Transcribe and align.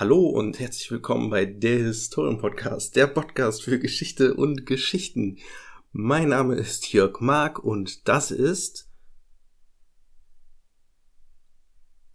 Hallo 0.00 0.30
und 0.30 0.58
herzlich 0.58 0.90
willkommen 0.90 1.28
bei 1.28 1.44
der 1.44 1.76
Historien-Podcast, 1.80 2.96
der 2.96 3.06
Podcast 3.06 3.62
für 3.62 3.78
Geschichte 3.78 4.32
und 4.32 4.64
Geschichten. 4.64 5.36
Mein 5.92 6.30
Name 6.30 6.54
ist 6.54 6.90
Jörg 6.90 7.20
Mark 7.20 7.58
und 7.58 8.08
das 8.08 8.30
ist... 8.30 8.88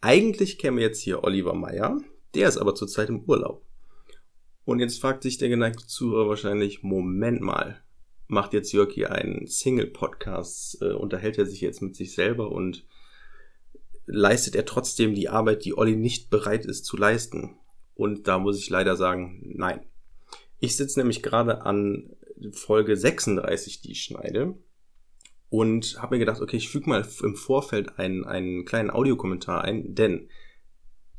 Eigentlich 0.01 0.57
käme 0.57 0.81
jetzt 0.81 0.99
hier 0.99 1.23
Oliver 1.23 1.53
Meyer, 1.53 1.99
der 2.33 2.49
ist 2.49 2.57
aber 2.57 2.73
zurzeit 2.73 3.09
im 3.09 3.23
Urlaub. 3.25 3.63
Und 4.63 4.79
jetzt 4.79 4.99
fragt 4.99 5.21
sich 5.21 5.37
der 5.37 5.49
geneigte 5.49 5.85
Zuhörer 5.85 6.29
wahrscheinlich, 6.29 6.81
Moment 6.81 7.41
mal, 7.41 7.83
macht 8.25 8.53
jetzt 8.53 8.71
Jörg 8.71 8.91
hier 8.93 9.11
einen 9.11 9.45
Single-Podcast, 9.45 10.81
äh, 10.81 10.93
unterhält 10.93 11.37
er 11.37 11.45
sich 11.45 11.61
jetzt 11.61 11.83
mit 11.83 11.95
sich 11.95 12.15
selber 12.15 12.51
und 12.51 12.83
leistet 14.07 14.55
er 14.55 14.65
trotzdem 14.65 15.13
die 15.13 15.29
Arbeit, 15.29 15.65
die 15.65 15.77
Olli 15.77 15.95
nicht 15.95 16.31
bereit 16.31 16.65
ist 16.65 16.85
zu 16.85 16.97
leisten? 16.97 17.59
Und 17.95 18.27
da 18.27 18.39
muss 18.39 18.59
ich 18.59 18.69
leider 18.69 18.95
sagen, 18.95 19.41
nein. 19.55 19.85
Ich 20.59 20.75
sitze 20.75 20.99
nämlich 20.99 21.23
gerade 21.23 21.61
an 21.63 22.15
Folge 22.51 22.95
36, 22.95 23.81
die 23.81 23.91
ich 23.91 24.03
schneide. 24.03 24.55
Und 25.49 26.01
habe 26.01 26.15
mir 26.15 26.19
gedacht, 26.19 26.41
okay, 26.41 26.57
ich 26.57 26.69
füge 26.69 26.89
mal 26.89 27.07
im 27.23 27.35
Vorfeld 27.35 27.97
einen, 27.97 28.25
einen 28.25 28.65
kleinen 28.65 28.91
Audiokommentar 28.91 29.63
ein, 29.63 29.95
denn 29.95 30.29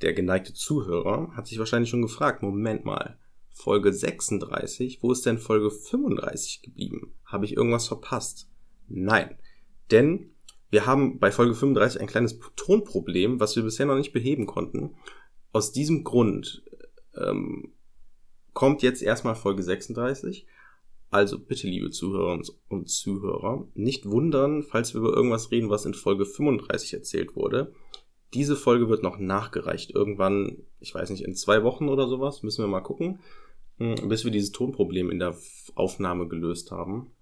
der 0.02 0.12
geneigte 0.12 0.52
Zuhörer 0.52 1.32
hat 1.34 1.46
sich 1.46 1.58
wahrscheinlich 1.58 1.88
schon 1.88 2.02
gefragt, 2.02 2.42
Moment 2.42 2.84
mal, 2.84 3.18
Folge 3.50 3.92
36, 3.92 5.02
wo 5.02 5.12
ist 5.12 5.24
denn 5.24 5.38
Folge 5.38 5.70
35 5.70 6.60
geblieben? 6.60 7.14
Habe 7.24 7.46
ich 7.46 7.56
irgendwas 7.56 7.88
verpasst? 7.88 8.50
Nein, 8.88 9.38
denn 9.90 10.34
wir 10.70 10.84
haben 10.84 11.18
bei 11.18 11.32
Folge 11.32 11.54
35 11.54 12.00
ein 12.00 12.06
kleines 12.06 12.38
Tonproblem, 12.56 13.40
was 13.40 13.56
wir 13.56 13.62
bisher 13.62 13.86
noch 13.86 13.96
nicht 13.96 14.12
beheben 14.12 14.46
konnten. 14.46 14.96
Aus 15.52 15.72
diesem 15.72 16.04
Grund 16.04 16.62
ähm, 17.16 17.72
kommt 18.52 18.82
jetzt 18.82 19.02
erstmal 19.02 19.34
Folge 19.34 19.62
36. 19.62 20.46
Also 21.10 21.38
bitte, 21.38 21.68
liebe 21.68 21.90
Zuhörer 21.90 22.40
und 22.68 22.90
Zuhörer, 22.90 23.68
nicht 23.74 24.06
wundern, 24.06 24.62
falls 24.62 24.92
wir 24.92 25.00
über 25.00 25.14
irgendwas 25.14 25.50
reden, 25.50 25.70
was 25.70 25.86
in 25.86 25.94
Folge 25.94 26.26
35 26.26 26.94
erzählt 26.94 27.36
wurde. 27.36 27.72
Diese 28.34 28.56
Folge 28.56 28.88
wird 28.88 29.02
noch 29.02 29.18
nachgereicht. 29.18 29.92
Irgendwann, 29.94 30.58
ich 30.80 30.94
weiß 30.94 31.10
nicht, 31.10 31.24
in 31.24 31.34
zwei 31.34 31.62
Wochen 31.62 31.88
oder 31.88 32.08
sowas, 32.08 32.42
müssen 32.42 32.64
wir 32.64 32.68
mal 32.68 32.80
gucken, 32.80 33.20
hm, 33.78 34.08
bis 34.08 34.24
wir 34.24 34.32
dieses 34.32 34.52
Tonproblem 34.52 35.10
in 35.10 35.18
der 35.18 35.36
Aufnahme 35.74 36.26
gelöst 36.26 36.70
haben. 36.72 37.12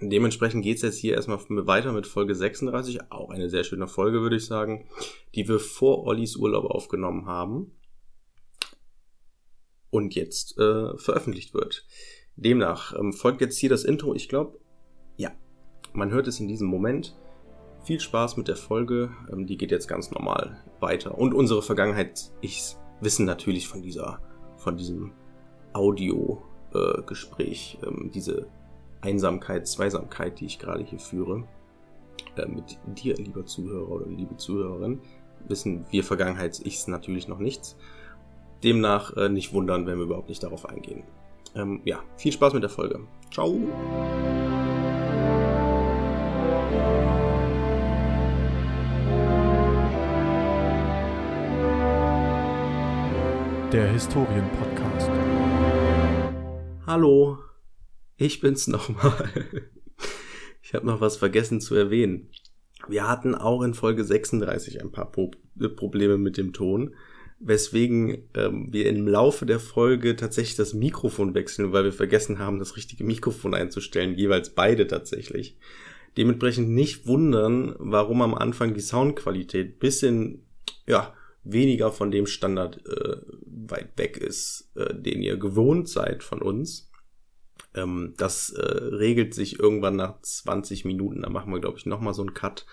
Dementsprechend 0.00 0.62
geht's 0.62 0.82
jetzt 0.82 0.98
hier 0.98 1.14
erstmal 1.14 1.38
weiter 1.66 1.92
mit 1.92 2.06
Folge 2.06 2.34
36, 2.34 3.10
auch 3.10 3.30
eine 3.30 3.48
sehr 3.48 3.64
schöne 3.64 3.88
Folge, 3.88 4.20
würde 4.20 4.36
ich 4.36 4.44
sagen, 4.44 4.90
die 5.34 5.48
wir 5.48 5.58
vor 5.58 6.04
Ollis 6.04 6.36
Urlaub 6.36 6.66
aufgenommen 6.66 7.24
haben 7.26 7.72
und 9.88 10.14
jetzt 10.14 10.58
äh, 10.58 10.98
veröffentlicht 10.98 11.54
wird. 11.54 11.86
Demnach 12.36 12.94
ähm, 12.98 13.14
folgt 13.14 13.40
jetzt 13.40 13.56
hier 13.56 13.70
das 13.70 13.84
Intro. 13.84 14.14
Ich 14.14 14.28
glaube, 14.28 14.58
ja, 15.16 15.32
man 15.94 16.10
hört 16.10 16.28
es 16.28 16.40
in 16.40 16.48
diesem 16.48 16.68
Moment. 16.68 17.16
Viel 17.82 17.98
Spaß 17.98 18.36
mit 18.36 18.48
der 18.48 18.56
Folge. 18.56 19.12
Ähm, 19.32 19.46
die 19.46 19.56
geht 19.56 19.70
jetzt 19.70 19.88
ganz 19.88 20.10
normal 20.10 20.62
weiter. 20.80 21.16
Und 21.16 21.32
unsere 21.32 21.62
Vergangenheit, 21.62 22.30
ich 22.42 22.76
wissen 23.00 23.24
natürlich 23.24 23.66
von 23.66 23.80
dieser, 23.80 24.20
von 24.58 24.76
diesem 24.76 25.12
Audio-Gespräch, 25.72 27.78
äh, 27.82 27.86
ähm, 27.86 28.10
diese 28.12 28.50
Einsamkeit, 29.00 29.66
Zweisamkeit, 29.66 30.40
die 30.40 30.46
ich 30.46 30.58
gerade 30.58 30.84
hier 30.84 30.98
führe, 30.98 31.44
äh, 32.36 32.46
mit 32.46 32.78
dir, 32.86 33.14
lieber 33.16 33.44
Zuhörer 33.46 33.88
oder 33.88 34.06
liebe 34.06 34.36
Zuhörerin, 34.36 35.00
wissen 35.48 35.86
wir 35.90 36.04
Vergangenheits-Ichs 36.04 36.88
natürlich 36.88 37.28
noch 37.28 37.38
nichts. 37.38 37.76
Demnach 38.64 39.16
äh, 39.16 39.28
nicht 39.28 39.52
wundern, 39.52 39.86
wenn 39.86 39.98
wir 39.98 40.04
überhaupt 40.04 40.28
nicht 40.28 40.42
darauf 40.42 40.68
eingehen. 40.68 41.04
Ähm, 41.54 41.80
ja, 41.84 42.00
viel 42.16 42.32
Spaß 42.32 42.54
mit 42.54 42.62
der 42.62 42.70
Folge. 42.70 43.00
Ciao! 43.32 43.58
Der 53.72 53.88
Historien-Podcast. 53.88 55.10
Hallo, 56.86 57.36
ich 58.16 58.40
bin's 58.40 58.66
nochmal. 58.66 59.30
Ich 60.62 60.74
habe 60.74 60.84
noch 60.84 61.00
was 61.00 61.16
vergessen 61.16 61.60
zu 61.60 61.76
erwähnen. 61.76 62.28
Wir 62.88 63.06
hatten 63.06 63.36
auch 63.36 63.62
in 63.62 63.72
Folge 63.72 64.02
36 64.02 64.82
ein 64.82 64.90
paar 64.90 65.12
Pro 65.12 65.30
Probleme 65.76 66.18
mit 66.18 66.36
dem 66.36 66.52
Ton 66.52 66.92
weswegen 67.38 68.28
ähm, 68.34 68.68
wir 68.72 68.86
im 68.86 69.06
Laufe 69.06 69.46
der 69.46 69.60
Folge 69.60 70.16
tatsächlich 70.16 70.56
das 70.56 70.74
Mikrofon 70.74 71.34
wechseln, 71.34 71.72
weil 71.72 71.84
wir 71.84 71.92
vergessen 71.92 72.38
haben, 72.38 72.58
das 72.58 72.76
richtige 72.76 73.04
Mikrofon 73.04 73.54
einzustellen, 73.54 74.16
jeweils 74.16 74.50
beide 74.50 74.86
tatsächlich. 74.86 75.58
Dementsprechend 76.16 76.70
nicht 76.70 77.06
wundern, 77.06 77.74
warum 77.78 78.22
am 78.22 78.34
Anfang 78.34 78.72
die 78.72 78.80
Soundqualität 78.80 79.78
bisschen, 79.78 80.46
ja, 80.86 81.14
weniger 81.44 81.92
von 81.92 82.10
dem 82.10 82.26
Standard 82.26 82.84
äh, 82.86 83.18
weit 83.46 83.90
weg 83.96 84.16
ist, 84.16 84.70
äh, 84.74 84.94
den 84.94 85.22
ihr 85.22 85.36
gewohnt 85.36 85.88
seid 85.88 86.24
von 86.24 86.40
uns. 86.40 86.90
Ähm, 87.74 88.14
das 88.16 88.50
äh, 88.50 88.62
regelt 88.62 89.34
sich 89.34 89.58
irgendwann 89.58 89.96
nach 89.96 90.20
20 90.20 90.84
Minuten. 90.84 91.22
Da 91.22 91.28
machen 91.28 91.52
wir, 91.52 91.60
glaube 91.60 91.78
ich, 91.78 91.86
nochmal 91.86 92.14
so 92.14 92.22
einen 92.22 92.34
Cut 92.34 92.66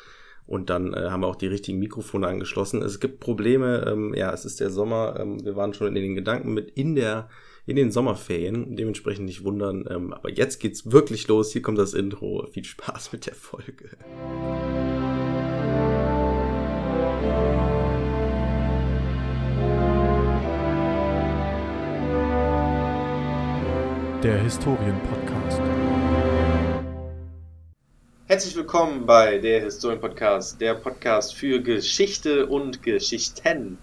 und 0.45 0.69
dann 0.69 0.93
äh, 0.93 1.09
haben 1.09 1.21
wir 1.21 1.27
auch 1.27 1.35
die 1.35 1.47
richtigen 1.47 1.79
Mikrofone 1.79 2.27
angeschlossen. 2.27 2.81
Es 2.81 2.99
gibt 2.99 3.19
Probleme, 3.19 3.85
ähm, 3.87 4.13
ja, 4.13 4.33
es 4.33 4.45
ist 4.45 4.59
der 4.59 4.69
Sommer, 4.69 5.17
ähm, 5.19 5.43
wir 5.43 5.55
waren 5.55 5.73
schon 5.73 5.87
in 5.87 5.95
den 5.95 6.15
Gedanken 6.15 6.53
mit 6.53 6.71
in 6.71 6.95
der 6.95 7.29
in 7.65 7.77
den 7.77 7.91
Sommerferien, 7.91 8.75
dementsprechend 8.75 9.25
nicht 9.25 9.45
wundern. 9.45 9.85
Ähm, 9.89 10.13
aber 10.13 10.29
jetzt 10.29 10.59
geht's 10.59 10.91
wirklich 10.91 11.27
los. 11.29 11.53
Hier 11.53 11.61
kommt 11.61 11.77
das 11.77 11.93
Intro. 11.93 12.45
Viel 12.51 12.65
Spaß 12.65 13.13
mit 13.13 13.25
der 13.25 13.35
Folge. 13.35 13.91
Der 24.23 24.37
Historien-Podcast. 24.37 25.61
Herzlich 28.27 28.55
willkommen 28.55 29.05
bei 29.05 29.37
der 29.37 29.59
Historien-Podcast, 29.59 30.61
der 30.61 30.75
Podcast 30.75 31.35
für 31.35 31.61
Geschichte 31.61 32.45
und 32.45 32.81
Geschichten. 32.83 33.77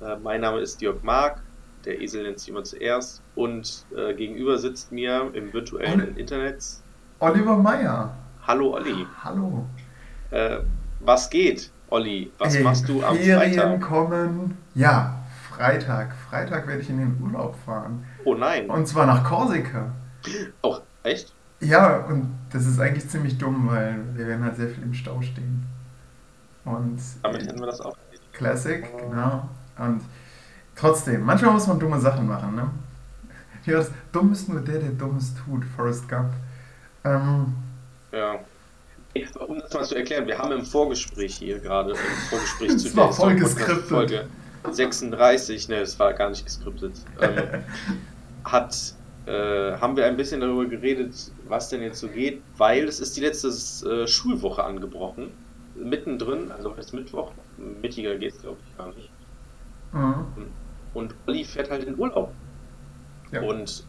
Äh, 0.00 0.18
mein 0.22 0.42
Name 0.42 0.60
ist 0.60 0.80
Jörg 0.82 1.02
Mark, 1.02 1.42
der 1.84 2.00
Esel 2.00 2.22
nennt 2.22 2.38
sich 2.38 2.50
immer 2.50 2.62
zuerst, 2.62 3.22
und 3.34 3.84
äh, 3.96 4.14
gegenüber 4.14 4.56
sitzt 4.58 4.92
mir 4.92 5.28
im 5.34 5.52
virtuellen 5.52 6.12
Oli 6.12 6.20
Internet 6.20 6.62
Oliver 7.18 7.56
Meyer. 7.56 8.16
Hallo 8.46 8.74
Olli. 8.74 9.04
Hallo. 9.24 9.66
Äh, 10.30 10.58
was 11.00 11.28
geht, 11.28 11.72
Olli? 11.88 12.30
Was 12.38 12.54
Ey, 12.54 12.62
machst 12.62 12.88
du 12.88 13.02
am 13.02 13.16
Ferien 13.16 13.54
Freitag? 13.54 13.80
kommen. 13.80 14.56
Ja, 14.76 15.24
Freitag. 15.50 16.14
Freitag 16.30 16.68
werde 16.68 16.82
ich 16.82 16.88
in 16.88 16.98
den 16.98 17.20
Urlaub 17.20 17.56
fahren. 17.66 18.04
Oh 18.24 18.34
nein. 18.34 18.68
Und 18.70 18.86
zwar 18.86 19.06
nach 19.06 19.24
Korsika. 19.24 19.92
Oh, 20.62 20.78
echt? 21.02 21.32
Ja, 21.60 21.98
und 22.06 22.28
das 22.52 22.66
ist 22.66 22.80
eigentlich 22.80 23.08
ziemlich 23.08 23.38
dumm, 23.38 23.68
weil 23.70 24.00
wir 24.14 24.26
werden 24.26 24.44
halt 24.44 24.56
sehr 24.56 24.68
viel 24.68 24.82
im 24.82 24.94
Stau 24.94 25.20
stehen. 25.22 25.64
Und 26.64 26.98
Damit 27.22 27.46
hätten 27.46 27.60
wir 27.60 27.66
das 27.66 27.80
auch. 27.80 27.96
Classic, 28.32 28.84
genau. 28.98 29.48
Und 29.78 30.00
trotzdem, 30.76 31.22
manchmal 31.22 31.52
muss 31.52 31.66
man 31.66 31.78
dumme 31.78 32.00
Sachen 32.00 32.26
machen, 32.26 32.54
ne? 32.54 32.68
Ja, 33.66 33.74
das 33.78 33.90
dumm 34.10 34.32
ist 34.32 34.48
nur 34.48 34.60
der, 34.60 34.80
der 34.80 34.90
Dummes 34.90 35.32
tut, 35.44 35.64
Forrest 35.76 36.08
Gump. 36.08 36.32
Ähm, 37.04 37.54
Ja. 38.12 38.38
Um 39.46 39.58
das 39.60 39.72
mal 39.74 39.84
zu 39.84 39.94
erklären, 39.94 40.26
wir 40.26 40.38
haben 40.38 40.52
im 40.52 40.64
Vorgespräch 40.64 41.36
hier 41.36 41.58
gerade, 41.60 41.90
im 41.92 41.96
Vorgespräch 42.30 42.72
Das 42.72 42.82
zu 42.90 42.96
war 42.96 43.06
der 43.08 43.12
voll. 43.12 43.38
Folge 43.88 44.26
36, 44.70 45.68
ne, 45.68 45.76
es 45.80 45.98
war 45.98 46.12
gar 46.14 46.30
nicht 46.30 46.44
geskriptet, 46.46 46.94
ähm, 47.20 47.64
hat, 48.44 48.94
äh, 49.26 49.76
haben 49.78 49.96
wir 49.96 50.06
ein 50.06 50.16
bisschen 50.16 50.40
darüber 50.40 50.66
geredet, 50.66 51.14
was 51.48 51.68
denn 51.68 51.82
jetzt 51.82 52.00
so 52.00 52.08
geht, 52.08 52.42
weil 52.56 52.88
es 52.88 53.00
ist 53.00 53.16
die 53.16 53.20
letzte 53.20 53.48
äh, 53.88 54.06
Schulwoche 54.06 54.64
angebrochen, 54.64 55.30
mittendrin, 55.74 56.50
also 56.50 56.70
heute 56.70 56.80
ist 56.80 56.92
Mittwoch, 56.92 57.32
mittiger 57.80 58.16
geht's 58.16 58.40
glaube 58.40 58.58
ich 58.68 58.76
gar 58.76 58.88
nicht. 58.88 59.10
mhm. 59.92 60.46
Und 60.94 61.14
Olli 61.26 61.44
fährt 61.44 61.70
halt 61.70 61.84
in 61.84 61.98
Urlaub. 61.98 62.32
ja. 63.30 63.40
Und 63.40 63.84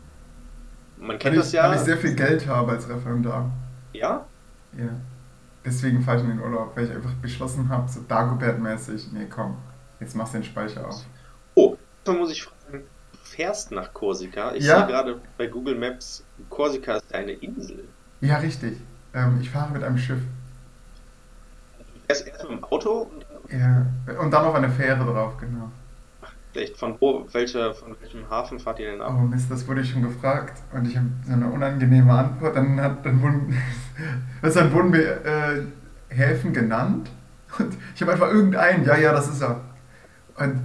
man 0.98 1.10
weil, 1.10 1.18
kennt 1.18 1.36
ich, 1.36 1.42
das 1.42 1.52
ja. 1.52 1.68
weil 1.68 1.76
ich 1.76 1.82
sehr 1.82 1.98
viel 1.98 2.16
Geld 2.16 2.48
habe 2.48 2.72
als 2.72 2.88
Referendar. 2.88 3.52
ja? 3.94 4.26
Ja. 4.78 4.90
Deswegen 5.66 6.02
fahre 6.02 6.18
ich 6.18 6.24
in 6.24 6.32
den 6.32 6.40
Urlaub, 6.42 6.76
weil 6.76 6.86
ich 6.86 6.92
einfach 6.92 7.14
beschlossen 7.22 7.70
habe, 7.70 7.90
so 7.90 8.02
Dagobert-mäßig, 8.02 9.14
nee 9.14 9.28
komm, 9.30 9.58
jetzt 10.00 10.16
machst 10.16 10.34
du 10.34 10.40
den 10.40 10.44
Speicher 10.44 10.88
auf. 10.88 11.02
Oh, 11.56 11.78
da 12.04 12.14
muss 12.14 12.32
ich 12.32 12.44
fragen, 12.44 12.53
fährst 13.36 13.72
nach 13.72 13.94
Korsika. 13.94 14.54
Ich 14.54 14.64
Ja. 14.66 14.80
sehe 14.80 14.88
gerade 14.88 15.20
bei 15.38 15.48
Google 15.48 15.76
Maps, 15.76 16.24
Korsika 16.50 16.98
ist 16.98 17.14
eine 17.14 17.32
Insel. 17.34 17.84
Ja, 18.22 18.38
richtig. 18.38 18.78
Ähm, 19.14 19.40
ich 19.42 19.50
fahre 19.50 19.72
mit 19.72 19.84
einem 19.84 19.98
Schiff. 19.98 20.20
Fährst 22.08 22.28
erst 22.28 22.44
mit 22.50 22.52
dem 22.60 22.64
Auto 22.64 23.10
und 23.12 23.26
Ja. 23.52 23.86
Und 24.20 24.32
dann 24.32 24.44
noch 24.46 24.56
eine 24.56 24.70
Fähre 24.70 25.04
drauf, 25.06 25.38
genau. 25.40 25.72
Echt, 26.56 26.78
von 26.78 26.96
wo, 27.00 27.28
welche, 27.32 27.74
von 27.74 27.96
welchem 28.00 28.30
Hafen 28.30 28.60
fahrt 28.60 28.80
ihr 28.80 28.92
denn 28.92 29.02
ab? 29.02 29.14
Oh 29.18 29.22
Mist, 29.22 29.50
das 29.50 29.68
wurde 29.68 29.82
ich 29.82 29.92
schon 29.92 30.04
gefragt 30.04 30.62
und 30.72 30.86
ich 30.88 30.96
habe 30.96 31.08
so 31.26 31.34
eine 31.34 31.48
unangenehme 31.48 32.14
Antwort. 32.14 32.56
Dann, 32.56 32.80
hat, 32.80 33.04
dann, 33.06 33.22
wurden, 33.22 33.58
du, 34.42 34.50
dann 34.50 34.72
wurden 34.72 34.92
mir 34.92 35.26
äh, 35.26 35.62
Häfen 36.10 36.54
genannt 36.54 37.10
und 37.58 37.76
ich 37.96 38.02
habe 38.02 38.12
einfach 38.14 38.28
irgendeinen, 38.28 38.86
ja, 38.86 38.96
ja, 38.98 39.14
das 39.14 39.28
ist 39.30 39.42
er. 39.42 39.62
Und 40.36 40.60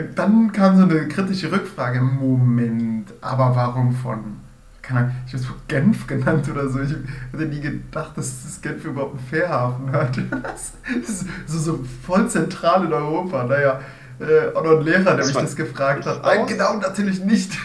dann, 0.00 0.52
kam 0.52 0.76
so 0.76 0.84
eine 0.84 1.08
kritische 1.08 1.50
Rückfrage, 1.50 2.00
Moment, 2.00 3.12
aber 3.20 3.54
warum 3.54 3.94
von, 3.94 4.40
keine 4.82 5.00
Ahnung, 5.00 5.12
ich 5.26 5.32
habe 5.34 5.42
es 5.42 5.48
Genf 5.68 6.06
genannt 6.06 6.48
oder 6.50 6.68
so. 6.68 6.80
Ich 6.80 6.94
hätte 7.32 7.46
nie 7.46 7.60
gedacht, 7.60 8.16
dass 8.16 8.44
das 8.44 8.60
Genf 8.60 8.84
überhaupt 8.84 9.18
einen 9.18 9.26
Fährhafen 9.26 9.92
hat. 9.92 10.18
Das 10.42 10.72
ist 11.10 11.26
so, 11.46 11.58
so 11.58 11.84
voll 12.06 12.28
zentral 12.28 12.84
in 12.84 12.92
Europa. 12.92 13.44
Naja, 13.44 13.80
äh, 14.20 14.54
auch 14.54 14.62
noch 14.62 14.78
ein 14.78 14.84
Lehrer, 14.84 15.16
der 15.16 15.26
mich 15.26 15.34
das 15.34 15.56
gefragt 15.56 16.06
hat. 16.06 16.22
Nein, 16.22 16.46
genau, 16.46 16.74
natürlich 16.74 17.22
nicht. 17.24 17.58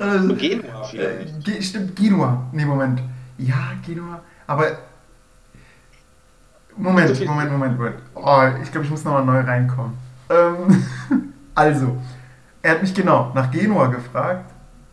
also, 0.00 0.34
Genua 0.36 0.84
vielleicht. 0.84 1.48
Äh, 1.48 1.62
stimmt, 1.62 1.96
Genua. 1.96 2.46
Nee, 2.52 2.64
Moment. 2.64 3.00
Ja, 3.38 3.72
Genua. 3.84 4.20
Aber. 4.46 4.66
Moment, 6.76 7.26
Moment, 7.26 7.52
Moment, 7.52 7.78
Moment. 7.78 7.96
Oh, 8.14 8.42
ich 8.62 8.70
glaube, 8.70 8.84
ich 8.84 8.90
muss 8.90 9.02
nochmal 9.02 9.24
neu 9.24 9.40
reinkommen. 9.40 10.05
Ähm, 10.28 10.84
also, 11.54 11.96
er 12.62 12.72
hat 12.72 12.82
mich 12.82 12.94
genau 12.94 13.32
nach 13.34 13.50
Genua 13.50 13.86
gefragt 13.86 14.50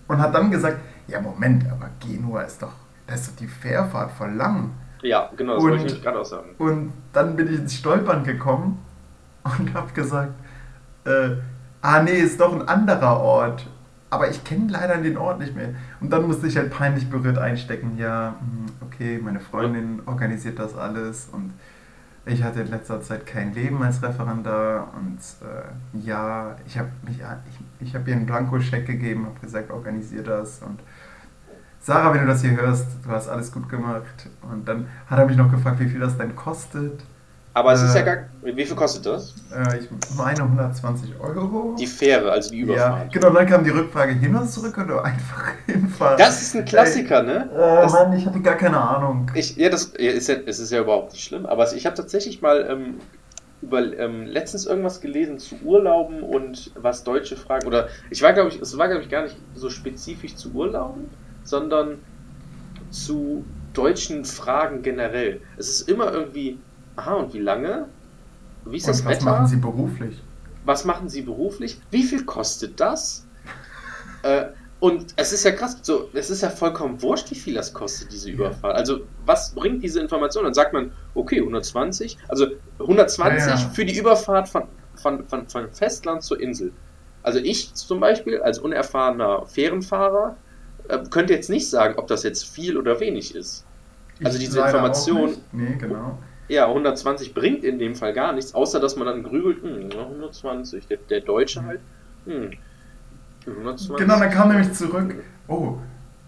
und 0.07 0.19
hat 0.19 0.33
dann 0.33 0.51
gesagt, 0.51 0.77
ja 1.07 1.19
Moment, 1.19 1.65
aber 1.71 1.89
Genua 1.99 2.41
ist 2.41 2.61
doch, 2.61 2.73
da 3.07 3.15
ist 3.15 3.29
doch 3.29 3.35
die 3.35 3.47
Fährfahrt 3.47 4.11
voll 4.11 4.31
lang. 4.31 4.71
Ja, 5.01 5.29
genau, 5.35 5.55
das 5.55 5.63
und, 5.63 5.71
wollte 5.71 5.85
ich 5.87 6.01
gerade 6.01 6.19
auch 6.19 6.25
sagen. 6.25 6.49
Und 6.57 6.93
dann 7.11 7.35
bin 7.35 7.47
ich 7.53 7.59
ins 7.59 7.75
Stolpern 7.75 8.23
gekommen 8.23 8.79
und 9.43 9.73
habe 9.73 9.91
gesagt, 9.93 10.33
äh, 11.05 11.31
ah 11.81 12.01
nee, 12.01 12.17
ist 12.17 12.39
doch 12.39 12.53
ein 12.53 12.67
anderer 12.67 13.19
Ort. 13.19 13.67
Aber 14.09 14.29
ich 14.29 14.43
kenne 14.43 14.71
leider 14.71 14.97
den 14.97 15.17
Ort 15.17 15.39
nicht 15.39 15.55
mehr. 15.55 15.69
Und 15.99 16.11
dann 16.11 16.27
musste 16.27 16.45
ich 16.45 16.55
halt 16.55 16.71
peinlich 16.71 17.09
berührt 17.09 17.39
einstecken, 17.39 17.97
ja, 17.97 18.35
hm, 18.39 18.67
okay, 18.81 19.19
meine 19.21 19.39
Freundin 19.39 20.01
organisiert 20.05 20.59
das 20.59 20.77
alles 20.77 21.29
und 21.31 21.51
ich 22.25 22.43
hatte 22.43 22.61
in 22.61 22.67
letzter 22.67 23.01
Zeit 23.01 23.25
kein 23.25 23.53
Leben 23.53 23.81
als 23.83 24.01
Referendar 24.01 24.93
und 24.95 25.19
äh, 25.45 26.05
ja, 26.05 26.55
ich 26.65 26.77
habe 26.77 26.89
mich, 27.05 27.17
ich, 27.19 27.87
ich 27.87 27.95
habe 27.95 28.09
ihr 28.09 28.15
einen 28.15 28.25
Blankoscheck 28.25 28.85
gegeben, 28.85 29.25
habe 29.25 29.39
gesagt, 29.39 29.71
organisiere 29.71 30.23
das 30.23 30.59
und 30.59 30.79
Sarah, 31.81 32.13
wenn 32.13 32.21
du 32.21 32.27
das 32.27 32.41
hier 32.41 32.55
hörst, 32.55 32.87
du 33.03 33.09
hast 33.09 33.27
alles 33.27 33.51
gut 33.51 33.67
gemacht. 33.67 34.29
Und 34.49 34.65
dann 34.69 34.87
hat 35.09 35.19
er 35.19 35.25
mich 35.25 35.35
noch 35.35 35.51
gefragt, 35.51 35.81
wie 35.81 35.89
viel 35.89 35.99
das 35.99 36.17
denn 36.17 36.33
kostet. 36.33 37.03
Aber 37.53 37.71
äh, 37.71 37.75
es 37.75 37.83
ist 37.83 37.95
ja 37.95 38.01
äh, 38.01 38.05
gar. 38.05 38.17
Wie 38.41 38.65
viel 38.65 38.75
kostet 38.75 39.05
das? 39.05 39.33
Äh, 39.51 39.79
ich 39.79 39.89
meine 40.17 40.43
120 40.43 41.19
Euro. 41.19 41.75
Die 41.79 41.87
Fähre, 41.87 42.31
also 42.31 42.49
die 42.49 42.59
Überfahrt. 42.59 43.13
Ja, 43.13 43.19
genau, 43.19 43.33
dann 43.33 43.47
kam 43.47 43.63
die 43.63 43.69
Rückfrage 43.69 44.13
hin 44.13 44.35
und 44.35 44.49
zurück 44.49 44.77
oder 44.77 45.05
einfach 45.05 45.51
hinfahren. 45.65 46.17
Das 46.17 46.41
ist 46.41 46.55
ein 46.55 46.65
Klassiker, 46.65 47.19
Ey, 47.19 47.25
ne? 47.25 47.49
Äh, 47.55 47.87
Mann, 47.87 48.13
ich 48.13 48.25
hatte 48.25 48.39
gar 48.41 48.55
keine 48.55 48.79
Ahnung. 48.79 49.29
Ich, 49.35 49.55
ja, 49.55 49.69
das 49.69 49.93
ja, 49.97 50.11
ist 50.11 50.27
ja, 50.27 50.35
es 50.45 50.59
ist 50.59 50.71
ja 50.71 50.81
überhaupt 50.81 51.13
nicht 51.13 51.23
schlimm, 51.23 51.45
aber 51.45 51.71
ich 51.73 51.85
habe 51.85 51.95
tatsächlich 51.95 52.41
mal 52.41 52.65
ähm, 52.69 52.95
über 53.61 53.79
ähm, 53.97 54.25
letztens 54.25 54.65
irgendwas 54.65 54.99
gelesen 54.99 55.39
zu 55.39 55.55
Urlauben 55.63 56.21
und 56.21 56.71
was 56.75 57.03
Deutsche 57.03 57.37
fragen. 57.37 57.67
Oder 57.67 57.87
ich 58.09 58.21
war, 58.21 58.33
glaube 58.33 58.49
ich, 58.49 58.59
es 58.59 58.77
war, 58.77 58.87
glaube 58.87 59.03
ich, 59.03 59.09
gar 59.09 59.23
nicht 59.23 59.37
so 59.55 59.69
spezifisch 59.69 60.35
zu 60.35 60.51
Urlauben, 60.51 61.09
sondern 61.43 61.99
zu 62.89 63.45
deutschen 63.73 64.25
Fragen 64.25 64.81
generell. 64.81 65.39
Es 65.57 65.69
ist 65.69 65.89
immer 65.89 66.11
irgendwie 66.11 66.57
Aha, 66.95 67.13
und 67.13 67.33
wie 67.33 67.39
lange? 67.39 67.87
Wie 68.65 68.77
ist 68.77 68.83
und 68.85 68.89
das 68.89 69.05
was 69.05 69.11
Wetter? 69.11 69.25
Was 69.25 69.31
machen 69.33 69.47
Sie 69.47 69.55
beruflich? 69.57 70.19
Was 70.65 70.85
machen 70.85 71.09
Sie 71.09 71.21
beruflich? 71.21 71.79
Wie 71.91 72.03
viel 72.03 72.23
kostet 72.23 72.79
das? 72.79 73.25
äh, 74.23 74.45
und 74.79 75.13
es 75.15 75.31
ist 75.31 75.45
ja 75.45 75.51
krass, 75.51 75.77
so, 75.81 76.09
es 76.13 76.29
ist 76.29 76.41
ja 76.41 76.49
vollkommen 76.49 77.01
wurscht, 77.01 77.31
wie 77.31 77.35
viel 77.35 77.53
das 77.53 77.73
kostet, 77.73 78.11
diese 78.11 78.29
Überfahrt. 78.29 78.75
Also, 78.75 79.01
was 79.25 79.51
bringt 79.51 79.81
diese 79.81 80.01
Information? 80.01 80.43
Dann 80.43 80.53
sagt 80.53 80.73
man, 80.73 80.91
okay, 81.15 81.39
120, 81.39 82.17
also 82.27 82.47
120 82.79 83.47
ja, 83.47 83.55
ja. 83.55 83.69
für 83.69 83.85
die 83.85 83.97
Überfahrt 83.97 84.49
von, 84.49 84.63
von, 84.95 85.25
von, 85.25 85.47
von 85.47 85.71
Festland 85.71 86.23
zur 86.23 86.39
Insel. 86.41 86.73
Also 87.23 87.39
ich 87.39 87.73
zum 87.75 88.01
Beispiel 88.01 88.41
als 88.41 88.59
unerfahrener 88.59 89.45
Fährenfahrer 89.47 90.35
äh, 90.89 90.99
könnte 91.09 91.33
jetzt 91.33 91.49
nicht 91.49 91.69
sagen, 91.69 91.95
ob 91.97 92.07
das 92.07 92.23
jetzt 92.23 92.45
viel 92.45 92.77
oder 92.77 92.99
wenig 92.99 93.33
ist. 93.33 93.63
Also 94.21 94.37
diese 94.37 94.59
Information. 94.59 95.37
Nee, 95.53 95.77
genau 95.79 96.17
ja, 96.47 96.67
120 96.67 97.33
bringt 97.33 97.63
in 97.63 97.79
dem 97.79 97.95
Fall 97.95 98.13
gar 98.13 98.33
nichts, 98.33 98.53
außer 98.53 98.79
dass 98.79 98.95
man 98.95 99.07
dann 99.07 99.23
grübelt, 99.23 99.61
hm, 99.63 99.89
120. 99.91 100.87
Der, 100.87 100.97
der 101.09 101.21
Deutsche 101.21 101.63
halt, 101.63 101.79
hm, 102.25 102.51
120. 103.45 103.97
Genau, 103.97 104.19
dann 104.19 104.31
kam 104.31 104.49
nämlich 104.49 104.73
zurück, 104.73 105.15
oh, 105.47 105.77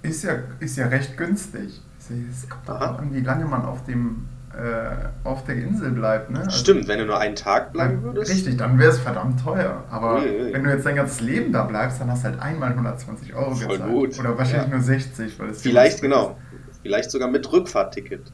ist 0.02 0.24
ja, 0.24 0.40
ist 0.60 0.78
ja 0.78 0.88
recht 0.88 1.18
günstig. 1.18 1.82
Es 2.00 2.48
kommt 2.48 2.70
auch 2.70 3.00
an, 3.00 3.14
wie 3.14 3.22
lange 3.22 3.46
man 3.46 3.66
auf 3.66 3.84
dem 3.86 4.28
äh, 4.56 5.28
auf 5.28 5.44
der 5.46 5.56
Insel 5.56 5.92
bleibt. 5.92 6.30
Ne? 6.30 6.40
Also, 6.40 6.52
Stimmt, 6.52 6.88
wenn 6.88 7.00
du 7.00 7.06
nur 7.06 7.20
einen 7.20 7.36
Tag 7.36 7.74
bleiben 7.74 8.02
würdest. 8.04 8.32
Richtig, 8.32 8.58
dann 8.58 8.80
wäre 8.80 8.92
es 8.92 9.00
verdammt 9.00 9.44
teuer. 9.44 9.84
Aber 9.92 10.22
ui, 10.22 10.30
ui. 10.30 10.54
wenn 10.54 10.64
du 10.64 10.70
jetzt 10.70 10.86
dein 10.86 10.96
ganzes 10.96 11.20
Leben 11.20 11.52
da 11.52 11.64
bleibst, 11.64 12.00
dann 12.00 12.10
hast 12.10 12.24
du 12.24 12.30
halt 12.30 12.40
einmal 12.40 12.70
120 12.70 13.34
Euro 13.36 13.56
Voll 13.56 13.78
gezahlt. 13.78 13.92
Gut. 13.92 14.20
Oder 14.20 14.38
wahrscheinlich 14.38 14.70
ja. 14.70 14.76
nur 14.76 14.84
60. 14.84 15.40
Weil 15.40 15.50
es 15.50 15.62
Vielleicht, 15.62 16.02
genau. 16.02 16.38
Vielleicht 16.84 17.12
sogar 17.12 17.30
mit 17.30 17.52
Rückfahrtticket. 17.52 18.22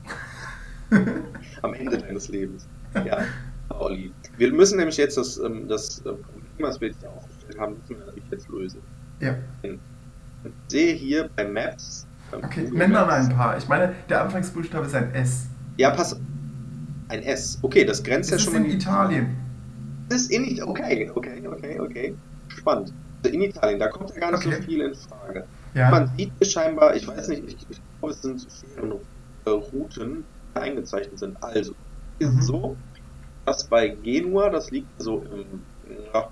am 1.62 1.74
Ende 1.74 1.98
deines 1.98 2.28
Lebens. 2.28 2.66
Ja, 3.06 3.24
Olli. 3.70 4.12
Wir 4.38 4.52
müssen 4.52 4.78
nämlich 4.78 4.98
jetzt 4.98 5.18
das, 5.18 5.38
ähm, 5.38 5.68
das 5.68 6.00
äh, 6.00 6.04
Problem, 6.04 6.60
was 6.60 6.82
wir 6.82 6.90
jetzt 6.90 7.06
aufgestellt 7.06 7.60
haben, 7.60 7.76
müssen 7.78 8.00
wir 8.00 8.06
natürlich 8.06 8.32
jetzt 8.32 8.50
lösen. 8.50 8.82
Ja. 9.20 9.36
Ich 9.64 9.80
sehe 10.68 10.94
hier 10.94 11.30
bei 11.36 11.48
Maps. 11.48 12.06
Okay, 12.32 12.70
nenn 12.72 12.92
mal 12.92 13.10
ein 13.10 13.30
paar. 13.30 13.58
Ich 13.58 13.68
meine, 13.68 13.94
der 14.10 14.24
Anfangsbuchstabe 14.24 14.86
ist 14.86 14.96
ein 14.96 15.14
S. 15.14 15.48
Ja, 15.78 15.92
pass. 15.92 16.18
Ein 17.10 17.24
S. 17.24 17.60
Okay, 17.62 17.84
das 17.84 18.04
grenzt 18.04 18.32
das 18.32 18.46
ja 18.46 18.52
schon 18.52 18.62
mal. 18.62 18.70
in 18.70 18.78
Italien. 18.78 19.36
Das 20.10 20.22
ist 20.22 20.32
in 20.32 20.46
Italien. 20.46 20.70
Okay, 20.70 21.12
okay, 21.14 21.48
okay, 21.48 21.80
okay. 21.80 22.16
Spannend. 22.48 22.94
Also 23.24 23.36
in 23.36 23.42
Italien, 23.44 23.80
da 23.80 23.90
kommt 23.90 24.10
ja 24.12 24.20
gar 24.20 24.32
nicht 24.32 24.46
okay. 24.46 24.56
so 24.58 24.64
viel 24.64 24.82
in 24.82 24.96
Frage. 24.96 25.46
Ja. 25.74 25.90
Man 25.90 26.10
sieht 26.18 26.32
hier 26.38 26.48
scheinbar, 26.48 26.96
ich 26.96 27.08
weiß 27.08 27.28
nicht, 27.30 27.44
ich, 27.48 27.58
ich 27.70 27.82
glaube, 28.00 28.14
es 28.14 28.22
sind 28.22 28.42
Fähren, 28.42 28.94
äh, 29.46 29.50
Routen, 29.50 30.24
eingezeichnet 30.56 31.20
sind. 31.20 31.42
Also, 31.42 31.74
ist 32.20 32.34
mhm. 32.34 32.42
so, 32.42 32.78
dass 33.46 33.64
bei 33.66 33.90
Genua, 33.90 34.50
das 34.50 34.72
liegt 34.72 35.02
so 35.02 35.26
im 35.34 35.64
ja, 36.14 36.30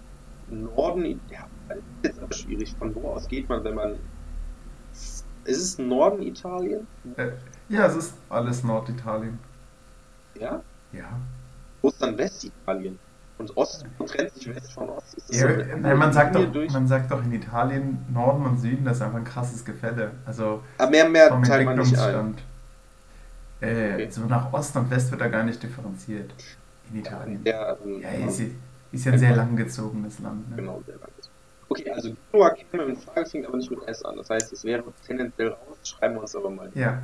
Norden, 0.49 1.19
ja, 1.29 1.47
ist 1.75 1.83
jetzt 2.03 2.21
aber 2.21 2.33
schwierig. 2.33 2.75
Von 2.77 2.95
wo 2.95 3.09
aus 3.09 3.27
geht 3.27 3.49
man, 3.49 3.63
wenn 3.63 3.75
man. 3.75 3.95
Ist 5.45 5.61
es 5.63 5.79
Norden 5.79 6.21
Italien? 6.21 6.85
Äh, 7.17 7.29
ja, 7.69 7.87
es 7.87 7.95
ist 7.95 8.13
alles 8.29 8.63
Norditalien. 8.63 9.39
Ja? 10.39 10.61
Ja. 10.91 11.19
Wo 11.81 11.89
ist 11.89 12.01
dann 12.01 12.17
Westitalien? 12.17 12.99
Und 13.37 13.55
Ost 13.55 13.85
trennt 14.05 14.33
sich 14.33 14.53
West 14.53 14.73
von 14.73 14.89
Ost. 14.89 15.15
Ja, 15.29 15.47
so 15.47 15.77
nein, 15.79 15.97
man, 15.97 16.11
sagt 16.11 16.35
doch, 16.35 16.45
man 16.71 16.87
sagt 16.87 17.09
doch 17.09 17.23
in 17.23 17.31
Italien 17.31 18.05
Norden 18.13 18.45
und 18.45 18.59
Süden, 18.59 18.83
das 18.83 18.97
ist 18.97 19.01
einfach 19.01 19.17
ein 19.17 19.23
krasses 19.23 19.63
Gefälle. 19.63 20.11
Also 20.25 20.61
aber 20.77 20.91
mehr, 20.91 21.07
mehr 21.07 21.29
teilt 21.43 21.65
man 21.65 21.77
nicht 21.77 21.97
ein. 21.97 22.35
Äh, 23.61 23.93
okay. 23.93 24.09
So 24.09 24.21
nach 24.21 24.51
Ost 24.53 24.75
und 24.75 24.89
West 24.89 25.11
wird 25.11 25.21
da 25.21 25.27
gar 25.27 25.43
nicht 25.43 25.61
differenziert. 25.61 26.31
In 26.91 26.99
Italien. 26.99 27.41
Ja, 27.43 27.77
ähm, 27.83 28.01
ja 28.01 28.27
ist, 28.27 28.41
ist 28.91 29.05
ja 29.05 29.11
ein 29.11 29.19
sehr 29.19 29.35
langgezogenes 29.35 30.19
Land. 30.19 30.49
Ne? 30.49 30.55
Genau, 30.57 30.81
sehr 30.85 30.95
langgezogen. 30.95 31.29
Okay, 31.69 31.89
also 31.91 32.15
Genua 32.31 32.49
käme 32.49 32.83
in 32.83 32.97
Frage, 32.97 33.29
fängt 33.29 33.45
aber 33.45 33.57
nicht 33.57 33.69
mit 33.69 33.87
S 33.87 34.03
an. 34.03 34.17
Das 34.17 34.29
heißt, 34.29 34.51
es 34.51 34.63
wäre 34.63 34.83
tendenziell 35.05 35.49
raus, 35.49 35.77
schreiben 35.83 36.15
wir 36.15 36.21
uns 36.21 36.35
aber 36.35 36.49
mal. 36.49 36.71
Ja. 36.73 37.01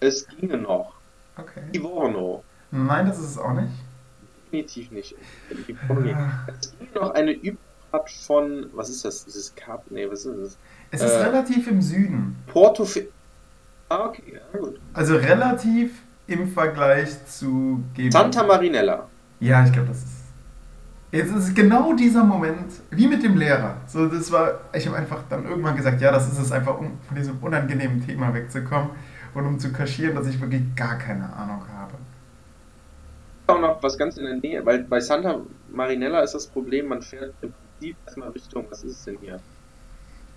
Es 0.00 0.26
ginge 0.26 0.58
noch. 0.58 0.92
Okay. 1.36 1.62
Livorno. 1.72 2.44
Nein, 2.70 3.06
das 3.06 3.18
ist 3.18 3.30
es 3.30 3.38
auch 3.38 3.54
nicht. 3.54 3.72
Definitiv 4.46 4.90
nicht. 4.90 5.16
Ah. 5.88 6.46
Es 6.60 6.72
ginge 6.78 6.90
noch 6.94 7.14
eine 7.14 7.32
Überfahrt 7.32 8.10
von, 8.26 8.66
was 8.74 8.90
ist 8.90 9.04
das? 9.04 9.24
Dieses 9.24 9.54
Kap? 9.54 9.90
Nee, 9.90 10.10
was 10.10 10.26
ist 10.26 10.38
das? 10.38 10.56
Es 10.90 11.00
ist 11.00 11.12
äh, 11.12 11.22
relativ 11.22 11.66
im 11.66 11.80
Süden. 11.80 12.36
Porto, 12.46 12.86
Ah, 13.88 14.06
okay, 14.06 14.22
ja, 14.34 14.58
gut. 14.58 14.80
Also 14.92 15.16
relativ 15.16 15.92
im 16.26 16.48
Vergleich 16.48 17.26
zu 17.26 17.82
Genua. 17.94 18.12
Santa 18.12 18.42
Marinella. 18.42 19.08
Ja, 19.40 19.64
ich 19.64 19.72
glaube, 19.72 19.88
das 19.88 19.98
ist. 19.98 20.14
Jetzt 21.12 21.30
ist 21.30 21.48
es 21.48 21.54
genau 21.54 21.92
dieser 21.92 22.24
Moment, 22.24 22.72
wie 22.90 23.06
mit 23.06 23.22
dem 23.22 23.36
Lehrer. 23.36 23.76
So, 23.86 24.06
das 24.06 24.32
war, 24.32 24.58
ich 24.72 24.84
habe 24.88 24.96
einfach 24.96 25.20
dann 25.30 25.44
irgendwann 25.44 25.76
gesagt, 25.76 26.00
ja, 26.00 26.10
das 26.10 26.26
ist 26.32 26.38
es 26.40 26.50
einfach, 26.50 26.76
um 26.76 26.98
von 27.06 27.16
diesem 27.16 27.38
unangenehmen 27.40 28.04
Thema 28.04 28.34
wegzukommen 28.34 28.90
und 29.32 29.46
um 29.46 29.58
zu 29.60 29.70
kaschieren, 29.72 30.16
dass 30.16 30.26
ich 30.26 30.40
wirklich 30.40 30.62
gar 30.74 30.98
keine 30.98 31.32
Ahnung 31.34 31.62
habe. 31.76 31.92
Auch 33.46 33.60
noch 33.60 33.80
was 33.80 33.96
ganz 33.96 34.16
in 34.16 34.24
der 34.24 34.36
Nähe, 34.36 34.66
weil 34.66 34.82
bei 34.84 34.98
Santa 34.98 35.40
Marinella 35.70 36.20
ist 36.22 36.34
das 36.34 36.48
Problem, 36.48 36.88
man 36.88 37.02
fährt 37.02 37.32
im 37.42 37.52
Prinzip 37.52 37.96
erstmal 38.06 38.30
Richtung, 38.30 38.66
was 38.70 38.82
ist 38.82 38.98
es 38.98 39.04
denn 39.04 39.18
hier? 39.20 39.40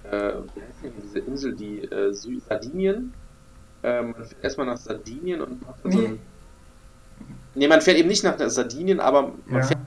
Äh, 0.03 0.33
wie 0.53 0.61
heißt 0.61 0.83
denn 0.83 0.93
diese 1.01 1.19
Insel, 1.19 1.55
die 1.55 1.79
äh, 1.85 2.13
Sardinien? 2.13 3.13
Ähm, 3.87 4.11
man 4.17 4.25
fährt 4.25 4.43
erstmal 4.43 4.65
nach 4.67 4.77
Sardinien 4.77 5.41
und 5.41 5.61
macht 5.65 5.85
nee. 5.85 5.91
so 5.91 6.05
ein. 6.07 6.19
Nee, 7.55 7.67
man 7.67 7.81
fährt 7.81 7.97
eben 7.97 8.09
nicht 8.09 8.23
nach 8.23 8.35
Sardinien, 8.49 8.99
aber 8.99 9.31
man 9.45 9.61
ja. 9.61 9.67
fährt 9.67 9.79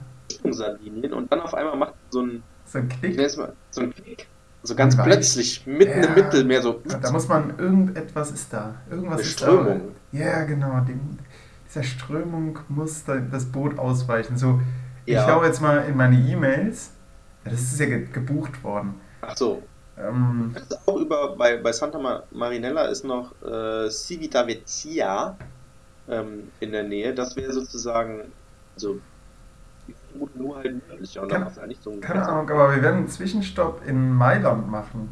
Sardinien 0.49 1.13
und 1.13 1.31
dann 1.31 1.39
auf 1.41 1.53
einmal 1.53 1.77
macht 1.77 1.93
so 2.09 2.21
ein, 2.21 2.43
So 2.65 2.79
ein 2.79 2.89
nenn's 3.01 3.37
mal, 3.37 3.53
so 3.69 3.81
ein 3.81 3.93
Knick. 3.93 4.27
So 4.63 4.75
ganz 4.75 4.97
Weiß. 4.97 5.05
plötzlich, 5.05 5.65
mitten 5.65 6.01
Ja. 6.03 6.07
im 6.07 6.13
Mittelmeer, 6.15 6.61
so 6.61 6.81
Ja, 6.89 6.97
Da 6.99 7.11
muss 7.11 7.27
man, 7.27 7.57
irgendetwas 7.57 8.31
ist 8.31 8.51
da. 8.53 8.75
Irgendwas 8.89 9.13
eine 9.13 9.21
ist 9.21 9.31
Strömung. 9.31 9.81
da. 10.11 10.19
Ja, 10.19 10.43
genau. 10.43 10.79
Dem, 10.81 11.17
dieser 11.67 11.83
Strömung 11.83 12.59
muss 12.69 13.03
da 13.05 13.17
das 13.17 13.45
Boot 13.45 13.79
ausweichen. 13.79 14.37
So, 14.37 14.59
ich 15.05 15.17
schaue 15.17 15.45
jetzt 15.47 15.61
mal 15.61 15.85
in 15.87 15.95
meine 15.97 16.17
E-Mails. 16.17 16.91
Das 17.43 17.53
ist 17.53 17.79
ja 17.79 17.87
ge 17.87 18.07
gebucht 18.11 18.63
worden. 18.63 18.95
Ach 19.21 19.35
so. 19.35 19.63
Ähm, 20.01 20.55
auch 20.85 20.97
über, 20.97 21.35
bei, 21.35 21.57
bei 21.57 21.71
Santa 21.71 21.99
Ma- 21.99 22.23
Marinella 22.31 22.85
ist 22.85 23.03
noch 23.05 23.33
äh, 23.43 23.89
Civitavecchia 23.89 25.37
ähm, 26.09 26.49
in 26.59 26.71
der 26.71 26.83
Nähe. 26.83 27.13
Das 27.13 27.35
wäre 27.35 27.53
sozusagen, 27.53 28.31
also, 28.75 28.99
nur 30.35 30.57
halt 30.57 30.87
nördlicher. 30.87 31.27
Keine- 31.27 31.51
so 31.81 31.91
ein 31.91 32.01
keine 32.01 32.25
Ahnung, 32.27 32.49
aber 32.49 32.75
wir 32.75 32.81
werden 32.81 32.97
einen 32.97 33.09
Zwischenstopp 33.09 33.85
in 33.85 34.11
Mailand 34.13 34.69
machen. 34.69 35.09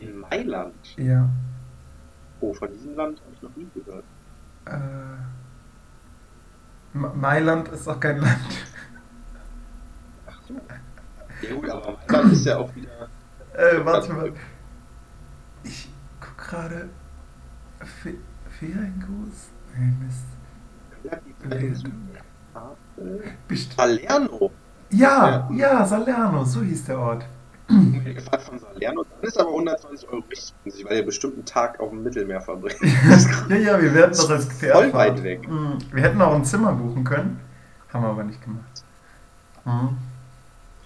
In 0.00 0.18
Mailand. 0.18 0.74
Ja. 0.96 1.28
Oh, 2.40 2.52
von 2.54 2.70
diesem 2.72 2.94
Land 2.96 3.18
habe 3.20 3.32
ich 3.34 3.42
noch 3.42 3.56
nie 3.56 3.68
gehört. 3.74 4.04
Äh, 4.66 5.16
Ma- 6.92 7.12
Mailand 7.14 7.68
ist 7.68 7.88
auch 7.88 8.00
kein 8.00 8.18
Land. 8.18 8.40
Ach 10.26 10.38
so. 10.48 10.54
Ja 11.46 11.54
gut, 11.54 11.68
aber 11.70 11.98
Mailand 12.08 12.32
ist 12.32 12.44
ja 12.46 12.58
auch 12.58 12.74
wieder. 12.74 13.08
Äh, 13.56 13.84
warte 13.84 14.12
mal. 14.12 14.32
Ich 15.64 15.88
guck 16.20 16.36
gerade. 16.48 16.88
Fe 18.02 18.14
Feriengruß? 18.58 19.48
Nee, 19.76 19.92
Mist. 20.00 20.24
Best 23.48 23.72
Salerno. 23.76 24.50
ja, 24.90 25.48
ja, 25.52 25.84
Salerno, 25.84 26.44
so 26.44 26.62
hieß 26.62 26.84
der 26.86 26.98
Ort. 26.98 27.24
Mir 27.68 28.14
gefragt 28.14 28.44
von 28.44 28.58
Salerno. 28.58 29.04
Dann 29.04 29.28
ist 29.28 29.38
aber 29.38 29.50
120 29.50 30.08
Euro 30.08 30.22
richtig 30.30 30.84
weil 30.84 30.96
ihr 30.98 31.04
bestimmt 31.04 31.34
einen 31.34 31.44
Tag 31.44 31.80
auf 31.80 31.90
dem 31.90 32.02
Mittelmeer 32.02 32.40
verbringt. 32.40 32.80
ja, 33.48 33.56
ja, 33.56 33.80
wir 33.82 33.92
werden 33.94 34.10
das 34.12 34.30
als 34.30 34.46
Pferd 34.46 34.74
Voll 34.76 34.92
weit 34.92 35.22
weg. 35.22 35.48
Mhm. 35.48 35.78
Wir 35.92 36.02
hätten 36.02 36.22
auch 36.22 36.34
ein 36.34 36.44
Zimmer 36.44 36.72
buchen 36.72 37.04
können. 37.04 37.40
Haben 37.92 38.04
wir 38.04 38.10
aber 38.10 38.24
nicht 38.24 38.42
gemacht. 38.42 38.84
Mhm. 39.64 39.98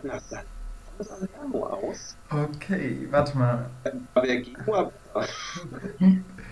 Nach 0.03 0.21
Sal- 0.21 0.45
von 1.05 1.29
Salerno 1.29 1.67
aus 1.67 2.17
Okay, 2.31 3.09
warte 3.11 3.37
mal. 3.37 3.71
war 4.15 4.23
der 4.23 4.41
Genua. 4.41 4.93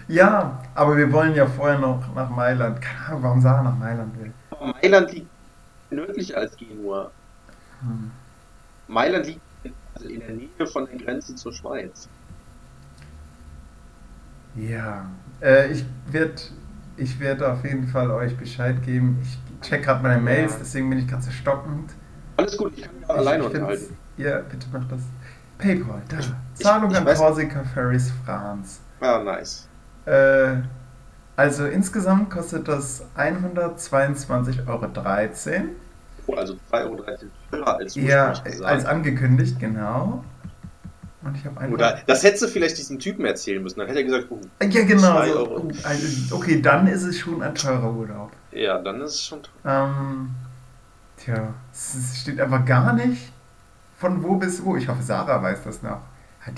Ja, 0.09 0.63
aber 0.75 0.97
wir 0.97 1.13
wollen 1.13 1.35
ja 1.35 1.47
vorher 1.47 1.79
noch 1.79 2.03
nach 2.15 2.31
Mailand. 2.31 2.81
Keine 2.81 3.07
Ahnung, 3.07 3.23
warum 3.23 3.41
Sarah 3.41 3.63
nach 3.63 3.77
Mailand 3.77 4.19
will. 4.19 4.33
Aber 4.51 4.67
Mailand 4.69 5.13
liegt 5.13 5.29
nördlicher 5.91 6.39
als 6.39 6.57
Genua. 6.57 7.11
Hm. 7.81 8.11
Mailand 8.89 9.27
liegt 9.27 9.41
also 9.95 10.09
in 10.09 10.21
der 10.21 10.31
Nähe 10.31 10.67
von 10.67 10.87
der 10.87 10.99
Grenze 10.99 11.35
zur 11.35 11.53
Schweiz. 11.53 12.09
Ja, 14.55 15.07
äh, 15.43 15.71
ich 15.71 15.85
werde 16.11 16.41
ich 16.97 17.21
werd 17.21 17.43
auf 17.43 17.65
jeden 17.65 17.87
Fall 17.87 18.11
euch 18.11 18.37
Bescheid 18.37 18.83
geben. 18.83 19.19
Ich 19.23 19.69
check 19.69 19.85
gerade 19.85 20.03
meine 20.03 20.21
Mails, 20.21 20.59
deswegen 20.59 20.91
bin 20.91 20.99
ich 20.99 21.07
gerade 21.07 21.23
so 21.23 21.31
stockend. 21.31 21.93
Alles 22.37 22.57
gut, 22.57 22.73
ich 22.77 22.83
kann 22.83 22.95
mich 22.97 23.09
auch 23.09 23.17
alleine 23.17 23.45
unterhalten. 23.45 23.97
Ja, 24.19 24.41
bitte 24.41 24.67
mach 24.73 24.85
das. 24.89 25.01
PayPal, 25.59 26.03
da. 26.09 26.19
Ich- 26.19 26.33
Zahlung 26.65 26.91
ich 26.91 26.97
an 26.97 27.05
weiß- 27.07 27.17
Corsica 27.17 27.65
Ferries 27.75 28.13
France. 28.25 28.79
Ah, 29.01 29.19
nice. 29.23 29.67
Äh, 30.07 30.57
also 31.37 31.67
insgesamt 31.67 32.31
kostet 32.31 32.67
das 32.69 33.03
122,13 33.17 34.67
Euro. 34.69 34.89
Oh, 36.27 36.35
also 36.35 36.55
2,13 36.71 36.85
Euro 36.91 37.05
teurer 37.51 37.77
als 37.79 37.95
Ja, 37.95 38.33
gesagt. 38.33 38.63
als 38.65 38.85
angekündigt, 38.85 39.59
genau. 39.59 40.25
Und 41.23 41.37
ich 41.37 41.45
habe. 41.45 41.69
Oder 41.73 41.99
das 42.07 42.23
hättest 42.23 42.43
du 42.45 42.49
vielleicht 42.49 42.79
diesem 42.79 42.99
Typen 42.99 43.25
erzählen 43.25 43.63
müssen. 43.63 43.79
Dann 43.81 43.89
hätte 43.89 44.01
er 44.01 44.05
gesagt, 44.05 44.27
oh, 44.31 44.41
ja, 44.63 44.85
genau. 44.85 45.25
So, 45.25 45.39
Euro. 45.39 45.61
oh, 45.67 45.73
also, 45.85 46.37
okay, 46.37 46.61
dann 46.63 46.87
ist 46.87 47.03
es 47.03 47.19
schon 47.19 47.43
ein 47.43 47.55
teurer 47.55 47.93
Urlaub. 47.93 48.31
ja, 48.53 48.79
dann 48.79 49.01
ist 49.01 49.15
es 49.15 49.25
schon 49.27 49.41
teuer. 49.43 49.87
Ähm, 49.89 50.31
tja, 51.17 51.55
es 51.73 51.95
es 51.95 52.21
steht 52.21 52.41
einfach 52.41 52.65
gar 52.65 52.93
nicht 52.93 53.33
von 53.99 54.23
wo 54.23 54.37
bis 54.37 54.65
wo. 54.65 54.77
Ich 54.77 54.89
hoffe, 54.89 55.03
Sarah 55.03 55.43
weiß 55.43 55.65
das 55.65 55.83
noch. 55.83 56.01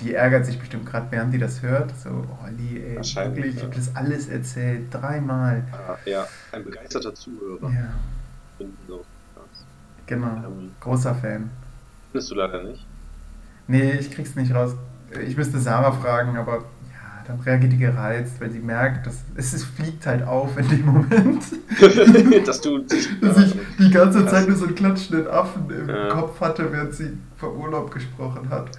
Die 0.01 0.15
ärgert 0.15 0.47
sich 0.47 0.59
bestimmt 0.59 0.87
gerade, 0.87 1.07
während 1.11 1.35
die 1.35 1.39
das 1.39 1.63
hört. 1.63 1.93
So, 1.99 2.25
Olli, 2.45 2.79
ey, 2.81 2.97
wirklich, 2.97 3.57
ich 3.57 3.63
habe 3.63 3.75
das 3.75 3.97
alles 3.97 4.29
erzählt, 4.29 4.93
dreimal. 4.93 5.65
Ah, 5.73 5.97
ja, 6.05 6.27
ein 6.53 6.63
begeisterter 6.63 7.13
Zuhörer. 7.15 7.71
Ja, 7.73 7.89
genau. 10.07 10.27
Ähm, 10.27 10.71
Großer 10.81 11.15
Fan. 11.15 11.51
findest 12.13 12.31
du 12.31 12.35
leider 12.37 12.63
nicht. 12.63 12.87
Nee, 13.67 13.93
ich 13.93 14.11
krieg's 14.11 14.35
nicht 14.37 14.55
raus. 14.55 14.75
Ich 15.27 15.37
müsste 15.37 15.59
Sarah 15.59 15.93
fragen, 15.93 16.37
aber 16.37 16.65
dann 17.31 17.41
reagiert 17.41 17.73
die 17.73 17.79
gereizt, 17.79 18.41
weil 18.41 18.51
sie 18.51 18.59
merkt, 18.59 19.07
dass 19.07 19.19
es, 19.37 19.53
es 19.53 19.65
fliegt 19.65 20.05
halt 20.07 20.23
auf 20.23 20.59
in 20.59 20.69
dem 20.69 20.85
Moment. 20.87 21.43
Dass 22.47 22.61
du 22.61 22.79
dass 23.21 23.37
ich 23.39 23.57
die 23.79 23.91
ganze 23.91 24.27
Zeit 24.27 24.49
nur 24.49 24.57
so 24.57 24.67
einen 24.67 24.75
klatschenden 24.75 25.29
Affen 25.29 25.71
im 25.71 25.89
Ja. 25.89 26.09
Kopf 26.09 26.41
hatte, 26.41 26.71
während 26.73 26.95
sie 26.95 27.17
vom 27.37 27.57
Urlaub 27.61 27.91
gesprochen 27.91 28.49
hat. 28.51 28.71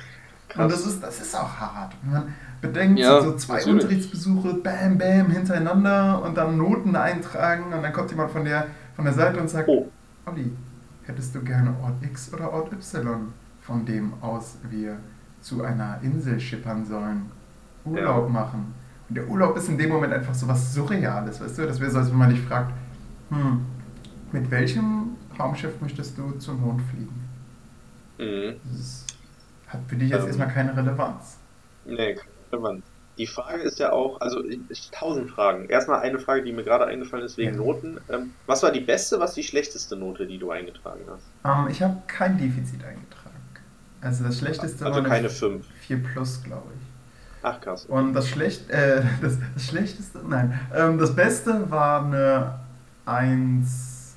Krass. 0.50 0.63
Und 0.63 0.72
das 0.72 0.86
ist, 0.86 1.01
das 1.01 1.22
ist 1.22 1.36
auch 1.36 1.50
hart. 1.58 1.93
Wenn 2.03 2.12
man 2.13 2.24
bedenkt, 2.60 3.00
Ja, 3.00 3.22
so 3.22 3.36
zwei 3.38 3.55
natürlich. 3.55 3.84
Unterrichtsbesuche, 3.84 4.53
bam, 4.55 4.98
bam, 4.98 5.31
hintereinander 5.31 6.22
und 6.24 6.36
dann 6.36 6.58
Noten 6.58 6.96
eintragen 6.96 7.74
und 7.74 7.81
dann 7.81 7.93
kommt 7.93 8.12
jemand 8.12 8.31
von 8.31 8.43
der, 8.43 8.67
von 8.96 9.05
der 9.05 9.13
Seite 9.13 9.39
und 9.39 9.50
sagt, 9.50 9.70
Oh, 9.70 9.89
Olli, 10.25 10.51
hättest 11.05 11.34
du 11.36 11.41
gerne 11.41 11.74
Ort 11.81 12.03
X 12.03 12.34
oder 12.34 12.51
Ort 12.51 12.74
Y, 12.74 13.27
von 13.62 13.86
dem 13.86 14.13
aus 14.22 14.58
wir 14.70 14.98
zu 15.41 15.63
einer 15.63 16.00
Insel 16.03 16.39
schippern 16.39 16.86
sollen, 16.86 17.31
Urlaub 17.86 18.24
Ja. 18.24 18.30
machen? 18.30 18.74
Und 19.10 19.16
der 19.16 19.28
Urlaub 19.28 19.58
ist 19.58 19.70
in 19.70 19.78
dem 19.78 19.90
Moment 19.90 20.14
einfach 20.14 20.34
so 20.34 20.48
was 20.48 20.74
Surreales, 20.74 21.42
weißt 21.42 21.58
du? 21.60 21.68
Das 21.68 21.80
wäre 21.80 21.92
so, 21.92 22.00
als 22.00 22.10
wenn 22.10 22.18
man 22.18 22.30
dich 22.30 22.42
fragt, 22.42 22.72
hm, 23.30 23.66
mit 24.32 24.50
welchem 24.52 25.16
Raumschiff 25.40 25.80
möchtest 25.82 26.18
du 26.18 26.32
zum 26.40 26.62
Mond 26.62 26.82
fliegen? 26.92 27.28
mhm. 28.18 28.56
Das 28.64 28.80
ist, 28.80 29.06
hat 29.68 29.82
für 29.88 29.96
dich 29.96 30.10
jetzt 30.10 30.22
Ähm. 30.22 30.28
erstmal 30.28 30.50
keine 30.50 30.76
Relevanz. 30.76 31.38
Nee, 31.86 32.16
keine 32.16 32.30
Relevanz. 32.52 32.84
Die 33.18 33.28
Frage 33.28 33.62
ist 33.64 33.78
ja 33.80 33.92
auch, 33.92 34.22
also 34.22 34.44
ich, 34.46 34.90
tausend 34.92 35.30
Fragen. 35.32 35.68
Erstmal 35.70 36.00
eine 36.00 36.18
Frage, 36.20 36.44
die 36.44 36.54
mir 36.54 36.64
gerade 36.64 36.86
eingefallen 36.86 37.26
ist 37.26 37.38
wegen 37.38 37.52
Ja. 37.52 37.58
Noten. 37.58 38.00
Ähm, 38.10 38.32
was 38.46 38.64
war 38.64 38.72
die 38.72 38.80
beste, 38.80 39.20
was 39.20 39.34
die 39.34 39.44
schlechteste 39.44 39.96
Note, 39.96 40.26
die 40.26 40.38
du 40.38 40.50
eingetragen 40.52 41.02
hast? 41.10 41.24
Ähm, 41.44 41.68
ich 41.70 41.82
habe 41.84 42.02
kein 42.08 42.38
Defizit 42.38 42.84
eingetragen. 42.84 43.36
Also 44.02 44.24
das 44.24 44.40
Schlechteste 44.40 44.86
Also 44.86 45.02
war 45.02 45.04
keine 45.04 45.28
eine 45.28 45.30
5. 45.30 45.66
4 45.82 46.02
Plus, 46.04 46.42
glaube 46.44 46.72
ich. 46.76 46.81
Ach 47.44 47.60
krass. 47.60 47.86
Und 47.86 48.14
das 48.14 48.28
schlecht, 48.30 48.70
äh, 48.70 49.02
das, 49.22 49.38
das 49.54 49.64
schlechteste, 49.66 50.20
nein, 50.28 50.60
ähm, 50.76 50.98
das 51.00 51.16
Beste 51.16 51.70
war 51.72 52.06
eine 52.06 52.60
1, 53.06 54.16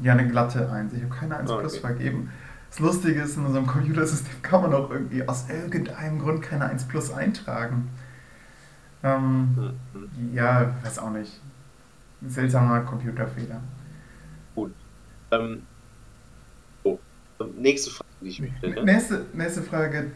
ja 0.00 0.12
eine 0.12 0.28
glatte 0.28 0.70
1. 0.70 0.92
Ich 0.94 1.02
habe 1.02 1.14
keine 1.14 1.36
1 1.36 1.50
Ah, 1.50 1.56
Plus 1.56 1.72
okay. 1.72 1.80
vergeben. 1.80 2.30
Das 2.70 2.78
Lustige 2.78 3.20
ist, 3.20 3.36
in 3.36 3.44
unserem 3.44 3.66
Computersystem 3.66 4.40
kann 4.42 4.62
man 4.62 4.72
auch 4.74 4.90
irgendwie 4.90 5.26
aus 5.28 5.46
irgendeinem 5.50 6.18
Grund 6.20 6.42
keine 6.42 6.66
1 6.66 6.84
Plus 6.88 7.12
eintragen. 7.12 7.90
Ähm, 9.02 9.50
Hm, 9.56 9.72
hm. 9.94 10.34
ja, 10.34 10.74
weiß 10.82 10.98
auch 11.00 11.10
nicht. 11.10 11.40
Seltsamer 12.26 12.80
Computerfehler. 12.82 13.60
Ähm, 15.32 15.62
oh, 16.84 16.98
ähm, 17.40 17.48
nächste 17.58 17.90
Frage, 17.90 18.08
die 18.20 18.28
ich 18.28 18.40
mich 18.40 18.52
stelle. 18.58 18.84
Nächste, 18.84 19.24
nächste 19.32 19.62
Frage. 19.62 20.10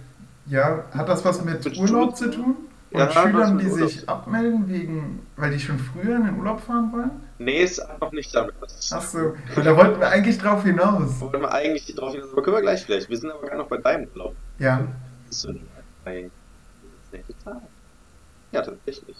Ja, 0.49 0.85
hat 0.93 1.09
das 1.09 1.25
was 1.25 1.45
mit 1.45 1.65
Mit 1.65 1.76
Urlaub 1.79 2.17
zu 2.17 2.31
tun? 2.31 2.57
Und 2.93 3.00
Ja, 3.00 3.11
Schülern, 3.11 3.59
die 3.59 3.67
Urlaub. 3.67 3.91
sich 3.91 4.09
abmelden, 4.09 4.69
wegen, 4.69 5.21
weil 5.37 5.50
die 5.50 5.59
schon 5.59 5.79
früher 5.79 6.17
in 6.17 6.25
den 6.25 6.38
Urlaub 6.38 6.61
fahren 6.61 6.93
wollen? 6.93 7.11
Nee, 7.38 7.62
es 7.62 7.79
hat 7.81 8.00
noch 8.00 8.12
nicht 8.12 8.35
damit. 8.35 8.55
Achso, 8.62 9.35
da 9.57 9.76
wollten 9.76 10.00
wir 10.00 10.09
eigentlich 10.09 10.38
drauf 10.38 10.62
hinaus. 10.62 11.21
Wollten 11.21 11.41
wir 11.43 11.53
eigentlich 11.53 11.95
drauf 11.95 12.15
hinaus, 12.15 12.31
aber 12.33 12.43
können 12.43 12.57
wir 12.57 12.62
gleich 12.62 12.85
vielleicht. 12.85 13.11
Wir 13.11 13.19
sind 13.19 13.31
aber 13.31 13.47
gar 13.49 13.59
noch 13.59 13.67
bei 13.67 13.79
deinem 13.79 14.09
Urlaub. 14.15 14.35
Ja, 14.59 14.81
Bist 15.29 15.45
du 15.45 15.55
bei? 16.05 16.31
Ja, 18.53 18.62
tatsächlich. 18.62 19.17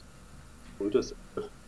Gut, 0.79 0.95
das 0.95 1.15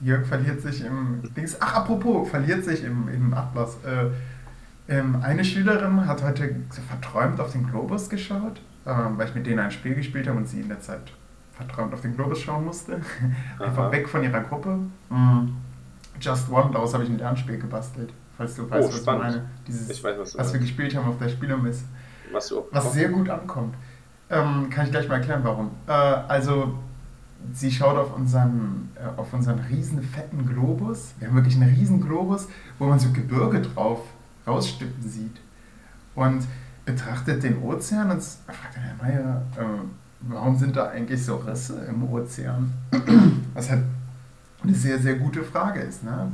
Jörg 0.01 0.27
verliert 0.27 0.61
sich 0.63 0.85
im 0.85 1.23
Dings. 1.37 1.57
Ach, 1.61 1.75
apropos, 1.75 2.29
verliert 2.29 2.65
sich 2.65 2.85
im, 2.85 3.09
im 3.09 3.35
Atlas. 3.35 3.77
Äh, 3.85 4.11
ähm, 4.93 5.21
eine 5.23 5.45
Schülerin 5.45 6.07
hat 6.07 6.23
heute 6.23 6.55
so 6.71 6.81
verträumt 6.83 7.41
auf 7.41 7.53
den 7.53 7.67
Globus 7.69 8.09
geschaut, 8.09 8.61
ähm, 8.89 9.19
weil 9.19 9.29
ich 9.29 9.35
mit 9.35 9.47
denen 9.47 9.61
ein 9.61 9.71
Spiel 9.71 9.95
gespielt 9.95 10.27
habe 10.27 10.39
und 10.39 10.49
sie 10.49 10.61
in 10.61 10.69
der 10.69 10.81
Zeit 10.81 11.13
verträumt 11.57 11.93
auf 11.93 12.01
den 12.01 12.17
Globus 12.17 12.41
schauen 12.41 12.65
musste. 12.65 13.01
Einfach 13.59 13.93
weg 13.93 14.09
von 14.09 14.23
ihrer 14.23 14.41
Gruppe. 14.41 14.79
Mhm. 15.11 15.57
Just 16.21 16.51
One, 16.51 16.71
daraus 16.73 16.95
habe 16.95 17.05
ich 17.05 17.11
ein 17.11 17.19
Lernspiel 17.19 17.59
gebastelt. 17.59 18.13
Falls 18.37 18.55
du 18.55 18.69
weißt, 18.69 18.89
was 18.89 18.95
ich 18.95 19.03
spannend. 19.03 19.23
meine. 19.23 19.45
Dieses, 19.67 19.91
Ich 19.91 20.03
weiß, 20.03 20.19
was 20.19 20.39
was 20.39 20.53
wir 20.53 20.61
gespielt 20.61 20.95
haben 20.97 21.09
auf 21.09 21.19
der 21.19 21.29
Spielermesse. 21.29 21.85
was 22.33 22.49
du 22.49 22.65
Was 22.71 22.93
sehr 22.93 23.09
gut 23.09 23.29
ankommt. 23.29 23.75
Ähm, 24.31 24.69
kann 24.71 24.85
ich 24.87 24.91
gleich 24.91 25.09
mal 25.09 25.17
erklären, 25.17 25.41
warum. 25.43 25.71
Äh, 25.87 25.93
also, 25.93 26.79
sie 27.53 27.71
schaut 27.71 27.97
auf 27.97 28.15
unseren, 28.15 28.91
äh, 28.97 29.19
auf 29.19 29.33
unseren 29.33 29.59
riesen 29.61 30.03
fetten 30.03 30.47
Globus. 30.47 31.15
Wir 31.19 31.29
haben 31.29 31.35
wirklich 31.37 31.57
einen 31.57 31.75
riesen 31.75 32.01
Globus, 32.01 32.49
wo 32.79 32.87
man 32.87 32.99
so 32.99 33.11
Gebirge 33.11 33.61
drauf 33.63 34.01
rausstippen 34.47 35.03
sieht 35.09 35.37
und 36.15 36.43
betrachtet 36.89 37.43
den 37.43 37.59
Ozean 37.59 38.11
und 38.11 38.23
fragt 38.23 38.77
Herr 38.77 38.95
Meier, 38.97 39.43
äh, 39.57 39.63
warum 40.21 40.57
sind 40.57 40.75
da 40.75 40.89
eigentlich 40.89 41.23
so 41.23 41.37
Risse 41.37 41.85
im 41.89 42.03
Ozean? 42.11 42.73
Was 43.55 43.71
halt 43.71 43.83
eine 44.63 44.75
sehr, 44.75 44.99
sehr 44.99 45.17
gute 45.17 45.45
Frage 45.45 45.81
ist. 45.81 46.03
Ne? 46.03 46.33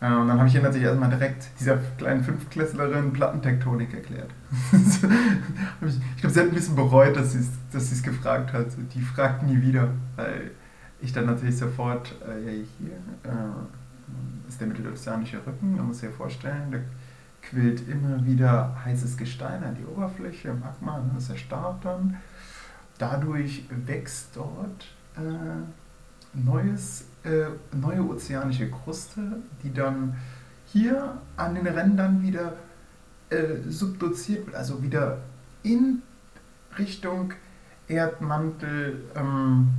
Äh, 0.00 0.14
und 0.14 0.28
dann 0.28 0.38
habe 0.38 0.48
ich 0.48 0.54
ihr 0.54 0.62
natürlich 0.62 0.86
erstmal 0.86 1.10
direkt 1.10 1.48
dieser 1.58 1.76
kleinen 1.98 2.22
Fünftklässlerin 2.22 3.12
Plattentektonik 3.12 3.92
erklärt. 3.92 4.30
ich 4.72 5.00
glaube, 6.20 6.34
sie 6.34 6.40
hat 6.40 6.46
ein 6.46 6.54
bisschen 6.54 6.76
bereut, 6.76 7.16
dass 7.16 7.32
sie 7.32 7.40
es 7.40 7.48
dass 7.72 8.02
gefragt 8.02 8.52
hat. 8.52 8.66
Die 8.94 9.00
fragt 9.00 9.42
nie 9.42 9.60
wieder, 9.60 9.88
weil 10.14 10.52
ich 11.00 11.12
dann 11.12 11.26
natürlich 11.26 11.58
sofort, 11.58 12.14
äh, 12.28 12.44
ja, 12.44 12.64
hier 12.78 12.92
äh, 13.24 14.48
ist 14.48 14.60
der 14.60 14.68
mittelozeanische 14.68 15.38
Rücken, 15.44 15.76
man 15.76 15.88
muss 15.88 15.98
sich 15.98 16.08
ja 16.08 16.16
vorstellen, 16.16 16.70
da 16.70 16.78
quillt 17.42 17.88
immer 17.88 18.24
wieder 18.24 18.76
heißes 18.84 19.16
Gestein 19.16 19.62
an 19.62 19.76
die 19.76 19.84
Oberfläche, 19.84 20.54
Magma, 20.54 20.98
ne, 20.98 21.12
das 21.14 21.30
erstarrt 21.30 21.84
dann. 21.84 22.16
Dadurch 22.98 23.64
wächst 23.86 24.28
dort 24.34 24.86
äh, 25.16 26.38
neues 26.38 27.04
äh, 27.24 27.46
neue 27.76 28.08
ozeanische 28.08 28.70
Kruste, 28.70 29.20
die 29.62 29.72
dann 29.72 30.16
hier 30.72 31.18
an 31.36 31.54
den 31.54 31.66
Rändern 31.66 32.22
wieder 32.22 32.54
äh, 33.30 33.56
subduziert 33.68 34.46
wird, 34.46 34.56
also 34.56 34.82
wieder 34.82 35.18
in 35.62 36.02
Richtung 36.78 37.32
Erdmantel 37.88 39.04
ähm, 39.14 39.70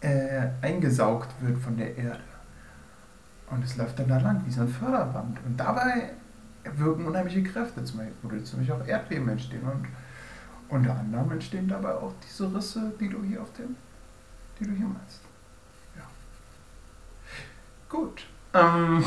äh, 0.00 0.48
eingesaugt 0.62 1.30
wird 1.40 1.58
von 1.58 1.76
der 1.76 1.96
Erde. 1.96 2.20
Und 3.50 3.64
es 3.64 3.76
läuft 3.76 3.98
dann 3.98 4.08
da 4.08 4.18
lang 4.18 4.42
wie 4.46 4.50
so 4.50 4.62
ein 4.62 4.68
Förderband. 4.68 5.38
Und 5.44 5.58
dabei 5.58 6.10
wirken 6.76 7.06
unheimliche 7.06 7.42
Kräfte, 7.42 7.84
zum 7.84 7.98
Beispiel, 7.98 8.44
zum 8.44 8.58
Beispiel 8.58 8.74
auch 8.74 8.86
Erdbeben 8.86 9.28
entstehen. 9.28 9.62
Und 9.62 9.86
unter 10.68 10.96
anderem 10.96 11.32
entstehen 11.32 11.68
dabei 11.68 11.94
auch 11.94 12.12
diese 12.26 12.52
Risse, 12.54 12.92
die 13.00 13.08
du 13.08 13.22
hier 13.22 13.42
auf 13.42 13.52
dem, 13.54 13.76
die 14.58 14.64
du 14.64 14.72
hier 14.72 14.86
meinst. 14.86 15.20
Gut. 17.88 18.26
Ähm, 18.52 19.04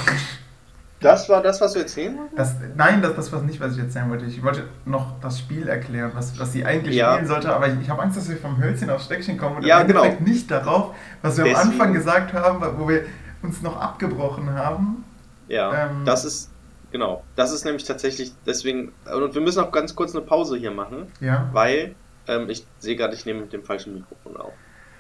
das 0.99 1.27
war 1.29 1.41
das, 1.41 1.59
was 1.61 1.73
du 1.73 1.79
erzählen 1.79 2.17
wolltest? 2.17 2.55
nein, 2.75 3.01
das, 3.01 3.15
das 3.15 3.31
war 3.31 3.41
nicht, 3.41 3.59
was 3.59 3.73
ich 3.73 3.79
erzählen 3.79 4.09
wollte. 4.09 4.25
Ich 4.25 4.41
wollte 4.43 4.63
noch 4.85 5.19
das 5.21 5.39
Spiel 5.39 5.67
erklären, 5.67 6.11
was, 6.13 6.39
was 6.39 6.53
sie 6.53 6.65
eigentlich 6.65 6.95
ja. 6.95 7.13
spielen 7.13 7.27
sollte, 7.27 7.53
aber 7.53 7.67
ich, 7.67 7.79
ich 7.81 7.89
habe 7.89 8.01
Angst, 8.01 8.17
dass 8.17 8.29
wir 8.29 8.37
vom 8.37 8.57
Hölzchen 8.57 8.89
aufs 8.89 9.05
Stöckchen 9.05 9.37
kommen 9.37 9.57
und 9.57 9.65
ja, 9.65 9.83
genau. 9.83 10.05
nicht 10.19 10.49
darauf, 10.49 10.95
was 11.21 11.37
wir 11.37 11.45
Deswegen. 11.45 11.59
am 11.59 11.71
Anfang 11.71 11.93
gesagt 11.93 12.33
haben, 12.33 12.61
wo 12.77 12.87
wir 12.87 13.05
uns 13.41 13.61
noch 13.61 13.79
abgebrochen 13.79 14.53
haben. 14.53 15.03
Ja, 15.47 15.85
ähm, 15.85 16.05
das 16.05 16.25
ist, 16.25 16.49
genau, 16.91 17.24
das 17.36 17.51
ist 17.51 17.65
nämlich 17.65 17.84
tatsächlich, 17.84 18.34
deswegen, 18.46 18.91
und 19.13 19.34
wir 19.34 19.41
müssen 19.41 19.63
auch 19.63 19.72
ganz 19.72 19.96
kurz 19.96 20.15
eine 20.15 20.25
Pause 20.25 20.58
hier 20.58 20.72
machen, 20.72 21.12
ja. 21.19 21.50
weil 21.53 21.96
ähm, 22.27 22.50
ich 22.50 22.65
sehe 22.79 22.96
gerade, 22.96 23.13
ich 23.15 23.25
nehme 23.25 23.41
mit 23.41 23.53
dem 23.53 23.63
falschen 23.63 23.96
Mikrofon 23.96 24.38
auf. 24.38 24.53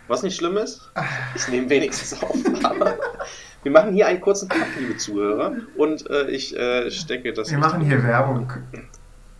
Was 0.07 0.23
nicht 0.23 0.35
schlimm 0.35 0.57
ist, 0.57 0.89
ich 1.35 1.47
nehme 1.49 1.69
wenigstens 1.69 2.21
auf. 2.23 2.35
Aber 2.63 2.97
wir 3.63 3.71
machen 3.71 3.93
hier 3.93 4.07
einen 4.07 4.19
kurzen 4.19 4.49
Cut, 4.49 4.67
liebe 4.79 4.97
Zuhörer. 4.97 5.53
Und 5.77 6.09
äh, 6.09 6.27
ich 6.31 6.57
äh, 6.57 6.89
stecke 6.89 7.31
das. 7.31 7.51
Wir 7.51 7.59
machen 7.59 7.81
hier 7.81 8.01
Werbung. 8.03 8.51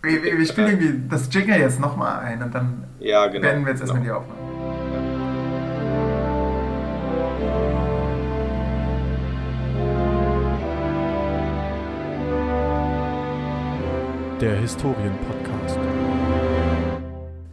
Wir, 0.02 0.22
wir, 0.22 0.38
wir 0.38 0.46
spielen 0.46 0.68
okay. 0.68 0.84
irgendwie 0.84 1.08
das 1.10 1.28
Jingle 1.32 1.58
jetzt 1.58 1.80
nochmal 1.80 2.20
ein 2.20 2.42
und 2.42 2.54
dann 2.54 2.84
ja, 3.00 3.26
genau, 3.26 3.48
beenden 3.48 3.64
wir 3.66 3.72
jetzt 3.72 3.80
erstmal 3.80 4.00
genau. 4.02 4.20
die 4.20 4.30
Aufnahme. 4.30 4.49
Der 14.40 14.58
Historienpodcast. 14.58 15.78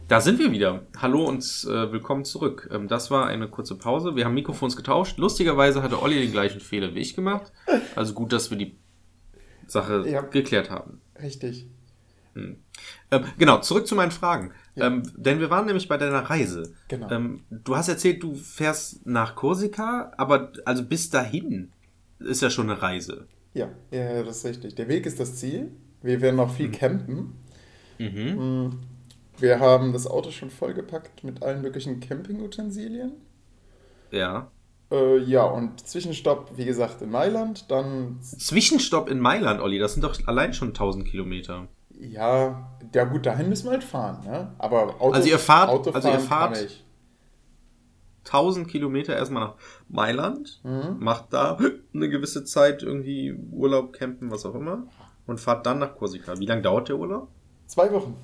Da 0.08 0.22
sind 0.22 0.38
wir 0.38 0.50
wieder. 0.50 0.86
Hallo 0.96 1.28
und 1.28 1.44
äh, 1.68 1.92
willkommen 1.92 2.24
zurück. 2.24 2.70
Ähm, 2.72 2.88
das 2.88 3.10
war 3.10 3.26
eine 3.26 3.46
kurze 3.46 3.74
Pause. 3.74 4.16
Wir 4.16 4.24
haben 4.24 4.32
Mikrofons 4.32 4.74
getauscht. 4.74 5.18
Lustigerweise 5.18 5.82
hatte 5.82 6.00
Olli 6.00 6.18
den 6.18 6.32
gleichen 6.32 6.60
Fehler 6.60 6.94
wie 6.94 7.00
ich 7.00 7.14
gemacht. 7.14 7.52
Also 7.94 8.14
gut, 8.14 8.32
dass 8.32 8.50
wir 8.50 8.56
die 8.56 8.74
Sache 9.66 10.08
ja, 10.08 10.22
geklärt 10.22 10.70
haben. 10.70 11.02
Richtig. 11.20 11.66
Hm. 12.34 12.56
Ähm, 13.10 13.24
genau, 13.36 13.58
zurück 13.58 13.86
zu 13.86 13.94
meinen 13.94 14.10
Fragen. 14.10 14.52
Ja. 14.74 14.86
Ähm, 14.86 15.02
denn 15.14 15.40
wir 15.40 15.50
waren 15.50 15.66
nämlich 15.66 15.88
bei 15.88 15.98
deiner 15.98 16.30
Reise. 16.30 16.72
Genau. 16.88 17.10
Ähm, 17.10 17.44
du 17.50 17.76
hast 17.76 17.88
erzählt, 17.90 18.22
du 18.22 18.34
fährst 18.34 19.04
nach 19.04 19.34
Korsika, 19.34 20.12
aber 20.16 20.52
also 20.64 20.82
bis 20.86 21.10
dahin 21.10 21.70
ist 22.18 22.40
ja 22.40 22.48
schon 22.48 22.70
eine 22.70 22.80
Reise. 22.80 23.26
Ja, 23.52 23.68
ja, 23.90 24.22
das 24.22 24.38
ist 24.38 24.46
richtig. 24.46 24.74
Der 24.76 24.88
Weg 24.88 25.04
ist 25.04 25.20
das 25.20 25.36
Ziel. 25.36 25.70
Wir 26.02 26.20
werden 26.20 26.36
noch 26.36 26.52
viel 26.52 26.68
mhm. 26.68 26.72
campen. 26.72 27.34
Mhm. 27.98 28.06
mhm. 28.06 28.80
Wir 29.40 29.60
haben 29.60 29.92
das 29.92 30.08
Auto 30.08 30.32
schon 30.32 30.50
vollgepackt 30.50 31.22
mit 31.22 31.44
allen 31.44 31.62
möglichen 31.62 32.00
Campingutensilien. 32.00 33.12
Ja. 34.10 34.50
Äh, 34.90 35.18
ja, 35.18 35.44
und 35.44 35.86
Zwischenstopp, 35.86 36.52
wie 36.56 36.64
gesagt, 36.64 37.02
in 37.02 37.10
Mailand. 37.10 37.70
Dann. 37.70 38.18
Zwischenstopp 38.20 39.08
in 39.08 39.20
Mailand, 39.20 39.60
Olli, 39.60 39.78
das 39.78 39.94
sind 39.94 40.02
doch 40.02 40.18
allein 40.26 40.54
schon 40.54 40.68
1000 40.68 41.06
Kilometer. 41.06 41.68
Ja, 42.00 42.70
ja 42.94 43.04
gut, 43.04 43.26
dahin 43.26 43.48
müssen 43.48 43.66
wir 43.66 43.72
halt 43.72 43.84
fahren, 43.84 44.24
ne? 44.24 44.54
Aber 44.58 45.00
Auto, 45.00 45.12
also 45.12 45.28
ihr 45.28 45.38
fahrt, 45.38 45.68
Auto 45.68 45.90
also 45.90 46.08
ihr 46.08 46.20
fahrt 46.20 46.84
1000 48.24 48.68
Kilometer 48.68 49.16
erstmal 49.16 49.48
nach 49.48 49.54
Mailand, 49.88 50.60
mhm. 50.62 50.96
macht 51.00 51.32
da 51.32 51.58
eine 51.94 52.08
gewisse 52.08 52.44
Zeit 52.44 52.82
irgendwie 52.82 53.36
Urlaub, 53.50 53.92
campen, 53.92 54.30
was 54.30 54.46
auch 54.46 54.54
immer, 54.54 54.86
und 55.28 55.38
fahrt 55.38 55.64
dann 55.66 55.78
nach 55.78 55.94
Korsika. 55.94 56.38
Wie 56.40 56.46
lange 56.46 56.62
dauert 56.62 56.88
der 56.88 56.96
Urlaub? 56.96 57.28
Zwei 57.66 57.92
Wochen. 57.92 58.16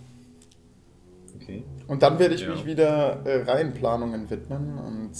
Okay. 1.36 1.62
Und 1.86 2.02
dann 2.02 2.18
werde 2.18 2.34
ich 2.34 2.40
ja. 2.40 2.50
mich 2.50 2.64
wieder 2.66 3.24
äh, 3.24 3.42
Reihenplanungen 3.42 4.28
widmen 4.30 4.78
und 4.78 5.12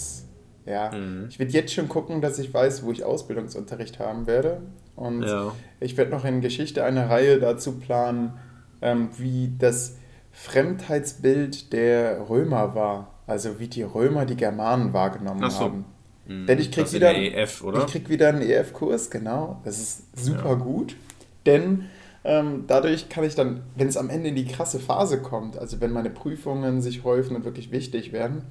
ja, 0.67 0.91
mhm. 0.93 1.27
ich 1.29 1.39
werde 1.39 1.53
jetzt 1.53 1.75
schon 1.75 1.89
gucken, 1.89 2.23
dass 2.23 2.39
ich 2.39 2.53
weiß, 2.53 2.85
wo 2.85 2.91
ich 2.91 3.05
Ausbildungsunterricht 3.05 3.99
haben 3.99 4.27
werde. 4.27 4.63
Und 4.97 5.23
ja. 5.23 5.53
ich 5.81 5.97
werde 5.97 6.11
noch 6.11 6.25
in 6.25 6.41
Geschichte 6.41 6.85
eine 6.85 7.11
Reihe 7.11 7.39
dazu 7.39 7.79
planen, 7.79 8.39
ähm, 8.81 9.11
wie 9.19 9.53
das 9.59 9.99
Fremdheitsbild 10.33 11.73
der 11.73 12.29
Römer 12.31 12.75
war. 12.75 13.11
Also 13.27 13.59
wie 13.59 13.69
die 13.69 13.83
Römer 13.83 14.25
die 14.25 14.37
Germanen 14.37 14.93
wahrgenommen 14.95 15.51
so. 15.51 15.61
haben. 15.61 15.85
Mhm. 16.27 16.47
Denn 16.47 16.59
ich 16.59 16.71
krieg 16.71 16.91
wieder, 16.93 17.15
EF, 17.15 17.63
oder? 17.63 17.81
Ich 17.81 17.87
krieg 17.87 18.09
wieder 18.09 18.29
einen 18.29 18.41
EF-Kurs, 18.41 19.11
genau. 19.11 19.61
Das 19.65 19.79
ist 19.79 20.17
super 20.17 20.51
ja. 20.51 20.55
gut. 20.55 20.97
Denn 21.47 21.87
ähm, 22.25 22.65
dadurch 22.67 23.09
kann 23.09 23.25
ich 23.25 23.35
dann, 23.35 23.63
wenn 23.77 23.89
es 23.89 23.97
am 23.97 24.11
Ende 24.11 24.31
in 24.31 24.37
die 24.37 24.47
krasse 24.47 24.81
Phase 24.81 25.21
kommt, 25.21 25.59
also 25.59 25.81
wenn 25.81 25.93
meine 25.93 26.11
Prüfungen 26.11 26.81
sich 26.81 27.05
häufen 27.05 27.37
und 27.37 27.45
wirklich 27.45 27.71
wichtig 27.71 28.13
werden, 28.13 28.43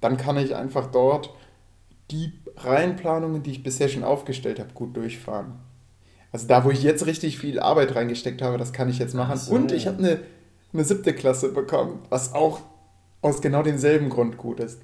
dann 0.00 0.16
kann 0.16 0.36
ich 0.36 0.54
einfach 0.54 0.86
dort 0.86 1.34
die 2.10 2.32
Reihenplanungen, 2.56 3.42
die 3.42 3.50
ich 3.50 3.62
bisher 3.62 3.88
schon 3.88 4.04
aufgestellt 4.04 4.60
habe, 4.60 4.72
gut 4.74 4.96
durchfahren. 4.96 5.54
Also 6.30 6.46
da, 6.46 6.64
wo 6.64 6.70
ich 6.70 6.82
jetzt 6.82 7.06
richtig 7.06 7.38
viel 7.38 7.60
Arbeit 7.60 7.94
reingesteckt 7.94 8.40
habe, 8.40 8.56
das 8.56 8.72
kann 8.72 8.88
ich 8.88 8.98
jetzt 8.98 9.14
machen. 9.14 9.36
So. 9.36 9.52
Und 9.52 9.72
ich 9.72 9.86
habe 9.86 9.98
eine, 9.98 10.20
eine 10.72 10.84
siebte 10.84 11.12
Klasse 11.12 11.52
bekommen, 11.52 12.00
was 12.08 12.32
auch 12.34 12.60
aus 13.20 13.40
genau 13.40 13.62
demselben 13.62 14.10
Grund 14.10 14.36
gut 14.36 14.60
ist. 14.60 14.80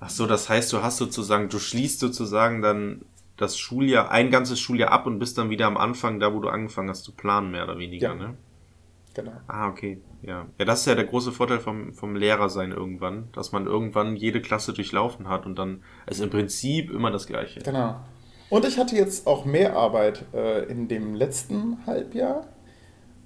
Ach 0.00 0.10
so, 0.10 0.26
das 0.26 0.48
heißt, 0.48 0.72
du 0.72 0.82
hast 0.82 0.98
sozusagen, 0.98 1.48
du 1.48 1.58
schließt 1.58 2.00
sozusagen 2.00 2.62
dann 2.62 3.04
das 3.36 3.58
Schuljahr, 3.58 4.10
ein 4.10 4.30
ganzes 4.30 4.58
Schuljahr 4.60 4.92
ab 4.92 5.06
und 5.06 5.18
bist 5.18 5.38
dann 5.38 5.50
wieder 5.50 5.66
am 5.66 5.76
Anfang, 5.76 6.20
da 6.20 6.32
wo 6.32 6.40
du 6.40 6.48
angefangen 6.48 6.88
hast 6.88 7.04
zu 7.04 7.12
planen, 7.12 7.50
mehr 7.50 7.64
oder 7.64 7.78
weniger, 7.78 8.08
ja. 8.08 8.14
ne? 8.14 8.34
Genau. 9.14 9.32
Ah, 9.46 9.68
okay. 9.68 9.98
Ja. 10.22 10.46
Ja, 10.58 10.64
das 10.66 10.80
ist 10.80 10.86
ja 10.86 10.94
der 10.94 11.06
große 11.06 11.32
Vorteil 11.32 11.58
vom, 11.58 11.94
vom 11.94 12.16
Lehrer 12.16 12.50
sein 12.50 12.70
irgendwann, 12.70 13.28
dass 13.32 13.50
man 13.50 13.66
irgendwann 13.66 14.14
jede 14.14 14.42
Klasse 14.42 14.74
durchlaufen 14.74 15.28
hat 15.28 15.46
und 15.46 15.58
dann 15.58 15.82
ist 16.06 16.20
im 16.20 16.28
Prinzip 16.28 16.90
immer 16.90 17.10
das 17.10 17.26
Gleiche. 17.26 17.60
Genau. 17.60 17.96
Und 18.50 18.66
ich 18.66 18.78
hatte 18.78 18.94
jetzt 18.94 19.26
auch 19.26 19.44
mehr 19.44 19.74
Arbeit 19.74 20.24
äh, 20.34 20.64
in 20.64 20.88
dem 20.88 21.14
letzten 21.14 21.84
Halbjahr 21.86 22.46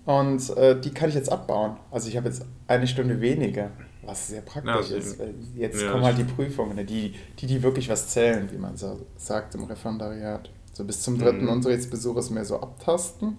und 0.04 0.56
äh, 0.56 0.80
die 0.80 0.92
kann 0.92 1.08
ich 1.08 1.14
jetzt 1.16 1.30
abbauen. 1.30 1.76
Also 1.90 2.08
ich 2.08 2.16
habe 2.16 2.28
jetzt 2.28 2.46
eine 2.68 2.86
Stunde 2.86 3.20
weniger. 3.20 3.70
Was 4.02 4.28
sehr 4.28 4.40
praktisch 4.40 4.90
ja, 4.90 4.96
ist, 4.96 5.18
weil 5.18 5.34
jetzt 5.54 5.82
ja, 5.82 5.90
kommen 5.90 6.04
halt 6.04 6.16
die 6.16 6.24
Prüfungen, 6.24 6.74
ne, 6.74 6.84
die, 6.84 7.14
die, 7.38 7.46
die 7.46 7.62
wirklich 7.62 7.88
was 7.88 8.08
zählen, 8.08 8.48
wie 8.50 8.56
man 8.56 8.76
so 8.76 9.06
sagt 9.16 9.54
im 9.54 9.64
Referendariat. 9.64 10.50
So 10.72 10.84
bis 10.84 11.02
zum 11.02 11.18
dritten 11.18 11.44
mhm. 11.44 11.50
Unterrichtsbesuch 11.50 12.30
mehr 12.30 12.44
so 12.44 12.60
abtasten. 12.60 13.36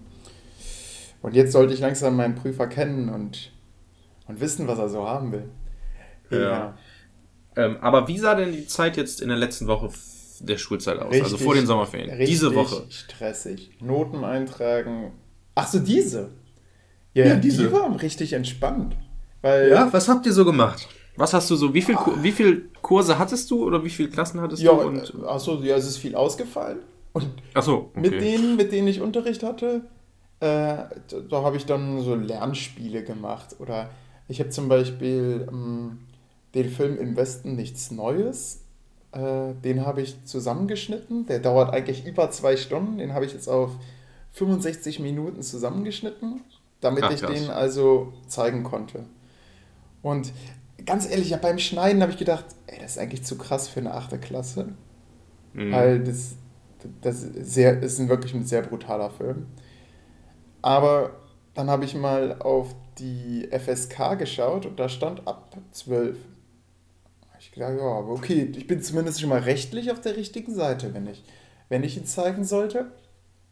Und 1.20 1.34
jetzt 1.34 1.52
sollte 1.52 1.74
ich 1.74 1.80
langsam 1.80 2.16
meinen 2.16 2.34
Prüfer 2.34 2.66
kennen 2.66 3.08
und, 3.08 3.52
und 4.28 4.40
wissen, 4.40 4.68
was 4.68 4.78
er 4.78 4.88
so 4.88 5.08
haben 5.08 5.32
will. 5.32 5.48
Ja. 6.30 6.38
ja. 6.38 6.78
Ähm, 7.56 7.76
aber 7.80 8.08
wie 8.08 8.18
sah 8.18 8.34
denn 8.34 8.52
die 8.52 8.66
Zeit 8.66 8.96
jetzt 8.96 9.20
in 9.20 9.28
der 9.28 9.36
letzten 9.36 9.66
Woche 9.66 9.90
der 10.40 10.58
Schulzeit 10.58 10.96
aus? 10.96 11.04
Also 11.04 11.10
richtig, 11.10 11.32
also 11.32 11.38
vor 11.38 11.54
den 11.54 11.66
Sommerferien. 11.66 12.18
Diese 12.24 12.54
Woche. 12.54 12.84
stressig. 12.88 13.70
Noten 13.80 14.24
eintragen. 14.24 15.12
Ach 15.54 15.66
so, 15.66 15.78
diese. 15.78 16.30
Ja, 17.14 17.26
ja 17.26 17.36
diese. 17.36 17.64
Die 17.64 17.72
waren 17.72 17.94
richtig 17.94 18.32
entspannt. 18.32 18.96
Weil 19.42 19.70
ja, 19.70 19.92
was 19.92 20.08
habt 20.08 20.24
ihr 20.26 20.32
so 20.32 20.44
gemacht? 20.44 20.88
Was 21.16 21.34
hast 21.34 21.50
du 21.50 21.56
so, 21.56 21.74
wie 21.74 21.82
viel, 21.82 21.96
wie 22.22 22.32
viel 22.32 22.70
Kurse 22.80 23.18
hattest 23.18 23.50
du 23.50 23.64
oder 23.64 23.84
wie 23.84 23.90
viele 23.90 24.08
Klassen 24.08 24.40
hattest 24.40 24.62
ja, 24.62 24.72
du? 24.72 24.80
Und 24.80 25.24
achso, 25.26 25.60
ja, 25.62 25.76
es 25.76 25.86
ist 25.86 25.98
viel 25.98 26.14
ausgefallen. 26.14 26.78
Und 27.12 27.28
so, 27.60 27.90
okay. 27.90 28.00
mit 28.00 28.12
denen, 28.20 28.56
mit 28.56 28.72
denen 28.72 28.88
ich 28.88 29.00
Unterricht 29.00 29.42
hatte, 29.42 29.82
Äh, 30.40 30.88
da 31.08 31.20
da 31.28 31.42
habe 31.42 31.56
ich 31.56 31.66
dann 31.66 32.02
so 32.02 32.16
Lernspiele 32.16 33.04
gemacht. 33.04 33.56
Oder 33.60 33.90
ich 34.26 34.40
habe 34.40 34.50
zum 34.50 34.68
Beispiel 34.68 35.46
ähm, 35.48 35.98
den 36.54 36.68
Film 36.68 36.98
Im 36.98 37.14
Westen 37.16 37.54
nichts 37.54 37.92
Neues. 37.92 38.62
Äh, 39.12 39.54
den 39.62 39.86
habe 39.86 40.02
ich 40.02 40.24
zusammengeschnitten. 40.24 41.26
Der 41.26 41.38
dauert 41.38 41.72
eigentlich 41.72 42.06
über 42.06 42.30
zwei 42.32 42.56
Stunden. 42.56 42.98
Den 42.98 43.14
habe 43.14 43.24
ich 43.24 43.32
jetzt 43.32 43.48
auf 43.48 43.70
65 44.32 44.98
Minuten 44.98 45.42
zusammengeschnitten, 45.42 46.40
damit 46.80 47.04
Ach, 47.04 47.12
ich 47.12 47.20
krass. 47.20 47.30
den 47.30 47.50
also 47.50 48.12
zeigen 48.26 48.64
konnte. 48.64 49.04
Und 50.02 50.32
ganz 50.84 51.08
ehrlich, 51.08 51.30
ja, 51.30 51.36
beim 51.36 51.58
Schneiden 51.58 52.02
habe 52.02 52.12
ich 52.12 52.18
gedacht, 52.18 52.44
ey, 52.66 52.78
das 52.80 52.92
ist 52.92 52.98
eigentlich 52.98 53.24
zu 53.24 53.38
krass 53.38 53.68
für 53.68 53.80
eine 53.80 53.94
achte 53.94 54.18
Klasse. 54.18 54.68
Mhm. 55.52 55.72
Weil 55.72 56.00
das, 56.02 56.34
das 57.00 57.22
ist, 57.22 57.54
sehr, 57.54 57.82
ist 57.82 57.98
ein 57.98 58.08
wirklich 58.08 58.34
ein 58.34 58.44
sehr 58.44 58.62
brutaler 58.62 59.10
Film. 59.10 59.46
Aber 60.62 61.10
dann 61.54 61.70
habe 61.70 61.84
ich 61.84 61.94
mal 61.94 62.36
auf 62.40 62.74
die 62.98 63.48
FSK 63.50 64.18
geschaut 64.18 64.66
und 64.66 64.78
da 64.78 64.88
stand 64.88 65.26
ab 65.26 65.56
12. 65.72 66.16
Ich 67.38 67.50
gedacht, 67.50 67.72
ja, 67.76 67.82
aber 67.84 68.10
okay, 68.12 68.52
ich 68.56 68.66
bin 68.68 68.80
zumindest 68.80 69.20
schon 69.20 69.28
mal 69.28 69.40
rechtlich 69.40 69.90
auf 69.90 70.00
der 70.00 70.16
richtigen 70.16 70.54
Seite, 70.54 70.94
wenn 70.94 71.08
ich, 71.08 71.24
wenn 71.68 71.82
ich 71.82 71.96
ihn 71.96 72.06
zeigen 72.06 72.44
sollte. 72.44 72.92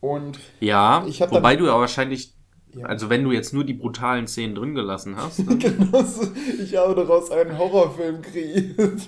Und 0.01 0.39
Ja, 0.61 1.01
dann- 1.01 1.31
wobei 1.33 1.57
du 1.57 1.67
ja 1.67 1.79
wahrscheinlich, 1.79 2.33
Ja. 2.75 2.87
also 2.87 3.11
wenn 3.11 3.25
du 3.25 3.33
jetzt 3.33 3.53
nur 3.53 3.65
die 3.65 3.75
brutalen 3.75 4.27
Szenen 4.29 4.55
drin 4.55 4.75
gelassen 4.75 5.17
hast, 5.17 5.39
dann, 5.47 5.59
genau 5.59 6.03
so, 6.03 6.23
ich 6.63 6.77
habe 6.77 6.95
daraus 6.95 7.31
einen 7.31 7.59
Horrorfilm 7.59 8.23
kreiert. 8.23 9.01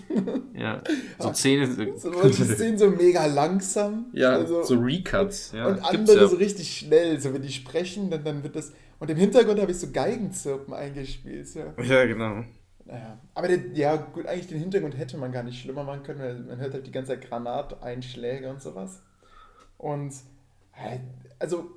ja, 0.54 0.82
so 1.18 1.32
Szenen, 1.32 1.92
So 1.98 2.10
manche 2.10 2.44
Szenen 2.44 2.76
so 2.78 2.90
mega 2.90 3.26
langsam. 3.26 4.06
ja, 4.12 4.30
also- 4.30 4.62
so 4.64 4.74
Recuts, 4.78 5.52
ja, 5.52 5.66
und 5.66 5.84
andere 5.84 6.22
ja. 6.22 6.26
so 6.26 6.36
richtig 6.36 6.76
schnell, 6.76 7.20
so 7.20 7.32
wenn 7.32 7.42
die 7.42 7.52
sprechen, 7.52 8.10
dann, 8.10 8.24
dann 8.24 8.42
wird 8.42 8.56
das. 8.56 8.72
Und 8.98 9.10
im 9.10 9.16
Hintergrund 9.16 9.60
habe 9.60 9.72
ich 9.72 9.78
so 9.78 9.90
Geigenzirpen 9.92 10.72
eingespielt. 10.74 11.48
Ja. 11.54 11.82
Ja, 11.82 12.04
genau. 12.06 12.44
Naja. 12.84 13.18
Aber 13.34 13.48
der, 13.48 13.58
ja, 13.74 13.96
gut, 13.96 14.26
eigentlich 14.26 14.46
den 14.48 14.58
Hintergrund 14.58 14.96
hätte 14.98 15.16
man 15.18 15.32
gar 15.32 15.42
nicht 15.42 15.60
schlimmer 15.60 15.82
machen 15.84 16.02
können, 16.02 16.20
weil 16.20 16.38
man 16.40 16.58
hört 16.58 16.74
halt 16.74 16.86
die 16.86 16.92
ganze 16.92 17.12
Zeit 17.12 17.28
Granateinschläge 17.28 18.48
und 18.48 18.60
sowas. 18.62 19.02
Und 19.78 20.12
äh, 20.74 20.98
also 21.38 21.70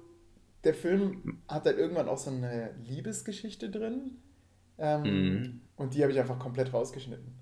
der 0.66 0.74
Film 0.74 1.40
hat 1.48 1.66
halt 1.66 1.78
irgendwann 1.78 2.10
auch 2.10 2.18
so 2.18 2.32
eine 2.32 2.72
Liebesgeschichte 2.88 3.70
drin. 3.70 4.12
Ähm, 4.78 5.04
Mhm. 5.04 5.62
Und 5.78 5.94
die 5.94 6.02
habe 6.04 6.12
ich 6.12 6.20
einfach 6.20 6.40
komplett 6.40 6.74
rausgeschnitten. 6.74 7.34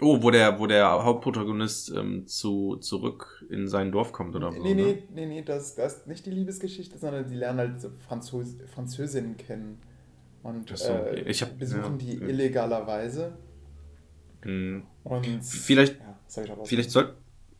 Oh, 0.00 0.22
wo 0.22 0.30
der, 0.30 0.58
wo 0.60 0.66
der 0.68 0.88
Hauptprotagonist 1.04 1.90
ähm, 1.90 2.24
zu, 2.26 2.76
zurück 2.76 3.44
in 3.50 3.66
sein 3.66 3.90
Dorf 3.90 4.12
kommt 4.12 4.36
oder 4.36 4.52
so. 4.52 4.62
Nee, 4.62 4.74
ne? 4.74 4.82
nee, 4.84 5.02
nee, 5.12 5.26
nee, 5.26 5.42
das, 5.42 5.74
das 5.74 5.98
ist 5.98 6.06
nicht 6.06 6.24
die 6.24 6.30
Liebesgeschichte, 6.30 6.98
sondern 6.98 7.28
die 7.28 7.34
lernen 7.34 7.58
halt 7.58 7.80
so 7.80 7.90
Franzos 8.06 8.56
Französinnen 8.72 9.36
kennen. 9.36 9.78
Und 10.44 10.70
so, 10.76 10.92
äh, 10.92 11.22
Ich 11.28 11.42
hab- 11.42 11.58
besuchen 11.58 11.98
ja, 11.98 12.06
die 12.06 12.16
okay. 12.16 12.30
illegalerweise. 12.30 13.32
Hm. 14.42 14.84
Und 15.02 15.26
Vielleicht, 15.44 15.98
ja, 15.98 16.18
vielleicht, 16.64 16.92
soll, 16.92 17.14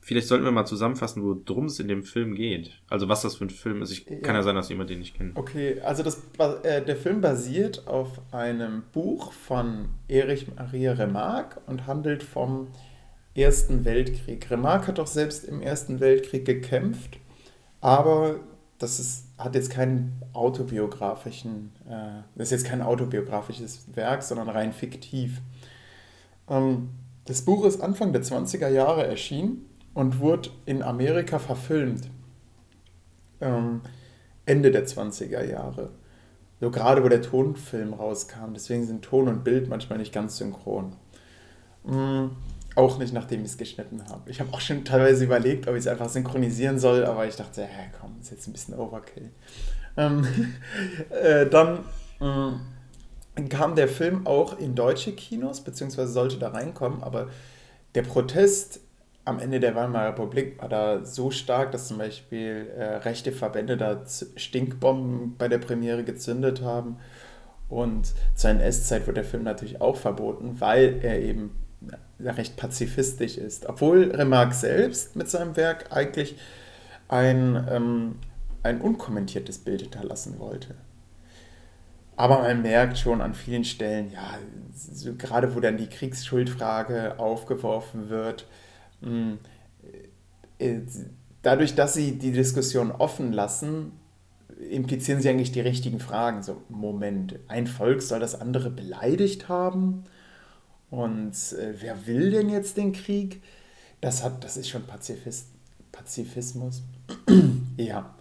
vielleicht 0.08 0.26
sollten 0.26 0.46
wir 0.46 0.52
mal 0.52 0.64
zusammenfassen, 0.64 1.22
worum 1.22 1.66
es 1.66 1.78
in 1.80 1.86
dem 1.86 2.02
Film 2.02 2.34
geht. 2.34 2.80
Also 2.88 3.10
was 3.10 3.20
das 3.20 3.36
für 3.36 3.44
ein 3.44 3.50
Film 3.50 3.82
ist. 3.82 3.90
Ich, 3.90 4.06
Kann 4.06 4.18
Ja. 4.22 4.36
ja 4.36 4.42
sein, 4.42 4.54
dass 4.54 4.70
jemand 4.70 4.88
den 4.88 5.00
nicht 5.00 5.14
kennt. 5.14 5.36
Okay, 5.36 5.82
also 5.82 6.02
das, 6.02 6.22
äh, 6.62 6.80
der 6.82 6.96
Film 6.96 7.20
basiert 7.20 7.86
auf 7.86 8.18
einem 8.32 8.84
Buch 8.94 9.32
von 9.32 9.90
Erich 10.08 10.46
Maria 10.56 10.94
Remarque 10.94 11.60
und 11.66 11.86
handelt 11.86 12.22
vom 12.22 12.68
Ersten 13.34 13.84
Weltkrieg. 13.84 14.50
Remarque 14.50 14.86
hat 14.86 14.98
doch 14.98 15.06
selbst 15.06 15.44
im 15.44 15.60
Ersten 15.60 16.00
Weltkrieg 16.00 16.46
gekämpft, 16.46 17.18
aber 17.82 18.40
das 18.78 18.98
ist, 18.98 19.26
hat 19.36 19.54
jetzt 19.56 19.70
keinen 19.70 20.22
autobiografischen, 20.32 21.72
äh, 21.86 22.22
das 22.34 22.46
ist 22.50 22.62
jetzt 22.62 22.64
kein 22.66 22.80
autobiografisches 22.80 23.84
Werk, 23.94 24.22
sondern 24.22 24.48
rein 24.48 24.72
fiktiv. 24.72 25.42
Ähm, 26.48 26.88
das 27.26 27.42
Buch 27.42 27.66
ist 27.66 27.82
Anfang 27.82 28.14
der 28.14 28.22
20er 28.22 28.68
Jahre 28.68 29.06
erschienen 29.06 29.66
und 29.98 30.20
wurde 30.20 30.50
in 30.64 30.84
Amerika 30.84 31.40
verfilmt. 31.40 32.08
Ähm, 33.40 33.80
Ende 34.46 34.70
der 34.70 34.86
20er 34.86 35.42
Jahre. 35.42 35.90
So 36.60 36.70
gerade 36.70 37.02
wo 37.02 37.08
der 37.08 37.20
Tonfilm 37.20 37.94
rauskam. 37.94 38.54
Deswegen 38.54 38.86
sind 38.86 39.02
Ton 39.04 39.26
und 39.26 39.42
Bild 39.42 39.68
manchmal 39.68 39.98
nicht 39.98 40.14
ganz 40.14 40.36
synchron. 40.36 40.92
Mm, 41.82 42.26
auch 42.76 42.98
nicht, 43.00 43.12
nachdem 43.12 43.40
ich 43.40 43.48
es 43.48 43.58
geschnitten 43.58 44.04
habe. 44.08 44.30
Ich 44.30 44.38
habe 44.38 44.52
auch 44.52 44.60
schon 44.60 44.84
teilweise 44.84 45.24
überlegt, 45.24 45.66
ob 45.66 45.74
ich 45.74 45.80
es 45.80 45.88
einfach 45.88 46.08
synchronisieren 46.08 46.78
soll, 46.78 47.04
aber 47.04 47.26
ich 47.26 47.34
dachte, 47.34 47.62
ja, 47.62 47.68
komm, 48.00 48.14
ist 48.20 48.30
jetzt 48.30 48.46
ein 48.46 48.52
bisschen 48.52 48.78
Overkill. 48.78 49.32
Ähm, 49.96 50.24
äh, 51.10 51.44
dann 51.46 51.80
mm, 52.20 53.48
kam 53.48 53.74
der 53.74 53.88
Film 53.88 54.28
auch 54.28 54.60
in 54.60 54.76
deutsche 54.76 55.10
Kinos, 55.10 55.60
beziehungsweise 55.62 56.12
sollte 56.12 56.38
da 56.38 56.50
reinkommen, 56.50 57.02
aber 57.02 57.30
der 57.96 58.02
Protest 58.02 58.78
am 59.28 59.38
Ende 59.38 59.60
der 59.60 59.74
Weimarer 59.74 60.08
Republik 60.08 60.60
war 60.60 60.68
da 60.68 61.04
so 61.04 61.30
stark, 61.30 61.70
dass 61.72 61.88
zum 61.88 61.98
Beispiel 61.98 62.70
äh, 62.76 62.84
rechte 62.96 63.30
Verbände 63.30 63.76
da 63.76 64.02
Stinkbomben 64.36 65.36
bei 65.36 65.48
der 65.48 65.58
Premiere 65.58 66.02
gezündet 66.02 66.62
haben. 66.62 66.96
Und 67.68 68.14
zur 68.34 68.50
NS-Zeit 68.50 69.06
wurde 69.06 69.20
der 69.20 69.24
Film 69.24 69.44
natürlich 69.44 69.82
auch 69.82 69.96
verboten, 69.96 70.56
weil 70.60 71.00
er 71.02 71.20
eben 71.20 71.50
recht 72.18 72.56
pazifistisch 72.56 73.36
ist. 73.36 73.66
Obwohl 73.66 74.10
Remarque 74.10 74.54
selbst 74.54 75.14
mit 75.14 75.28
seinem 75.28 75.56
Werk 75.56 75.92
eigentlich 75.92 76.36
ein, 77.08 77.66
ähm, 77.70 78.16
ein 78.62 78.80
unkommentiertes 78.80 79.58
Bild 79.58 79.82
hinterlassen 79.82 80.38
wollte. 80.38 80.74
Aber 82.16 82.38
man 82.38 82.62
merkt 82.62 82.98
schon 82.98 83.20
an 83.20 83.34
vielen 83.34 83.64
Stellen, 83.64 84.10
ja, 84.10 84.38
so 84.74 85.14
gerade 85.14 85.54
wo 85.54 85.60
dann 85.60 85.76
die 85.76 85.86
Kriegsschuldfrage 85.86 87.18
aufgeworfen 87.18 88.08
wird, 88.08 88.46
dadurch, 91.42 91.74
dass 91.74 91.94
sie 91.94 92.18
die 92.18 92.32
Diskussion 92.32 92.90
offen 92.90 93.32
lassen, 93.32 93.92
implizieren 94.70 95.20
sie 95.20 95.28
eigentlich 95.28 95.52
die 95.52 95.60
richtigen 95.60 96.00
Fragen. 96.00 96.42
So, 96.42 96.62
Moment, 96.68 97.38
ein 97.48 97.66
Volk 97.66 98.02
soll 98.02 98.20
das 98.20 98.40
andere 98.40 98.70
beleidigt 98.70 99.48
haben? 99.48 100.04
Und 100.90 101.34
äh, 101.52 101.74
wer 101.80 102.06
will 102.06 102.30
denn 102.30 102.48
jetzt 102.48 102.76
den 102.76 102.92
Krieg? 102.92 103.42
Das, 104.00 104.24
hat, 104.24 104.42
das 104.44 104.56
ist 104.56 104.68
schon 104.68 104.84
Pazifist, 104.84 105.48
Pazifismus. 105.92 106.82
ja. 107.76 108.14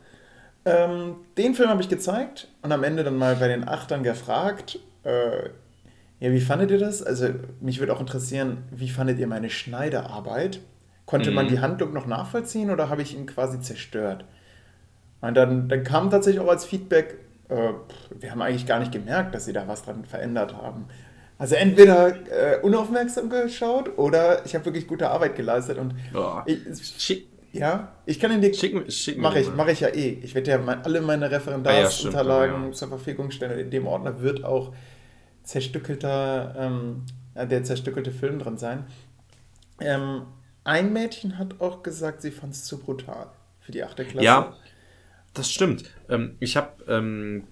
Ähm, 0.66 1.16
den 1.38 1.56
Film 1.56 1.70
habe 1.70 1.82
ich 1.82 1.90
gezeigt 1.90 2.50
und 2.62 2.72
am 2.72 2.84
Ende 2.84 3.04
dann 3.04 3.18
mal 3.18 3.38
bei 3.38 3.48
den 3.48 3.68
Achtern 3.68 4.04
gefragt, 4.04 4.80
äh, 5.04 5.50
ja, 6.19 6.32
wie 6.32 6.41
fandet 6.41 6.71
ihr 6.71 6.80
das? 6.80 7.03
Also 7.03 7.27
mich 7.62 7.80
würde 7.80 7.93
auch 7.93 7.99
interessieren, 7.99 8.63
wie 8.71 8.89
fandet 8.89 9.19
ihr 9.19 9.27
meine 9.27 9.49
Schneiderarbeit? 9.49 10.62
Konnte 11.06 11.32
man 11.32 11.45
Mhm. 11.45 11.49
die 11.49 11.60
Handlung 11.60 11.93
noch 11.93 12.06
nachvollziehen 12.08 12.69
oder 12.69 12.89
habe 12.89 13.01
ich 13.01 13.15
ihn 13.15 13.25
quasi 13.27 13.60
zerstört? 13.62 14.25
Und 15.21 15.36
dann, 15.36 15.69
dann 15.69 15.84
kam 15.84 16.10
tatsächlich 16.10 16.41
auch 16.43 16.49
als 16.49 16.65
Feedback, 16.65 17.15
äh, 17.49 17.71
wir 18.19 18.32
haben 18.32 18.41
eigentlich 18.41 18.65
gar 18.65 18.80
nicht 18.80 18.91
gemerkt, 18.91 19.34
dass 19.34 19.45
sie 19.45 19.53
da 19.53 19.67
was 19.67 19.84
dran 19.84 20.06
verändert 20.06 20.56
haben. 20.56 20.86
Also 21.39 21.56
entweder 21.56 22.08
äh, 22.32 22.60
unaufmerksam 22.62 23.30
geschaut 23.30 23.97
oder 23.97 24.45
ich 24.45 24.56
habe 24.56 24.65
wirklich 24.65 24.88
gute 24.88 25.10
Arbeit 25.10 25.36
geleistet 25.36 25.77
und 25.77 25.93
Boah. 26.12 26.43
ich, 26.47 27.27
ja, 27.53 27.93
ich 28.06 28.19
kann 28.19 28.32
in 28.32 28.41
die 28.41 28.53
schick, 28.53 28.91
schick 28.91 29.17
Mache 29.17 29.39
ich, 29.39 29.53
mache 29.56 29.71
ich 29.71 29.80
ja 29.80 29.89
eh. 29.89 30.19
Ich 30.23 30.34
werde 30.36 30.51
ja 30.51 30.58
mein, 30.58 30.84
alle 30.84 30.99
meine 31.01 31.25
Ah 31.25 31.30
ja, 31.30 31.38
Referendarsunterlagen 31.38 32.65
ja. 32.65 32.71
zur 32.71 32.88
Verfügung 32.89 33.32
stellen. 33.32 33.60
In 33.60 33.69
dem 33.69 33.88
Ordner 33.88 34.21
wird 34.21 34.43
auch 34.43 34.73
zerstückelter, 35.48 36.56
ähm, 36.58 37.06
äh, 37.36 37.48
der 37.48 37.64
zerstückelte 37.64 38.12
Film 38.12 38.40
drin 38.40 38.58
sein. 38.58 38.86
Ähm, 39.80 40.24
ein 40.64 40.94
Mädchen 40.94 41.38
hat 41.38 41.62
auch 41.62 41.84
gesagt, 41.84 42.22
sie 42.22 42.32
fand 42.32 42.54
es 42.54 42.66
zu 42.66 42.80
brutal 42.80 43.32
für 43.60 43.72
die 43.72 43.84
achte 43.84 44.06
Klasse. 44.06 44.26
Ja, 44.26 44.58
das 45.34 45.52
stimmt. 45.52 45.86
Ähm, 46.10 46.36
ich 46.40 46.58
habe, 46.58 46.84
ähm, 46.88 47.48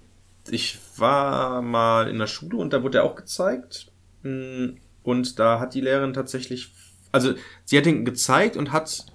ich 0.50 0.78
war 0.98 1.62
mal 1.62 2.08
in 2.08 2.18
der 2.18 2.26
Schule 2.26 2.58
und 2.58 2.72
da 2.72 2.82
wurde 2.82 2.98
er 2.98 3.04
auch 3.04 3.16
gezeigt. 3.16 3.92
Mm, 4.22 4.78
Und 5.02 5.38
da 5.38 5.60
hat 5.60 5.74
die 5.74 5.80
Lehrerin 5.80 6.12
tatsächlich, 6.14 6.72
also 7.12 7.34
sie 7.64 7.78
hat 7.78 7.86
ihn 7.86 8.04
gezeigt 8.04 8.56
und 8.56 8.72
hat 8.72 9.06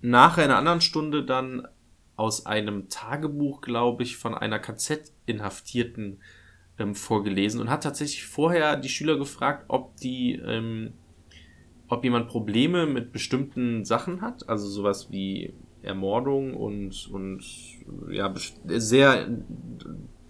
nachher 0.00 0.44
in 0.44 0.50
einer 0.50 0.58
anderen 0.58 0.80
Stunde 0.80 1.24
dann 1.24 1.66
aus 2.16 2.46
einem 2.46 2.88
Tagebuch, 2.88 3.60
glaube 3.62 4.02
ich, 4.02 4.16
von 4.16 4.34
einer 4.34 4.58
KZ-Inhaftierten 4.58 6.20
ähm, 6.82 6.94
vorgelesen 6.94 7.60
und 7.60 7.70
hat 7.70 7.82
tatsächlich 7.82 8.24
vorher 8.24 8.76
die 8.76 8.88
Schüler 8.88 9.16
gefragt, 9.16 9.64
ob 9.68 9.96
die, 9.96 10.34
ähm, 10.34 10.92
ob 11.88 12.04
jemand 12.04 12.28
Probleme 12.28 12.86
mit 12.86 13.12
bestimmten 13.12 13.84
Sachen 13.84 14.20
hat, 14.20 14.48
also 14.48 14.68
sowas 14.68 15.10
wie 15.10 15.54
Ermordung 15.82 16.54
und, 16.54 17.08
und 17.12 17.44
ja, 18.10 18.32
sehr 18.66 19.28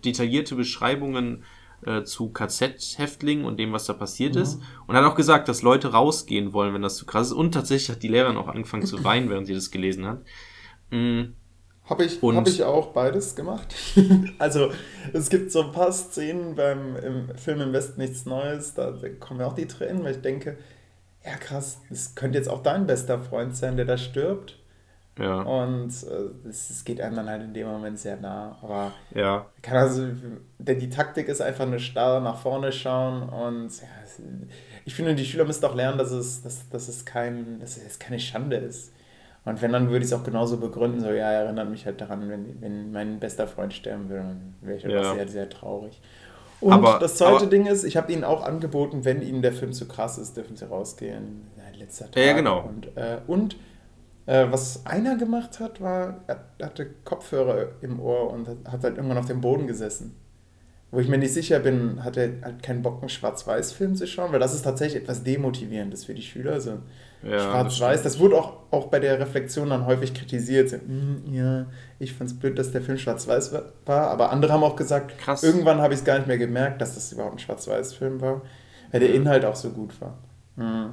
detaillierte 0.05 0.55
Beschreibungen 0.55 1.45
äh, 1.85 2.05
zu 2.05 2.31
KZ-Häftlingen 2.31 3.45
und 3.45 3.59
dem, 3.59 3.73
was 3.73 3.87
da 3.87 3.93
passiert 3.93 4.37
ist. 4.37 4.61
Und 4.87 4.97
hat 4.97 5.05
auch 5.05 5.15
gesagt, 5.15 5.49
dass 5.49 5.63
Leute 5.63 5.93
rausgehen 5.93 6.53
wollen, 6.53 6.75
wenn 6.75 6.83
das 6.83 6.97
zu 6.97 7.07
krass 7.07 7.29
ist. 7.29 7.33
Und 7.33 7.53
tatsächlich 7.53 7.91
hat 7.91 8.03
die 8.03 8.09
Lehrerin 8.09 8.37
auch 8.37 8.49
angefangen 8.49 8.87
zu 8.87 9.03
weinen, 9.05 9.29
während 9.29 9.47
sie 9.47 9.55
das 9.55 9.71
gelesen 9.71 10.07
hat. 10.07 10.25
Mm, 10.91 11.35
Habe 11.85 12.05
ich, 12.05 12.23
Und- 12.23 12.37
hab 12.37 12.47
ich 12.49 12.63
auch 12.63 12.89
beides 12.89 13.35
gemacht. 13.35 13.75
also 14.39 14.71
es 15.13 15.29
gibt 15.29 15.51
so 15.51 15.63
ein 15.65 15.73
paar 15.73 15.93
Szenen 15.93 16.55
beim 16.55 16.97
im 16.97 17.37
Film 17.37 17.61
Im 17.61 17.73
Westen 17.73 18.01
nichts 18.01 18.25
Neues, 18.25 18.75
da 18.75 18.95
kommen 19.21 19.39
mir 19.39 19.47
auch 19.47 19.55
die 19.55 19.67
Tränen, 19.67 20.05
weil 20.05 20.13
ich 20.17 20.21
denke, 20.23 20.57
ja 21.25 21.37
krass, 21.37 21.79
das 21.91 22.15
könnte 22.15 22.39
jetzt 22.39 22.49
auch 22.49 22.63
dein 22.63 22.87
bester 22.87 23.19
Freund 23.19 23.57
sein, 23.57 23.77
der 23.77 23.85
da 23.85 23.97
stirbt. 23.99 24.59
Ja. 25.19 25.43
Und 25.43 25.89
äh, 25.91 26.49
es, 26.49 26.71
es 26.71 26.85
geht 26.85 26.99
einem 27.01 27.17
dann 27.17 27.29
halt 27.29 27.43
in 27.43 27.53
dem 27.53 27.67
Moment 27.67 27.99
sehr 27.99 28.17
nah. 28.17 28.57
Aber 28.63 28.93
Ja. 29.15 29.45
kann 29.61 29.77
also, 29.77 30.07
denn 30.59 30.79
die 30.79 30.89
Taktik 30.89 31.29
ist 31.29 31.43
einfach 31.43 31.67
eine 31.67 31.79
starr 31.81 32.21
nach 32.21 32.39
vorne 32.41 32.73
schauen 32.73 33.29
und 33.29 33.69
ja, 33.83 33.89
es, 34.05 34.23
ich 34.87 34.95
finde, 34.95 35.15
die 35.15 35.25
Schüler 35.27 35.45
müssen 35.45 35.65
auch 35.67 35.75
lernen, 35.75 35.99
dass 35.99 36.13
es, 36.13 36.43
dass, 36.43 36.67
dass 36.71 36.89
es, 36.89 37.05
kein, 37.05 37.61
dass 37.61 37.77
es 37.77 37.99
keine 37.99 38.19
Schande 38.19 38.57
ist. 38.57 38.93
Und 39.45 39.61
wenn, 39.61 39.73
dann 39.73 39.89
würde 39.91 40.05
ich 40.05 40.11
es 40.11 40.13
auch 40.13 40.23
genauso 40.23 40.59
begründen, 40.59 41.01
so, 41.01 41.09
ja, 41.11 41.31
erinnert 41.33 41.69
mich 41.69 41.85
halt 41.85 42.01
daran, 42.01 42.29
wenn, 42.29 42.61
wenn 42.61 42.93
mein 42.93 43.19
bester 43.19 43.47
Freund 43.49 43.73
sterben 43.75 44.09
würde, 44.09 44.23
dann 44.29 44.55
wäre 44.61 44.77
ich 44.79 44.85
halt 44.85 44.95
Ja. 44.95 45.15
sehr, 45.15 45.29
sehr 45.29 45.51
traurig. 45.51 46.01
Und 46.61 46.73
Aber- 46.73 47.01
das 47.01 47.17
zweite 47.17 47.37
aber- 47.39 47.47
Ding 47.47 47.67
ist, 47.67 47.83
ich 47.83 47.97
habe 47.97 48.13
ihnen 48.13 48.23
auch 48.23 48.45
angeboten, 48.45 49.05
wenn 49.05 49.21
ihnen 49.21 49.43
der 49.43 49.53
Film 49.53 49.73
zu 49.73 49.89
krass 49.89 50.17
ist, 50.17 50.37
dürfen 50.37 50.55
sie 50.57 50.69
rausgehen. 50.69 51.43
Ja, 51.57 51.77
letzter 51.77 52.09
Tag. 52.09 52.25
Ja, 52.25 52.35
genau. 52.35 52.61
Und, 52.69 52.97
äh, 52.97 53.19
und 53.27 53.57
äh, 54.27 54.47
was 54.49 54.87
einer 54.87 55.17
gemacht 55.17 55.59
hat, 55.59 55.81
war, 55.81 56.21
er 56.29 56.45
hatte 56.65 56.87
Kopfhörer 57.05 57.71
im 57.81 57.99
Ohr 57.99 58.31
und 58.31 58.47
hat, 58.47 58.83
halt 58.85 58.97
irgendwann 58.97 59.19
auf 59.19 59.27
dem 59.27 59.41
Boden 59.41 59.67
gesessen. 59.67 60.15
Wo 60.93 61.01
ich 61.01 61.09
mir 61.09 61.19
nicht 61.19 61.33
sicher 61.35 61.59
bin, 61.59 62.05
hat 62.05 62.17
er 62.17 62.29
halt 62.43 62.63
keinen 62.63 62.83
Bock, 62.83 63.01
einen 63.01 63.09
Schwarz-Weiß-Film 63.09 63.97
zu 63.97 64.07
schauen, 64.07 64.31
weil 64.31 64.39
das 64.39 64.55
ist 64.55 64.63
tatsächlich 64.63 65.03
etwas 65.03 65.25
Demotivierendes 65.25 66.05
für 66.05 66.15
die 66.15 66.23
Schüler. 66.23 66.61
So 66.61 66.79
Ja, 67.23 67.39
Schwarz-Weiß, 67.39 68.03
das 68.03 68.15
das, 68.15 68.21
wurde 68.21 68.37
auch, 68.37 68.55
auch 68.71 68.87
bei 68.89 68.99
der 68.99 69.19
Reflexion 69.21 69.71
dann 69.71 69.87
häufig 69.87 70.13
kritisiert. 70.15 70.73
"Hm, 70.73 71.23
ja, 71.33 71.67
ich 71.99 72.13
fand 72.15 72.31
es 72.31 72.39
blöd, 72.39 72.59
dass 72.59 72.73
der 72.73 72.83
Film 72.83 72.99
Schwarz-Weiß 72.99 73.53
wa- 73.53 73.63
war, 73.87 74.09
aber 74.09 74.31
andere 74.33 74.53
haben 74.53 74.65
auch 74.65 74.77
gesagt, 74.77 75.19
Krass. 75.19 75.43
irgendwann 75.43 75.81
habe 75.81 75.95
ich 75.95 76.01
es 76.01 76.05
gar 76.05 76.17
nicht 76.19 76.27
mehr 76.27 76.39
gemerkt, 76.39 76.81
dass 76.81 76.95
das 76.95 77.13
überhaupt 77.13 77.37
ein 77.37 77.39
Schwarz-Weiß-Film 77.39 78.21
war, 78.21 78.43
weil 78.91 79.01
der 79.01 79.15
Inhalt 79.15 79.45
auch 79.45 79.55
so 79.57 79.71
gut 79.71 80.01
war. 80.01 80.19
Hm. 80.57 80.93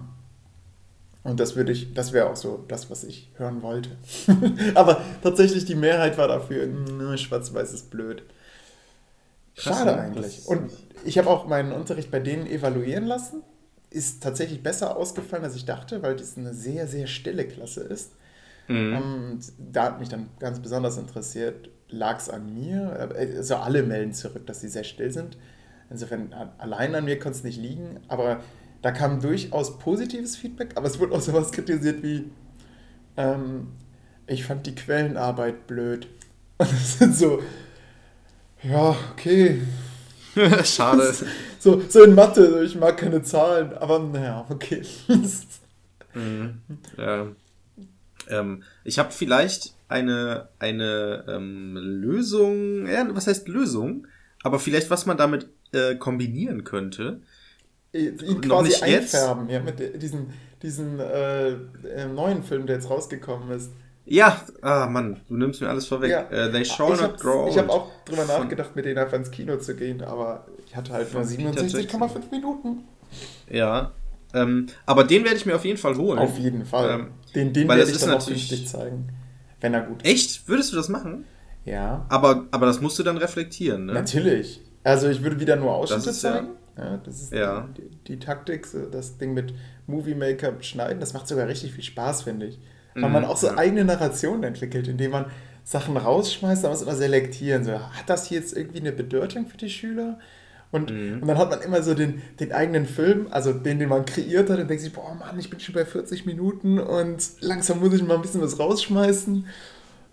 Und 1.23 1.39
das 1.39 1.55
würde 1.55 1.71
ich, 1.71 1.93
das 1.93 2.13
wäre 2.13 2.29
auch 2.29 2.35
so 2.35 2.63
das, 2.67 2.89
was 2.89 3.03
ich 3.03 3.29
hören 3.37 3.61
wollte. 3.61 3.89
aber 4.75 5.01
tatsächlich 5.21 5.65
die 5.65 5.75
Mehrheit 5.75 6.17
war 6.17 6.27
dafür, 6.27 6.63
"Hm, 6.63 7.17
Schwarz-Weiß 7.17 7.73
ist 7.73 7.89
blöd. 7.89 8.23
Krass, 9.55 9.79
Schade 9.79 9.91
ne? 9.91 9.97
eigentlich. 10.01 10.47
Und 10.47 10.71
ich 11.03 11.17
habe 11.17 11.29
auch 11.29 11.45
meinen 11.47 11.71
Unterricht 11.73 12.11
bei 12.11 12.19
denen 12.19 12.47
evaluieren 12.47 13.05
lassen. 13.05 13.41
Ist 13.91 14.21
tatsächlich 14.21 14.61
besser 14.61 14.95
ausgefallen, 14.95 15.43
als 15.43 15.55
ich 15.55 15.65
dachte, 15.65 16.01
weil 16.03 16.15
das 16.15 16.37
eine 16.37 16.53
sehr, 16.53 16.87
sehr 16.87 17.07
stille 17.07 17.45
Klasse 17.45 17.81
ist. 17.81 18.11
Mhm. 18.67 18.97
Und 18.97 19.39
da 19.57 19.85
hat 19.85 19.99
mich 19.99 20.09
dann 20.09 20.29
ganz 20.39 20.59
besonders 20.59 20.97
interessiert, 20.97 21.69
lag 21.89 22.17
es 22.17 22.29
an 22.29 22.53
mir? 22.53 23.09
Also 23.15 23.55
alle 23.55 23.83
melden 23.83 24.13
zurück, 24.13 24.45
dass 24.45 24.61
sie 24.61 24.69
sehr 24.69 24.83
still 24.83 25.11
sind. 25.11 25.37
Insofern 25.89 26.33
allein 26.59 26.93
an 26.93 27.05
mir 27.05 27.17
konnte 27.17 27.39
es 27.39 27.43
nicht 27.43 27.59
liegen, 27.59 27.99
aber 28.07 28.41
da 28.81 28.91
kam 28.91 29.19
durchaus 29.19 29.79
positives 29.79 30.37
Feedback, 30.37 30.73
aber 30.75 30.87
es 30.87 30.99
wurde 30.99 31.15
auch 31.15 31.21
sowas 31.21 31.51
kritisiert 31.51 32.03
wie, 32.03 32.29
ähm, 33.17 33.69
ich 34.27 34.45
fand 34.45 34.67
die 34.67 34.75
Quellenarbeit 34.75 35.65
blöd. 35.67 36.07
Und 36.59 36.71
das 36.71 36.99
sind 36.99 37.15
so, 37.15 37.41
ja, 38.61 38.95
okay. 39.11 39.61
Schade. 40.63 41.13
So, 41.59 41.81
so 41.87 42.03
in 42.03 42.15
Mathe, 42.15 42.63
ich 42.63 42.75
mag 42.75 42.97
keine 42.97 43.23
Zahlen, 43.23 43.73
aber 43.73 43.99
naja, 43.99 44.45
okay. 44.49 44.81
Mhm. 46.15 46.61
Ja. 46.97 47.27
Ähm, 48.29 48.63
ich 48.83 48.97
habe 48.97 49.11
vielleicht 49.11 49.75
eine, 49.87 50.49
eine 50.57 51.23
ähm, 51.27 51.77
Lösung, 51.77 52.87
ja, 52.87 53.07
was 53.13 53.27
heißt 53.27 53.47
Lösung? 53.47 54.07
Aber 54.43 54.59
vielleicht, 54.59 54.89
was 54.89 55.05
man 55.05 55.17
damit 55.17 55.49
äh, 55.71 55.95
kombinieren 55.95 56.63
könnte. 56.63 57.21
ihn 57.93 58.15
Noch 58.15 58.41
quasi 58.41 58.69
nicht 58.69 58.87
jetzt? 58.87 59.15
einfärben, 59.15 59.49
ja, 59.49 59.59
mit 59.59 60.01
diesem, 60.01 60.31
diesen 60.61 60.99
äh, 60.99 61.49
äh, 61.51 62.07
neuen 62.07 62.43
Film, 62.43 62.65
der 62.65 62.77
jetzt 62.77 62.89
rausgekommen 62.89 63.51
ist. 63.51 63.71
Ja, 64.11 64.41
ah 64.61 64.87
Mann, 64.87 65.19
du 65.27 65.37
nimmst 65.37 65.61
mir 65.61 65.69
alles 65.69 65.85
vorweg. 65.85 66.09
Ja. 66.11 66.21
Äh, 66.31 66.51
they 66.51 66.65
shall 66.65 66.93
ich 66.93 66.99
not 67.01 67.11
habe 67.11 67.17
grow 67.17 67.47
ich 67.49 67.57
hab 67.57 67.69
old. 67.69 67.71
auch 67.81 67.91
drüber 68.05 68.25
nachgedacht, 68.25 68.75
mit 68.75 68.85
denen 68.85 68.97
einfach 68.97 69.17
ins 69.17 69.29
Kino 69.29 69.57
zu 69.57 69.75
gehen, 69.75 70.01
aber 70.01 70.47
ich 70.65 70.75
hatte 70.75 70.93
halt 70.93 71.13
nur 71.13 71.23
Von 71.23 71.35
Peter 71.37 71.51
67,5 71.61 72.31
Minuten. 72.31 72.83
Ja. 73.49 73.91
Ähm, 74.33 74.67
aber 74.85 75.03
den 75.03 75.23
werde 75.23 75.37
ich 75.37 75.45
mir 75.45 75.55
auf 75.55 75.65
jeden 75.65 75.77
Fall 75.77 75.95
holen. 75.95 76.17
Auf 76.19 76.37
jeden 76.39 76.65
Fall. 76.65 76.89
Ähm, 76.91 77.07
den 77.35 77.53
den 77.53 77.67
werde 77.67 77.89
ich 77.91 77.97
dann 77.97 78.11
auch 78.11 78.27
richtig 78.29 78.67
zeigen. 78.67 79.09
Wenn 79.61 79.73
er 79.73 79.81
gut 79.81 80.01
ist. 80.03 80.09
Echt? 80.11 80.47
Würdest 80.47 80.71
du 80.71 80.77
das 80.77 80.89
machen? 80.89 81.25
Ja, 81.65 82.05
Aber, 82.09 82.45
aber 82.51 82.65
das 82.65 82.81
musst 82.81 82.97
du 82.97 83.03
dann 83.03 83.17
reflektieren, 83.17 83.85
ne? 83.85 83.93
natürlich. 83.93 84.61
Also 84.83 85.07
ich 85.09 85.21
würde 85.21 85.39
wieder 85.39 85.55
nur 85.55 85.71
Ausschnitte 85.73 86.09
ist 86.09 86.23
ja- 86.23 86.33
zeigen. 86.33 86.47
Ja, 86.77 86.97
das 86.97 87.21
ist 87.21 87.33
Ja. 87.33 87.67
die, 87.77 87.89
die 88.07 88.19
Taktik, 88.19 88.65
das 88.91 89.17
Ding 89.17 89.33
mit 89.33 89.53
Movie 89.85 90.15
Maker 90.15 90.53
schneiden. 90.61 90.99
Das 91.01 91.13
macht 91.13 91.27
sogar 91.27 91.47
richtig 91.47 91.73
viel 91.73 91.83
Spaß, 91.83 92.23
finde 92.23 92.45
ich. 92.47 92.59
Weil 92.99 93.09
Mhm, 93.09 93.11
man 93.11 93.25
auch 93.25 93.37
so 93.37 93.55
eigene 93.55 93.85
Narrationen 93.85 94.43
entwickelt, 94.43 94.87
indem 94.87 95.11
man 95.11 95.25
Sachen 95.63 95.97
rausschmeißt, 95.97 96.63
da 96.63 96.69
muss 96.69 96.79
man 96.79 96.89
immer 96.89 96.97
selektieren. 96.97 97.63
So, 97.63 97.71
hat 97.73 98.07
das 98.09 98.27
hier 98.27 98.39
jetzt 98.39 98.55
irgendwie 98.55 98.79
eine 98.79 98.91
Bedeutung 98.91 99.47
für 99.47 99.57
die 99.57 99.69
Schüler? 99.69 100.19
Und, 100.71 100.91
Mhm. 100.91 101.21
und 101.21 101.27
dann 101.27 101.37
hat 101.37 101.49
man 101.49 101.61
immer 101.61 101.81
so 101.81 101.93
den, 101.95 102.21
den 102.39 102.51
eigenen 102.51 102.85
Film, 102.85 103.27
also 103.31 103.53
den, 103.53 103.79
den 103.79 103.89
man 103.89 104.05
kreiert 104.05 104.49
hat, 104.49 104.59
und 104.59 104.67
denkt 104.69 104.83
sich, 104.83 104.93
boah 104.93 105.15
Mann, 105.15 105.39
ich 105.39 105.49
bin 105.49 105.59
schon 105.59 105.73
bei 105.75 105.85
40 105.85 106.25
Minuten 106.25 106.79
und 106.79 107.23
langsam 107.41 107.79
muss 107.79 107.93
ich 107.93 108.03
mal 108.03 108.15
ein 108.15 108.21
bisschen 108.21 108.41
was 108.41 108.59
rausschmeißen. 108.59 109.47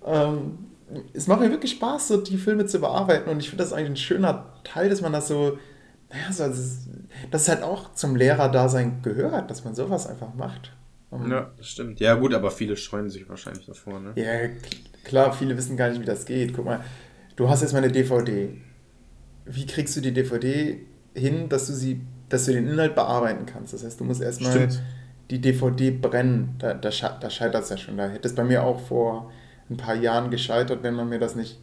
Ähm, 0.06 0.58
es 1.14 1.26
macht 1.26 1.40
mir 1.40 1.50
wirklich 1.50 1.72
Spaß, 1.72 2.08
so 2.08 2.16
die 2.18 2.38
Filme 2.38 2.66
zu 2.66 2.78
bearbeiten 2.80 3.28
und 3.30 3.40
ich 3.40 3.50
finde 3.50 3.64
das 3.64 3.72
eigentlich 3.72 3.90
ein 3.90 3.96
schöner 3.96 4.46
Teil, 4.64 4.88
dass 4.88 5.00
man 5.00 5.12
das 5.12 5.28
so, 5.28 5.58
naja, 6.10 6.32
so, 6.32 6.44
das 6.44 6.58
ist, 6.58 6.88
dass 7.30 7.42
es 7.42 7.48
halt 7.48 7.62
auch 7.62 7.92
zum 7.94 8.16
Lehrerdasein 8.16 9.02
gehört, 9.02 9.50
dass 9.50 9.64
man 9.64 9.74
sowas 9.74 10.06
einfach 10.06 10.34
macht. 10.34 10.72
Ähm, 11.12 11.30
Ja, 11.30 11.50
das 11.56 11.68
stimmt. 11.68 12.00
Ja, 12.00 12.14
gut, 12.14 12.34
aber 12.34 12.50
viele 12.50 12.76
scheuen 12.76 13.10
sich 13.10 13.28
wahrscheinlich 13.28 13.66
davor, 13.66 14.00
ne? 14.00 14.12
ja, 14.16 14.48
klar, 15.04 15.32
viele 15.32 15.56
wissen 15.56 15.76
gar 15.76 15.88
nicht, 15.90 16.00
wie 16.00 16.04
das 16.06 16.24
geht. 16.26 16.52
Guck 16.54 16.64
mal, 16.64 16.80
du 17.36 17.48
hast 17.48 17.62
jetzt 17.62 17.72
mal 17.72 17.78
eine 17.78 17.92
DVD. 17.92 18.50
Wie 19.44 19.66
kriegst 19.66 19.96
du 19.96 20.00
die 20.00 20.12
DVD 20.12 20.80
hin, 21.14 21.48
dass 21.48 21.68
du 21.68 21.72
sie, 21.72 22.00
dass 22.28 22.46
du 22.46 22.52
den 22.52 22.66
Inhalt 22.66 22.94
bearbeiten 22.94 23.46
kannst? 23.46 23.72
Das 23.72 23.84
heißt, 23.84 24.00
du 24.00 24.04
musst 24.04 24.20
erstmal 24.20 24.68
die 25.30 25.40
DVD 25.40 25.90
brennen. 25.92 26.56
Da, 26.58 26.74
da, 26.74 26.90
da 26.90 27.30
scheitert 27.30 27.62
es 27.62 27.70
ja 27.70 27.76
schon. 27.76 27.96
Da 27.96 28.08
hätte 28.08 28.26
es 28.26 28.34
bei 28.34 28.42
mir 28.44 28.64
auch 28.64 28.80
vor 28.80 29.30
ein 29.70 29.76
paar 29.76 29.94
Jahren 29.94 30.30
gescheitert, 30.30 30.82
wenn 30.82 30.94
man 30.94 31.08
mir 31.08 31.18
das 31.20 31.36
nicht 31.36 31.60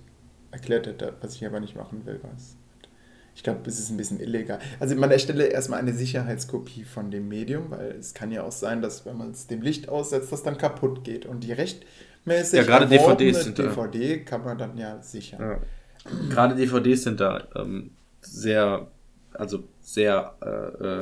erklärt 0.52 0.88
hätte, 0.88 1.14
was 1.22 1.36
ich 1.36 1.46
aber 1.46 1.60
nicht 1.60 1.76
machen 1.76 2.06
will. 2.06 2.20
Was. 2.34 2.56
Ich 3.36 3.44
glaube, 3.44 3.62
es 3.66 3.80
ist 3.80 3.90
ein 3.90 3.98
bisschen 3.98 4.20
illegal. 4.20 4.60
Also 4.80 4.96
man 4.96 5.10
erstelle 5.10 5.46
erstmal 5.46 5.80
eine 5.80 5.94
Sicherheitskopie 5.94 6.84
von 6.84 7.10
dem 7.10 7.28
Medium, 7.28 7.72
weil 7.72 7.96
es 8.00 8.14
kann 8.14 8.32
ja 8.32 8.44
auch 8.44 8.52
sein, 8.52 8.82
dass 8.82 9.06
wenn 9.06 9.18
man 9.18 9.32
es 9.32 9.48
dem 9.48 9.62
Licht 9.62 9.90
aussetzt, 9.90 10.32
das 10.32 10.44
dann 10.44 10.58
kaputt 10.58 11.04
geht. 11.04 11.26
Und 11.26 11.44
die 11.44 11.52
rechtmäßig 11.52 12.60
Ja, 12.60 12.64
gerade 12.64 12.88
DVDs 12.88 13.44
sind 13.44 13.58
da. 13.58 13.64
DVD 13.64 14.20
kann 14.20 14.44
man 14.44 14.58
dann 14.58 14.78
ja 14.78 15.02
sichern. 15.02 15.42
Ja. 15.42 15.60
Gerade 16.30 16.56
DVDs 16.56 17.04
sind 17.04 17.20
da 17.20 17.48
ähm, 17.56 17.92
sehr, 18.22 18.88
also 19.34 19.64
sehr 19.82 20.36
äh, 20.42 20.84
äh, 20.86 21.00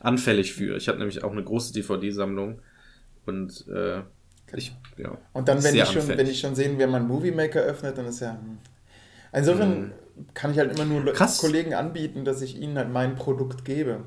anfällig 0.00 0.52
für. 0.52 0.76
Ich 0.76 0.88
habe 0.88 0.98
nämlich 0.98 1.24
auch 1.24 1.32
eine 1.32 1.42
große 1.42 1.72
DVD-Sammlung 1.72 2.60
und 3.26 3.66
äh, 3.68 4.02
ich, 4.52 4.76
ja. 4.96 5.16
Und 5.32 5.48
dann, 5.48 5.62
wenn 5.62 5.74
ich, 5.74 5.84
schon, 5.84 5.96
anfällig. 5.98 6.18
wenn 6.18 6.26
ich 6.26 6.40
schon 6.40 6.54
sehen, 6.54 6.78
wenn 6.78 6.90
man 6.90 7.06
Movie 7.06 7.30
Maker 7.30 7.60
öffnet, 7.60 7.96
dann 7.96 8.06
ist 8.06 8.20
ja. 8.20 8.38
hm. 9.72 9.92
Kann 10.34 10.52
ich 10.52 10.58
halt 10.58 10.72
immer 10.78 10.84
nur. 10.84 11.12
Krass. 11.12 11.38
Kollegen 11.38 11.74
anbieten, 11.74 12.24
dass 12.24 12.42
ich 12.42 12.60
ihnen 12.60 12.76
halt 12.76 12.90
mein 12.90 13.14
Produkt 13.14 13.64
gebe. 13.64 14.04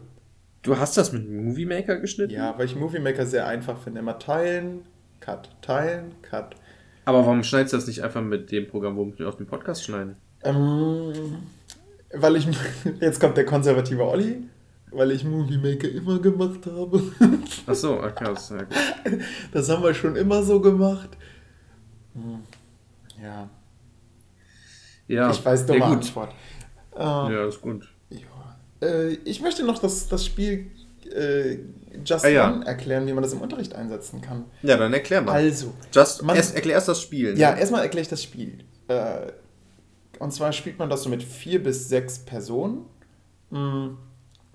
Du 0.61 0.77
hast 0.77 0.95
das 0.97 1.11
mit 1.11 1.29
Movie 1.29 1.65
Maker 1.65 1.97
geschnitten? 1.97 2.33
Ja, 2.33 2.57
weil 2.57 2.65
ich 2.65 2.75
Movie 2.75 2.99
Maker 2.99 3.25
sehr 3.25 3.47
einfach 3.47 3.77
finde. 3.79 3.99
Immer 3.99 4.17
teilen, 4.19 4.81
Cut, 5.19 5.49
teilen, 5.61 6.15
Cut. 6.21 6.55
Aber 7.05 7.19
warum 7.25 7.43
schneidest 7.43 7.73
du 7.73 7.77
das 7.77 7.87
nicht 7.87 8.01
einfach 8.01 8.21
mit 8.21 8.51
dem 8.51 8.67
Programm, 8.67 8.95
womit 8.95 9.19
wir 9.19 9.27
auf 9.27 9.35
den 9.35 9.45
Podcast 9.47 9.83
schneiden? 9.83 10.15
Ähm, 10.43 11.11
weil 12.13 12.35
ich. 12.37 12.47
Jetzt 13.01 13.19
kommt 13.19 13.35
der 13.37 13.45
konservative 13.45 14.03
Olli. 14.05 14.43
Weil 14.95 15.11
ich 15.11 15.23
Movie 15.25 15.57
Maker 15.57 15.89
immer 15.89 16.19
gemacht 16.19 16.67
habe. 16.67 17.01
Ach 17.67 17.73
so, 17.73 17.99
okay, 17.99 18.25
das, 18.25 18.49
ja, 18.51 18.57
gut. 18.57 18.77
Das 19.51 19.67
haben 19.67 19.81
wir 19.81 19.93
schon 19.93 20.15
immer 20.15 20.43
so 20.43 20.61
gemacht. 20.61 21.09
Hm, 22.13 22.39
Ja, 23.21 23.49
ja 25.13 25.31
ich 25.31 25.43
weiß 25.45 25.61
ja, 25.61 25.67
dumme 25.67 25.79
gut. 25.85 25.93
Antwort. 25.97 26.31
Ähm, 26.95 27.01
Ja, 27.33 27.45
ist 27.47 27.61
gut. 27.61 27.87
Ja. 28.09 28.19
Äh, 28.87 29.13
ich 29.25 29.41
möchte 29.41 29.63
noch 29.63 29.79
das, 29.79 30.07
das 30.07 30.25
Spiel 30.25 30.71
äh, 31.13 31.57
Just 32.05 32.25
Ah, 32.25 32.29
ja. 32.29 32.51
One 32.51 32.65
erklären, 32.65 33.05
wie 33.07 33.13
man 33.13 33.21
das 33.23 33.33
im 33.33 33.41
Unterricht 33.41 33.75
einsetzen 33.75 34.19
kann. 34.21 34.45
Ja, 34.63 34.77
dann 34.77 34.93
erklär 34.93 35.21
mal. 35.21 35.31
Also, 35.33 35.73
Just, 35.93 36.23
man- 36.23 36.35
erst, 36.35 36.55
erklär 36.55 36.75
erst 36.75 36.87
das 36.87 37.01
Spiel. 37.01 37.33
ne? 37.33 37.39
ja, 37.39 37.55
erstmal 37.55 37.81
erkläre 37.83 38.01
ich 38.01 38.07
das 38.09 38.23
Spiel. 38.23 38.59
Äh, 38.87 39.31
und 40.19 40.31
zwar 40.33 40.51
spielt 40.53 40.79
man 40.79 40.89
das 40.89 41.03
so 41.03 41.09
mit 41.09 41.21
vier 41.23 41.61
bis 41.61 41.87
sechs 41.89 42.19
Personen, 42.19 42.85
mh, 43.51 43.91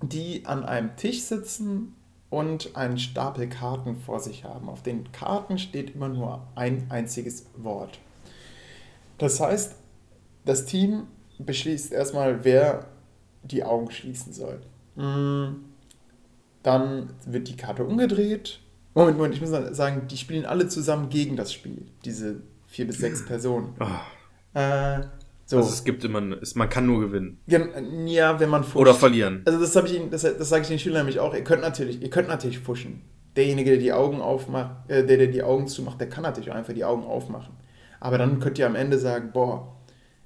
die 0.01 0.45
an 0.45 0.63
einem 0.65 0.95
Tisch 0.97 1.21
sitzen 1.21 1.95
und 2.29 2.75
einen 2.75 2.97
Stapel 2.99 3.47
Karten 3.47 3.95
vor 3.95 4.19
sich 4.19 4.43
haben. 4.43 4.69
Auf 4.69 4.83
den 4.83 5.11
Karten 5.11 5.57
steht 5.57 5.95
immer 5.95 6.09
nur 6.09 6.45
ein 6.55 6.87
einziges 6.89 7.45
Wort. 7.57 7.99
Das 9.17 9.39
heißt, 9.39 9.75
das 10.45 10.65
Team 10.65 11.03
beschließt 11.39 11.91
erstmal, 11.93 12.43
wer 12.43 12.87
die 13.43 13.63
Augen 13.63 13.91
schließen 13.91 14.33
soll. 14.33 14.59
Mm. 14.95 15.55
Dann 16.63 17.13
wird 17.25 17.47
die 17.47 17.55
Karte 17.55 17.85
umgedreht. 17.85 18.59
Moment, 18.93 19.17
Moment, 19.17 19.35
ich 19.35 19.41
muss 19.41 19.51
sagen, 19.75 20.07
die 20.09 20.17
spielen 20.17 20.45
alle 20.45 20.67
zusammen 20.67 21.09
gegen 21.09 21.35
das 21.37 21.53
Spiel. 21.53 21.85
Diese 22.03 22.41
vier 22.67 22.85
bis 22.87 22.97
sechs 22.97 23.25
Personen. 23.25 23.73
Äh, 24.53 25.01
so. 25.45 25.57
Also 25.57 25.69
es 25.69 25.83
gibt 25.83 26.03
immer, 26.03 26.21
man 26.21 26.69
kann 26.69 26.85
nur 26.85 26.99
gewinnen. 26.99 27.39
Gen- 27.47 28.07
Ja, 28.07 28.39
wenn 28.39 28.49
man 28.49 28.63
fuscht. 28.63 28.75
Oder 28.81 28.93
verlieren. 28.93 29.41
Also 29.45 29.59
das 29.59 29.75
habe 29.75 29.87
ich 29.87 29.95
Ihnen, 29.95 30.09
das, 30.11 30.21
das 30.23 30.49
sage 30.49 30.63
ich 30.63 30.67
den 30.67 30.79
Schülern 30.79 30.99
nämlich 30.99 31.19
auch. 31.19 31.33
Ihr 31.33 31.43
könnt 31.43 31.61
natürlich, 31.61 32.01
ihr 32.01 32.09
könnt 32.09 32.27
natürlich 32.27 32.59
fuschen. 32.59 33.01
Derjenige, 33.35 33.69
der 33.71 33.79
die 33.79 33.93
Augen 33.93 34.19
aufmacht, 34.21 34.89
äh, 34.89 35.05
der, 35.05 35.17
der 35.17 35.27
die 35.27 35.43
Augen 35.43 35.67
zumacht, 35.67 36.01
der 36.01 36.09
kann 36.09 36.23
natürlich 36.23 36.51
einfach 36.51 36.73
die 36.73 36.83
Augen 36.83 37.03
aufmachen. 37.03 37.53
Aber 38.01 38.17
dann 38.17 38.39
könnt 38.39 38.57
ihr 38.59 38.65
am 38.65 38.75
Ende 38.75 38.97
sagen, 38.97 39.31
boah, 39.33 39.75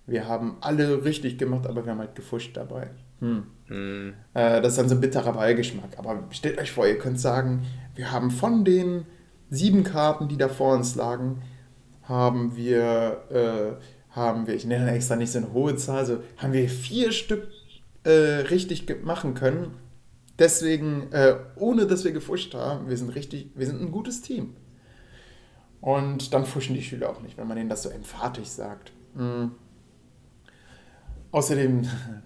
wir 0.06 0.28
haben 0.28 0.58
alle 0.62 1.06
richtig 1.06 1.38
gemacht, 1.38 1.68
aber 1.68 1.86
wir 1.86 1.92
haben 1.92 2.00
halt 2.00 2.16
gefuscht 2.16 2.58
dabei. 2.58 2.89
Hm. 3.20 3.44
Hm. 3.68 4.13
Äh, 4.34 4.62
das 4.62 4.74
ist 4.74 4.78
dann 4.78 4.89
so 4.89 4.96
ein 4.96 5.02
bitterer 5.02 5.34
Beigeschmack. 5.34 5.98
Aber 5.98 6.24
stellt 6.32 6.60
euch 6.60 6.72
vor, 6.72 6.86
ihr 6.88 6.98
könnt 6.98 7.20
sagen, 7.20 7.66
wir 7.96 8.12
haben 8.12 8.32
von 8.32 8.66
den 8.66 9.06
sieben 9.50 9.84
Karten, 9.84 10.28
die 10.28 10.38
da 10.38 10.50
vor 10.50 10.74
uns 10.76 10.96
lagen, 10.96 11.42
haben 12.04 12.56
wir, 12.56 13.24
äh, 13.32 14.16
haben 14.16 14.48
wir, 14.48 14.56
ich 14.56 14.66
nenne 14.66 14.92
extra 14.92 15.16
nicht 15.16 15.32
so 15.32 15.39
eine 15.39 15.54
hohe 15.54 15.76
Zahl, 15.78 16.00
also 16.00 16.20
haben 16.38 16.54
wir 16.54 16.68
vier 16.68 17.12
Stück 17.12 17.48
äh, 18.04 18.12
richtig 18.12 18.86
machen 19.06 19.34
können. 19.36 19.76
Deswegen, 20.39 21.12
äh, 21.12 21.36
ohne 21.56 21.86
dass 21.86 22.04
wir 22.04 22.12
gefuscht 22.12 22.54
haben, 22.56 22.89
wir 22.89 22.98
sind 22.98 23.16
richtig, 23.16 23.52
wir 23.56 23.68
sind 23.68 23.82
ein 23.82 23.92
gutes 23.92 24.22
Team. 24.22 24.56
Und 25.80 26.34
dann 26.34 26.46
fuschen 26.46 26.76
die 26.76 26.82
Schüler 26.82 27.10
auch 27.10 27.22
nicht, 27.22 27.38
wenn 27.38 27.48
man 27.48 27.58
denen 27.58 27.70
das 27.70 27.84
so 27.84 27.89
emphatisch 27.89 28.48
sagt. 28.48 28.92
Mm. 29.16 29.48
Außerdem 31.34 31.82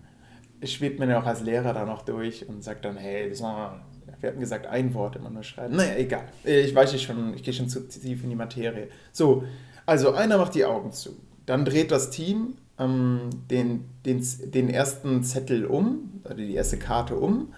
schwebt 0.63 0.99
man 0.99 1.09
ja 1.09 1.19
auch 1.19 1.25
als 1.25 1.41
Lehrer 1.41 1.73
da 1.73 1.85
noch 1.85 2.03
durch 2.03 2.47
und 2.47 2.63
sagt 2.63 2.85
dann, 2.85 2.97
hey, 2.97 3.31
wir 3.31 4.29
hatten 4.29 4.39
gesagt, 4.39 4.67
ein 4.67 4.93
Wort 4.93 5.15
immer 5.15 5.29
nur 5.29 5.43
schreiben. 5.43 5.75
Naja, 5.75 5.95
egal. 5.95 6.25
Ich 6.43 6.75
weiß 6.75 6.93
ich 6.93 7.03
schon, 7.03 7.33
ich 7.33 7.41
gehe 7.41 7.53
schon 7.53 7.69
zu 7.69 7.87
tief 7.87 8.23
in 8.23 8.29
die 8.29 8.35
Materie. 8.35 8.89
So, 9.11 9.43
also 9.85 10.13
einer 10.13 10.37
macht 10.37 10.55
die 10.55 10.65
Augen 10.65 10.91
zu. 10.91 11.15
Dann 11.45 11.63
dreht 11.63 11.91
das 11.91 12.09
Team 12.09 12.55
ähm, 12.77 13.29
den, 13.49 13.85
den, 14.05 14.25
den 14.53 14.69
ersten 14.69 15.23
Zettel 15.23 15.65
um, 15.65 16.21
oder 16.25 16.35
die 16.35 16.53
erste 16.53 16.77
Karte 16.77 17.15
um. 17.15 17.53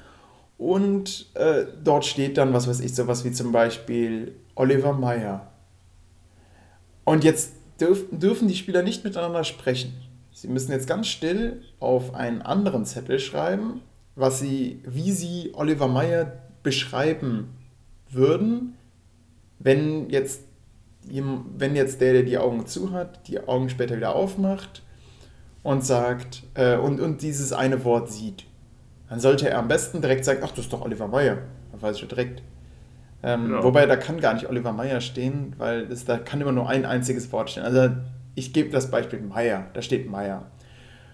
Und 0.60 1.36
äh, 1.36 1.66
dort 1.84 2.06
steht 2.06 2.38
dann, 2.38 2.54
was 2.54 2.68
weiß 2.68 2.82
ich, 2.82 2.94
sowas 2.94 3.26
wie 3.26 3.32
zum 3.32 3.52
Beispiel 3.52 4.36
Oliver 4.54 4.94
Meyer. 4.94 5.48
Und 7.06 7.24
jetzt 7.24 7.54
dürf, 7.82 8.06
dürfen 8.12 8.48
die 8.48 8.56
Spieler 8.56 8.84
nicht 8.84 9.04
miteinander 9.04 9.44
sprechen. 9.44 9.94
Sie 10.40 10.48
müssen 10.48 10.72
jetzt 10.72 10.88
ganz 10.88 11.08
still 11.08 11.62
auf 11.82 12.16
einen 12.16 12.42
anderen 12.42 12.86
Zettel 12.86 13.20
schreiben, 13.20 13.82
was 14.16 14.40
sie, 14.40 14.82
wie 14.86 15.12
sie 15.12 15.52
Oliver 15.54 15.90
Meyer 15.90 16.32
beschreiben 16.64 17.50
würden, 18.10 18.76
wenn 19.60 20.10
jetzt, 20.10 20.44
wenn 21.04 21.76
jetzt 21.76 22.00
der, 22.00 22.14
der 22.14 22.24
die 22.24 22.38
Augen 22.38 22.66
zu 22.68 22.94
hat, 22.94 23.28
die 23.28 23.46
Augen 23.50 23.68
später 23.68 23.98
wieder 23.98 24.16
aufmacht 24.16 24.82
und 25.62 25.84
sagt, 25.84 26.44
äh, 26.54 26.78
und, 26.78 27.02
und 27.02 27.22
dieses 27.22 27.52
eine 27.52 27.84
Wort 27.84 28.10
sieht. 28.10 28.46
Dann 29.10 29.20
sollte 29.20 29.50
er 29.50 29.60
am 29.60 29.68
besten 29.68 30.00
direkt 30.00 30.24
sagen, 30.24 30.40
ach, 30.42 30.52
das 30.52 30.60
ist 30.60 30.72
doch 30.72 30.86
Oliver 30.86 31.10
Meyer. 31.10 31.40
Dann 31.74 31.82
weiß 31.82 31.96
ich 31.96 32.00
schon 32.00 32.08
direkt. 32.08 32.44
Ähm, 33.24 33.48
Genau. 33.48 33.64
Wobei, 33.64 33.86
da 33.88 33.98
kann 33.98 34.22
gar 34.22 34.36
nicht 34.36 34.48
Oliver 34.48 34.72
Meyer 34.72 35.02
stehen, 35.02 35.54
weil 35.58 35.92
es, 35.92 36.06
da 36.06 36.18
kann 36.18 36.40
immer 36.40 36.54
nur 36.54 36.70
ein 36.70 36.86
einziges 36.86 37.30
Wort 37.34 37.50
stehen. 37.50 37.64
Also 37.64 37.90
ich 38.40 38.54
gebe 38.54 38.70
das 38.70 38.90
Beispiel 38.90 39.20
Meyer, 39.22 39.68
da 39.74 39.82
steht 39.82 40.10
Meyer. 40.10 40.48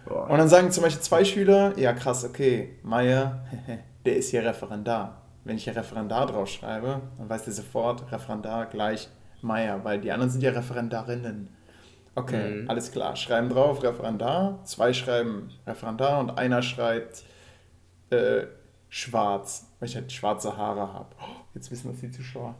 Boah. 0.07 0.29
Und 0.29 0.37
dann 0.37 0.47
sagen 0.47 0.71
zum 0.71 0.83
Beispiel 0.83 1.01
zwei 1.01 1.25
Schüler, 1.25 1.77
ja 1.77 1.93
krass, 1.93 2.23
okay, 2.23 2.77
Meyer, 2.83 3.43
der 4.05 4.15
ist 4.17 4.29
hier 4.29 4.43
Referendar. 4.45 5.21
Wenn 5.43 5.57
ich 5.57 5.63
hier 5.65 5.75
Referendar 5.75 6.25
draufschreibe, 6.27 7.01
dann 7.17 7.29
weiß 7.29 7.43
der 7.43 7.53
sofort, 7.53 8.11
Referendar 8.11 8.65
gleich 8.67 9.09
Meyer, 9.41 9.83
weil 9.83 9.99
die 10.01 10.11
anderen 10.11 10.31
sind 10.31 10.41
ja 10.41 10.51
Referendarinnen. 10.51 11.49
Okay, 12.15 12.61
Mhm. 12.61 12.69
alles 12.69 12.91
klar. 12.91 13.15
Schreiben 13.15 13.49
drauf, 13.49 13.83
Referendar, 13.83 14.59
zwei 14.63 14.93
schreiben 14.93 15.49
Referendar 15.67 16.19
und 16.19 16.37
einer 16.37 16.61
schreibt 16.61 17.23
äh, 18.09 18.43
schwarz, 18.89 19.67
weil 19.79 19.89
ich 19.89 19.95
halt 19.95 20.11
schwarze 20.11 20.55
Haare 20.55 20.93
habe. 20.93 21.07
Oh, 21.19 21.25
jetzt 21.53 21.69
wissen 21.71 21.91
das 21.91 21.99
die 21.99 22.11
Zuschauer. 22.11 22.55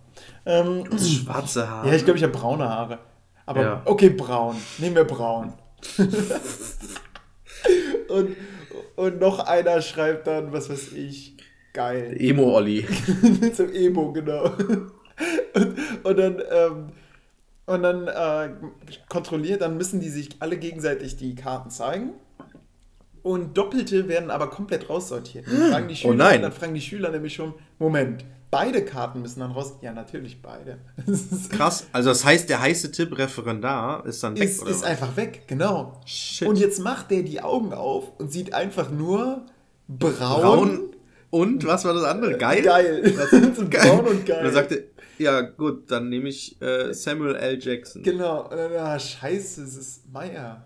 Ähm, 0.46 0.84
Schwarze 1.00 1.70
Haare. 1.70 1.88
ja, 1.88 1.94
ich 1.94 2.04
glaube, 2.04 2.18
ich 2.18 2.24
habe 2.24 2.34
braune 2.34 2.68
Haare. 2.68 3.00
Aber 3.46 3.62
Ja. 3.62 3.82
okay, 3.86 4.10
braun. 4.10 4.56
Nehmen 4.78 4.96
wir 4.96 5.04
braun. 5.06 5.54
und, 8.10 8.36
und 8.96 9.20
noch 9.20 9.40
einer 9.40 9.82
schreibt 9.82 10.28
dann, 10.28 10.52
was 10.52 10.70
weiß 10.70 10.94
ich, 10.94 11.38
geil. 11.74 12.16
Emo-Olli. 12.20 12.86
Zum 13.54 13.72
Emo, 13.74 14.12
genau. 14.14 14.46
Und, 15.54 15.76
und 16.04 16.18
dann, 16.18 16.42
ähm, 16.52 16.90
und 17.68 17.84
dann 17.84 18.08
äh, 18.08 18.50
kontrolliert, 19.10 19.62
dann 19.62 19.78
müssen 19.78 20.00
die 20.00 20.10
sich 20.10 20.30
alle 20.40 20.58
gegenseitig 20.58 21.18
die 21.18 21.36
Karten 21.36 21.70
zeigen. 21.70 22.14
Und 23.24 23.58
Doppelte 23.58 24.08
werden 24.08 24.30
aber 24.30 24.50
komplett 24.52 24.88
raussortiert. 24.90 25.48
Dann 25.48 25.72
fragen 25.72 25.88
die 25.88 25.96
Schüler, 25.96 26.14
Oh 26.14 26.18
nein. 26.18 26.42
Dann 26.44 26.52
fragen 26.52 26.76
die 26.76 26.82
Schüler 26.82 27.10
nämlich 27.10 27.34
schon, 27.34 27.56
Moment, 27.80 28.24
beide 28.52 28.84
Karten 28.86 29.22
müssen 29.22 29.40
dann 29.42 29.52
raus. 29.52 29.74
Ja, 29.82 29.92
natürlich 29.94 30.42
beide. 30.42 30.78
Das 31.06 31.50
Krass. 31.50 31.88
Also 31.92 32.10
das 32.10 32.24
heißt, 32.26 32.50
der 32.50 32.62
heiße 32.62 32.92
Tipp 32.92 33.18
Referendar 33.18 34.06
ist 34.06 34.24
dann 34.24 34.36
weg, 34.38 34.50
ist, 34.50 34.62
oder 34.62 34.72
ist 34.72 34.82
was? 34.82 34.84
einfach 34.90 35.16
weg, 35.18 35.44
genau. 35.48 36.02
Shit. 36.06 36.48
Und 36.48 36.58
jetzt 36.58 36.80
macht 36.80 37.12
der 37.12 37.24
die 37.24 37.42
Augen 37.42 37.74
auf 37.74 38.12
und 38.20 38.32
sieht 38.32 38.54
einfach 38.54 38.90
nur 38.90 39.46
braun. 39.88 40.42
Braun 40.42 40.82
und 41.32 41.66
was 41.68 41.84
war 41.86 41.94
das 41.94 42.04
andere? 42.04 42.38
Geil? 42.38 42.62
Geil. 42.64 43.14
Was? 43.18 43.30
Braun 43.70 44.06
und 44.08 44.26
geil. 44.26 44.40
Und 44.40 44.46
er 44.46 44.52
sagte, 44.54 44.88
ja 45.18 45.42
gut, 45.42 45.92
dann 45.92 46.10
nehme 46.10 46.30
ich 46.30 46.62
äh, 46.62 46.94
Samuel 46.94 47.36
L. 47.36 47.60
Jackson. 47.62 48.04
Genau. 48.04 48.44
Und 48.50 48.58
dann, 48.58 48.72
ah, 48.78 48.98
scheiße, 49.00 49.64
es 49.64 49.76
ist 49.76 50.12
Meier. 50.12 50.66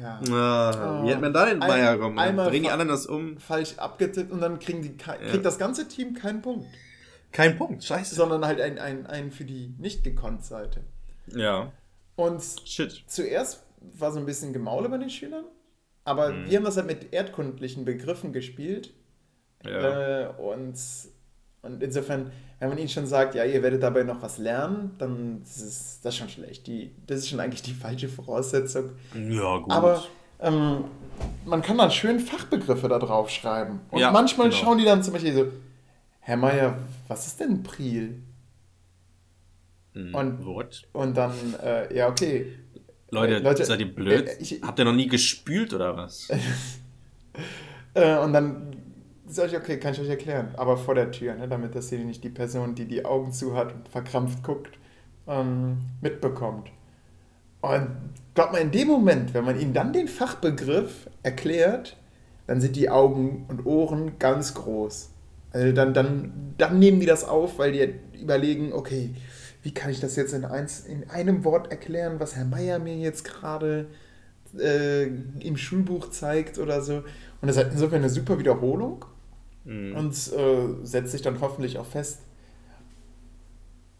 Ja. 0.00 0.20
Ah, 0.30 1.00
Oh. 1.02 1.06
wie 1.06 1.12
hat 1.12 1.20
man 1.20 1.32
da 1.34 1.44
den 1.46 1.58
Meier 1.58 2.00
einmal 2.16 2.48
Bringen 2.48 2.64
die 2.64 2.70
anderen 2.70 2.88
das 2.88 3.06
um? 3.06 3.36
Falsch 3.38 3.74
abgetippt 3.76 4.32
und 4.32 4.40
dann 4.40 4.58
kriegen 4.58 4.80
die, 4.82 4.96
kei- 4.96 5.18
Ja. 5.22 5.28
kriegt 5.30 5.44
das 5.44 5.58
ganze 5.58 5.86
Team 5.88 6.14
keinen 6.14 6.40
Punkt. 6.40 6.66
Kein 7.32 7.56
Punkt, 7.58 7.82
scheiße. 7.84 8.14
Sondern 8.14 8.44
halt 8.46 8.60
einen 8.60 8.78
ein, 8.78 9.06
ein 9.06 9.30
für 9.30 9.44
die 9.44 9.74
nicht 9.78 10.04
gekonnt 10.04 10.44
Seite. 10.44 10.82
Ja, 11.34 11.72
Und 12.16 12.42
shit. 12.64 13.04
zuerst 13.06 13.62
war 13.98 14.12
so 14.12 14.18
ein 14.18 14.26
bisschen 14.26 14.52
Gemaule 14.52 14.88
bei 14.88 14.98
den 14.98 15.10
Schülern, 15.10 15.44
aber 16.04 16.30
Mhm. 16.30 16.50
wir 16.50 16.56
haben 16.58 16.64
das 16.64 16.76
halt 16.76 16.86
mit 16.86 17.12
erdkundlichen 17.12 17.84
Begriffen 17.84 18.32
gespielt. 18.32 18.92
Ja. 19.64 20.22
Äh, 20.22 20.28
und, 20.38 20.74
und 21.62 21.82
insofern, 21.82 22.32
wenn 22.58 22.68
man 22.68 22.78
ihnen 22.78 22.88
schon 22.88 23.06
sagt, 23.06 23.34
ja, 23.36 23.44
ihr 23.44 23.62
werdet 23.62 23.82
dabei 23.82 24.02
noch 24.02 24.20
was 24.20 24.38
lernen, 24.38 24.90
dann 24.98 25.40
ist 25.42 25.62
es, 25.62 26.00
das 26.02 26.14
ist 26.14 26.18
schon 26.18 26.28
schlecht. 26.28 26.66
Die, 26.66 26.94
das 27.06 27.18
ist 27.20 27.28
schon 27.28 27.40
eigentlich 27.40 27.62
die 27.62 27.72
falsche 27.74 28.08
Voraussetzung. 28.08 28.90
ja, 29.14 29.58
gut. 29.58 29.70
Aber 29.72 30.02
ähm, 30.40 30.84
man 31.44 31.62
kann 31.62 31.78
dann 31.78 31.90
schön 31.92 32.18
Fachbegriffe 32.18 32.88
da 32.88 32.98
drauf 32.98 33.30
schreiben. 33.30 33.80
Und 33.90 34.00
Ja, 34.00 34.10
manchmal 34.10 34.48
genau. 34.50 34.60
schauen 34.60 34.78
die 34.78 34.84
dann 34.84 35.02
zum 35.04 35.12
Beispiel 35.12 35.32
so, 35.32 35.46
Herr 36.24 36.36
Meier, 36.36 36.78
was 37.08 37.26
ist 37.26 37.40
denn 37.40 37.62
Priel? 37.64 38.22
Hm, 39.94 40.14
und- 40.14 40.46
What? 40.46 40.82
Und 40.92 41.16
dann, 41.16 41.32
äh, 41.62 41.94
ja, 41.96 42.08
okay. 42.08 42.46
Leute, 43.10 43.34
Äh, 43.36 43.38
Leute, 43.40 43.64
seid 43.64 43.80
ihr 43.80 43.92
blöd? 43.92 44.28
äh, 44.28 44.36
ich- 44.40 44.62
Habt 44.62 44.78
ihr 44.78 44.84
noch 44.84 44.94
nie 44.94 45.08
gespült 45.08 45.74
oder 45.74 45.96
was? 45.96 46.28
Äh, 47.94 48.18
und 48.20 48.32
dann 48.32 48.74
sage 49.26 49.50
ich, 49.50 49.56
okay, 49.58 49.78
kann 49.78 49.92
ich 49.92 50.00
euch 50.00 50.08
erklären. 50.08 50.54
Aber 50.56 50.78
vor 50.78 50.94
der 50.94 51.10
Tür, 51.10 51.34
ne, 51.34 51.46
damit 51.46 51.74
das 51.74 51.90
hier 51.90 51.98
nicht 51.98 52.24
die 52.24 52.30
Person, 52.30 52.74
die 52.74 52.86
die 52.86 53.04
Augen 53.04 53.32
zu 53.32 53.54
hat 53.54 53.74
und 53.74 53.86
verkrampft 53.88 54.42
guckt, 54.42 54.78
ähm, 55.26 55.76
mitbekommt. 56.00 56.70
Und 57.60 57.88
glaubt 58.34 58.52
mal, 58.52 58.62
in 58.62 58.70
dem 58.70 58.88
Moment, 58.88 59.34
wenn 59.34 59.44
man 59.44 59.60
ihnen 59.60 59.74
dann 59.74 59.92
den 59.92 60.08
Fachbegriff 60.08 61.10
erklärt, 61.22 61.98
dann 62.46 62.62
sind 62.62 62.76
die 62.76 62.88
Augen 62.88 63.44
und 63.48 63.66
Ohren 63.66 64.18
ganz 64.18 64.54
groß. 64.54 65.10
Also 65.52 65.72
dann, 65.72 65.94
dann, 65.94 66.54
dann 66.58 66.78
nehmen 66.78 67.00
die 67.00 67.06
das 67.06 67.24
auf, 67.24 67.58
weil 67.58 67.72
die 67.72 67.94
überlegen, 68.20 68.72
okay, 68.72 69.10
wie 69.62 69.72
kann 69.72 69.90
ich 69.90 70.00
das 70.00 70.16
jetzt 70.16 70.32
in, 70.32 70.44
eins, 70.44 70.80
in 70.80 71.08
einem 71.10 71.44
Wort 71.44 71.70
erklären, 71.70 72.18
was 72.18 72.36
Herr 72.36 72.44
Meier 72.44 72.78
mir 72.78 72.96
jetzt 72.96 73.24
gerade 73.24 73.86
äh, 74.58 75.04
im 75.04 75.56
Schulbuch 75.56 76.10
zeigt 76.10 76.58
oder 76.58 76.82
so. 76.82 76.96
Und 76.96 77.48
das 77.48 77.56
ist 77.56 77.62
halt 77.62 77.72
insofern 77.72 77.98
eine 77.98 78.10
super 78.10 78.38
Wiederholung 78.38 79.04
Hm, 79.64 79.94
und 79.94 80.12
äh, 80.12 80.84
setzt 80.84 81.12
sich 81.12 81.22
dann 81.22 81.40
hoffentlich 81.40 81.78
auch 81.78 81.86
fest. 81.86 82.20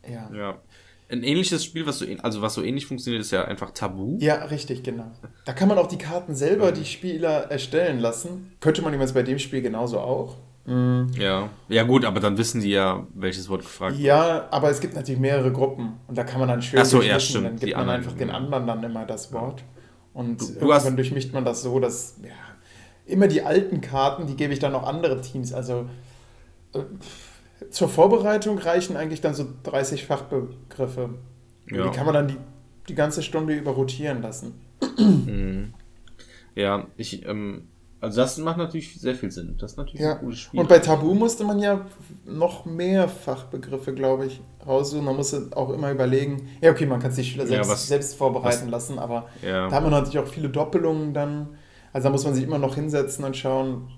Ja. 0.08 0.30
ja. 0.34 0.60
Ein 1.08 1.22
ähnliches 1.22 1.64
Spiel, 1.64 1.86
was 1.86 1.98
so, 1.98 2.06
also 2.22 2.40
was 2.40 2.54
so 2.54 2.62
ähnlich 2.62 2.86
funktioniert, 2.86 3.22
ist 3.22 3.30
ja 3.30 3.44
einfach 3.44 3.70
Tabu. 3.72 4.16
Ja, 4.18 4.46
richtig, 4.46 4.82
genau. 4.82 5.10
Da 5.44 5.52
kann 5.52 5.68
man 5.68 5.78
auch 5.78 5.86
die 5.86 5.98
Karten 5.98 6.34
selber, 6.34 6.72
die 6.72 6.86
Spieler 6.86 7.50
erstellen 7.50 8.00
lassen. 8.00 8.52
Könnte 8.60 8.82
man 8.82 8.94
übrigens 8.94 9.12
bei 9.12 9.22
dem 9.22 9.38
Spiel 9.38 9.60
genauso 9.60 10.00
auch. 10.00 10.38
Mhm. 10.64 11.10
Ja. 11.18 11.48
Ja, 11.68 11.82
gut, 11.82 12.04
aber 12.04 12.20
dann 12.20 12.38
wissen 12.38 12.60
die 12.60 12.70
ja, 12.70 13.04
welches 13.14 13.48
Wort 13.48 13.62
gefragt 13.62 13.94
wird. 13.94 14.04
Ja, 14.04 14.46
aber 14.50 14.70
es 14.70 14.80
gibt 14.80 14.94
natürlich 14.94 15.20
mehrere 15.20 15.50
Gruppen 15.52 15.94
und 16.06 16.16
da 16.16 16.24
kann 16.24 16.38
man 16.38 16.48
dann 16.48 16.62
schön 16.62 16.78
Ach 16.80 16.84
so, 16.84 16.98
ja, 16.98 17.14
durchmischen. 17.14 17.28
stimmt. 17.30 17.44
Dann 17.46 17.52
gibt 17.56 17.62
Die 17.64 17.70
man 17.72 17.80
anderen, 17.80 18.00
einfach 18.00 18.12
den 18.16 18.30
anderen 18.30 18.66
dann 18.66 18.82
immer 18.84 19.04
das 19.04 19.32
Wort. 19.32 19.64
Und 20.14 20.40
Du- 20.40 20.46
du 20.46 20.52
irgendwann 20.54 20.70
hast- 20.76 20.96
durchmischt 20.96 21.32
man 21.32 21.44
das 21.44 21.62
so, 21.62 21.80
dass 21.80 22.16
ja, 22.22 22.30
immer 23.06 23.26
die 23.28 23.42
alten 23.42 23.80
Karten, 23.80 24.26
die 24.26 24.36
gebe 24.36 24.52
ich 24.52 24.58
dann 24.60 24.74
auch 24.74 24.86
andere 24.86 25.20
Teams. 25.20 25.52
Also 25.52 25.86
äh, 26.74 26.80
zur 27.70 27.88
Vorbereitung 27.88 28.58
reichen 28.58 28.96
eigentlich 28.96 29.20
dann 29.20 29.34
so 29.34 29.46
30 29.64 30.04
Fachbegriffe. 30.06 31.10
Ja. 31.70 31.84
Die 31.88 31.90
kann 31.96 32.04
man 32.06 32.14
dann 32.14 32.28
die, 32.28 32.36
die 32.88 32.94
ganze 32.94 33.22
Stunde 33.22 33.54
über 33.54 33.72
rotieren 33.72 34.22
lassen. 34.22 34.54
Mhm. 34.98 35.74
Ja, 36.54 36.86
ich, 36.96 37.24
ähm, 37.26 37.68
also 38.02 38.20
das 38.20 38.36
macht 38.38 38.58
natürlich 38.58 39.00
sehr 39.00 39.14
viel 39.14 39.30
Sinn. 39.30 39.54
Das 39.58 39.72
ist 39.72 39.76
natürlich 39.78 40.00
Ja. 40.02 40.14
ein 40.16 40.20
gutes 40.20 40.40
Spiel. 40.40 40.60
Und 40.60 40.68
bei 40.68 40.78
Tabu 40.80 41.14
musste 41.14 41.44
man 41.44 41.58
ja 41.58 41.86
noch 42.26 42.66
mehr 42.66 43.08
Fachbegriffe, 43.08 43.94
glaube 43.94 44.26
ich, 44.26 44.40
raussuchen. 44.66 45.04
Man 45.04 45.16
musste 45.16 45.48
auch 45.54 45.70
immer 45.70 45.90
überlegen, 45.90 46.48
ja, 46.60 46.70
okay, 46.72 46.84
man 46.84 47.00
kann 47.00 47.12
sich 47.12 47.30
Schüler 47.30 47.44
Ja, 47.44 47.50
selbst, 47.50 47.70
was- 47.70 47.86
selbst 47.88 48.14
vorbereiten 48.16 48.64
was- 48.66 48.70
lassen, 48.70 48.98
aber 48.98 49.28
ja. 49.42 49.68
da 49.68 49.76
hat 49.76 49.82
man 49.82 49.92
natürlich 49.92 50.18
auch 50.18 50.26
viele 50.26 50.50
Doppelungen 50.50 51.14
dann. 51.14 51.48
Also 51.94 52.08
da 52.08 52.12
muss 52.12 52.24
man 52.24 52.34
sich 52.34 52.44
immer 52.44 52.58
noch 52.58 52.74
hinsetzen 52.74 53.24
und 53.24 53.36
schauen, 53.36 53.88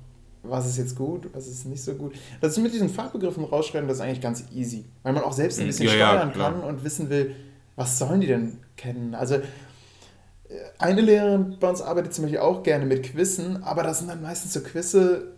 was 0.43 0.67
ist 0.67 0.77
jetzt 0.77 0.97
gut, 0.97 1.29
was 1.33 1.47
ist 1.47 1.65
nicht 1.65 1.83
so 1.83 1.95
gut. 1.95 2.13
Das 2.43 2.53
ist 2.53 2.63
mit 2.63 2.75
diesen 2.75 2.91
Fachbegriffen 2.91 3.45
rausschreiben, 3.45 3.89
das 3.89 3.97
ist 3.99 4.03
eigentlich 4.05 4.21
ganz 4.21 4.45
easy, 4.53 4.85
weil 5.03 5.15
man 5.15 5.23
auch 5.25 5.33
selbst 5.33 5.59
ein 5.59 5.65
Mhm. 5.65 5.69
bisschen 5.69 5.87
Ja, 5.89 5.95
ja, 5.95 6.09
steuern 6.11 6.33
kann 6.35 6.61
und 6.63 6.85
wissen 6.85 7.09
will, 7.09 7.35
was 7.77 7.99
sollen 7.99 8.21
die 8.21 8.27
denn 8.27 8.59
kennen. 8.77 9.15
Also 9.15 9.39
eine 10.79 11.01
Lehrerin 11.01 11.57
bei 11.59 11.69
uns 11.69 11.81
arbeitet 11.83 12.15
zum 12.15 12.25
Beispiel 12.25 12.41
auch 12.41 12.63
gerne 12.63 12.85
mit 12.87 13.03
Quizzen, 13.03 13.63
aber 13.63 13.83
das 13.83 13.99
sind 13.99 14.09
dann 14.09 14.23
meistens 14.23 14.53
so 14.53 14.61
Quizze, 14.61 15.33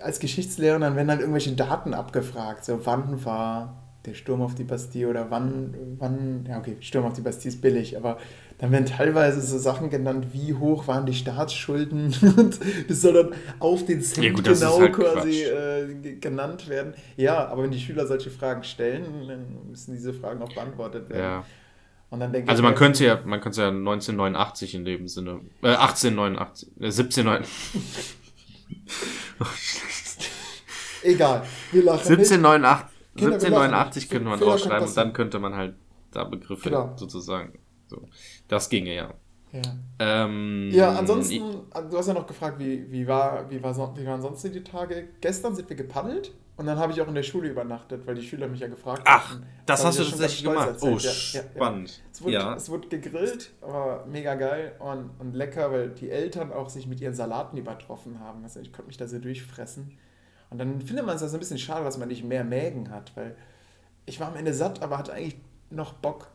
als 0.00 0.18
Geschichtslehrerin, 0.18 0.80
dann 0.82 0.96
werden 0.96 1.08
dann 1.08 1.20
irgendwelche 1.20 1.52
Daten 1.52 1.94
abgefragt, 1.94 2.64
so 2.64 2.84
wann 2.84 3.24
war 3.24 3.76
der 4.06 4.14
Sturm 4.14 4.40
auf 4.40 4.54
die 4.54 4.64
Bastille 4.64 5.08
oder 5.08 5.30
wann, 5.30 5.74
wann, 5.98 6.46
ja 6.48 6.58
okay, 6.58 6.76
Sturm 6.80 7.04
auf 7.04 7.12
die 7.12 7.20
Bastille 7.20 7.54
ist 7.54 7.60
billig, 7.60 7.96
aber 7.98 8.16
dann 8.58 8.72
werden 8.72 8.86
teilweise 8.86 9.40
so 9.42 9.58
Sachen 9.58 9.90
genannt, 9.90 10.28
wie 10.32 10.54
hoch 10.54 10.88
waren 10.88 11.04
die 11.04 11.14
Staatsschulden 11.14 12.14
und 12.36 12.58
das 12.88 13.00
soll 13.02 13.12
dann 13.12 13.34
auf 13.58 13.84
den 13.84 14.00
Cent 14.02 14.24
Ja, 14.24 14.32
gut, 14.32 14.46
genau 14.46 14.80
halt 14.80 14.94
quasi 14.94 15.42
äh, 15.44 15.94
ge- 16.00 16.16
genannt 16.16 16.68
werden. 16.68 16.94
Ja, 17.16 17.46
aber 17.48 17.62
wenn 17.64 17.70
die 17.70 17.78
Schüler 17.78 18.06
solche 18.06 18.30
Fragen 18.30 18.64
stellen, 18.64 19.04
dann 19.28 19.68
müssen 19.70 19.92
diese 19.92 20.14
Fragen 20.14 20.42
auch 20.42 20.50
beantwortet 20.54 21.10
werden. 21.10 21.32
ja. 21.32 21.44
Und 22.10 22.20
dann 22.20 22.32
denke 22.32 22.50
Also 22.50 22.62
ich 22.62 22.68
man 22.68 22.74
könnte 22.74 23.04
ja, 23.04 23.20
man 23.24 23.40
könnte 23.40 23.62
ja 23.62 23.68
1989 23.68 24.74
in 24.74 24.84
dem 24.84 25.06
Sinne, 25.08 25.40
äh, 25.62 25.68
1889, 25.74 26.68
äh, 26.80 26.86
1789, 26.86 28.16
Egal, 31.02 31.42
wir 31.72 31.82
lachen 31.84 32.16
nicht. 32.16 32.30
1789, 32.32 32.90
Kinder, 33.16 33.30
wir 33.30 33.34
1789 33.36 34.02
lachen. 34.02 34.10
könnte 34.10 34.28
man 34.28 34.40
kann 34.70 34.88
und 34.88 34.96
dann 34.96 35.12
könnte 35.12 35.38
man 35.38 35.54
halt 35.54 35.74
da 36.12 36.24
Begriffe 36.24 36.68
Genau. 36.68 36.92
sozusagen, 36.96 37.58
so. 37.86 38.08
Das 38.48 38.68
ginge 38.68 38.94
ja. 38.94 39.14
Ja. 39.52 39.62
Ähm, 39.98 40.70
Ja, 40.72 40.96
ansonsten, 40.96 41.40
du 41.90 41.98
hast 41.98 42.06
ja 42.08 42.14
noch 42.14 42.26
gefragt, 42.26 42.58
wie, 42.58 42.90
wie, 42.90 43.06
war, 43.06 43.50
wie, 43.50 43.62
war, 43.62 43.96
wie 43.96 44.06
waren 44.06 44.20
sonst 44.22 44.44
die 44.44 44.62
Tage? 44.62 45.08
Gestern 45.20 45.54
sind 45.54 45.68
wir 45.68 45.76
gepaddelt 45.76 46.32
und 46.60 46.66
dann 46.66 46.78
habe 46.78 46.92
ich 46.92 47.00
auch 47.00 47.08
in 47.08 47.14
der 47.14 47.22
Schule 47.22 47.48
übernachtet, 47.48 48.06
weil 48.06 48.14
die 48.14 48.22
Schüler 48.22 48.46
mich 48.46 48.60
ja 48.60 48.68
gefragt 48.68 49.02
Ach, 49.06 49.30
hatten. 49.30 49.46
das 49.64 49.82
hast 49.82 49.98
du 49.98 50.02
ja 50.02 50.08
schon 50.10 50.18
tatsächlich 50.18 50.44
gemacht. 50.44 50.68
Oh, 50.82 50.88
erzählt. 50.88 51.32
Ja, 51.32 51.40
ja, 51.40 51.46
ja. 51.46 51.52
spannend. 51.56 52.02
Es 52.12 52.22
wurde, 52.22 52.32
Ja. 52.34 52.54
es 52.54 52.68
wurde 52.68 52.88
gegrillt, 52.88 53.50
aber 53.62 54.04
mega 54.06 54.34
geil 54.34 54.76
und, 54.78 55.10
und 55.18 55.34
lecker, 55.34 55.72
weil 55.72 55.88
die 55.88 56.10
Eltern 56.10 56.52
auch 56.52 56.68
sich 56.68 56.86
mit 56.86 57.00
ihren 57.00 57.14
Salaten 57.14 57.56
übertroffen 57.56 58.20
haben. 58.20 58.42
Also 58.44 58.60
ich 58.60 58.74
konnte 58.74 58.88
mich 58.88 58.98
da 58.98 59.08
so 59.08 59.18
durchfressen. 59.18 59.96
Und 60.50 60.58
dann 60.58 60.82
findet 60.82 61.06
man 61.06 61.16
es 61.16 61.22
ja 61.22 61.28
so 61.28 61.38
ein 61.38 61.40
bisschen 61.40 61.56
schade, 61.58 61.82
dass 61.82 61.96
man 61.96 62.08
nicht 62.08 62.24
mehr 62.24 62.44
Mägen 62.44 62.90
hat, 62.90 63.16
weil 63.16 63.36
ich 64.04 64.20
war 64.20 64.28
am 64.28 64.36
Ende 64.36 64.52
satt, 64.52 64.82
aber 64.82 64.98
hatte 64.98 65.14
eigentlich 65.14 65.40
noch 65.70 65.94
Bock. 65.94 66.28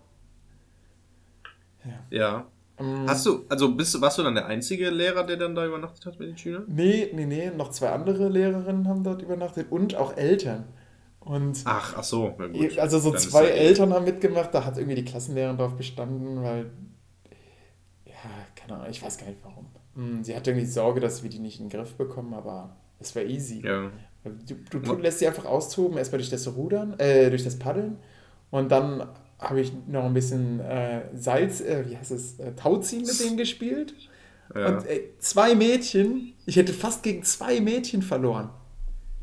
Ja. 2.10 2.40
Ähm, 2.40 2.44
Hast 2.78 3.26
du, 3.26 3.46
also 3.48 3.74
bist 3.74 3.94
du, 3.96 4.02
warst 4.02 4.18
du 4.18 4.24
dann 4.24 4.36
der 4.36 4.48
einzige 4.48 4.90
Lehrer, 4.90 5.24
der 5.26 5.38
dann 5.38 5.56
da 5.56 5.66
übernachtet 5.66 6.06
hat 6.06 6.20
mit 6.20 6.28
den 6.30 6.38
Schülern? 6.38 6.66
Nee, 6.68 7.10
nee, 7.14 7.26
nee, 7.26 7.50
noch 7.56 7.72
zwei 7.72 7.90
andere 7.92 8.28
Lehrerinnen 8.28 8.88
haben 8.88 9.04
dort 9.04 9.22
übernachtet 9.22 9.68
und 9.72 9.96
auch 9.96 10.18
Eltern. 10.18 10.66
Und 11.22 11.62
Ach, 11.66 11.96
ach 11.98 12.04
so, 12.04 12.36
na 12.38 12.48
gut. 12.48 12.78
also 12.78 13.00
so 13.00 13.12
Dann 13.12 13.20
zwei 13.22 13.46
eh- 13.46 13.58
Eltern 13.68 13.94
haben 13.94 14.04
mitgemacht, 14.06 14.54
da 14.54 14.66
hat 14.66 14.78
irgendwie 14.78 14.96
die 14.96 15.06
Klassenlehrerin 15.06 15.58
drauf 15.58 15.76
bestanden, 15.76 16.44
weil, 16.44 16.70
ja, 18.06 18.14
keine 18.56 18.76
Ahnung, 18.76 18.88
ich 18.92 19.02
weiß 19.02 19.18
gar 19.18 19.28
nicht 19.28 19.40
warum. 19.44 19.66
Hm, 19.96 20.24
Sie 20.24 20.36
hatte 20.36 20.52
irgendwie 20.52 20.68
Sorge, 20.68 21.00
dass 21.00 21.24
wir 21.24 21.30
die 21.30 21.40
nicht 21.40 21.60
in 21.60 21.70
den 21.70 21.80
Griff 21.80 21.94
bekommen, 21.96 22.34
aber 22.34 22.76
es 23.00 23.16
war 23.16 23.24
easy. 23.24 23.62
Ja. 23.66 23.90
Du, 24.24 24.56
du, 24.70 24.80
du 24.80 24.96
lässt 24.96 25.20
sie 25.20 25.28
einfach 25.28 25.46
austoben, 25.46 25.98
erstmal 25.98 26.18
durch 26.20 26.30
das 26.32 26.48
Rudern, 26.56 27.00
äh, 27.00 27.30
durch 27.30 27.44
das 27.44 27.58
Paddeln 27.58 27.98
und 28.52 28.72
dann 28.72 29.08
habe 29.40 29.60
ich 29.62 29.72
noch 29.88 30.06
ein 30.06 30.14
bisschen 30.14 30.60
äh, 30.62 31.02
Salz, 31.14 31.62
äh, 31.62 31.84
wie 31.88 31.98
heißt 31.98 32.12
es, 32.12 32.40
äh, 32.40 32.54
Tauziehen 32.54 33.02
mit 33.06 33.20
denen 33.20 33.38
gespielt. 33.38 33.94
ja. 34.56 34.68
Und 34.68 34.86
ey, 34.88 35.12
zwei 35.20 35.56
Mädchen, 35.56 36.34
ich 36.46 36.56
hätte 36.56 36.74
fast 36.74 37.04
gegen 37.04 37.24
zwei 37.24 37.60
Mädchen 37.60 38.02
verloren. 38.02 38.50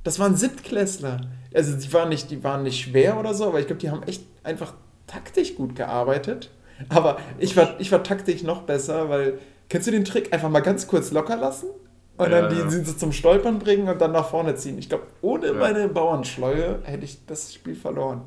Das 0.04 0.18
waren 0.18 0.36
Siebtklässler. 0.36 1.20
Also 1.54 1.76
die 1.76 1.92
waren 1.92 2.08
nicht, 2.08 2.30
die 2.30 2.42
waren 2.44 2.62
nicht 2.64 2.80
schwer 2.84 3.18
oder 3.18 3.34
so, 3.34 3.46
aber 3.46 3.60
ich 3.60 3.66
glaube, 3.66 3.80
die 3.80 3.90
haben 3.90 4.02
echt 4.04 4.24
einfach 4.42 4.74
taktisch 5.06 5.54
gut 5.54 5.76
gearbeitet. 5.76 6.50
Aber 6.88 7.18
ich 7.38 7.56
war, 7.56 7.78
ich 7.78 7.92
war 7.92 8.02
taktisch 8.02 8.42
noch 8.42 8.62
besser, 8.62 9.08
weil, 9.08 9.38
kennst 9.68 9.86
du 9.86 9.92
den 9.92 10.04
Trick? 10.04 10.32
Einfach 10.32 10.50
mal 10.50 10.60
ganz 10.60 10.86
kurz 10.88 11.12
locker 11.12 11.36
lassen 11.36 11.68
und 12.16 12.30
Ja, 12.30 12.42
dann 12.48 12.50
die, 12.70 12.76
die 12.76 12.84
so 12.84 12.92
zum 12.94 13.12
Stolpern 13.12 13.58
bringen 13.60 13.88
und 13.88 14.00
dann 14.00 14.12
nach 14.12 14.28
vorne 14.28 14.56
ziehen. 14.56 14.78
Ich 14.78 14.88
glaube, 14.88 15.04
ohne 15.20 15.46
Ja. 15.48 15.52
meine 15.52 15.88
Bauernschleue 15.88 16.80
hätte 16.84 17.04
ich 17.04 17.24
das 17.26 17.54
Spiel 17.54 17.76
verloren. 17.76 18.22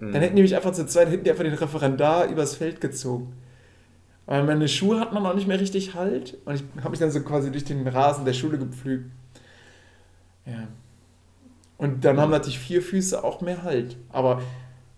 Mhm. 0.00 0.12
Dann 0.12 0.22
hätten 0.22 0.36
die 0.36 0.42
mich 0.42 0.56
einfach 0.56 0.72
zu 0.72 0.86
zweit, 0.86 1.10
hätten 1.10 1.24
die 1.24 1.30
einfach 1.30 1.44
den 1.44 1.54
Referendar 1.54 2.26
übers 2.28 2.56
Feld 2.56 2.80
gezogen. 2.80 3.34
Weil 4.26 4.44
meine 4.44 4.68
Schuhe 4.68 5.00
hat 5.00 5.12
man 5.12 5.26
auch 5.26 5.34
nicht 5.34 5.48
mehr 5.48 5.60
richtig 5.60 5.94
Halt 5.94 6.38
und 6.44 6.54
ich 6.54 6.62
habe 6.78 6.90
mich 6.90 7.00
dann 7.00 7.10
so 7.10 7.20
quasi 7.20 7.50
durch 7.50 7.64
den 7.64 7.86
Rasen 7.86 8.24
der 8.24 8.32
Schule 8.32 8.58
gepflügt. 8.58 9.10
Ja. 10.46 10.68
Und 11.78 12.04
dann 12.04 12.20
haben 12.20 12.30
natürlich 12.30 12.58
vier 12.58 12.82
Füße 12.82 13.24
auch 13.24 13.40
mehr 13.40 13.62
Halt. 13.62 13.96
Aber 14.10 14.42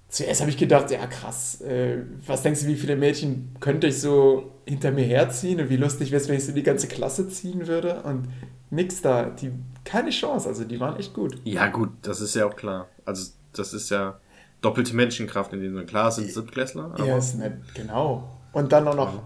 zuerst 0.08 0.40
habe 0.40 0.50
ich 0.50 0.56
gedacht, 0.56 0.90
ja 0.90 1.06
krass, 1.06 1.60
äh, 1.62 2.02
was 2.26 2.42
denkst 2.42 2.62
du, 2.62 2.66
wie 2.66 2.76
viele 2.76 2.96
Mädchen 2.96 3.56
könnte 3.60 3.86
ich 3.86 4.00
so 4.00 4.52
hinter 4.66 4.90
mir 4.90 5.04
herziehen 5.04 5.60
und 5.60 5.70
wie 5.70 5.76
lustig 5.76 6.10
wäre 6.10 6.20
es, 6.20 6.28
wenn 6.28 6.36
ich 6.36 6.44
so 6.44 6.52
die 6.52 6.62
ganze 6.62 6.86
Klasse 6.86 7.28
ziehen 7.28 7.66
würde 7.66 8.02
und 8.02 8.28
nix 8.70 9.00
da. 9.00 9.30
Die, 9.30 9.52
keine 9.84 10.10
Chance, 10.10 10.48
also 10.48 10.64
die 10.64 10.78
waren 10.78 10.96
echt 10.98 11.14
gut. 11.14 11.40
ja, 11.44 11.68
gut, 11.68 11.90
das 12.02 12.20
ist 12.20 12.34
ja 12.34 12.46
auch 12.46 12.54
klar. 12.54 12.88
Also, 13.04 13.32
das 13.52 13.72
ist 13.72 13.90
ja 13.90 14.20
doppelte 14.62 14.96
Menschenkraft 14.96 15.52
in 15.52 15.60
dem 15.60 15.74
Sinne. 15.74 15.86
Klar, 15.86 16.10
sind 16.10 16.30
Siebtklässler, 16.30 16.94
Ja, 16.98 17.18
ist 17.18 17.34
nett, 17.34 17.58
genau. 17.74 18.28
Und 18.52 18.72
dann 18.72 18.88
auch 18.88 18.94
noch. 18.94 19.22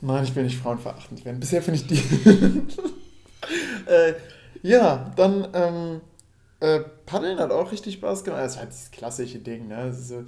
Nein, 0.00 0.24
ich 0.24 0.34
will 0.34 0.44
nicht 0.44 0.58
frauenverachtend 0.58 1.24
werden. 1.24 1.40
Bisher 1.40 1.62
finde 1.62 1.80
ich 1.80 1.86
die. 1.86 1.96
äh, 3.86 4.14
ja, 4.62 5.12
dann 5.16 5.48
ähm, 5.54 6.00
äh, 6.60 6.80
Paddeln 7.06 7.38
hat 7.38 7.50
auch 7.50 7.70
richtig 7.72 7.94
Spaß 7.94 8.24
gemacht. 8.24 8.42
Das 8.42 8.54
ist 8.54 8.58
halt 8.58 8.70
das 8.70 8.90
klassische 8.90 9.38
Ding, 9.38 9.68
ne? 9.68 9.88
Es 9.88 9.98
ist 9.98 10.08
so, 10.08 10.24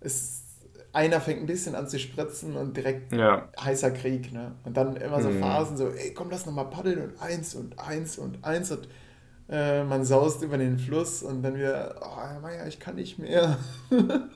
es, 0.00 0.42
einer 0.92 1.20
fängt 1.20 1.40
ein 1.40 1.46
bisschen 1.46 1.74
an 1.74 1.88
zu 1.88 1.98
spritzen 1.98 2.56
und 2.56 2.76
direkt 2.76 3.12
ja. 3.12 3.48
heißer 3.60 3.90
Krieg, 3.92 4.32
ne? 4.32 4.52
Und 4.64 4.76
dann 4.76 4.96
immer 4.96 5.22
so 5.22 5.30
Mhm. 5.30 5.40
Phasen 5.40 5.76
so, 5.76 5.88
ey, 5.88 6.12
komm, 6.14 6.30
lass 6.30 6.46
noch 6.46 6.52
mal 6.52 6.64
paddeln 6.64 7.02
und 7.02 7.22
eins 7.22 7.54
und 7.54 7.78
eins 7.78 8.18
und 8.18 8.44
eins 8.44 8.70
und 8.70 8.88
äh, 9.48 9.84
man 9.84 10.04
saust 10.04 10.42
über 10.42 10.58
den 10.58 10.78
Fluss 10.78 11.22
und 11.22 11.42
dann 11.42 11.54
wieder, 11.54 11.96
oh, 12.00 12.40
Meier, 12.40 12.66
ich 12.66 12.78
kann 12.78 12.94
nicht 12.96 13.18
mehr. 13.18 13.58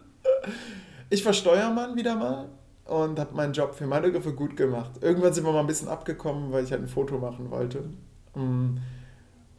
ich 1.11 1.25
war 1.25 1.33
Steuermann 1.33 1.97
wieder 1.97 2.17
mal 2.17 2.49
und 2.85 3.19
habe 3.19 3.35
meinen 3.35 3.53
Job 3.53 3.75
für 3.75 3.87
meine 3.87 4.11
Griffe 4.13 4.33
gut 4.33 4.57
gemacht. 4.57 4.93
Irgendwann 5.01 5.33
sind 5.33 5.45
wir 5.45 5.53
mal 5.53 5.61
ein 5.61 5.67
bisschen 5.67 5.89
abgekommen, 5.89 6.53
weil 6.53 6.65
ich 6.65 6.71
halt 6.71 6.83
ein 6.83 6.89
Foto 6.89 7.19
machen 7.19 7.51
wollte. 7.51 7.85
Mm. 8.35 8.77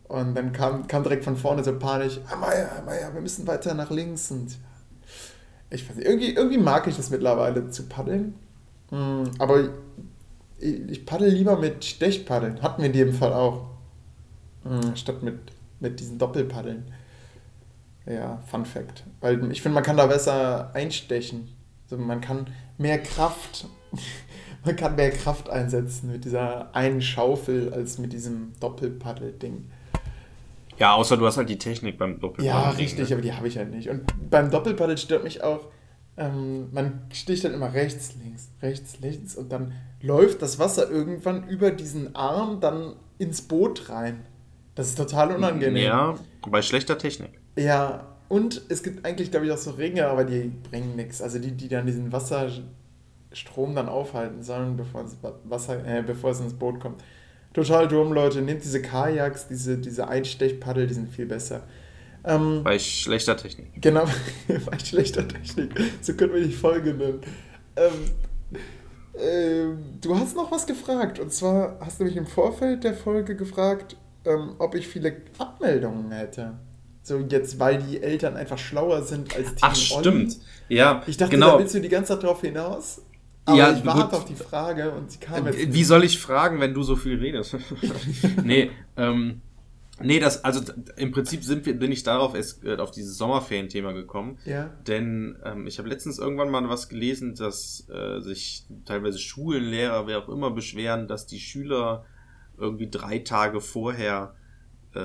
Und 0.08 0.36
dann 0.36 0.54
kam, 0.54 0.88
kam 0.88 1.04
direkt 1.04 1.26
von 1.26 1.36
vorne 1.36 1.64
so 1.64 1.78
panisch, 1.78 2.22
Herr 2.28 2.38
Meier, 2.38 2.70
Meier, 2.86 3.14
wir 3.14 3.20
müssen 3.20 3.46
weiter 3.46 3.74
nach 3.74 3.90
links. 3.90 4.32
Und 4.32 4.58
ich 5.70 5.88
weiß 5.88 5.98
nicht, 5.98 6.08
irgendwie, 6.08 6.34
irgendwie 6.34 6.58
mag 6.58 6.88
ich 6.88 6.96
das 6.96 7.10
mittlerweile 7.10 7.70
zu 7.70 7.88
paddeln. 7.88 8.36
Mm, 8.90 9.24
Aber 9.38 9.70
ich, 10.60 10.90
ich 10.90 11.06
paddel 11.06 11.30
lieber 11.30 11.58
mit 11.58 11.84
Stechpaddeln. 11.84 12.62
Hatten 12.62 12.82
wir 12.82 12.88
in 12.88 12.94
dem 12.94 13.14
Fall 13.14 13.34
auch. 13.34 13.77
Mm, 14.70 14.96
Statt 14.96 15.24
mit, 15.24 15.40
mit 15.80 16.00
diesen 16.00 16.18
Doppelpaddeln. 16.18 16.92
Ja, 18.06 18.42
Fun 18.50 18.66
Fact. 18.66 19.04
Weil 19.20 19.52
ich 19.52 19.62
finde, 19.62 19.76
man 19.76 19.84
kann 19.84 19.98
da 19.98 20.08
besser 20.08 20.72
einstechen. 20.74 21.50
Also 21.84 22.02
man 22.02 22.22
kann 22.22 22.48
mehr 22.78 23.02
Kraft, 23.02 23.68
man 24.66 24.76
kann 24.76 24.96
mehr 24.96 25.12
Kraft 25.12 25.50
einsetzen 25.50 26.12
mit 26.12 26.26
dieser 26.26 26.74
einen 26.76 27.02
Schaufel 27.02 27.74
als 27.74 27.98
mit 27.98 28.14
diesem 28.14 28.54
Doppelpaddel-Ding. 28.60 29.72
Ja, 30.78 30.94
außer 30.94 31.18
du 31.18 31.26
hast 31.26 31.38
halt 31.38 31.50
die 31.50 31.58
Technik 31.58 31.98
beim 31.98 32.20
Doppel. 32.20 32.46
Ja, 32.46 32.70
richtig, 32.72 33.12
aber 33.12 33.22
die 33.22 33.34
habe 33.34 33.48
ich 33.48 33.58
halt 33.58 33.72
nicht. 33.72 33.90
Und 33.90 34.04
beim 34.30 34.52
Doppelpaddel 34.52 34.98
stört 34.98 35.24
mich 35.24 35.44
auch, 35.44 35.68
ähm, 36.18 36.70
man 36.72 37.02
sticht 37.12 37.44
dann 37.44 37.54
immer 37.54 37.74
rechts, 37.74 38.16
links, 38.24 38.50
rechts, 38.62 39.00
links 39.00 39.36
und 39.36 39.52
dann 39.52 39.74
läuft 40.02 40.42
das 40.42 40.60
Wasser 40.60 40.90
irgendwann 40.90 41.48
über 41.48 41.72
diesen 41.72 42.16
Arm 42.16 42.60
dann 42.60 42.96
ins 43.18 43.42
Boot 43.42 43.90
rein. 43.90 44.26
Das 44.78 44.88
ist 44.88 44.98
total 44.98 45.36
unangenehm. 45.36 45.84
Ja, 45.84 46.16
bei 46.50 46.62
schlechter 46.62 46.98
Technik. 46.98 47.32
Ja, 47.58 48.06
und 48.30 48.62
es 48.70 48.84
gibt 48.84 49.06
eigentlich, 49.06 49.32
glaube 49.32 49.48
ich, 49.48 49.52
auch 49.52 49.58
so 49.58 49.72
Ringe, 49.72 50.08
aber 50.08 50.24
die 50.24 50.52
bringen 50.70 50.96
nichts. 50.96 51.22
Also 51.22 51.40
die, 51.40 51.52
die 51.52 51.68
dann 51.68 51.86
diesen 51.86 52.12
Wasserschaum 52.12 52.64
Strom 53.34 53.76
dann 53.76 53.90
aufhalten 53.90 54.42
sollen, 54.42 54.78
bevor 54.78 55.04
es, 55.04 55.18
Wasser, 55.44 55.86
äh, 55.86 56.02
bevor 56.02 56.32
es 56.32 56.40
ins 56.40 56.54
Boot 56.54 56.80
kommt. 56.80 57.04
Total 57.54 57.88
dumm, 57.88 58.14
Leute. 58.14 58.42
Nehmt 58.42 58.64
diese 58.64 58.82
Kajaks, 58.82 59.48
diese, 59.48 59.78
diese 59.78 60.08
Einstechpaddel, 60.08 60.88
die 60.88 60.94
sind 60.94 61.10
viel 61.12 61.26
besser. 61.26 61.64
Ähm, 62.24 62.62
Bei 62.64 62.80
schlechter 62.80 63.36
Technik. 63.36 63.82
Genau, 63.82 64.06
bei 64.66 64.80
schlechter 64.80 65.28
Technik. 65.28 65.72
So 66.02 66.14
können 66.14 66.34
wir 66.34 66.44
die 66.44 66.54
Folge 66.54 66.94
nennen. 66.94 67.22
Ähm, 67.76 67.94
ähm, 69.20 69.78
du 70.02 70.16
hast 70.16 70.36
noch 70.36 70.52
was 70.52 70.66
gefragt. 70.66 71.20
Und 71.20 71.34
zwar 71.34 71.78
hast 71.80 72.00
du 72.00 72.06
mich 72.06 72.16
im 72.16 72.28
Vorfeld 72.28 72.84
der 72.84 72.94
Folge 72.94 73.36
gefragt, 73.36 73.98
ähm, 74.28 74.56
ob 74.60 74.76
ich 74.76 74.88
viele 74.88 75.18
Abmeldungen 75.38 76.12
hätte. 76.12 76.54
So 77.04 77.20
jetzt, 77.20 77.58
weil 77.60 77.82
die 77.82 78.02
Eltern 78.02 78.36
einfach 78.36 78.58
schlauer 78.58 79.02
sind 79.02 79.34
als 79.36 79.48
Team 79.56 79.58
Ach, 79.62 79.76
stimmt. 79.76 80.38
Ja, 80.68 81.04
Ich 81.08 81.16
dachte, 81.16 81.32
genau. 81.32 81.54
da 81.54 81.60
willst 81.60 81.74
du 81.74 81.80
die 81.80 81.88
ganze 81.90 82.14
Zeit 82.14 82.24
drauf 82.24 82.42
hinaus. 82.42 83.02
Aber 83.46 83.58
Ja, 83.58 83.72
ich 83.72 83.86
warte 83.86 84.02
gut. 84.04 84.14
auf 84.14 84.26
die 84.26 84.36
Frage 84.36 84.92
und 84.92 85.10
sie 85.10 85.20
kam 85.20 85.46
jetzt. 85.48 85.58
Äh, 85.58 85.74
Wie 85.74 85.86
soll 85.86 86.04
ich 86.04 86.20
fragen, 86.20 86.60
wenn 86.60 86.74
du 86.74 86.84
so 86.84 86.98
viel 86.98 87.18
redest? 87.18 87.56
nee, 88.44 88.72
ähm, 88.98 89.40
nee, 90.02 90.20
das, 90.20 90.44
also 90.44 90.60
im 90.98 91.12
Prinzip 91.14 91.46
sind 91.46 91.66
wir, 91.66 91.80
bin 91.80 91.94
ich 91.94 92.04
darauf 92.04 92.36
erst, 92.36 92.66
äh, 92.66 92.76
auf 92.76 92.92
dieses 92.92 93.18
Sommerferien-Thema 93.18 93.94
gekommen. 93.94 94.38
Ja. 94.44 94.70
Denn 94.86 95.38
ähm, 95.46 95.66
ich 95.66 95.80
habe 95.80 95.88
letztens 95.88 96.20
irgendwann 96.20 96.50
mal 96.50 96.68
was 96.68 96.90
gelesen, 96.90 97.36
dass 97.36 97.88
äh, 97.90 98.20
sich 98.20 98.66
teilweise 98.84 99.18
Schulen, 99.20 99.64
Lehrer, 99.64 100.08
wer 100.08 100.18
auch 100.18 100.28
immer 100.28 100.52
beschweren, 100.52 101.08
dass 101.08 101.26
die 101.26 101.40
Schüler 101.40 102.04
irgendwie 102.58 102.90
drei 102.90 103.20
Tage 103.20 103.62
vorher 103.62 104.36
äh, 104.94 105.00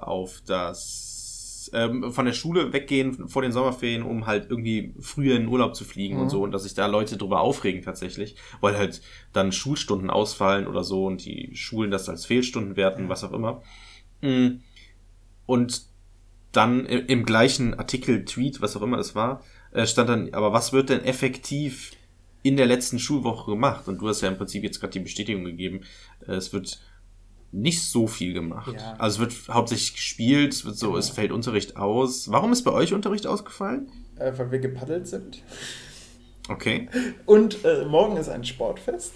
auf 0.00 0.42
das 0.46 1.70
ähm, 1.72 2.12
von 2.12 2.26
der 2.26 2.32
Schule 2.32 2.72
weggehen 2.72 3.28
vor 3.28 3.42
den 3.42 3.52
Sommerferien, 3.52 4.02
um 4.02 4.26
halt 4.26 4.50
irgendwie 4.50 4.94
früher 5.00 5.36
in 5.36 5.42
den 5.42 5.48
Urlaub 5.48 5.74
zu 5.74 5.84
fliegen 5.84 6.16
Mhm. 6.16 6.22
und 6.22 6.28
so 6.28 6.42
und 6.42 6.52
dass 6.52 6.64
sich 6.64 6.74
da 6.74 6.86
Leute 6.86 7.16
drüber 7.16 7.40
aufregen 7.40 7.82
tatsächlich, 7.82 8.36
weil 8.60 8.76
halt 8.76 9.00
dann 9.32 9.52
Schulstunden 9.52 10.10
ausfallen 10.10 10.66
oder 10.66 10.84
so 10.84 11.06
und 11.06 11.24
die 11.24 11.54
Schulen 11.54 11.90
das 11.90 12.08
als 12.08 12.26
Fehlstunden 12.26 12.76
werten, 12.76 13.08
was 13.08 13.24
auch 13.24 13.32
immer. 13.32 13.62
Mm. 14.20 14.60
Und 15.46 15.86
dann 16.52 16.86
im 16.86 17.24
gleichen 17.24 17.74
Artikel, 17.74 18.24
Tweet, 18.24 18.60
was 18.60 18.76
auch 18.76 18.82
immer 18.82 18.98
es 18.98 19.14
war, 19.14 19.42
äh, 19.72 19.86
stand 19.86 20.08
dann, 20.08 20.34
aber 20.34 20.52
was 20.52 20.72
wird 20.72 20.88
denn 20.88 21.04
effektiv 21.04 21.92
in 22.44 22.56
der 22.56 22.66
letzten 22.66 23.00
Schulwoche 23.00 23.50
gemacht? 23.50 23.88
Und 23.88 23.98
du 24.00 24.06
hast 24.08 24.20
ja 24.20 24.28
im 24.28 24.36
Prinzip 24.36 24.62
jetzt 24.62 24.78
gerade 24.78 24.92
die 24.92 25.00
Bestätigung 25.00 25.44
gegeben, 25.44 25.80
äh, 26.28 26.34
es 26.34 26.52
wird 26.52 26.80
nicht 27.50 27.82
so 27.82 28.06
viel 28.06 28.32
gemacht. 28.34 28.74
Ja. 28.76 28.94
Also 28.98 29.24
es 29.24 29.30
wird 29.46 29.54
hauptsächlich 29.54 29.94
gespielt, 29.94 30.52
es 30.52 30.64
wird 30.64 30.76
so, 30.76 30.96
es 30.96 31.10
fällt 31.10 31.32
Unterricht 31.32 31.76
aus. 31.76 32.30
Warum 32.30 32.52
ist 32.52 32.62
bei 32.62 32.72
euch 32.72 32.92
Unterricht 32.92 33.26
ausgefallen? 33.26 33.88
Äh, 34.16 34.32
weil 34.36 34.52
wir 34.52 34.58
gepaddelt 34.58 35.08
sind. 35.08 35.42
Okay. 36.48 36.88
Und 37.26 37.64
äh, 37.64 37.84
morgen 37.86 38.16
ist 38.16 38.28
ein 38.28 38.44
Sportfest. 38.44 39.14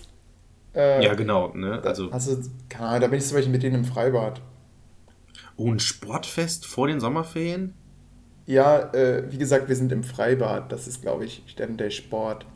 Äh, 0.74 1.05
Ja, 1.05 1.14
genau, 1.14 1.53
ne? 1.55 1.83
Also, 1.85 2.11
Also, 2.11 2.39
keine 2.68 2.87
Ahnung, 2.89 3.01
da 3.03 3.07
bin 3.09 3.18
ich 3.18 3.26
zum 3.26 3.37
Beispiel 3.37 3.53
mit 3.53 3.62
denen 3.62 3.76
im 3.76 3.85
Freibad. 3.85 4.41
oh, 5.57 5.70
ein 5.70 5.81
Sportfest 5.81 6.64
vor 6.66 6.89
den 6.89 7.01
Sommerferien? 7.01 7.74
Ja, 8.47 8.93
äh, 8.95 9.31
wie 9.31 9.37
gesagt, 9.37 9.68
wir 9.68 9.76
sind 9.76 9.93
im 9.93 10.03
Freibad. 10.05 10.72
Das 10.72 10.87
ist, 10.89 11.03
glaube 11.03 11.26
ich, 11.26 11.43
dann 11.57 11.76
der 11.76 11.91
Sport. 11.91 12.47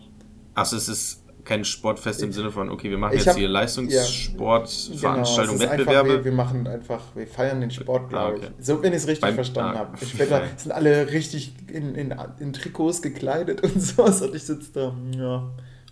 Achso, 0.55 0.77
es 0.77 0.89
ist 0.89 1.23
kein 1.45 1.65
Sportfest 1.65 2.23
im 2.23 2.31
Sinne 2.33 2.53
von, 2.53 2.71
okay, 2.71 2.89
wir 2.91 2.99
machen 2.99 3.15
Ich 3.15 3.21
jetzt 3.25 3.31
hab- 3.31 3.37
hier 3.37 3.49
Leistungssport, 3.49 4.69
Veranstaltungen, 4.71 5.59
Genau, 5.59 5.73
Wettbewerbe. 5.73 5.99
Einfach, 6.11 6.19
wir, 6.19 6.25
wir 6.25 6.33
machen 6.33 6.67
einfach, 6.69 7.03
wir 7.17 7.27
feiern 7.27 7.61
den 7.61 7.71
Sport, 7.73 8.11
glaube 8.11 8.35
Ah, 8.35 8.37
okay. 8.37 8.49
ich. 8.59 8.65
So, 8.67 8.81
wenn 8.83 8.93
ich 8.93 8.99
es 8.99 9.07
richtig 9.09 9.23
Beim- 9.23 9.35
verstanden 9.35 9.77
ah, 9.77 9.81
habe. 9.81 10.07
Später 10.07 10.43
sind 10.57 10.71
alle 10.73 11.11
richtig 11.11 11.55
in, 11.69 11.95
in, 11.97 12.15
in 12.39 12.53
Trikots 12.53 13.03
gekleidet 13.03 13.61
und 13.65 13.81
sowas 13.83 14.23
und 14.23 14.35
ich 14.37 14.45
sitze 14.45 14.71
da, 14.73 14.95
ja. 15.17 15.51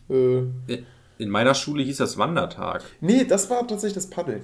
Äh. 0.08 0.82
In 1.18 1.28
meiner 1.28 1.54
Schule 1.54 1.82
hieß 1.82 1.96
das 1.98 2.16
Wandertag. 2.16 2.82
Nee, 3.00 3.24
das 3.24 3.50
war 3.50 3.66
tatsächlich 3.66 3.94
das 3.94 4.08
Paddeln, 4.08 4.42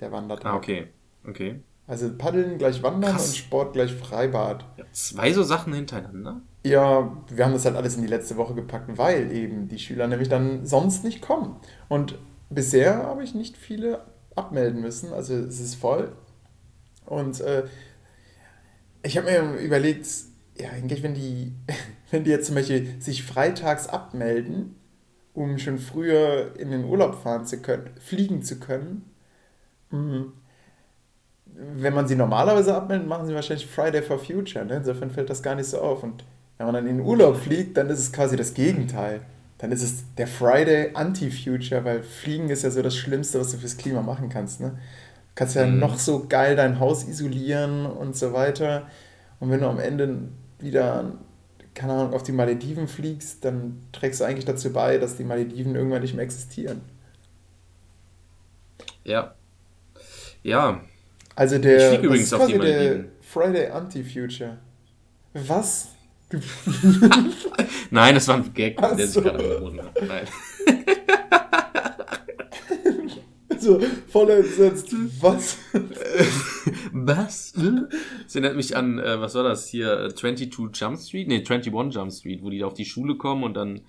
der 0.00 0.10
Wandertag. 0.12 0.52
Ah, 0.52 0.56
okay. 0.56 0.88
Okay. 1.26 1.60
Also 1.90 2.08
Paddeln 2.16 2.56
gleich 2.56 2.84
Wandern 2.84 3.10
Krass. 3.16 3.30
und 3.30 3.36
Sport 3.36 3.72
gleich 3.72 3.92
Freibad. 3.92 4.64
Zwei 4.92 5.32
so 5.32 5.42
Sachen 5.42 5.72
hintereinander? 5.72 6.40
Ja, 6.62 7.16
wir 7.28 7.44
haben 7.44 7.52
das 7.52 7.64
halt 7.64 7.74
alles 7.74 7.96
in 7.96 8.02
die 8.02 8.08
letzte 8.08 8.36
Woche 8.36 8.54
gepackt, 8.54 8.96
weil 8.96 9.32
eben 9.32 9.66
die 9.66 9.80
Schüler 9.80 10.06
nämlich 10.06 10.28
dann 10.28 10.64
sonst 10.64 11.02
nicht 11.02 11.20
kommen. 11.20 11.56
Und 11.88 12.16
bisher 12.48 12.98
habe 12.98 13.24
ich 13.24 13.34
nicht 13.34 13.56
viele 13.56 14.04
abmelden 14.36 14.80
müssen, 14.80 15.12
also 15.12 15.34
es 15.34 15.58
ist 15.58 15.74
voll. 15.74 16.12
Und 17.06 17.40
äh, 17.40 17.64
ich 19.02 19.18
habe 19.18 19.28
mir 19.28 19.60
überlegt, 19.60 20.06
ja, 20.56 20.70
eigentlich, 20.70 21.02
wenn 21.02 21.14
die, 21.14 21.52
wenn 22.12 22.22
die 22.22 22.30
jetzt 22.30 22.46
zum 22.46 22.54
Beispiel 22.54 23.00
sich 23.00 23.24
freitags 23.24 23.88
abmelden, 23.88 24.76
um 25.34 25.58
schon 25.58 25.78
früher 25.78 26.54
in 26.56 26.70
den 26.70 26.84
Urlaub 26.84 27.20
fahren 27.20 27.46
zu 27.46 27.60
können, 27.60 27.90
fliegen 27.98 28.44
zu 28.44 28.60
können, 28.60 29.10
mh, 29.90 30.26
wenn 31.54 31.94
man 31.94 32.08
sie 32.08 32.16
normalerweise 32.16 32.74
abmeldet, 32.74 33.06
machen 33.08 33.26
sie 33.26 33.34
wahrscheinlich 33.34 33.66
Friday 33.66 34.02
for 34.02 34.18
Future. 34.18 34.64
Ne? 34.64 34.76
Insofern 34.76 35.10
fällt 35.10 35.30
das 35.30 35.42
gar 35.42 35.54
nicht 35.54 35.66
so 35.68 35.80
auf. 35.80 36.02
Und 36.02 36.24
wenn 36.58 36.66
man 36.66 36.74
dann 36.74 36.86
in 36.86 36.98
den 36.98 37.06
Urlaub 37.06 37.36
fliegt, 37.36 37.76
dann 37.76 37.88
ist 37.90 37.98
es 37.98 38.12
quasi 38.12 38.36
das 38.36 38.54
Gegenteil. 38.54 39.20
Dann 39.58 39.72
ist 39.72 39.82
es 39.82 40.04
der 40.16 40.26
Friday 40.26 40.90
Anti-Future, 40.94 41.84
weil 41.84 42.02
Fliegen 42.02 42.48
ist 42.48 42.62
ja 42.62 42.70
so 42.70 42.82
das 42.82 42.96
Schlimmste, 42.96 43.40
was 43.40 43.50
du 43.52 43.58
fürs 43.58 43.76
Klima 43.76 44.00
machen 44.02 44.28
kannst. 44.30 44.60
Ne? 44.60 44.70
Du 44.70 44.76
kannst 45.34 45.54
ja 45.56 45.66
Mhm. 45.66 45.78
noch 45.78 45.98
so 45.98 46.26
geil 46.28 46.56
dein 46.56 46.80
Haus 46.80 47.04
isolieren 47.06 47.86
und 47.86 48.16
so 48.16 48.32
weiter. 48.32 48.86
Und 49.38 49.50
wenn 49.50 49.60
du 49.60 49.68
am 49.68 49.78
Ende 49.78 50.16
wieder, 50.58 51.12
keine 51.74 51.92
Ahnung, 51.94 52.14
auf 52.14 52.22
die 52.22 52.32
Malediven 52.32 52.88
fliegst, 52.88 53.44
dann 53.44 53.80
trägst 53.92 54.20
du 54.20 54.24
eigentlich 54.24 54.44
dazu 54.46 54.72
bei, 54.72 54.98
dass 54.98 55.16
die 55.16 55.24
Malediven 55.24 55.74
irgendwann 55.74 56.02
nicht 56.02 56.14
mehr 56.14 56.24
existieren. 56.24 56.80
Ja. 59.04 59.34
Ja. 60.42 60.80
Also 61.40 61.56
Ich 61.56 61.62
der 61.62 61.92
das 61.92 62.04
übrigens 62.04 62.26
ist 62.26 62.32
auf 62.34 62.46
die 62.48 62.52
quasi 62.52 62.66
der 62.68 62.76
Malediven. 62.82 63.12
Friday 63.22 63.66
Anti-Future. 63.68 64.58
Was? 65.32 65.88
Nein, 67.90 68.14
das 68.14 68.28
war 68.28 68.36
ein 68.36 68.52
Gag, 68.52 68.76
Ach 68.78 68.94
der 68.94 69.06
sich 69.06 69.14
so. 69.14 69.22
gerade 69.22 69.38
angeboten 69.38 69.80
hat. 69.82 70.02
Nein. 70.06 70.26
so 73.58 73.80
voll 74.08 74.28
entsetzt. 74.28 74.94
Was? 75.22 75.56
Was? 76.92 77.54
Das 77.54 78.34
erinnert 78.34 78.56
mich 78.56 78.76
an, 78.76 78.98
äh, 78.98 79.18
was 79.18 79.34
war 79.34 79.42
das 79.42 79.66
hier? 79.66 79.98
äh, 79.98 80.14
22 80.14 80.78
Jump 80.78 80.98
Street? 80.98 81.26
Nee, 81.26 81.36
21 81.38 81.72
Jump 81.94 82.12
Street, 82.12 82.42
wo 82.42 82.50
die 82.50 82.58
da 82.58 82.66
auf 82.66 82.74
die 82.74 82.84
Schule 82.84 83.16
kommen 83.16 83.44
und 83.44 83.54
dann 83.54 83.80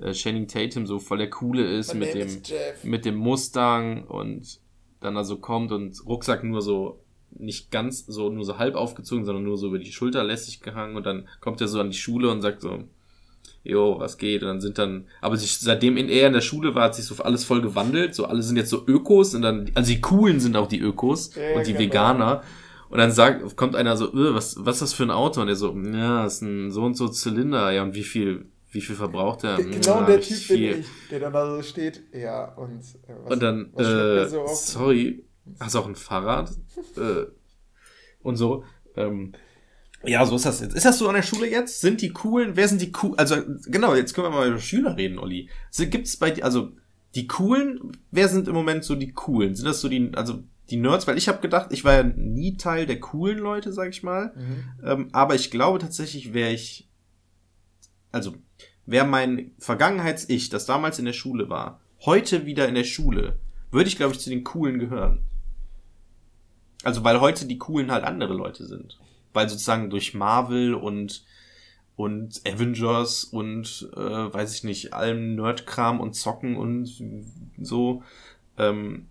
äh, 0.00 0.12
Channing 0.12 0.46
Tatum 0.46 0.86
so 0.86 1.00
voll 1.00 1.18
der 1.18 1.30
Coole 1.30 1.64
ist 1.66 1.94
My 1.94 2.00
mit 2.06 2.14
dem, 2.14 2.28
Jeff. 2.44 2.84
mit 2.84 3.04
dem 3.04 3.16
Mustang 3.16 4.04
und 4.04 4.61
dann 5.02 5.16
also 5.16 5.36
kommt 5.36 5.72
und 5.72 6.04
Rucksack 6.06 6.44
nur 6.44 6.62
so 6.62 6.98
nicht 7.30 7.70
ganz 7.70 8.04
so, 8.06 8.28
nur 8.28 8.44
so 8.44 8.58
halb 8.58 8.74
aufgezogen, 8.74 9.24
sondern 9.24 9.44
nur 9.44 9.56
so 9.56 9.68
über 9.68 9.78
die 9.78 9.90
Schulter 9.92 10.22
lässig 10.22 10.60
gehangen 10.60 10.96
und 10.96 11.06
dann 11.06 11.26
kommt 11.40 11.60
er 11.60 11.68
so 11.68 11.80
an 11.80 11.90
die 11.90 11.96
Schule 11.96 12.30
und 12.30 12.42
sagt 12.42 12.60
so, 12.60 12.84
jo, 13.64 13.96
was 13.98 14.18
geht? 14.18 14.42
Und 14.42 14.48
dann 14.48 14.60
sind 14.60 14.76
dann, 14.78 15.06
aber 15.20 15.36
sich, 15.36 15.58
seitdem 15.58 15.96
in- 15.96 16.08
er 16.08 16.26
in 16.26 16.32
der 16.34 16.40
Schule 16.40 16.74
war, 16.74 16.84
hat 16.84 16.94
sich 16.94 17.04
so 17.06 17.22
alles 17.22 17.44
voll 17.44 17.62
gewandelt. 17.62 18.14
So, 18.14 18.26
alle 18.26 18.42
sind 18.42 18.56
jetzt 18.56 18.70
so 18.70 18.84
Ökos 18.86 19.34
und 19.34 19.42
dann, 19.42 19.70
also 19.74 19.90
die 19.92 20.00
Coolen 20.00 20.40
sind 20.40 20.56
auch 20.56 20.66
die 20.68 20.80
Ökos 20.80 21.34
Ja, 21.34 21.56
und 21.56 21.66
die 21.66 21.72
genau. 21.72 21.84
Veganer. 21.84 22.42
Und 22.90 22.98
dann 22.98 23.10
sagt, 23.12 23.56
kommt 23.56 23.74
einer 23.74 23.96
so, 23.96 24.08
"Äh, 24.08 24.34
was, 24.34 24.56
was 24.58 24.76
ist 24.76 24.82
das 24.82 24.92
für 24.92 25.04
ein 25.04 25.10
Auto? 25.10 25.40
Und 25.40 25.48
er 25.48 25.56
so, 25.56 25.74
ja, 25.74 26.24
das 26.24 26.34
ist 26.34 26.42
ein 26.42 26.70
so 26.70 26.82
und 26.82 26.94
so 26.96 27.08
Zylinder. 27.08 27.70
Ja, 27.70 27.82
und 27.84 27.94
wie 27.94 28.02
viel, 28.02 28.46
wie 28.72 28.80
viel 28.80 28.96
verbraucht 28.96 29.44
er? 29.44 29.56
Genau 29.56 30.00
Ja, 30.00 30.06
der 30.06 30.20
Typ 30.20 30.48
bin 30.48 30.62
ich, 30.80 30.86
der 31.10 31.20
dann 31.20 31.32
da 31.32 31.56
so 31.56 31.62
steht. 31.62 32.02
Ja, 32.12 32.54
und 32.54 32.80
äh, 32.80 33.14
was, 33.22 33.32
und 33.32 33.42
dann, 33.42 33.74
äh, 33.74 34.28
so 34.28 34.46
sorry, 34.46 35.24
hast 35.60 35.74
du 35.74 35.78
auch 35.78 35.86
ein 35.86 35.94
Fahrrad? 35.94 36.50
äh, 36.96 37.26
und 38.22 38.36
so. 38.36 38.64
Ähm, 38.96 39.32
ja, 40.04 40.24
so 40.26 40.36
ist 40.36 40.46
das 40.46 40.60
jetzt. 40.60 40.74
Ist 40.74 40.84
das 40.84 40.98
so 40.98 41.08
an 41.08 41.14
der 41.14 41.22
Schule 41.22 41.48
jetzt? 41.48 41.80
Sind 41.80 42.00
die 42.00 42.10
coolen? 42.10 42.56
Wer 42.56 42.66
sind 42.66 42.80
die 42.80 42.92
cool? 43.02 43.14
Also, 43.16 43.36
genau, 43.66 43.94
jetzt 43.94 44.14
können 44.14 44.26
wir 44.26 44.30
mal 44.30 44.48
über 44.48 44.58
Schüler 44.58 44.96
reden, 44.96 45.18
Olli. 45.18 45.48
Gibt 45.76 46.06
es 46.06 46.16
bei 46.16 46.30
dir, 46.30 46.44
also, 46.44 46.72
die 47.14 47.26
coolen, 47.26 47.92
wer 48.10 48.28
sind 48.28 48.48
im 48.48 48.54
Moment 48.54 48.84
so 48.84 48.94
die 48.94 49.12
coolen? 49.12 49.54
Sind 49.54 49.66
das 49.66 49.80
so 49.80 49.88
die, 49.88 50.10
also, 50.14 50.42
die 50.70 50.76
Nerds? 50.76 51.06
Weil 51.06 51.18
ich 51.18 51.28
habe 51.28 51.40
gedacht, 51.40 51.68
ich 51.70 51.84
war 51.84 51.94
ja 51.94 52.02
nie 52.02 52.56
Teil 52.56 52.86
der 52.86 52.98
coolen 53.00 53.38
Leute, 53.38 53.72
sag 53.72 53.90
ich 53.90 54.02
mal. 54.02 54.32
Mhm. 54.34 54.84
Ähm, 54.84 55.08
aber 55.12 55.34
ich 55.34 55.50
glaube 55.50 55.78
tatsächlich, 55.78 56.34
wäre 56.34 56.50
ich, 56.50 56.88
also, 58.10 58.34
wäre 58.86 59.06
mein 59.06 59.52
Vergangenheits-Ich, 59.58 60.48
das 60.48 60.66
damals 60.66 60.98
in 60.98 61.04
der 61.04 61.12
Schule 61.12 61.48
war, 61.48 61.80
heute 62.04 62.46
wieder 62.46 62.68
in 62.68 62.74
der 62.74 62.84
Schule, 62.84 63.38
würde 63.70 63.88
ich, 63.88 63.96
glaube 63.96 64.12
ich, 64.12 64.20
zu 64.20 64.30
den 64.30 64.44
Coolen 64.44 64.78
gehören. 64.78 65.24
Also, 66.84 67.04
weil 67.04 67.20
heute 67.20 67.46
die 67.46 67.58
Coolen 67.58 67.92
halt 67.92 68.04
andere 68.04 68.34
Leute 68.34 68.66
sind. 68.66 68.98
Weil 69.32 69.48
sozusagen 69.48 69.88
durch 69.88 70.14
Marvel 70.14 70.74
und, 70.74 71.24
und 71.96 72.42
Avengers 72.46 73.24
und, 73.24 73.88
äh, 73.94 74.00
weiß 74.00 74.54
ich 74.54 74.64
nicht, 74.64 74.92
allem 74.92 75.36
Nerdkram 75.36 76.00
und 76.00 76.14
Zocken 76.14 76.56
und 76.56 76.92
so, 77.60 78.02
ähm, 78.58 79.06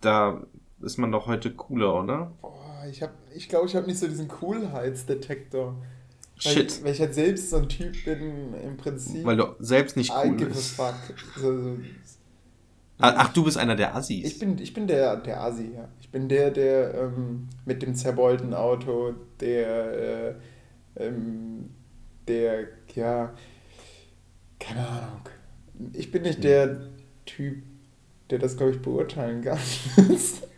da 0.00 0.46
ist 0.82 0.98
man 0.98 1.10
doch 1.10 1.26
heute 1.26 1.52
cooler, 1.52 1.94
oder? 1.94 2.32
Boah, 2.40 2.84
ich, 2.90 3.02
hab, 3.02 3.12
ich 3.34 3.48
glaube, 3.48 3.66
ich 3.66 3.74
habe 3.74 3.86
nicht 3.86 3.98
so 3.98 4.06
diesen 4.06 4.28
Coolheitsdetektor. 4.28 5.76
Shit. 6.36 6.78
Weil, 6.78 6.84
weil 6.84 6.92
ich 6.92 7.00
halt 7.00 7.14
selbst 7.14 7.50
so 7.50 7.56
ein 7.56 7.68
Typ 7.68 8.04
bin, 8.04 8.54
im 8.54 8.76
Prinzip. 8.76 9.24
Weil 9.24 9.36
du 9.36 9.54
selbst 9.60 9.96
nicht 9.96 10.12
cool 10.24 10.34
bist. 10.34 10.72
fuck. 10.72 10.94
So, 11.36 11.62
so. 11.62 11.76
Ah, 12.98 13.14
Ach, 13.16 13.32
du 13.32 13.44
bist 13.44 13.58
einer 13.58 13.76
der 13.76 13.94
Assis. 13.94 14.24
Ich 14.24 14.38
bin, 14.38 14.58
ich 14.58 14.72
bin 14.72 14.86
der, 14.86 15.16
der 15.16 15.40
Asi, 15.42 15.72
ja. 15.74 15.88
Ich 16.00 16.10
bin 16.10 16.28
der, 16.28 16.50
der 16.50 16.94
ähm, 16.94 17.48
mit 17.64 17.82
dem 17.82 17.94
zerbeulten 17.94 18.54
Auto, 18.54 19.14
der, 19.40 20.28
äh, 20.28 20.34
ähm, 20.96 21.70
der, 22.28 22.68
ja, 22.94 23.34
keine 24.60 24.86
Ahnung. 24.86 25.20
Ich 25.92 26.12
bin 26.12 26.22
nicht 26.22 26.44
der 26.44 26.88
Typ, 27.26 27.62
der 28.30 28.38
das, 28.38 28.56
glaube 28.56 28.72
ich, 28.72 28.82
beurteilen 28.82 29.42
kann. 29.42 29.58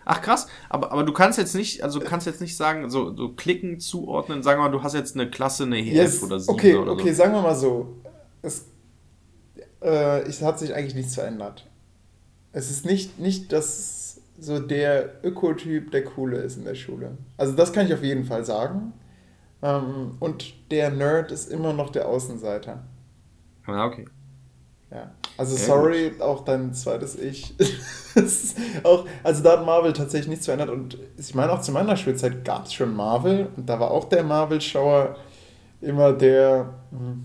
Ach 0.08 0.22
krass, 0.22 0.46
aber, 0.68 0.92
aber 0.92 1.02
du 1.02 1.12
kannst 1.12 1.36
jetzt 1.36 1.56
nicht, 1.56 1.82
also 1.82 1.98
du 1.98 2.06
kannst 2.06 2.28
jetzt 2.28 2.40
nicht 2.40 2.56
sagen, 2.56 2.88
so, 2.88 3.14
so 3.16 3.30
klicken, 3.30 3.80
zuordnen, 3.80 4.44
sagen 4.44 4.60
wir 4.60 4.66
mal, 4.66 4.70
du 4.70 4.82
hast 4.84 4.94
jetzt 4.94 5.16
eine 5.16 5.28
Klasse, 5.28 5.64
eine 5.64 5.80
EF 5.80 5.92
Yes, 5.92 6.22
oder 6.22 6.38
7 6.38 6.54
okay, 6.54 6.76
oder 6.76 6.92
okay, 6.92 7.10
so. 7.10 7.16
sagen 7.16 7.32
wir 7.32 7.42
mal 7.42 7.56
so. 7.56 7.96
Es, 8.40 8.66
äh, 9.82 10.20
es 10.22 10.42
hat 10.42 10.60
sich 10.60 10.72
eigentlich 10.72 10.94
nichts 10.94 11.16
verändert. 11.16 11.66
Es 12.52 12.70
ist 12.70 12.86
nicht, 12.86 13.18
nicht 13.18 13.52
das 13.52 14.20
so 14.38 14.60
der 14.60 15.24
Ökotyp, 15.24 15.90
der 15.90 16.04
coole 16.04 16.38
ist 16.38 16.56
in 16.56 16.64
der 16.64 16.76
Schule. 16.76 17.18
Also 17.36 17.54
das 17.54 17.72
kann 17.72 17.86
ich 17.86 17.92
auf 17.92 18.04
jeden 18.04 18.24
Fall 18.24 18.44
sagen. 18.44 18.92
Ähm, 19.60 20.16
und 20.20 20.70
der 20.70 20.90
Nerd 20.90 21.32
ist 21.32 21.50
immer 21.50 21.72
noch 21.72 21.90
der 21.90 22.06
Außenseiter. 22.06 22.84
Ah, 23.66 23.86
okay. 23.86 24.06
Ja. 24.92 25.10
Also 25.38 25.54
Ja, 25.56 25.62
sorry, 25.62 26.12
auch 26.20 26.44
dein 26.44 26.72
zweites 26.72 27.16
Ich. 27.18 27.54
Auch, 28.82 29.06
also 29.22 29.42
da 29.42 29.52
hat 29.58 29.66
Marvel 29.66 29.92
tatsächlich 29.92 30.28
nichts 30.28 30.46
verändert. 30.46 30.70
Und 30.70 30.96
ich 31.18 31.34
meine, 31.34 31.52
auch 31.52 31.60
zu 31.60 31.70
meiner 31.72 31.96
Schulzeit 31.96 32.44
gab 32.46 32.64
es 32.64 32.72
schon 32.72 32.94
Marvel. 32.96 33.48
Und 33.56 33.68
da 33.68 33.78
war 33.78 33.90
auch 33.90 34.04
der 34.08 34.22
Marvel-Schauer 34.24 35.16
immer 35.82 36.14
der, 36.14 36.72
hm, 36.90 37.24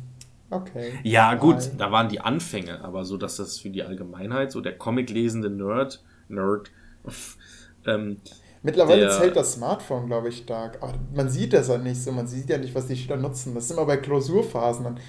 okay. 0.49 0.99
Ja, 1.03 1.35
gut, 1.35 1.55
Hi. 1.55 1.69
da 1.77 1.91
waren 1.93 2.09
die 2.09 2.19
Anfänge, 2.19 2.83
aber 2.83 3.05
so, 3.05 3.15
dass 3.15 3.37
das 3.37 3.59
für 3.59 3.69
die 3.69 3.83
Allgemeinheit, 3.83 4.51
so 4.51 4.59
der 4.59 4.77
Comic-lesende 4.77 5.49
Nerd, 5.49 6.03
Nerd, 6.27 6.71
ähm, 7.87 8.17
Mittlerweile 8.63 9.01
der- 9.01 9.11
zählt 9.11 9.35
das 9.37 9.53
Smartphone, 9.53 10.05
glaube 10.07 10.27
ich, 10.29 10.39
stark. 10.39 10.77
Aber 10.81 10.93
man 11.15 11.29
sieht 11.29 11.53
das 11.53 11.69
ja 11.69 11.77
nicht 11.77 12.03
so. 12.03 12.11
Man 12.11 12.27
sieht 12.27 12.49
ja 12.49 12.57
nicht, 12.57 12.75
was 12.75 12.85
die 12.87 12.95
Schüler 12.97 13.17
nutzen. 13.17 13.55
Das 13.55 13.63
ist 13.65 13.71
immer 13.71 13.85
bei 13.85 13.97
Klausurphasen. 13.97 14.83
Dann, 14.83 14.99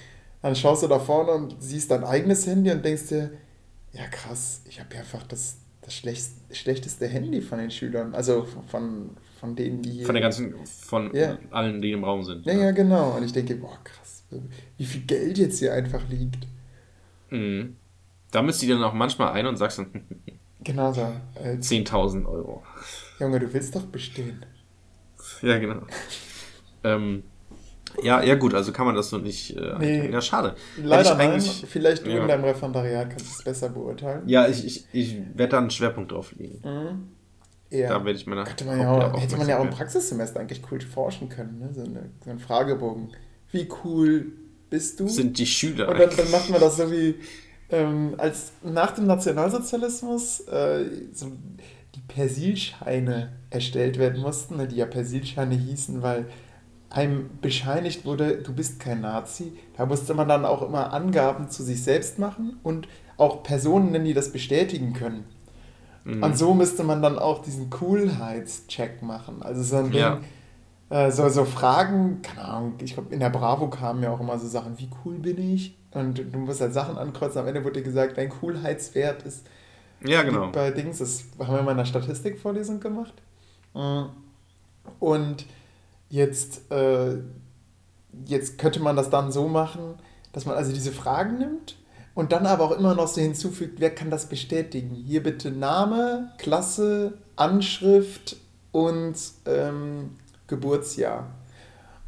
dann 0.42 0.56
schaust 0.56 0.82
du 0.82 0.88
da 0.88 0.98
vorne 0.98 1.32
und 1.32 1.56
siehst 1.60 1.90
dein 1.90 2.04
eigenes 2.04 2.46
Handy 2.46 2.70
und 2.70 2.84
denkst 2.84 3.08
dir, 3.08 3.30
ja 3.92 4.06
krass, 4.08 4.62
ich 4.68 4.80
habe 4.80 4.94
ja 4.94 5.00
einfach 5.00 5.22
das, 5.24 5.56
das 5.82 5.94
schlecht, 5.94 6.26
schlechteste 6.50 7.06
Handy 7.06 7.40
von 7.40 7.58
den 7.58 7.70
Schülern. 7.70 8.14
Also 8.14 8.46
von, 8.68 9.10
von 9.38 9.56
denen, 9.56 9.82
die 9.82 9.90
hier... 9.90 10.06
von 10.06 10.14
der 10.14 10.22
ganzen, 10.22 10.54
von 10.66 11.14
Ja. 11.14 11.38
allen, 11.50 11.80
die 11.80 11.92
im 11.92 12.04
Raum 12.04 12.22
sind. 12.24 12.44
Ja, 12.46 12.54
ja, 12.54 12.70
genau. 12.72 13.16
Und 13.16 13.22
ich 13.24 13.32
denke, 13.32 13.54
boah, 13.56 13.78
krass, 13.84 14.24
wie 14.76 14.84
viel 14.84 15.02
Geld 15.02 15.38
jetzt 15.38 15.58
hier 15.58 15.72
einfach 15.74 16.02
liegt. 16.08 16.46
Mhm. 17.30 17.76
Da 18.30 18.42
misst 18.42 18.62
du 18.62 18.66
dann 18.66 18.82
auch 18.82 18.94
manchmal 18.94 19.32
ein 19.32 19.46
und 19.46 19.56
sagst 19.56 19.78
dann 19.78 20.04
Genau 20.64 20.92
so. 20.92 21.02
Äh, 21.34 21.56
10.000 21.56 22.24
Euro. 22.24 22.62
Junge, 23.18 23.40
du 23.40 23.52
willst 23.52 23.74
doch 23.74 23.84
bestehen. 23.86 24.44
Ja, 25.42 25.58
genau. 25.58 25.82
ähm, 26.84 27.24
ja, 28.02 28.22
ja 28.22 28.34
gut, 28.36 28.54
also 28.54 28.72
kann 28.72 28.86
man 28.86 28.94
das 28.94 29.10
so 29.10 29.18
nicht. 29.18 29.56
Äh, 29.56 29.74
Nee. 29.78 30.10
ja, 30.10 30.20
schade. 30.20 30.54
Leider 30.82 31.14
nein. 31.16 31.30
eigentlich- 31.32 31.64
Vielleicht 31.68 32.06
du 32.06 32.10
ja. 32.10 32.22
in 32.22 32.28
deinem 32.28 32.44
Referendariat 32.44 33.10
kannst 33.10 33.26
du 33.26 33.30
es 33.38 33.44
besser 33.44 33.68
beurteilen. 33.68 34.22
Ja, 34.28 34.46
ich, 34.48 34.64
ich, 34.64 34.84
ich 34.92 35.18
werde 35.34 35.52
da 35.52 35.58
einen 35.58 35.70
Schwerpunkt 35.70 36.12
drauf 36.12 36.32
legen. 36.36 36.60
Mhm. 36.64 37.08
Ja. 37.70 37.88
Da 37.88 38.04
werde 38.04 38.18
ich 38.18 38.26
meine. 38.26 38.44
Könnte 38.44 38.64
man 38.66 38.78
ja 38.80 38.90
auch, 39.12 39.20
hätte 39.20 39.36
man 39.36 39.48
ja 39.48 39.58
auch 39.58 39.64
im 39.64 39.70
Praxissemester 39.70 40.40
eigentlich 40.40 40.62
cool 40.70 40.80
forschen 40.80 41.28
können, 41.30 41.58
ne? 41.58 41.70
so, 41.72 41.80
eine, 41.82 42.10
so 42.24 42.30
ein 42.30 42.38
Fragebogen. 42.38 43.08
Wie 43.50 43.66
cool 43.84 44.26
bist 44.68 45.00
du? 45.00 45.08
Sind 45.08 45.38
die 45.38 45.46
Schüler. 45.46 45.88
Und 45.88 45.98
dann, 45.98 46.10
dann 46.16 46.30
macht 46.30 46.50
man 46.50 46.60
das 46.60 46.76
so 46.76 46.90
wie, 46.92 47.14
ähm, 47.70 48.14
als 48.18 48.52
nach 48.62 48.90
dem 48.92 49.06
Nationalsozialismus 49.06 50.40
äh, 50.48 50.84
so 51.14 51.32
die 51.94 52.00
Persilscheine 52.08 53.32
erstellt 53.50 53.98
werden 53.98 54.20
mussten, 54.20 54.56
ne, 54.56 54.66
die 54.68 54.76
ja 54.76 54.86
Persilscheine 54.86 55.54
hießen, 55.54 56.02
weil 56.02 56.26
einem 56.92 57.30
bescheinigt 57.40 58.04
wurde, 58.04 58.36
du 58.36 58.52
bist 58.52 58.78
kein 58.78 59.00
Nazi. 59.00 59.52
Da 59.76 59.86
musste 59.86 60.14
man 60.14 60.28
dann 60.28 60.44
auch 60.44 60.62
immer 60.62 60.92
Angaben 60.92 61.48
zu 61.48 61.62
sich 61.62 61.82
selbst 61.82 62.18
machen 62.18 62.58
und 62.62 62.86
auch 63.16 63.42
Personen 63.42 63.92
nennen, 63.92 64.04
die 64.04 64.14
das 64.14 64.32
bestätigen 64.32 64.92
können. 64.92 65.24
Mhm. 66.04 66.22
Und 66.22 66.36
so 66.36 66.52
müsste 66.54 66.84
man 66.84 67.00
dann 67.00 67.18
auch 67.18 67.42
diesen 67.42 67.70
Coolheitscheck 67.70 69.02
machen. 69.02 69.42
Also 69.42 69.62
so 69.62 69.76
ein 69.76 69.90
Ding, 69.90 70.00
Ja. 70.00 70.20
äh, 70.90 71.10
so, 71.10 71.28
so 71.30 71.44
Fragen, 71.44 72.20
keine 72.22 72.44
Ahnung, 72.44 72.74
ich 72.82 72.94
glaube, 72.94 73.14
in 73.14 73.20
der 73.20 73.30
Bravo 73.30 73.68
kamen 73.68 74.02
ja 74.02 74.10
auch 74.10 74.20
immer 74.20 74.38
so 74.38 74.46
Sachen, 74.46 74.78
wie 74.78 74.90
cool 75.04 75.18
bin 75.18 75.38
ich? 75.54 75.76
Und 75.92 76.18
du 76.18 76.38
musst 76.38 76.60
halt 76.60 76.74
Sachen 76.74 76.98
ankreuzen, 76.98 77.40
am 77.40 77.46
Ende 77.46 77.64
wurde 77.64 77.80
dir 77.80 77.84
gesagt, 77.84 78.18
dein 78.18 78.28
Coolheitswert 78.28 79.22
ist 79.22 79.46
ja, 80.04 80.22
genau. 80.22 80.50
bei 80.50 80.70
Dings, 80.70 80.98
das 80.98 81.24
haben 81.38 81.54
wir 81.54 81.62
mal 81.62 81.72
in 81.72 81.78
einer 81.78 81.86
Statistikvorlesung 81.86 82.80
gemacht. 82.80 83.14
Mm. 83.72 84.06
Und 84.98 85.46
jetzt, 86.12 86.70
äh, 86.70 87.16
jetzt 88.26 88.58
könnte 88.58 88.80
man 88.80 88.96
das 88.96 89.08
dann 89.10 89.32
so 89.32 89.48
machen, 89.48 89.94
dass 90.32 90.44
man 90.44 90.56
also 90.56 90.72
diese 90.72 90.92
Fragen 90.92 91.38
nimmt 91.38 91.76
und 92.14 92.32
dann 92.32 92.46
aber 92.46 92.64
auch 92.64 92.72
immer 92.78 92.94
noch 92.94 93.08
so 93.08 93.20
hinzufügt, 93.22 93.80
wer 93.80 93.94
kann 93.94 94.10
das 94.10 94.28
bestätigen? 94.28 94.94
Hier 94.94 95.22
bitte 95.22 95.50
Name, 95.50 96.30
Klasse, 96.36 97.14
Anschrift 97.36 98.36
und 98.72 99.14
ähm, 99.46 100.18
Geburtsjahr. 100.48 101.30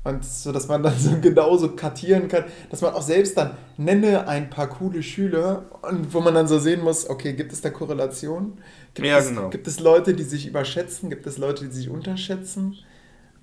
Und 0.05 0.23
so, 0.23 0.53
dass 0.53 0.69
man 0.69 0.83
dann 0.83 0.95
so 0.99 1.19
genauso 1.23 1.75
kartieren 1.75 2.29
kann, 2.29 2.45
dass 2.71 2.83
man 2.83 2.93
auch 2.93 3.01
selbst 3.03 3.39
dann 3.39 3.57
nenne 3.79 4.29
ein 4.29 4.51
paar 4.51 4.69
coole 4.69 5.03
Schüler 5.03 5.65
und 5.81 6.13
wo 6.13 6.21
man 6.21 6.35
dann 6.35 6.47
so 6.47 6.59
sehen 6.59 6.83
muss, 6.83 7.09
okay, 7.09 7.33
gibt 7.33 7.55
es 7.55 7.63
da 7.63 7.71
Korrelation? 7.71 8.59
Gibt, 8.93 9.09
Ja, 9.09 9.19
es, 9.19 9.29
genau. 9.29 9.49
gibt 9.49 9.67
es 9.67 9.81
Leute, 9.81 10.13
die 10.13 10.25
sich 10.25 10.47
überschätzen? 10.47 11.09
Gibt 11.09 11.27
es 11.27 11.39
Leute, 11.39 11.65
die 11.65 11.73
sich 11.75 11.89
unterschätzen? 11.89 12.77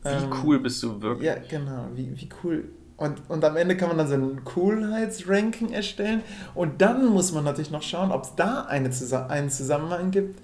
Wie 0.04 0.10
Ähm, 0.10 0.30
cool 0.43 0.60
bist 0.60 0.82
du 0.84 1.02
wirklich? 1.02 1.28
Ja, 1.28 1.36
genau, 1.49 1.88
wie, 1.95 2.10
wie 2.20 2.30
cool. 2.43 2.66
Und, 2.97 3.22
und 3.30 3.43
am 3.43 3.56
Ende 3.58 3.76
kann 3.78 3.88
man 3.89 3.97
dann 3.97 4.08
so 4.08 4.14
ein 4.14 4.43
Coolheitsranking 4.43 5.72
erstellen 5.72 6.22
und 6.54 6.82
dann 6.82 7.06
muss 7.08 7.32
man 7.32 7.43
natürlich 7.43 7.72
noch 7.72 7.82
schauen, 7.82 8.12
ob 8.12 8.24
es 8.24 8.36
da 8.36 8.62
eine, 8.66 8.89
einen 9.30 9.49
Zusammenhang 9.49 10.12
gibt 10.12 10.39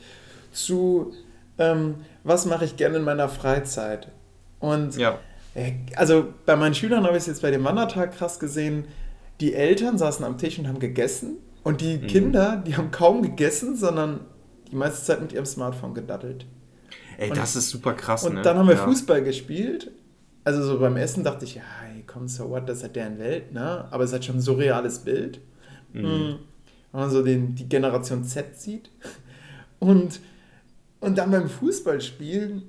zu, 0.51 1.14
ähm, 1.60 1.95
was 2.24 2.45
mache 2.45 2.66
ich 2.66 2.76
gerne 2.78 2.97
in 2.97 3.03
meiner 3.03 3.30
Freizeit. 3.30 4.08
Und 4.60 4.95
Ja. 4.97 5.20
äh, 5.53 5.74
Also 5.95 6.34
bei 6.47 6.55
meinen 6.55 6.74
Schülern 6.74 7.03
habe 7.05 7.16
ich 7.16 7.22
es 7.22 7.28
jetzt 7.28 7.41
bei 7.43 7.51
dem 7.51 7.64
Wandertag 7.64 8.16
krass 8.18 8.39
gesehen. 8.39 8.86
Die 9.39 9.53
Eltern 9.53 9.99
saßen 9.99 10.26
am 10.26 10.39
Tisch 10.39 10.58
und 10.58 10.68
haben 10.68 10.80
gegessen 10.80 11.38
und 11.64 11.82
die 11.82 11.97
Mhm. 11.97 12.08
Kinder, 12.08 12.64
die 12.66 12.76
haben 12.76 12.89
kaum 12.89 13.22
gegessen, 13.22 13.76
sondern 13.76 14.22
die 14.72 14.76
meiste 14.76 15.05
Zeit 15.05 15.22
mit 15.22 15.32
ihrem 15.32 15.45
Smartphone 15.45 15.93
gedaddelt. 15.93 16.47
Ey, 17.18 17.30
Und- 17.30 17.38
das 17.38 17.55
ist 17.55 17.70
super 17.70 17.93
krass, 17.93 18.24
Und 18.24 18.36
ne? 18.36 18.41
dann 18.41 18.57
haben 18.57 18.68
wir 18.68 18.76
ja. 18.76 18.84
Fußball 18.86 19.24
gespielt. 19.24 19.91
Also 20.43 20.63
so 20.63 20.80
beim 20.80 20.95
Essen 20.95 21.24
dachte 21.24 21.43
ich, 21.45 21.55
ja, 21.55 21.63
ey, 21.93 22.03
komm, 22.07 22.28
so 22.28 22.49
what, 22.49 22.70
das 22.70 22.78
ist 22.78 22.84
halt 22.84 22.95
deren 22.95 23.20
Welt, 23.20 23.51
ne? 23.51 23.86
Aber 23.91 24.03
es 24.05 24.13
hat 24.13 24.24
schon 24.24 24.38
ein 24.38 24.41
surreales 24.41 24.99
Bild. 24.99 25.41
Mhm. 25.91 26.01
Mhm. 26.01 26.39
Wenn 26.91 27.01
man 27.01 27.09
so 27.09 27.22
den, 27.24 27.53
die 27.55 27.68
Generation 27.68 28.24
Z 28.24 28.55
sieht. 28.57 28.89
Und, 29.80 30.22
und 31.01 31.18
dann 31.18 31.32
beim 31.32 31.49
Fußballspielen 31.49 32.63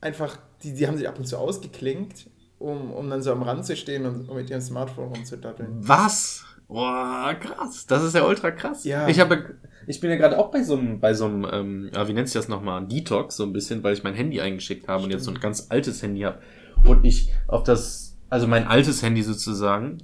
einfach, 0.00 0.36
die, 0.62 0.74
die 0.74 0.86
haben 0.88 0.96
sich 0.96 1.08
ab 1.08 1.18
und 1.18 1.26
zu 1.26 1.38
ausgeklinkt, 1.38 2.26
um, 2.58 2.92
um 2.92 3.08
dann 3.08 3.22
so 3.22 3.30
am 3.32 3.42
Rand 3.42 3.64
zu 3.64 3.76
stehen 3.76 4.04
und 4.06 4.28
um 4.28 4.36
mit 4.36 4.50
ihrem 4.50 4.60
Smartphone 4.60 5.08
rumzudaddeln. 5.14 5.68
Was? 5.86 6.44
Boah, 6.66 7.34
krass. 7.38 7.86
Das 7.86 8.02
ist 8.02 8.14
ja 8.14 8.24
ultra 8.26 8.50
krass. 8.50 8.84
Ja. 8.84 9.06
Ich, 9.08 9.20
habe, 9.20 9.54
ich 9.86 10.00
bin 10.00 10.10
ja 10.10 10.16
gerade 10.16 10.38
auch 10.38 10.50
bei 10.50 10.62
so 10.62 10.76
einem, 10.76 11.00
bei 11.00 11.14
so 11.14 11.26
einem 11.26 11.46
ähm, 11.50 11.90
ja, 11.94 12.06
wie 12.08 12.12
nennt 12.12 12.28
sich 12.28 12.34
das 12.34 12.48
nochmal, 12.48 12.86
Detox, 12.86 13.36
so 13.36 13.44
ein 13.44 13.52
bisschen, 13.52 13.82
weil 13.82 13.94
ich 13.94 14.04
mein 14.04 14.14
Handy 14.14 14.40
eingeschickt 14.40 14.88
habe 14.88 15.04
und 15.04 15.10
jetzt 15.10 15.24
so 15.24 15.30
ein 15.30 15.40
ganz 15.40 15.66
altes 15.70 16.02
Handy 16.02 16.22
habe. 16.22 16.40
Und 16.84 17.04
ich 17.04 17.30
auf 17.48 17.62
das, 17.62 18.16
also 18.30 18.46
mein 18.46 18.66
altes 18.66 19.02
Handy 19.02 19.22
sozusagen, 19.22 19.98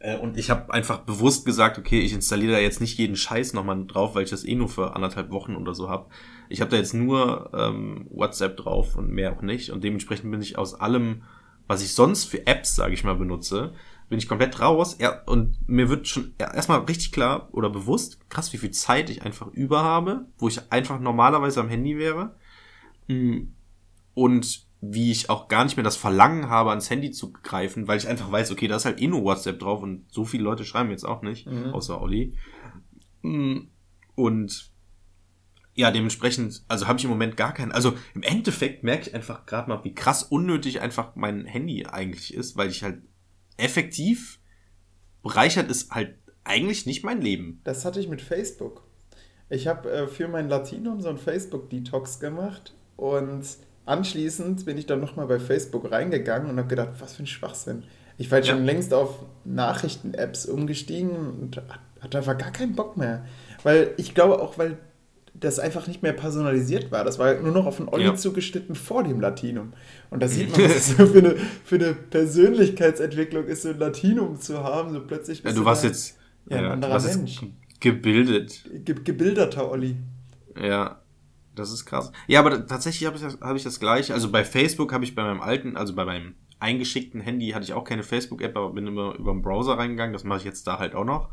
äh, 0.00 0.16
und 0.16 0.36
ich 0.38 0.50
habe 0.50 0.72
einfach 0.72 1.00
bewusst 1.00 1.44
gesagt, 1.44 1.78
okay, 1.78 2.00
ich 2.00 2.12
installiere 2.12 2.52
da 2.52 2.58
jetzt 2.58 2.80
nicht 2.80 2.98
jeden 2.98 3.16
Scheiß 3.16 3.52
nochmal 3.52 3.84
drauf, 3.86 4.14
weil 4.14 4.24
ich 4.24 4.30
das 4.30 4.44
eh 4.44 4.54
nur 4.54 4.68
für 4.68 4.94
anderthalb 4.94 5.30
Wochen 5.30 5.56
oder 5.56 5.74
so 5.74 5.88
habe. 5.88 6.06
Ich 6.48 6.60
habe 6.60 6.70
da 6.70 6.76
jetzt 6.76 6.94
nur 6.94 7.50
ähm, 7.54 8.06
WhatsApp 8.10 8.56
drauf 8.56 8.96
und 8.96 9.10
mehr 9.10 9.32
auch 9.32 9.42
nicht. 9.42 9.70
Und 9.70 9.84
dementsprechend 9.84 10.30
bin 10.30 10.40
ich 10.40 10.56
aus 10.56 10.74
allem, 10.74 11.22
was 11.66 11.82
ich 11.82 11.94
sonst 11.94 12.24
für 12.24 12.46
Apps, 12.46 12.76
sage 12.76 12.94
ich 12.94 13.04
mal, 13.04 13.16
benutze, 13.16 13.72
bin 14.08 14.18
ich 14.18 14.28
komplett 14.28 14.60
raus. 14.60 14.96
Ja, 14.98 15.22
und 15.24 15.56
mir 15.68 15.88
wird 15.88 16.08
schon 16.08 16.34
erstmal 16.38 16.80
richtig 16.80 17.12
klar 17.12 17.48
oder 17.52 17.70
bewusst, 17.70 18.28
krass, 18.30 18.52
wie 18.52 18.58
viel 18.58 18.70
Zeit 18.70 19.10
ich 19.10 19.22
einfach 19.22 19.48
über 19.48 19.82
habe, 19.82 20.26
wo 20.38 20.48
ich 20.48 20.72
einfach 20.72 20.98
normalerweise 21.00 21.60
am 21.60 21.68
Handy 21.68 21.98
wäre. 21.98 22.36
Mm, 23.06 23.48
Und 24.14 24.66
wie 24.80 25.10
ich 25.10 25.28
auch 25.28 25.48
gar 25.48 25.64
nicht 25.64 25.76
mehr 25.76 25.82
das 25.84 25.96
Verlangen 25.96 26.48
habe, 26.48 26.70
ans 26.70 26.88
Handy 26.88 27.10
zu 27.10 27.32
greifen, 27.32 27.88
weil 27.88 27.98
ich 27.98 28.06
einfach 28.06 28.30
weiß, 28.30 28.52
okay, 28.52 28.68
da 28.68 28.76
ist 28.76 28.84
halt 28.84 29.00
eh 29.00 29.08
nur 29.08 29.24
WhatsApp 29.24 29.58
drauf 29.58 29.82
und 29.82 30.04
so 30.12 30.24
viele 30.24 30.44
Leute 30.44 30.64
schreiben 30.64 30.90
jetzt 30.90 31.04
auch 31.04 31.22
nicht, 31.22 31.46
Mhm. 31.46 31.74
außer 31.74 32.00
Olli. 32.00 32.34
Mm, 33.22 33.58
Und 34.14 34.70
ja, 35.74 35.90
dementsprechend, 35.92 36.64
also 36.66 36.88
habe 36.88 36.98
ich 36.98 37.04
im 37.04 37.10
Moment 37.10 37.36
gar 37.36 37.52
keinen. 37.54 37.70
Also 37.70 37.94
im 38.14 38.22
Endeffekt 38.22 38.82
merke 38.82 39.08
ich 39.08 39.14
einfach 39.14 39.46
gerade 39.46 39.68
mal, 39.68 39.84
wie 39.84 39.94
krass 39.94 40.24
unnötig 40.24 40.80
einfach 40.80 41.14
mein 41.14 41.44
Handy 41.44 41.86
eigentlich 41.86 42.34
ist, 42.34 42.56
weil 42.56 42.68
ich 42.68 42.82
halt 42.82 43.02
effektiv 43.58 44.38
bereichert 45.22 45.70
ist 45.70 45.90
halt 45.90 46.14
eigentlich 46.44 46.86
nicht 46.86 47.04
mein 47.04 47.20
Leben. 47.20 47.60
Das 47.64 47.84
hatte 47.84 48.00
ich 48.00 48.08
mit 48.08 48.22
Facebook. 48.22 48.82
Ich 49.50 49.66
habe 49.66 49.90
äh, 49.90 50.06
für 50.08 50.28
mein 50.28 50.48
Latinum 50.48 51.00
so 51.00 51.08
einen 51.08 51.18
Facebook-Detox 51.18 52.20
gemacht 52.20 52.74
und 52.96 53.42
anschließend 53.86 54.64
bin 54.64 54.76
ich 54.78 54.86
dann 54.86 55.00
nochmal 55.00 55.26
bei 55.26 55.38
Facebook 55.40 55.90
reingegangen 55.90 56.50
und 56.50 56.58
habe 56.58 56.68
gedacht, 56.68 56.90
was 57.00 57.14
für 57.16 57.22
ein 57.22 57.26
Schwachsinn. 57.26 57.84
Ich 58.18 58.30
war 58.30 58.38
jetzt 58.38 58.48
Ja. 58.48 58.54
schon 58.54 58.64
längst 58.64 58.92
auf 58.94 59.24
Nachrichten-Apps 59.44 60.46
umgestiegen 60.46 61.10
und 61.16 61.56
hat- 61.56 61.80
hatte 62.00 62.18
einfach 62.18 62.36
gar 62.38 62.50
keinen 62.52 62.74
Bock 62.74 62.96
mehr. 62.96 63.24
Weil 63.62 63.92
ich 63.96 64.14
glaube 64.14 64.40
auch, 64.40 64.56
weil 64.58 64.78
das 65.40 65.58
einfach 65.58 65.86
nicht 65.86 66.02
mehr 66.02 66.12
personalisiert 66.12 66.90
war. 66.90 67.04
Das 67.04 67.18
war 67.18 67.34
nur 67.34 67.52
noch 67.52 67.66
auf 67.66 67.76
den 67.76 67.88
Olli 67.88 68.04
Ja. 68.04 68.14
zugeschnitten 68.14 68.74
vor 68.74 69.04
dem 69.04 69.20
Latinum. 69.20 69.72
Und 70.10 70.22
da 70.22 70.28
sieht 70.28 70.50
man, 70.50 70.64
was 70.64 70.76
es 70.76 70.96
so 70.96 71.06
für 71.06 71.18
eine, 71.18 71.36
für 71.64 71.76
eine 71.76 71.94
Persönlichkeitsentwicklung 71.94 73.44
ist, 73.46 73.62
so 73.62 73.68
ein 73.70 73.78
Latinum 73.78 74.40
zu 74.40 74.62
haben. 74.62 74.92
So 74.92 75.00
plötzlich 75.00 75.42
Ja, 75.42 75.52
du 75.52 75.64
warst 75.64 75.84
da 75.84 75.88
jetzt, 75.88 76.18
ja, 76.48 76.58
ein 76.58 76.64
anderer 76.66 76.92
warst 76.92 77.16
Mensch. 77.16 77.40
gebildet. 77.80 78.64
ge 78.84 78.94
gebildeter 79.04 79.70
Olli. 79.70 79.96
Ja, 80.60 81.00
das 81.54 81.72
ist 81.72 81.84
krass. 81.86 82.10
Ja, 82.26 82.40
aber 82.40 82.66
tatsächlich 82.66 83.06
habe 83.06 83.16
ich, 83.16 83.22
das- 83.22 83.38
hab 83.40 83.56
ich 83.56 83.62
das 83.64 83.80
gleiche. 83.80 84.14
Also 84.14 84.30
bei 84.30 84.44
Facebook 84.44 84.92
habe 84.92 85.04
ich 85.04 85.14
bei 85.14 85.22
meinem 85.22 85.40
alten, 85.40 85.76
also 85.76 85.94
bei 85.94 86.04
meinem 86.04 86.34
eingeschickten 86.60 87.20
Handy 87.20 87.50
hatte 87.50 87.64
ich 87.64 87.72
auch 87.72 87.84
keine 87.84 88.02
Facebook-App, 88.02 88.56
aber 88.56 88.70
bin 88.70 88.86
immer 88.86 89.14
über 89.16 89.32
den 89.32 89.42
Browser 89.42 89.74
reingegangen. 89.78 90.12
Das 90.12 90.24
mache 90.24 90.38
ich 90.40 90.44
jetzt 90.44 90.66
da 90.66 90.78
halt 90.78 90.94
auch 90.94 91.04
noch. 91.04 91.28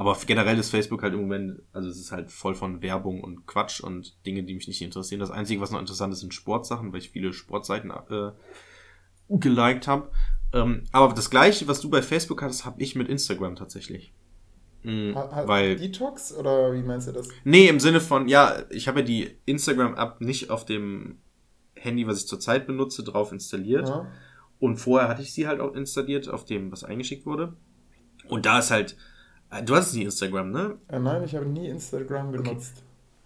Aber 0.00 0.16
generell 0.26 0.58
ist 0.58 0.70
Facebook 0.70 1.02
halt 1.02 1.12
im 1.12 1.20
Moment, 1.20 1.60
also 1.74 1.90
es 1.90 1.98
ist 2.00 2.10
halt 2.10 2.30
voll 2.30 2.54
von 2.54 2.80
Werbung 2.80 3.22
und 3.22 3.44
Quatsch 3.46 3.82
und 3.82 4.16
Dinge, 4.24 4.44
die 4.44 4.54
mich 4.54 4.66
nicht 4.66 4.80
interessieren. 4.80 5.20
Das 5.20 5.30
Einzige, 5.30 5.60
was 5.60 5.72
noch 5.72 5.78
interessant 5.78 6.10
ist, 6.14 6.20
sind 6.20 6.32
Sportsachen, 6.32 6.90
weil 6.90 7.00
ich 7.00 7.10
viele 7.10 7.34
Sportseiten 7.34 7.90
äh, 7.90 8.30
geliked 9.28 9.86
habe. 9.86 10.10
Ähm, 10.54 10.84
aber 10.90 11.12
das 11.12 11.28
gleiche, 11.28 11.68
was 11.68 11.82
du 11.82 11.90
bei 11.90 12.00
Facebook 12.00 12.40
hattest, 12.40 12.64
habe 12.64 12.80
ich 12.80 12.96
mit 12.96 13.10
Instagram 13.10 13.56
tatsächlich. 13.56 14.14
Mhm, 14.84 15.14
Ha- 15.14 15.42
weil 15.46 15.76
Detox 15.76 16.34
oder 16.34 16.72
wie 16.72 16.80
meinst 16.80 17.08
du 17.08 17.12
das? 17.12 17.28
Nee, 17.44 17.68
im 17.68 17.78
Sinne 17.78 18.00
von, 18.00 18.26
ja, 18.26 18.62
ich 18.70 18.88
habe 18.88 19.00
ja 19.00 19.04
die 19.04 19.36
Instagram-App 19.44 20.22
nicht 20.22 20.48
auf 20.48 20.64
dem 20.64 21.18
Handy, 21.74 22.06
was 22.06 22.20
ich 22.22 22.26
zurzeit 22.26 22.66
benutze, 22.66 23.04
drauf 23.04 23.32
installiert. 23.32 23.90
Ja. 23.90 24.10
Und 24.60 24.78
vorher 24.78 25.10
hatte 25.10 25.20
ich 25.20 25.34
sie 25.34 25.46
halt 25.46 25.60
auch 25.60 25.74
installiert, 25.74 26.30
auf 26.30 26.46
dem, 26.46 26.72
was 26.72 26.84
eingeschickt 26.84 27.26
wurde. 27.26 27.52
Und 28.28 28.46
da 28.46 28.60
ist 28.60 28.70
halt, 28.70 28.96
du 29.64 29.74
hast 29.74 29.94
nie 29.94 30.02
Instagram, 30.04 30.50
ne? 30.50 30.76
Äh, 30.88 30.98
nein, 30.98 31.22
ich 31.24 31.34
habe 31.34 31.46
nie 31.46 31.68
Instagram 31.68 32.32
benutzt. 32.32 32.82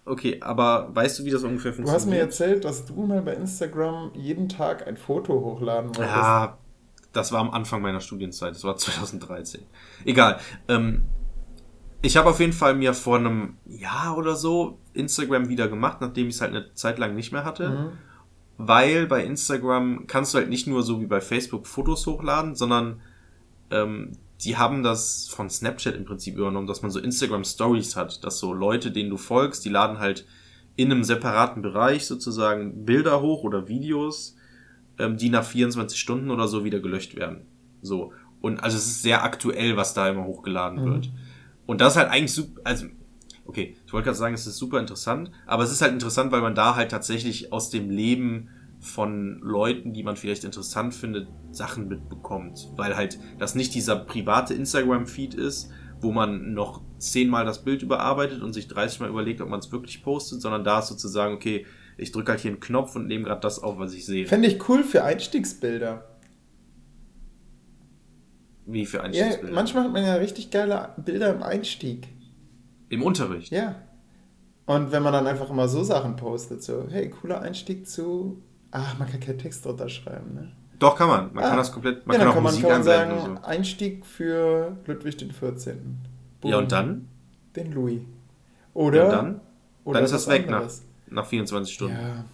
Okay, 0.07 0.39
aber 0.43 0.95
weißt 0.95 1.19
du, 1.19 1.25
wie 1.25 1.31
das 1.31 1.43
ungefähr 1.45 1.73
Du 1.73 1.77
funktioniert? 1.77 2.03
hast 2.03 2.11
mir 2.11 2.19
erzählt, 2.19 2.65
dass 2.65 2.85
du 2.85 3.07
mal 3.07 3.23
bei 3.23 3.35
Instagram 3.35 4.11
jeden 4.15 4.49
Tag 4.49 4.87
ein 4.87 4.97
Foto 4.97 5.33
hochladen 5.33 5.89
wolltest. 5.97 6.15
Ja, 6.15 6.59
das 7.13 7.33
war 7.33 7.41
am 7.41 7.51
Anfang 7.51 7.81
meiner 7.81 8.01
Studienzeit, 8.01 8.55
das 8.55 8.65
war 8.65 8.77
2013. 8.77 9.63
Egal. 10.05 10.39
Ähm, 10.69 11.03
ich 12.03 12.19
habe 12.19 12.29
auf 12.29 12.39
jeden 12.41 12.53
Fall 12.53 12.75
mir 12.75 12.93
vor 12.93 13.17
einem 13.17 13.57
Jahr 13.65 14.19
oder 14.19 14.37
so 14.37 14.79
Instagram 14.93 15.49
wieder 15.49 15.69
gemacht, 15.69 16.03
nachdem 16.03 16.29
ich 16.29 16.35
es 16.35 16.41
halt 16.43 16.51
eine 16.51 16.75
Zeit 16.75 16.99
lang 16.99 17.15
nicht 17.15 17.33
mehr 17.33 17.45
hatte. 17.47 17.71
Mhm. 17.71 17.93
Weil 18.59 19.07
bei 19.07 19.25
Instagram 19.25 20.07
kannst 20.07 20.35
du 20.35 20.39
halt 20.39 20.51
nicht 20.51 20.67
nur 20.67 20.83
so 20.83 21.01
wie 21.01 21.07
bei 21.07 21.23
Facebook 21.23 21.67
Fotos 21.67 22.07
hochladen, 22.07 22.55
sondern 22.55 23.01
ähm, 23.71 24.13
die 24.43 24.57
haben 24.57 24.83
das 24.83 25.29
von 25.29 25.49
Snapchat 25.49 25.95
im 25.95 26.05
Prinzip 26.05 26.37
übernommen, 26.37 26.67
dass 26.67 26.83
man 26.83 26.91
so 26.91 26.99
Instagram 27.01 27.45
Stories 27.45 27.97
hat, 27.97 28.25
dass 28.25 28.39
so 28.39 28.53
Leute, 28.53 28.91
denen 28.91 29.11
du 29.11 29.17
folgst, 29.17 29.65
die 29.65 29.69
laden 29.71 29.99
halt 29.99 30.27
in 30.77 30.91
einem 30.91 31.05
separaten 31.05 31.63
Bereich 31.63 32.07
sozusagen 32.07 32.85
Bilder 32.85 33.21
hoch 33.23 33.45
oder 33.45 33.69
Videos, 33.69 34.37
ähm, 34.99 35.17
die 35.17 35.31
nach 35.31 35.45
24 35.45 35.99
Stunden 35.99 36.31
oder 36.31 36.49
so 36.49 36.65
wieder 36.65 36.81
gelöscht 36.81 37.15
werden. 37.17 37.47
So. 37.81 38.13
Und 38.41 38.63
also 38.63 38.77
es 38.77 38.87
ist 38.87 39.03
sehr 39.03 39.23
aktuell, 39.23 39.77
was 39.77 39.95
da 39.95 40.09
immer 40.09 40.25
hochgeladen 40.25 40.81
Mhm. 40.85 40.87
wird. 40.87 41.11
Und 41.67 41.81
das 41.81 41.95
ist 41.95 41.99
halt 41.99 42.11
eigentlich 42.11 42.33
super, 42.33 42.61
also, 42.65 42.87
okay, 43.47 43.77
ich 43.87 43.93
wollte 43.93 44.07
gerade 44.07 44.19
sagen, 44.19 44.35
es 44.35 44.47
ist 44.47 44.59
super 44.59 44.81
interessant, 44.81 45.31
aber 45.47 45.63
es 45.63 45.71
ist 45.73 45.81
halt 45.81 45.93
interessant, 45.93 46.33
weil 46.33 46.43
man 46.43 46.55
da 46.55 46.75
halt 46.75 46.91
tatsächlich 46.91 47.53
aus 47.53 47.71
dem 47.71 47.89
Leben 47.89 48.49
von 48.85 49.39
Leuten, 49.41 49.95
die 49.95 50.03
man 50.03 50.17
vielleicht 50.17 50.45
interessant 50.45 50.95
findet, 50.95 51.27
Sachen 51.51 51.89
mitbekommt. 51.89 52.69
Weil 52.77 52.97
halt 52.97 53.19
das 53.39 53.55
nicht 53.55 53.75
dieser 53.75 53.97
private 53.97 54.53
Instagram-Feed 54.53 55.35
ist, 55.35 55.71
wo 56.01 56.13
man 56.13 56.53
noch 56.53 56.83
zehnmal 56.99 57.47
das 57.47 57.65
Bild 57.65 57.83
überarbeitet 57.83 58.43
und 58.43 58.53
sich 58.53 58.69
30 58.69 59.01
Mal 59.01 59.09
überlegt, 59.09 59.41
ob 59.41 59.49
man 59.49 59.61
es 59.61 59.73
wirklich 59.73 60.03
postet, 60.03 60.43
sondern 60.43 60.65
da 60.65 60.81
ist 60.81 60.89
sozusagen, 60.89 61.35
okay, 61.35 61.65
ich 61.97 62.13
drücke 62.13 62.33
halt 62.33 62.41
hier 62.43 62.51
einen 62.51 62.61
Knopf 62.61 62.95
und 62.95 63.07
nehme 63.07 63.25
gerade 63.25 63.41
das 63.41 63.63
auf, 63.63 63.79
was 63.79 63.95
ich 63.95 64.05
sehe. 64.05 64.27
Fände 64.27 64.49
ich 64.49 64.69
cool 64.69 64.83
für 64.85 65.03
Einstiegsbilder. 65.03 66.05
Wie 68.67 68.85
für 68.85 68.99
Ja, 68.99 69.03
Einstiegsbilder. 69.05 69.55
manchmal 69.55 69.85
hat 69.85 69.93
man 69.93 70.05
ja 70.05 70.15
richtig 70.17 70.51
geile 70.51 70.91
Bilder 71.03 71.35
im 71.35 71.43
Einstieg. 71.43 72.09
Im 72.91 73.03
Unterricht. 73.03 73.51
Ja. 73.51 73.77
Und 74.67 74.93
wenn 74.93 75.03
man 75.03 75.13
dann 75.13 75.27
einfach 75.27 75.49
immer 75.51 75.69
so 75.69 75.83
Sachen 75.85 76.17
postet, 76.17 76.63
so, 76.63 76.87
hey, 76.91 77.09
cooler 77.11 77.41
Einstieg 77.41 77.89
zu. 77.89 78.43
Ach, 78.77 78.99
man 78.99 79.09
kann 79.09 79.21
keinen 79.21 79.39
Text 79.39 79.65
drunter 79.65 79.89
schreiben, 79.89 80.35
ne? 80.35 80.53
Doch, 80.81 80.97
kann 80.97 81.09
man. 81.09 81.33
Man 81.33 81.45
Ah. 81.45 81.49
kann 81.51 81.57
das 81.59 81.71
komplett, 81.73 82.07
man 82.07 82.15
ja, 82.15 82.21
kann 82.21 82.29
auch 82.31 82.35
kann 82.35 82.43
Musik 82.43 82.63
kann 82.63 82.71
man 82.71 82.89
einblenden 82.89 83.19
sagen, 83.21 83.37
so. 83.43 83.47
Einstieg 83.49 84.05
für 84.05 84.77
Ludwig 84.87 85.17
den 85.17 85.31
14. 85.31 85.99
Boom. 86.41 86.51
Ja, 86.51 86.59
und 86.59 86.73
dann? 86.73 87.09
Den 87.55 87.73
Louis. 87.73 88.01
Oder? 88.75 88.97
Ja, 88.99 89.05
und 89.05 89.13
dann? 89.13 89.41
oder 89.85 89.95
dann 89.99 90.05
ist 90.05 90.11
das 90.13 90.29
weg 90.29 90.47
nach, 90.51 90.57
anderes. 90.57 90.83
nach 91.09 91.25
24 91.27 91.73
Stunden. 91.73 91.97
Ja. 91.97 92.25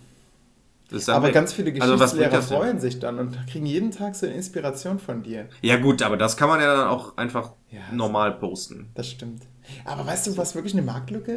Das 0.89 1.01
ist 1.01 1.09
dann 1.09 1.17
Aber 1.17 1.27
weg. 1.29 1.35
ganz 1.35 1.53
viele 1.53 1.71
Also, 1.81 1.95
Geschichtslehrer 1.95 2.31
denn? 2.31 2.43
freuen 2.43 2.81
sich 2.81 2.99
dann 2.99 3.19
und 3.19 3.47
kriegen 3.47 3.67
jeden 3.67 3.91
Tag 3.93 4.17
so 4.17 4.27
eine 4.27 4.35
Inspiration 4.35 4.99
von 4.99 5.23
dir. 5.23 5.47
Ja 5.63 5.77
gut, 5.77 6.03
aber 6.03 6.17
das 6.17 6.37
kann 6.37 6.49
man 6.49 6.61
ja 6.61 6.75
dann 6.75 6.89
auch 6.89 7.17
einfach 7.19 7.53
Ja, 7.71 7.81
normal 7.93 8.33
posten. 8.33 8.89
Das 8.95 9.09
stimmt. 9.09 9.43
Aber 9.85 10.05
weißt 10.07 10.27
du, 10.27 10.37
was 10.37 10.55
wirklich 10.57 10.73
eine 10.73 10.83
Marktlücke 10.83 11.33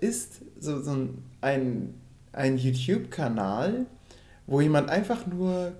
ist? 0.00 0.40
So, 0.60 0.80
so 0.80 0.96
ein, 1.42 1.94
ein 2.32 2.56
YouTube-Kanal, 2.56 3.84
wo 4.46 4.60
jemand 4.60 4.90
einfach 4.90 5.26
nur 5.26 5.72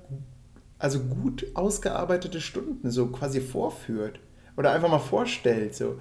also 0.78 1.00
gut 1.00 1.46
ausgearbeitete 1.54 2.40
Stunden 2.40 2.90
so 2.90 3.06
quasi 3.06 3.40
vorführt. 3.40 4.20
Oder 4.56 4.72
einfach 4.72 4.90
mal 4.90 4.98
vorstellt. 4.98 5.74
So. 5.74 5.98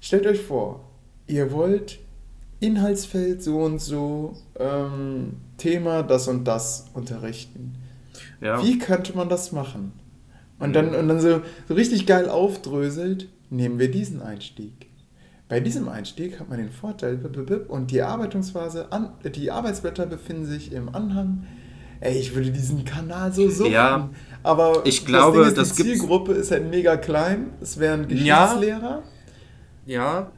Stellt 0.00 0.26
euch 0.26 0.40
vor, 0.40 0.88
ihr 1.26 1.52
wollt 1.52 1.98
Inhaltsfeld 2.60 3.42
so 3.42 3.58
und 3.60 3.78
so, 3.80 4.36
ähm, 4.58 5.36
Thema 5.56 6.02
das 6.02 6.28
und 6.28 6.44
das 6.44 6.86
unterrichten. 6.92 7.74
Ja. 8.40 8.62
Wie 8.62 8.78
könnte 8.78 9.16
man 9.16 9.28
das 9.28 9.52
machen? 9.52 9.92
Und 10.58 10.70
Mhm. 10.70 10.74
dann, 10.74 10.94
und 10.94 11.08
dann 11.08 11.20
so, 11.20 11.40
so 11.68 11.74
richtig 11.74 12.06
geil 12.06 12.28
aufdröselt, 12.28 13.28
nehmen 13.48 13.78
wir 13.78 13.90
diesen 13.90 14.20
Einstieg. 14.20 14.88
Bei 15.48 15.58
diesem 15.58 15.88
Einstieg 15.88 16.38
hat 16.38 16.48
man 16.48 16.58
den 16.58 16.70
Vorteil, 16.70 17.18
und 17.68 17.90
die 17.90 18.02
Arbeitungsphase, 18.02 18.86
die 19.34 19.50
Arbeitsblätter 19.50 20.06
befinden 20.06 20.44
sich 20.46 20.72
im 20.72 20.94
Anhang. 20.94 21.46
Ey, 22.00 22.18
ich 22.18 22.34
würde 22.34 22.50
diesen 22.50 22.84
Kanal 22.84 23.32
so 23.32 23.48
suchen. 23.50 23.72
Ja, 23.72 24.08
aber 24.42 24.80
ich 24.84 25.04
glaube, 25.04 25.38
das, 25.38 25.52
Ding 25.54 25.62
ist, 25.62 25.70
das 25.70 25.76
die 25.76 25.82
Zielgruppe 25.82 26.32
ist 26.32 26.50
halt 26.50 26.70
mega 26.70 26.96
klein. 26.96 27.52
Es 27.60 27.78
wären 27.78 28.08
Ja. 28.08 28.46
Geschichtslehrer. 28.46 29.02
Ja. 29.86 30.32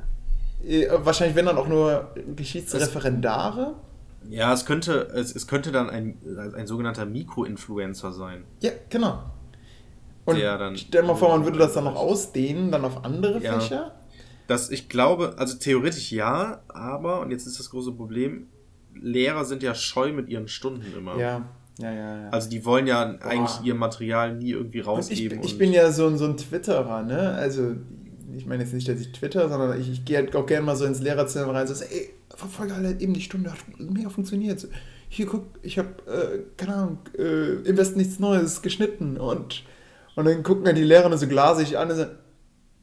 Äh, 0.67 0.87
Wahrscheinlich 1.05 1.37
wenn 1.37 1.47
dann 1.47 1.57
auch 1.59 1.69
nur 1.69 2.11
Geschichtsreferendare. 2.37 3.75
Ja, 4.29 4.53
es 4.53 4.65
könnte, 4.65 5.09
es, 5.15 5.35
es 5.35 5.47
könnte 5.47 5.73
dann 5.73 5.91
ein, 5.91 6.17
ein 6.57 6.67
sogenannter 6.67 7.05
Mikro-Influencer 7.07 8.13
sein. 8.13 8.45
Ja, 8.61 8.71
genau. 8.89 9.23
Und 10.25 10.41
dann- 10.41 10.77
stell 10.77 11.03
mal 11.03 11.17
vor, 11.17 11.31
man 11.31 11.45
würde 11.45 11.59
das 11.59 11.73
dann 11.75 11.85
noch 11.85 11.97
ausdehnen, 11.97 12.71
dann 12.71 12.85
auf 12.85 13.05
andere 13.05 13.41
Ja. 13.43 13.59
Fächer. 13.59 13.93
Das, 14.47 14.71
ich 14.71 14.89
glaube, 14.89 15.35
also 15.39 15.57
theoretisch 15.59 16.13
ja, 16.13 16.61
aber, 16.69 17.21
und 17.21 17.31
jetzt 17.31 17.47
ist 17.47 17.59
das 17.59 17.71
große 17.71 17.93
Problem, 17.93 18.47
Lehrer 19.01 19.45
sind 19.45 19.63
ja 19.63 19.75
scheu 19.75 20.13
mit 20.13 20.29
ihren 20.29 20.49
Stunden 20.49 20.85
immer. 20.97 21.17
Ja, 21.19 21.45
ja, 21.79 21.93
ja. 21.93 22.17
ja. 22.25 22.29
Also 22.31 22.49
die 22.51 22.65
wollen 22.65 22.87
ja 22.87 23.03
eigentlich 23.21 23.57
Boah. 23.59 23.65
ihr 23.65 23.75
Material 23.75 24.35
nie 24.37 24.51
irgendwie 24.51 24.81
ich, 24.81 24.87
rausgeben. 24.87 25.41
ich 25.43 25.53
und- 25.53 25.59
bin 25.59 25.73
ja 25.73 25.91
so, 25.91 26.07
ein- 26.07 26.19
so 26.19 26.27
ein 26.27 26.37
Twitterer, 26.37 27.03
ne? 27.03 27.33
Also, 27.33 27.75
ich 28.37 28.47
meine 28.47 28.63
jetzt 28.63 28.73
nicht, 28.73 28.89
dass 28.89 29.01
ich 29.01 29.13
twitter, 29.13 29.49
sondern 29.49 29.81
ich, 29.81 29.91
ich 29.91 30.05
gehe 30.05 30.17
halt 30.19 30.35
auch 30.37 30.47
gerne 30.47 30.65
mal 30.67 30.77
so 30.77 30.85
ins 30.85 31.01
Lehrerzimmer 31.01 31.53
rein 31.55 31.67
und 31.67 31.75
so, 31.75 31.85
ey, 31.85 32.11
verfolge 32.35 32.75
alle 32.75 32.99
eben 33.01 33.15
die 33.15 33.21
Stunde, 33.21 33.51
hat 33.53 33.59
mega 33.79 34.09
funktioniert. 34.09 34.67
Hier, 35.09 35.27
guck, 35.27 35.45
ich 35.63 35.79
habe, 35.79 35.91
äh, 36.07 36.39
keine 36.57 36.75
Ahnung, 36.75 36.99
äh, 37.19 37.57
im 37.69 37.77
Westen 37.77 37.99
nichts 37.99 38.19
Neues 38.19 38.63
geschnitten 38.63 39.19
und, 39.19 39.65
und 40.17 40.25
dann 40.25 40.43
gucken 40.43 40.65
ja 40.65 40.73
die 40.73 40.83
Lehrer 40.85 41.11
nur 41.11 41.19
so 41.19 41.27
glasig 41.29 41.77
an 41.77 41.91
und 41.91 41.97
sagen, 41.97 42.13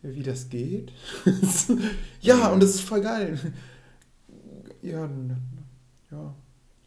wie 0.04 0.22
das 0.24 0.48
geht? 0.50 0.92
ja, 2.22 2.50
und 2.50 2.62
das 2.62 2.70
ist 2.76 2.82
voll 2.82 3.02
geil. 3.02 3.38
Ja, 4.82 5.10
ja, 6.12 6.36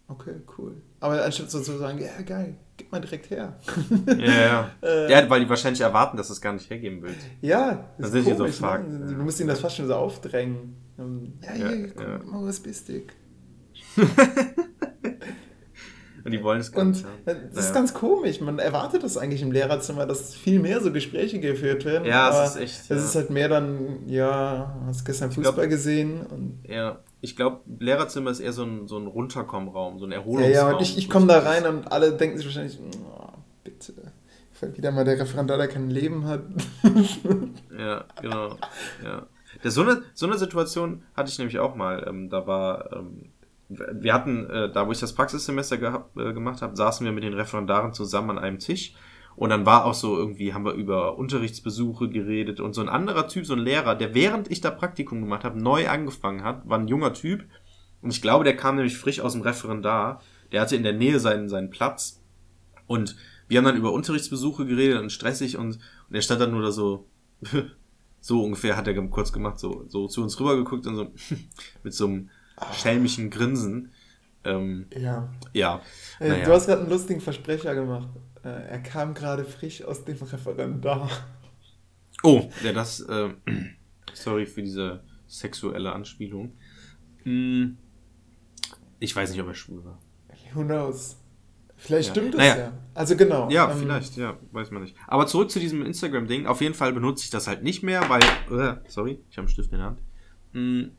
okay, 0.08 0.34
cool. 0.58 0.80
Aber 1.00 1.24
anstatt 1.24 1.50
so 1.50 1.60
zu 1.60 1.78
sagen, 1.78 1.98
ja, 1.98 2.22
geil, 2.24 2.56
gib 2.76 2.90
mal 2.92 3.00
direkt 3.00 3.30
her. 3.30 3.58
Ja, 4.06 4.14
ja. 4.16 4.70
Äh. 4.82 5.10
ja, 5.10 5.28
weil 5.30 5.40
die 5.40 5.48
wahrscheinlich 5.48 5.80
erwarten, 5.80 6.16
dass 6.16 6.28
du 6.28 6.32
es 6.34 6.40
gar 6.40 6.52
nicht 6.52 6.68
hergeben 6.70 7.02
willst. 7.02 7.20
Ja, 7.40 7.88
Das 7.98 8.10
sind 8.12 8.24
hier 8.24 8.36
so 8.36 8.44
ne? 8.44 8.52
Fakten, 8.52 9.06
Du 9.06 9.12
ja. 9.12 9.18
musst 9.18 9.40
ihnen 9.40 9.48
das 9.48 9.60
fast 9.60 9.76
schon 9.76 9.86
so 9.88 9.94
aufdrängen. 9.94 10.76
Ähm, 10.98 11.34
Ja, 11.42 11.54
Ja, 11.54 11.68
hier, 11.68 11.86
ja. 11.88 12.18
komm, 12.18 12.30
mal 12.30 12.46
was 12.46 12.60
bistig. 12.60 13.12
Und 16.24 16.30
die 16.30 16.40
wollen 16.44 16.60
es 16.60 16.70
gar 16.70 16.82
Und 16.82 16.90
nicht 16.92 17.04
haben. 17.04 17.14
äh, 17.26 17.34
das 17.48 17.64
ist 17.64 17.70
Naja. 17.70 17.74
ganz 17.80 17.94
komisch. 17.94 18.40
Man 18.40 18.60
erwartet 18.60 19.02
das 19.02 19.16
eigentlich 19.18 19.42
im 19.42 19.50
Lehrerzimmer, 19.50 20.06
dass 20.06 20.34
viel 20.36 20.60
mehr 20.60 20.80
so 20.80 20.92
Gespräche 20.92 21.40
geführt 21.40 21.84
werden. 21.84 22.04
Ja, 22.04 22.44
es 22.44 22.50
ist 22.54 22.56
echt, 22.60 22.80
Es 22.82 22.88
ja. 22.90 22.96
ist 22.96 23.14
halt 23.16 23.30
mehr 23.30 23.48
dann, 23.48 24.08
ja, 24.08 24.80
hast 24.86 25.04
gestern 25.04 25.30
glaub- 25.30 25.46
Fußball 25.46 25.66
gesehen 25.68 26.24
und 26.26 26.60
Ja, 26.64 27.00
ich 27.22 27.34
glaube, 27.36 27.60
Lehrerzimmer 27.78 28.30
ist 28.30 28.40
eher 28.40 28.52
so 28.52 28.64
ein, 28.64 28.86
so 28.88 28.98
ein 28.98 29.06
Runterkommraum, 29.06 29.98
so 29.98 30.04
ein 30.06 30.10
Ja, 30.10 30.18
Erholungsraum. 30.18 30.52
ja, 30.52 30.70
und 30.76 30.82
ich, 30.82 30.98
ich 30.98 31.08
komme 31.08 31.26
da 31.28 31.36
das- 31.40 31.46
rein 31.46 31.66
und 31.66 31.90
alle 31.90 32.12
denken 32.12 32.36
sich 32.36 32.46
wahrscheinlich, 32.46 32.78
oh, 32.80 33.28
bitte. 33.64 33.94
Fällt 34.52 34.76
wieder 34.76 34.92
mal 34.92 35.04
der 35.04 35.18
Referendar, 35.18 35.56
der 35.56 35.68
kein 35.68 35.88
Leben 35.90 36.26
hat. 36.26 36.42
Ja, 37.78 38.04
genau. 38.20 38.56
Ja. 39.02 39.26
Ja, 39.62 39.70
so, 39.70 39.82
eine, 39.82 40.02
so 40.14 40.26
eine 40.26 40.38
Situation 40.38 41.02
hatte 41.14 41.30
ich 41.30 41.38
nämlich 41.38 41.58
auch 41.58 41.74
mal. 41.74 42.04
Ähm, 42.08 42.30
da 42.30 42.46
war, 42.46 42.92
ähm, 42.92 43.30
wir 43.68 44.12
hatten, 44.14 44.48
äh, 44.50 44.70
da 44.72 44.86
wo 44.86 44.92
ich 44.92 45.00
das 45.00 45.14
Praxissemester 45.14 45.76
gehabt, 45.78 46.16
äh, 46.16 46.32
gemacht 46.32 46.62
habe, 46.62 46.74
saßen 46.76 47.04
wir 47.04 47.12
mit 47.12 47.22
den 47.24 47.34
Referendaren 47.34 47.92
zusammen 47.92 48.30
an 48.30 48.38
einem 48.38 48.58
Tisch. 48.58 48.94
Und 49.36 49.50
dann 49.50 49.66
war 49.66 49.84
auch 49.84 49.94
so 49.94 50.16
irgendwie, 50.16 50.52
haben 50.52 50.64
wir 50.64 50.74
über 50.74 51.16
Unterrichtsbesuche 51.16 52.08
geredet 52.08 52.60
und 52.60 52.74
so 52.74 52.80
ein 52.80 52.88
anderer 52.88 53.28
Typ, 53.28 53.46
so 53.46 53.54
ein 53.54 53.60
Lehrer, 53.60 53.94
der 53.94 54.14
während 54.14 54.50
ich 54.50 54.60
da 54.60 54.70
Praktikum 54.70 55.22
gemacht 55.22 55.44
habe, 55.44 55.60
neu 55.60 55.88
angefangen 55.88 56.44
hat, 56.44 56.68
war 56.68 56.78
ein 56.78 56.88
junger 56.88 57.14
Typ. 57.14 57.44
Und 58.02 58.10
ich 58.10 58.20
glaube, 58.20 58.44
der 58.44 58.56
kam 58.56 58.76
nämlich 58.76 58.96
frisch 58.96 59.20
aus 59.20 59.32
dem 59.32 59.42
Referendar. 59.42 60.20
Der 60.50 60.60
hatte 60.60 60.76
in 60.76 60.82
der 60.82 60.92
Nähe 60.92 61.18
seinen, 61.18 61.48
seinen 61.48 61.70
Platz. 61.70 62.20
Und 62.86 63.16
wir 63.48 63.58
haben 63.58 63.64
dann 63.64 63.76
über 63.76 63.92
Unterrichtsbesuche 63.92 64.66
geredet 64.66 65.00
und 65.00 65.10
stressig 65.10 65.56
und, 65.56 65.78
und 66.08 66.14
er 66.14 66.22
stand 66.22 66.40
dann 66.40 66.52
nur 66.52 66.62
da 66.62 66.72
so, 66.72 67.06
so 68.20 68.42
ungefähr 68.42 68.76
hat 68.76 68.86
er 68.86 68.94
kurz 69.08 69.32
gemacht, 69.32 69.58
so, 69.58 69.84
so 69.88 70.08
zu 70.08 70.22
uns 70.22 70.38
rübergeguckt 70.38 70.86
und 70.86 70.96
so 70.96 71.12
mit 71.82 71.94
so 71.94 72.06
einem 72.06 72.30
schelmischen 72.74 73.30
Grinsen. 73.30 73.92
Ähm, 74.45 74.86
Ja. 74.97 75.32
ja, 75.53 75.80
Äh, 76.20 76.28
naja. 76.28 76.45
Du 76.45 76.53
hast 76.53 76.66
gerade 76.66 76.80
einen 76.82 76.90
lustigen 76.90 77.20
Versprecher 77.20 77.74
gemacht. 77.74 78.09
Äh, 78.45 78.49
er 78.49 78.80
kam 78.80 79.14
gerade 79.14 79.45
frisch 79.45 79.82
aus 79.84 80.05
dem 80.05 80.16
Referendar. 80.16 81.09
Oh, 82.24 82.49
ja, 82.62 82.72
das, 82.72 83.01
äh, 83.01 83.30
sorry 84.12 84.47
für 84.47 84.62
diese 84.62 85.03
sexuelle 85.26 85.93
Anspielung. 85.93 86.53
Hm, 87.24 87.76
ich 89.01 89.14
weiß 89.14 89.30
nicht, 89.30 89.40
ob 89.40 89.49
er 89.49 89.55
schwul 89.55 89.84
war. 89.84 89.99
Who 90.55 90.64
knows? 90.64 91.16
Vielleicht 91.76 92.09
Ja. 92.09 92.14
stimmt 92.14 92.34
es 92.34 92.38
Naja. 92.38 92.57
ja. 92.59 92.72
Also 92.95 93.16
genau. 93.16 93.51
Ja, 93.51 93.70
ähm, 93.72 93.78
vielleicht, 93.78 94.16
ja, 94.16 94.36
weiß 94.53 94.70
man 94.70 94.82
nicht. 94.82 94.95
Aber 95.09 95.26
zurück 95.26 95.51
zu 95.51 95.59
diesem 95.59 95.84
Instagram-Ding. 95.84 96.47
Auf 96.47 96.61
jeden 96.61 96.74
Fall 96.74 96.93
benutze 96.93 97.24
ich 97.24 97.30
das 97.30 97.49
halt 97.49 97.62
nicht 97.64 97.82
mehr, 97.82 98.09
weil, 98.09 98.22
äh, 98.57 98.76
sorry, 98.88 99.18
ich 99.30 99.36
habe 99.38 99.47
einen 99.47 99.49
Stift 99.49 99.72
in 99.72 99.78
der 99.78 99.86
Hand. 99.86 99.99
Hm, 100.53 100.90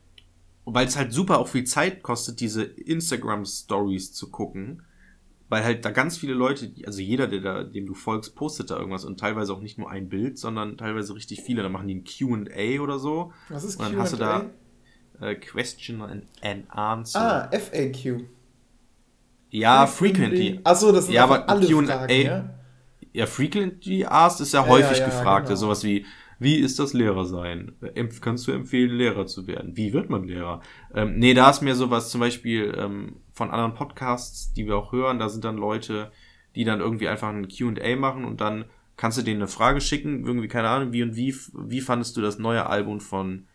weil 0.64 0.86
es 0.86 0.96
halt 0.96 1.12
super 1.12 1.38
auch 1.38 1.48
viel 1.48 1.64
Zeit 1.64 2.02
kostet, 2.02 2.40
diese 2.40 2.64
Instagram-Stories 2.64 4.12
zu 4.12 4.30
gucken. 4.30 4.82
Weil 5.48 5.64
halt 5.64 5.84
da 5.84 5.90
ganz 5.90 6.16
viele 6.16 6.34
Leute, 6.34 6.72
also 6.86 7.00
jeder, 7.00 7.28
der 7.28 7.40
da, 7.40 7.64
dem 7.64 7.86
du 7.86 7.94
folgst, 7.94 8.34
postet 8.34 8.70
da 8.70 8.78
irgendwas 8.78 9.04
und 9.04 9.20
teilweise 9.20 9.52
auch 9.52 9.60
nicht 9.60 9.78
nur 9.78 9.90
ein 9.90 10.08
Bild, 10.08 10.38
sondern 10.38 10.78
teilweise 10.78 11.14
richtig 11.14 11.42
viele. 11.42 11.62
Da 11.62 11.68
machen 11.68 11.88
die 11.88 11.96
ein 11.96 12.04
Q&A 12.04 12.80
oder 12.82 12.98
so. 12.98 13.32
Was 13.48 13.64
ist 13.64 13.78
Und 13.78 13.84
dann 13.84 13.96
hast 13.98 14.12
du 14.14 14.16
Q&A? 14.16 14.18
da 14.18 14.54
äh, 15.20 15.34
Question 15.36 16.02
and, 16.02 16.26
and 16.42 16.70
Answer. 16.70 17.48
Ah, 17.50 17.50
FAQ. 17.52 18.28
ja, 19.50 19.86
frequently. 19.86 20.60
Achso, 20.64 20.92
das 20.92 21.06
sind 21.06 21.14
Ja, 21.14 21.24
aber 21.24 21.48
alle 21.48 21.66
Q&A 21.66 21.82
Fragen, 21.82 22.20
ja? 22.20 22.50
Ja, 23.12 23.26
frequently 23.26 24.04
asked 24.04 24.40
ist 24.40 24.52
ja, 24.54 24.66
Ja, 24.66 24.68
häufig 24.68 24.98
ja, 24.98 25.06
gefragt. 25.06 25.48
genau. 25.48 25.56
Sowas 25.56 25.84
wie, 25.84 26.06
wie 26.44 26.56
ist 26.56 26.78
das 26.78 26.92
Lehrer 26.92 27.24
sein? 27.24 27.72
Empf 27.94 28.20
kannst 28.20 28.46
du 28.46 28.52
empfehlen, 28.52 28.90
Lehrer 28.90 29.26
zu 29.26 29.46
werden? 29.46 29.76
Wie 29.76 29.92
wird 29.92 30.10
man 30.10 30.24
Lehrer? 30.24 30.60
Ähm, 30.94 31.18
nee, 31.18 31.34
da 31.34 31.50
ist 31.50 31.62
mir 31.62 31.74
sowas 31.74 32.10
zum 32.10 32.20
Beispiel 32.20 32.72
ähm, 32.78 33.16
von 33.32 33.50
anderen 33.50 33.74
Podcasts, 33.74 34.52
die 34.52 34.66
wir 34.66 34.76
auch 34.76 34.92
hören, 34.92 35.18
da 35.18 35.28
sind 35.28 35.44
dann 35.44 35.56
Leute, 35.56 36.12
die 36.54 36.64
dann 36.64 36.80
irgendwie 36.80 37.08
einfach 37.08 37.30
ein 37.30 37.48
Q&A 37.48 37.96
machen 37.96 38.24
und 38.24 38.40
dann 38.40 38.66
kannst 38.96 39.18
du 39.18 39.22
denen 39.22 39.40
eine 39.40 39.48
Frage 39.48 39.80
schicken, 39.80 40.24
irgendwie, 40.24 40.48
keine 40.48 40.68
Ahnung, 40.68 40.92
wie 40.92 41.02
und 41.02 41.16
wie, 41.16 41.34
wie 41.52 41.80
fandest 41.80 42.16
du 42.16 42.20
das 42.20 42.38
neue 42.38 42.66
Album 42.66 43.00
von 43.00 43.46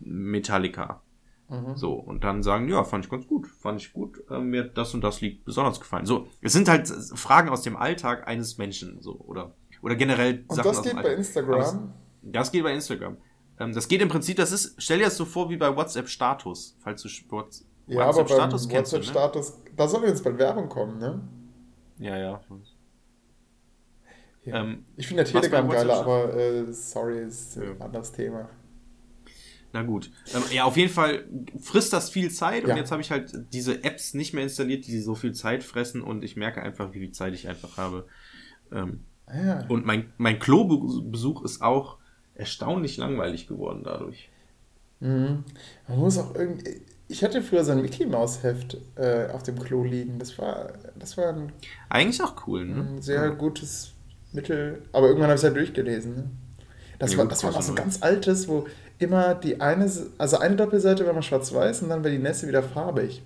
Metallica? 0.00 1.02
Mhm. 1.48 1.76
So, 1.76 1.92
und 1.92 2.24
dann 2.24 2.42
sagen, 2.42 2.68
ja, 2.68 2.82
fand 2.82 3.04
ich 3.04 3.10
ganz 3.10 3.26
gut, 3.26 3.46
fand 3.46 3.80
ich 3.80 3.92
gut, 3.92 4.22
äh, 4.30 4.38
mir 4.38 4.64
hat 4.64 4.78
das 4.78 4.94
und 4.94 5.02
das 5.02 5.20
Lied 5.20 5.44
besonders 5.44 5.80
gefallen. 5.80 6.06
So, 6.06 6.28
es 6.40 6.54
sind 6.54 6.68
halt 6.68 6.88
Fragen 6.88 7.50
aus 7.50 7.62
dem 7.62 7.76
Alltag 7.76 8.26
eines 8.26 8.56
Menschen, 8.56 9.02
so, 9.02 9.18
oder, 9.18 9.54
oder 9.82 9.94
generell 9.96 10.44
Und 10.48 10.56
Sachen 10.56 10.68
das 10.68 10.78
aus 10.78 10.84
geht 10.84 10.94
bei. 10.94 11.14
Instagram. 11.14 11.54
Aber 11.54 11.64
es- 11.64 11.76
Das 12.22 12.52
geht 12.52 12.62
bei 12.62 12.72
Instagram. 12.72 13.16
Ähm, 13.58 13.72
das 13.74 13.88
geht 13.88 14.00
im 14.00 14.08
Prinzip, 14.08 14.36
das 14.36 14.52
ist, 14.52 14.74
stell 14.78 14.98
dir 14.98 15.04
das 15.04 15.16
so 15.16 15.24
vor 15.24 15.50
wie 15.50 15.56
bei 15.56 15.74
WhatsApp-Status, 15.76 16.76
falls 16.80 17.02
du 17.02 17.08
Whats- 17.30 17.66
Ja, 17.86 18.00
aber 18.04 18.12
beim 18.12 18.16
WhatsApp-Status 18.22 18.68
kennst 18.68 18.92
ne? 18.92 18.98
WhatsApp-Status, 19.00 19.58
da 19.76 19.88
soll 19.88 20.04
jetzt 20.06 20.24
bald 20.24 20.38
Werbung 20.38 20.68
kommen, 20.68 20.98
ne? 20.98 21.20
Ja, 21.98 22.16
ja. 22.16 22.40
Ja. 24.44 24.60
Ähm, 24.62 24.84
ich 24.96 25.06
finde 25.06 25.24
der 25.24 25.34
was 25.34 25.40
Telegram 25.42 25.68
bei 25.68 25.74
geiler, 25.76 25.94
WhatsApp- 26.04 26.06
aber 26.06 26.36
äh, 26.36 26.72
sorry, 26.72 27.18
ist 27.22 27.56
ein 27.58 27.76
Ja. 27.78 27.84
anderes 27.84 28.12
Thema. 28.12 28.48
Na 29.74 29.82
gut. 29.82 30.10
Ähm, 30.34 30.42
ja, 30.50 30.64
auf 30.64 30.76
jeden 30.76 30.92
Fall 30.92 31.26
frisst 31.60 31.92
das 31.92 32.10
viel 32.10 32.30
Zeit 32.30 32.64
und 32.64 32.70
Ja. 32.70 32.76
jetzt 32.76 32.90
habe 32.92 33.00
ich 33.00 33.10
halt 33.10 33.32
diese 33.54 33.84
Apps 33.84 34.14
nicht 34.14 34.34
mehr 34.34 34.42
installiert, 34.42 34.86
die 34.86 35.00
so 35.00 35.14
viel 35.14 35.32
Zeit 35.32 35.62
fressen 35.64 36.02
und 36.02 36.24
ich 36.24 36.36
merke 36.36 36.60
einfach, 36.62 36.92
wie 36.92 36.98
viel 36.98 37.12
Zeit 37.12 37.32
ich 37.34 37.48
einfach 37.48 37.76
habe. 37.78 38.06
Ähm, 38.70 39.04
ja. 39.34 39.64
Und 39.68 39.86
mein, 39.86 40.12
mein 40.18 40.38
Klobesuch 40.38 41.44
ist 41.44 41.62
auch 41.62 41.98
erstaunlich 42.34 42.96
langweilig 42.96 43.46
geworden 43.46 43.82
dadurch. 43.84 44.30
Mhm. 45.00 45.44
Man 45.88 45.98
muss 45.98 46.18
auch 46.18 46.34
irgendwie. 46.34 46.82
Ich 47.08 47.22
hatte 47.22 47.42
früher 47.42 47.64
so 47.64 47.72
ein 47.72 47.82
Mickey 47.82 48.06
Maus 48.06 48.42
Heft 48.42 48.78
äh, 48.96 49.28
auf 49.32 49.42
dem 49.42 49.58
Klo 49.58 49.84
liegen. 49.84 50.18
Das 50.18 50.38
war, 50.38 50.72
das 50.98 51.16
war 51.18 51.28
ein, 51.34 51.52
Eigentlich 51.88 52.22
auch 52.22 52.46
cool, 52.46 52.64
ne? 52.64 52.88
ein 52.96 53.02
sehr 53.02 53.30
gutes 53.32 53.92
Mittel. 54.32 54.82
Aber 54.92 55.08
irgendwann 55.08 55.28
habe 55.28 55.34
ich 55.34 55.40
es 55.40 55.44
halt 55.44 55.56
durchgelesen. 55.56 56.14
Ne? 56.14 56.30
Das 56.98 57.12
Ja, 57.12 57.18
war, 57.18 57.26
das 57.26 57.44
war 57.44 57.54
auch 57.54 57.62
so 57.62 57.72
ein 57.72 57.76
ganz 57.76 58.02
altes, 58.02 58.48
wo 58.48 58.66
immer 58.98 59.34
die 59.34 59.60
eine, 59.60 59.90
also 60.18 60.38
eine 60.38 60.56
Doppelseite 60.56 61.06
war 61.06 61.12
mal 61.12 61.22
schwarz-weiß 61.22 61.82
und 61.82 61.90
dann 61.90 62.02
war 62.04 62.10
die 62.10 62.18
nächste 62.18 62.48
wieder 62.48 62.62
farbig. 62.62 63.22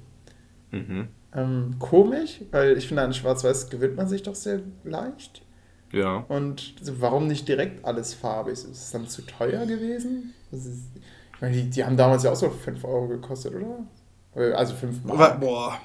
Mhm. 0.71 1.09
Ähm, 1.35 1.77
komisch, 1.79 2.41
weil 2.51 2.77
ich 2.79 2.89
finde, 2.89 3.03
an 3.03 3.13
Schwarz-Weiß 3.13 3.69
gewöhnt 3.71 3.97
man 3.97 4.09
sich 4.09 4.23
doch 4.23 4.35
sehr 4.35 4.61
leicht. 4.85 5.43
Ja. 5.93 6.25
Und 6.29 6.75
so, 6.83 7.01
warum 7.01 7.27
nicht 7.27 7.49
direkt 7.49 7.85
alles 7.85 8.15
farbig? 8.15 8.53
Ist 8.55 8.67
es 8.69 8.91
dann 8.91 9.09
zu 9.09 9.23
teuer 9.23 9.67
gewesen? 9.67 10.35
Das 10.51 10.67
ist, 10.67 10.83
ich 11.35 11.41
meine, 11.41 11.55
die, 11.57 11.71
die 11.71 11.85
haben 11.85 11.97
damals 11.97 12.23
ja 12.25 12.33
auch 12.33 12.37
so 12.37 12.51
5 12.51 12.85
Euro 12.85 13.09
gekostet, 13.09 13.55
oder? 13.55 13.87
Also 14.57 14.75
5 14.75 14.99
Aber, 15.05 15.17
Mark. 15.17 15.41
boah. 15.41 15.81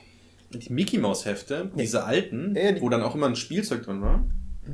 Die 0.54 0.74
Mickey 0.74 0.98
Maus 0.98 1.26
Hefte, 1.26 1.72
diese 1.78 2.04
alten, 2.04 2.56
Ja, 2.56 2.74
die- 2.74 2.82
wo 2.82 2.90
dann 2.90 3.02
auch 3.04 3.16
immer 3.16 3.28
ein 3.28 3.36
Spielzeug 3.38 3.84
drin 3.84 4.02
war. 4.02 4.26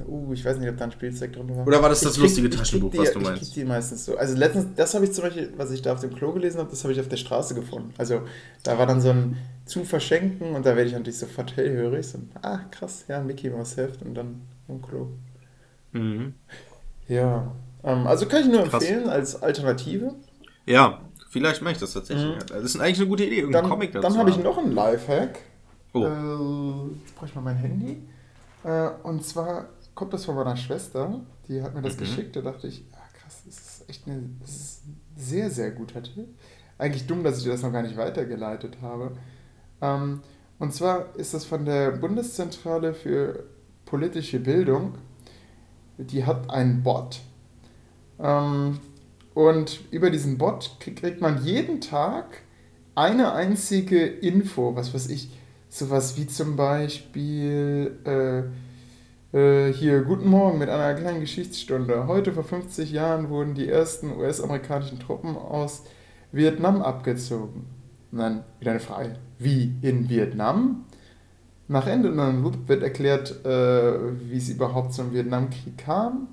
Uh, 0.06 0.34
ich 0.34 0.44
weiß 0.44 0.58
nicht, 0.58 0.70
ob 0.70 0.76
da 0.76 0.84
ein 0.86 0.92
Spielzeug 0.92 1.32
drin 1.34 1.50
war. 1.56 1.66
Oder 1.66 1.82
war 1.82 1.88
das 1.90 2.02
das 2.02 2.16
Ich 2.18 2.22
lustige 2.22 2.48
ich 2.50 2.56
Taschenbuch, 2.56 2.92
die, 2.92 2.98
was 2.98 3.12
du 3.14 3.20
Ich 3.20 3.26
meinst? 3.26 3.42
krieg 3.44 3.54
die 3.54 3.64
meistens 3.64 4.06
so. 4.06 4.18
Also 4.18 4.36
letztens, 4.36 4.68
das 4.76 4.94
habe 4.96 5.06
ich 5.06 5.14
zum 5.14 5.24
Beispiel, 5.24 5.54
was 5.56 5.72
ich 5.72 5.82
da 5.82 5.94
auf 5.94 6.02
dem 6.02 6.14
Klo 6.14 6.34
gelesen 6.34 6.58
habe, 6.60 6.70
das 6.70 6.84
habe 6.84 6.92
ich 6.94 7.00
auf 7.00 7.08
der 7.08 7.16
Straße 7.18 7.54
gefunden. 7.56 7.94
Also 7.98 8.22
da 8.64 8.78
war 8.78 8.86
dann 8.86 9.00
so 9.02 9.12
ein 9.12 9.38
zu 9.66 9.86
verschenken 9.86 10.56
und 10.56 10.66
da 10.66 10.76
werde 10.76 10.90
ich 10.90 10.94
natürlich 10.94 11.20
sofort 11.20 11.56
hellhörig. 11.56 12.06
So, 12.08 12.20
ah, 12.42 12.60
krass, 12.72 13.06
ja, 13.08 13.22
Mickey 13.22 13.50
Maus 13.50 13.78
Heft 13.78 14.02
und 14.02 14.16
dann 14.16 14.42
im 14.68 14.82
Klo. 14.82 15.08
Mhm. 15.92 16.34
Ja, 17.08 17.52
ähm, 17.84 18.06
also 18.08 18.26
kann 18.26 18.42
ich 18.42 18.48
nur 18.48 18.64
Krass. 18.64 18.84
empfehlen 18.84 19.10
als 19.10 19.42
Alternative. 19.42 20.14
Ja, 20.66 21.02
vielleicht 21.30 21.62
mache 21.62 21.74
ich 21.74 21.80
das 21.80 21.94
tatsächlich. 21.94 22.26
Mhm. 22.36 22.40
Das 22.50 22.64
ist 22.64 22.80
eigentlich 22.80 23.00
eine 23.00 23.08
gute 23.08 23.24
Idee, 23.26 23.38
irgendeinen 23.40 23.64
Dann, 23.64 23.72
Comic 23.72 23.92
dazu 23.94 24.08
dann 24.08 24.18
habe 24.18 24.30
ich 24.30 24.38
noch 24.38 24.58
einen 24.58 24.74
Lifehack. 24.74 25.40
Oh. 25.94 26.04
Äh, 26.04 26.06
brauche 27.16 27.26
ich 27.26 27.36
mal 27.36 27.42
mein 27.42 27.56
Handy. 27.56 28.04
Äh, 28.64 28.90
und 29.04 29.24
zwar 29.24 29.70
kommt 29.96 30.14
das 30.14 30.26
von 30.26 30.36
meiner 30.36 30.58
Schwester. 30.58 31.22
Die 31.48 31.62
hat 31.62 31.74
mir 31.74 31.82
das 31.82 31.96
Mhm. 31.96 32.00
geschickt. 32.00 32.36
Da 32.36 32.42
dachte 32.42 32.68
ich, 32.68 32.84
ah, 32.94 32.98
krass, 33.20 33.42
das 33.46 33.56
ist 33.58 33.90
echt 33.90 34.06
eine, 34.08 34.22
das 34.42 34.50
ist 34.52 34.86
ein 34.86 35.00
sehr, 35.16 35.50
sehr 35.50 35.72
guter 35.72 36.04
Tipp. 36.04 36.28
Eigentlich 36.78 37.08
dumm, 37.08 37.24
dass 37.24 37.38
ich 37.38 37.44
dir 37.46 37.52
das 37.52 37.62
noch 37.64 37.72
gar 37.72 37.82
nicht 37.82 37.98
weitergeleitet 37.98 38.78
habe. 38.82 39.14
Ähm, 39.82 40.22
und 40.60 40.74
zwar 40.74 41.16
ist 41.16 41.34
das 41.34 41.46
von 41.46 41.66
der 41.66 41.92
Bundeszentrale 41.92 42.94
für 42.94 43.46
politische 43.88 44.40
Bildung. 44.40 44.94
Die 45.98 46.26
hat 46.26 46.52
einen 46.52 46.84
Bot. 46.84 47.22
Ähm, 48.20 48.78
und 49.34 49.80
über 49.92 50.12
diesen 50.12 50.38
Bot 50.38 50.78
krieg- 50.80 50.98
kriegt 50.98 51.22
man 51.22 51.44
jeden 51.44 51.82
Tag 51.82 52.44
eine 52.94 53.34
einzige 53.34 54.06
Info, 54.06 54.76
was 54.76 54.94
weiß 54.94 55.10
ich, 55.10 55.30
sowas 55.70 56.18
wie 56.18 56.28
zum 56.28 56.56
Beispiel 56.56 57.98
äh, 58.06 58.44
äh, 59.38 59.74
hier, 59.74 60.02
guten 60.04 60.30
Morgen 60.30 60.58
mit 60.58 60.70
einer 60.70 60.94
kleinen 61.00 61.20
Geschichtsstunde. 61.20 62.08
Heute 62.08 62.34
vor 62.34 62.44
50 62.44 62.92
Jahren 62.92 63.30
wurden 63.30 63.54
die 63.54 63.68
ersten 63.68 64.12
US-amerikanischen 64.18 65.00
Truppen 65.00 65.36
aus 65.36 65.84
Vietnam 66.32 66.82
abgezogen. 66.82 67.66
Und 68.12 68.18
dann 68.20 68.44
wieder 68.60 68.72
eine 68.72 68.80
Frage, 68.80 69.18
wie 69.38 69.76
in 69.82 70.10
Vietnam? 70.10 70.86
Nach 71.68 71.86
Ende 71.88 72.16
wird 72.68 72.82
erklärt, 72.84 73.46
äh, 73.46 73.50
wie 74.30 74.38
es 74.38 74.50
überhaupt 74.50 74.94
zum 74.94 75.14
Vietnamkrieg 75.14 75.78
kam. 75.78 76.28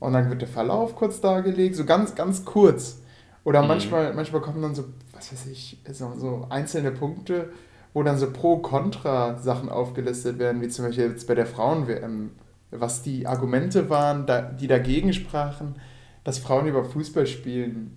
Und 0.00 0.12
dann 0.12 0.28
wird 0.30 0.42
der 0.42 0.48
Verlauf 0.48 0.94
kurz 0.96 1.20
dargelegt, 1.20 1.76
so 1.76 1.84
ganz, 1.84 2.14
ganz 2.14 2.44
kurz. 2.44 3.00
Oder 3.44 3.62
Mhm. 3.62 3.68
manchmal, 3.68 4.14
manchmal 4.14 4.40
kommen 4.42 4.62
dann 4.62 4.74
so 4.74 4.84
was 5.16 5.32
weiß 5.32 5.46
ich, 5.46 5.78
so, 5.92 6.12
so 6.18 6.46
einzelne 6.50 6.90
Punkte, 6.90 7.50
wo 7.92 8.02
dann 8.02 8.18
so 8.18 8.30
Pro-Kontra-Sachen 8.30 9.68
aufgelistet 9.68 10.38
werden, 10.38 10.60
wie 10.60 10.68
zum 10.68 10.84
Beispiel 10.86 11.04
jetzt 11.04 11.26
bei 11.28 11.34
der 11.34 11.46
Frauen-WM, 11.46 12.30
was 12.70 13.02
die 13.02 13.26
Argumente 13.26 13.88
waren, 13.88 14.26
da, 14.26 14.42
die 14.42 14.66
dagegen 14.66 15.12
sprachen, 15.12 15.76
dass 16.24 16.38
Frauen 16.38 16.66
über 16.66 16.84
Fußball 16.84 17.26
spielen. 17.26 17.96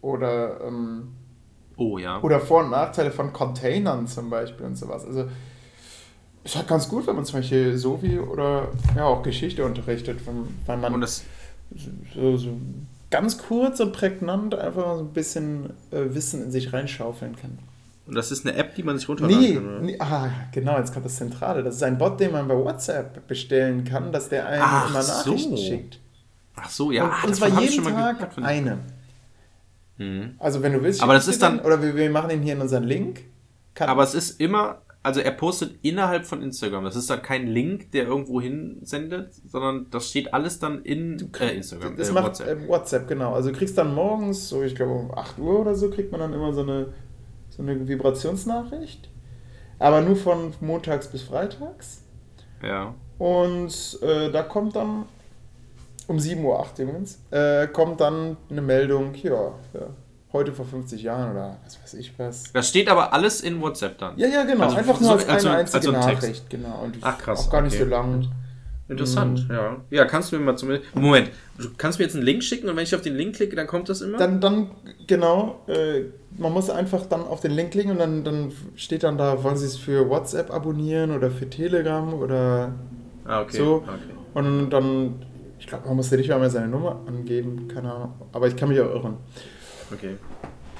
Oder, 0.00 0.60
ähm, 0.66 1.12
Oh 1.76 1.96
ja. 1.98 2.20
oder 2.22 2.40
Vor- 2.40 2.64
und 2.64 2.70
Nachteile 2.70 3.12
von 3.12 3.32
Containern 3.32 4.06
zum 4.08 4.28
Beispiel 4.28 4.66
und 4.66 4.76
sowas. 4.76 5.06
Also 5.06 5.26
ist 6.44 6.56
halt 6.56 6.66
ganz 6.68 6.88
gut, 6.88 7.06
wenn 7.06 7.16
man 7.16 7.24
zum 7.24 7.40
Beispiel 7.40 7.76
so 7.76 8.02
wie 8.02 8.18
oder 8.18 8.68
ja 8.96 9.04
auch 9.04 9.22
Geschichte 9.22 9.64
unterrichtet, 9.64 10.20
wenn, 10.26 10.48
weil 10.66 10.76
man 10.90 11.00
das, 11.00 11.22
so, 12.14 12.36
so 12.36 12.50
ganz 13.10 13.38
kurz 13.38 13.80
und 13.80 13.92
prägnant 13.92 14.54
einfach 14.54 14.96
so 14.96 15.02
ein 15.04 15.12
bisschen 15.12 15.70
äh, 15.90 16.14
Wissen 16.14 16.42
in 16.44 16.50
sich 16.50 16.72
reinschaufeln 16.72 17.36
kann. 17.36 17.58
und 18.06 18.14
das 18.16 18.32
ist 18.32 18.46
eine 18.46 18.56
App, 18.56 18.74
die 18.74 18.82
man 18.82 18.98
sich 18.98 19.08
runterladen 19.08 19.40
Nee, 19.40 19.54
kann. 19.54 19.68
oder? 19.68 19.80
nee, 19.80 19.96
ah, 20.00 20.28
genau, 20.50 20.78
jetzt 20.78 20.92
kommt 20.92 21.04
das 21.06 21.16
Zentrale. 21.16 21.62
Das 21.62 21.76
ist 21.76 21.82
ein 21.82 21.98
Bot, 21.98 22.18
den 22.18 22.32
man 22.32 22.48
bei 22.48 22.56
WhatsApp 22.56 23.26
bestellen 23.28 23.84
kann, 23.84 24.10
dass 24.12 24.28
der 24.28 24.46
einem 24.48 24.62
Ach 24.64 24.88
immer 24.90 25.02
Nachrichten 25.02 25.56
so. 25.56 25.62
schickt. 25.62 26.00
Ach 26.56 26.68
so, 26.70 26.90
ja. 26.90 27.04
und, 27.04 27.10
ah, 27.10 27.24
und 27.26 27.34
zwar 27.36 27.60
jeden 27.60 27.84
Tag 27.84 28.36
eine. 28.42 28.78
Mhm. 29.98 30.34
Also 30.38 30.62
wenn 30.62 30.72
du 30.72 30.82
willst, 30.82 31.02
Aber 31.02 31.14
das 31.14 31.28
ist 31.28 31.40
dann- 31.42 31.58
den, 31.58 31.66
oder 31.66 31.82
wir, 31.82 31.94
wir 31.94 32.10
machen 32.10 32.30
ihn 32.30 32.42
hier 32.42 32.54
in 32.54 32.60
unseren 32.60 32.84
Link. 32.84 33.20
Kann, 33.74 33.88
Aber 33.88 34.02
es 34.02 34.14
ist 34.14 34.40
immer, 34.40 34.78
also 35.02 35.20
er 35.20 35.32
postet 35.32 35.78
innerhalb 35.82 36.24
von 36.24 36.42
Instagram. 36.42 36.84
Das 36.84 36.94
ist 36.94 37.10
dann 37.10 37.22
kein 37.22 37.46
Link, 37.46 37.90
der 37.90 38.06
irgendwo 38.06 38.40
hinsendet, 38.40 39.34
sondern 39.46 39.86
das 39.90 40.08
steht 40.08 40.32
alles 40.32 40.60
dann 40.60 40.82
in 40.82 41.30
äh, 41.40 41.56
Instagram, 41.56 41.96
das 41.96 42.08
äh, 42.08 42.12
macht 42.12 42.26
WhatsApp. 42.26 42.46
WhatsApp. 42.48 42.68
WhatsApp, 42.68 43.08
genau. 43.08 43.34
Also 43.34 43.50
du 43.50 43.58
kriegst 43.58 43.76
dann 43.76 43.94
morgens, 43.94 44.48
so 44.48 44.62
ich 44.62 44.74
glaube 44.74 44.92
um 44.92 45.12
8 45.12 45.38
Uhr 45.38 45.60
oder 45.60 45.74
so, 45.74 45.90
kriegt 45.90 46.12
man 46.12 46.20
dann 46.20 46.32
immer 46.32 46.52
so 46.52 46.62
eine, 46.62 46.92
so 47.50 47.62
eine 47.62 47.88
Vibrationsnachricht. 47.88 49.10
Aber 49.78 50.00
nur 50.00 50.14
von 50.14 50.54
montags 50.60 51.08
bis 51.08 51.22
freitags. 51.22 52.04
Ja. 52.62 52.94
Und 53.18 53.98
äh, 54.02 54.30
da 54.30 54.42
kommt 54.42 54.76
dann 54.76 55.06
um 56.06 56.18
7.08 56.18 56.38
Uhr 56.44 56.66
übrigens, 56.78 57.18
äh, 57.30 57.66
kommt 57.66 58.00
dann 58.00 58.36
eine 58.50 58.62
Meldung, 58.62 59.14
ja, 59.14 59.52
ja, 59.72 59.86
heute 60.32 60.52
vor 60.52 60.64
50 60.64 61.02
Jahren 61.02 61.32
oder 61.32 61.56
was 61.64 61.80
weiß 61.82 61.94
ich 61.94 62.12
was. 62.18 62.52
Das 62.52 62.68
steht 62.68 62.88
aber 62.88 63.12
alles 63.12 63.40
in 63.40 63.60
WhatsApp 63.60 63.98
dann. 63.98 64.16
Ja, 64.18 64.28
ja, 64.28 64.44
genau. 64.44 64.64
Also 64.64 64.76
Einfach 64.76 64.96
so- 64.96 65.04
nur 65.04 65.12
als 65.12 65.28
also- 65.28 65.48
eine 65.48 65.58
einzige 65.58 65.76
also 65.78 65.92
ein 65.92 66.00
Text. 66.06 66.22
Nachricht, 66.22 66.50
genau. 66.50 66.80
Und 66.84 66.96
Ach, 67.02 67.18
krass, 67.18 67.46
Auch 67.46 67.50
gar 67.50 67.60
nicht 67.62 67.74
okay. 67.74 67.84
so 67.84 67.90
lang. 67.90 68.28
Interessant, 68.88 69.48
Mhm. 69.48 69.54
ja. 69.54 69.76
Ja, 69.90 70.04
kannst 70.04 70.32
du 70.32 70.36
mir 70.38 70.44
mal 70.44 70.56
zumindest. 70.56 70.94
Moment, 70.94 71.30
du 71.56 71.68
kannst 71.78 71.98
mir 71.98 72.04
jetzt 72.04 72.14
einen 72.14 72.24
Link 72.24 72.42
schicken 72.42 72.68
und 72.68 72.76
wenn 72.76 72.82
ich 72.82 72.94
auf 72.94 73.00
den 73.00 73.14
Link 73.16 73.36
klicke, 73.36 73.56
dann 73.56 73.66
kommt 73.66 73.88
das 73.88 74.00
immer? 74.02 74.18
Dann, 74.18 74.40
dann 74.40 74.70
genau, 75.06 75.60
äh, 75.66 76.02
man 76.36 76.52
muss 76.52 76.68
einfach 76.68 77.06
dann 77.06 77.22
auf 77.22 77.40
den 77.40 77.52
Link 77.52 77.70
klicken 77.70 77.92
und 77.92 77.98
dann, 77.98 78.24
dann 78.24 78.52
steht 78.76 79.04
dann 79.04 79.16
da, 79.16 79.42
wollen 79.44 79.56
Sie 79.56 79.66
es 79.66 79.76
für 79.78 80.08
WhatsApp 80.10 80.50
abonnieren 80.52 81.10
oder 81.12 81.30
für 81.30 81.48
Telegram 81.48 82.12
oder 82.12 82.72
ah, 83.24 83.40
okay. 83.42 83.56
so. 83.56 83.74
okay. 83.76 83.90
Und 84.34 84.70
dann, 84.70 85.22
ich 85.58 85.66
glaube, 85.68 85.86
man 85.86 85.96
muss 85.96 86.10
ja 86.10 86.16
nicht 86.16 86.28
mal 86.28 86.40
mehr 86.40 86.50
seine 86.50 86.68
Nummer 86.68 87.00
angeben, 87.06 87.68
keine 87.72 87.92
Ahnung. 87.92 88.12
Aber 88.32 88.48
ich 88.48 88.56
kann 88.56 88.68
mich 88.68 88.80
auch 88.80 88.90
irren. 88.90 89.16
Okay. 89.92 90.16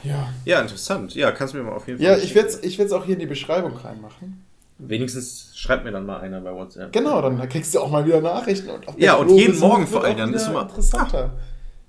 Ja. 0.03 0.33
Ja, 0.45 0.61
interessant. 0.61 1.15
Ja, 1.15 1.31
kannst 1.33 1.55
du 1.55 1.59
mir 1.59 1.65
mal 1.65 1.73
auf 1.77 1.87
jeden 1.87 2.01
Fall. 2.01 2.19
Ja, 2.19 2.23
ich 2.23 2.35
werde 2.35 2.49
es 2.49 2.63
ich 2.63 2.79
werd's 2.79 2.93
auch 2.93 3.05
hier 3.05 3.15
in 3.15 3.21
die 3.21 3.27
Beschreibung 3.27 3.77
reinmachen. 3.77 4.45
Wenigstens 4.79 5.53
schreibt 5.57 5.85
mir 5.85 5.93
dann 5.93 6.07
mal 6.07 6.19
einer 6.21 6.41
bei 6.41 6.53
WhatsApp. 6.53 6.93
Genau, 6.93 7.23
dann 7.23 7.49
kriegst 7.49 7.73
du 7.75 7.79
auch 7.81 7.91
mal 7.91 8.05
wieder 8.05 8.21
Nachrichten. 8.21 8.69
Und 8.69 8.85
Ja, 8.99 9.15
und 9.15 9.29
Flo 9.29 9.39
jeden 9.39 9.59
Morgen 9.61 9.87
vor 9.87 10.03
allem, 10.03 10.17
dann 10.17 10.35
ist 10.35 10.49
immer- 10.49 10.63
interessanter. 10.63 11.39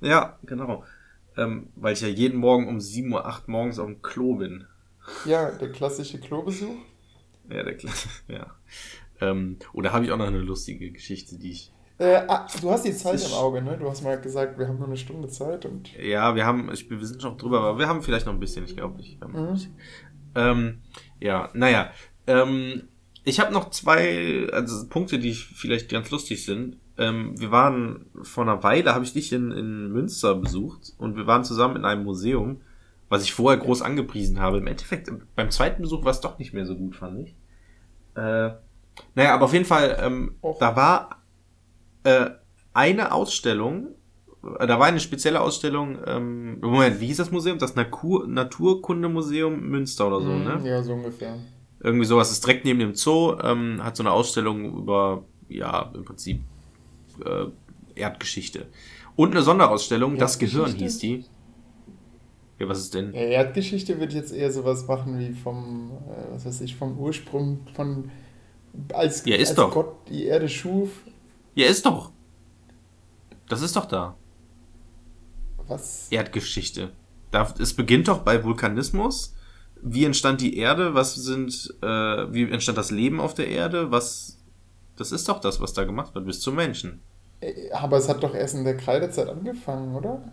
Ja, 0.01 0.37
genau. 0.43 0.83
Ähm, 1.35 1.69
weil 1.75 1.93
ich 1.93 2.01
ja 2.01 2.07
jeden 2.07 2.37
Morgen 2.37 2.67
um 2.67 2.77
7.08 2.79 3.11
Uhr 3.13 3.41
morgens 3.47 3.79
auf 3.79 3.87
dem 3.87 4.01
Klo 4.03 4.35
bin. 4.35 4.65
Ja, 5.25 5.49
der 5.49 5.71
klassische 5.71 6.19
Klobesuch. 6.19 6.75
Ja, 7.49 7.63
der 7.63 7.75
Klasse. 7.75 8.09
Ja. 8.27 8.47
Ähm, 9.21 9.57
oder 9.73 9.91
habe 9.91 10.05
ich 10.05 10.11
auch 10.11 10.17
noch 10.17 10.27
eine 10.27 10.37
lustige 10.39 10.91
Geschichte, 10.91 11.37
die 11.39 11.51
ich. 11.51 11.71
Äh, 11.99 12.23
ah, 12.27 12.47
du 12.59 12.71
hast 12.71 12.85
die 12.85 12.95
Zeit 12.95 13.23
im 13.25 13.33
Auge, 13.33 13.61
ne? 13.61 13.77
Du 13.77 13.87
hast 13.87 14.03
mal 14.03 14.19
gesagt, 14.19 14.57
wir 14.57 14.67
haben 14.67 14.77
nur 14.77 14.87
eine 14.87 14.97
Stunde 14.97 15.27
Zeit 15.27 15.65
und. 15.65 15.95
Ja, 15.95 16.35
wir 16.35 16.45
haben, 16.45 16.71
ich, 16.71 16.89
wir 16.89 17.05
sind 17.05 17.21
schon 17.21 17.37
drüber, 17.37 17.61
aber 17.61 17.79
wir 17.79 17.87
haben 17.87 18.01
vielleicht 18.01 18.25
noch 18.25 18.33
ein 18.33 18.39
bisschen, 18.39 18.65
ich 18.65 18.75
glaube 18.75 18.97
nicht. 18.97 19.19
Bisschen. 19.19 19.75
Ähm, 20.35 20.79
ja, 21.19 21.49
naja. 21.53 21.91
Ähm, 22.25 22.83
ich 23.23 23.39
habe 23.39 23.53
noch 23.53 23.69
zwei 23.69 24.47
also 24.51 24.87
Punkte, 24.89 25.19
die 25.19 25.29
ich 25.29 25.45
vielleicht 25.45 25.89
ganz 25.89 26.09
lustig 26.11 26.43
sind. 26.43 26.77
Ähm, 26.97 27.39
wir 27.39 27.51
waren 27.51 28.07
vor 28.21 28.43
einer 28.43 28.63
Weile, 28.63 28.93
habe 28.93 29.05
ich 29.05 29.13
dich 29.13 29.31
in, 29.31 29.51
in 29.51 29.91
Münster 29.91 30.35
besucht 30.35 30.93
und 30.97 31.15
wir 31.15 31.25
waren 31.25 31.43
zusammen 31.43 31.77
in 31.77 31.85
einem 31.85 32.03
Museum, 32.03 32.61
was 33.09 33.23
ich 33.23 33.33
vorher 33.33 33.59
groß 33.59 33.81
angepriesen 33.81 34.39
habe. 34.39 34.57
Im 34.57 34.67
Endeffekt, 34.67 35.11
beim 35.35 35.51
zweiten 35.51 35.81
Besuch 35.83 36.03
war 36.03 36.11
es 36.11 36.21
doch 36.21 36.37
nicht 36.37 36.53
mehr 36.53 36.65
so 36.65 36.75
gut, 36.75 36.95
fand 36.95 37.19
ich. 37.19 37.35
Äh, 38.15 38.51
naja, 39.15 39.33
aber 39.33 39.45
auf 39.45 39.53
jeden 39.53 39.65
Fall, 39.65 39.97
ähm, 40.01 40.35
da 40.59 40.75
war 40.75 41.22
äh, 42.03 42.29
eine 42.73 43.11
Ausstellung, 43.11 43.87
äh, 44.59 44.67
da 44.67 44.79
war 44.79 44.87
eine 44.87 44.99
spezielle 44.99 45.41
Ausstellung, 45.41 45.97
ähm, 46.05 46.59
Moment, 46.59 46.99
wie 46.99 47.07
hieß 47.07 47.17
das 47.17 47.31
Museum? 47.31 47.57
Das 47.59 47.75
Natur 47.75 48.27
Naturkundemuseum 48.27 49.59
Münster 49.69 50.07
oder 50.07 50.21
so, 50.21 50.29
ne? 50.29 50.57
Mhm, 50.59 50.65
Ja, 50.65 50.81
so 50.83 50.93
ungefähr. 50.93 51.37
Irgendwie 51.81 52.05
sowas, 52.05 52.31
ist 52.31 52.45
direkt 52.45 52.65
neben 52.65 52.79
dem 52.79 52.95
Zoo, 52.95 53.37
ähm, 53.41 53.83
hat 53.83 53.97
so 53.97 54.03
eine 54.03 54.11
Ausstellung 54.11 54.77
über, 54.77 55.25
ja, 55.49 55.91
im 55.93 56.05
Prinzip 56.05 56.41
äh, 57.25 57.45
Erdgeschichte. 57.95 58.67
Und 59.15 59.31
eine 59.31 59.41
Sonderausstellung, 59.43 60.17
das 60.17 60.39
Gehirn 60.39 60.73
hieß 60.73 60.99
die. 60.99 61.25
Ja, 62.59 62.67
was 62.69 62.79
ist 62.79 62.93
denn? 62.93 63.13
Ja, 63.13 63.19
Erdgeschichte 63.21 63.99
wird 63.99 64.13
jetzt 64.13 64.31
eher 64.31 64.51
sowas 64.51 64.87
machen 64.87 65.19
wie 65.19 65.33
vom, 65.33 65.91
äh, 66.09 66.33
was 66.33 66.45
weiß 66.45 66.61
ich, 66.61 66.75
vom 66.75 66.97
Ursprung 66.97 67.59
von 67.75 68.09
als, 68.93 69.25
Ja, 69.25 69.37
als 69.37 69.53
doch. 69.55 69.71
Gott 69.73 69.95
die 70.09 70.25
Erde 70.25 70.49
schuf. 70.49 70.89
Ja, 71.55 71.67
ist 71.67 71.85
doch. 71.85 72.11
Das 73.47 73.61
ist 73.61 73.75
doch 73.75 73.85
da. 73.85 74.15
Was? 75.67 76.07
Erdgeschichte. 76.11 76.91
Da, 77.31 77.53
es 77.59 77.73
beginnt 77.75 78.07
doch 78.07 78.19
bei 78.19 78.43
Vulkanismus. 78.43 79.35
Wie 79.81 80.05
entstand 80.05 80.41
die 80.41 80.57
Erde? 80.57 80.93
Was 80.93 81.15
sind, 81.15 81.73
äh, 81.81 81.85
wie 81.85 82.49
entstand 82.49 82.77
das 82.77 82.91
Leben 82.91 83.19
auf 83.19 83.33
der 83.33 83.47
Erde? 83.47 83.91
Was, 83.91 84.39
das 84.95 85.11
ist 85.11 85.27
doch 85.27 85.39
das, 85.39 85.59
was 85.59 85.73
da 85.73 85.83
gemacht 85.83 86.15
wird, 86.15 86.25
bis 86.25 86.39
zum 86.41 86.55
Menschen. 86.55 87.01
Äh, 87.41 87.71
Aber 87.71 87.97
es 87.97 88.07
hat 88.07 88.23
doch 88.23 88.33
erst 88.33 88.55
in 88.55 88.63
der 88.63 88.77
Kreidezeit 88.77 89.27
angefangen, 89.27 89.95
oder? 89.95 90.31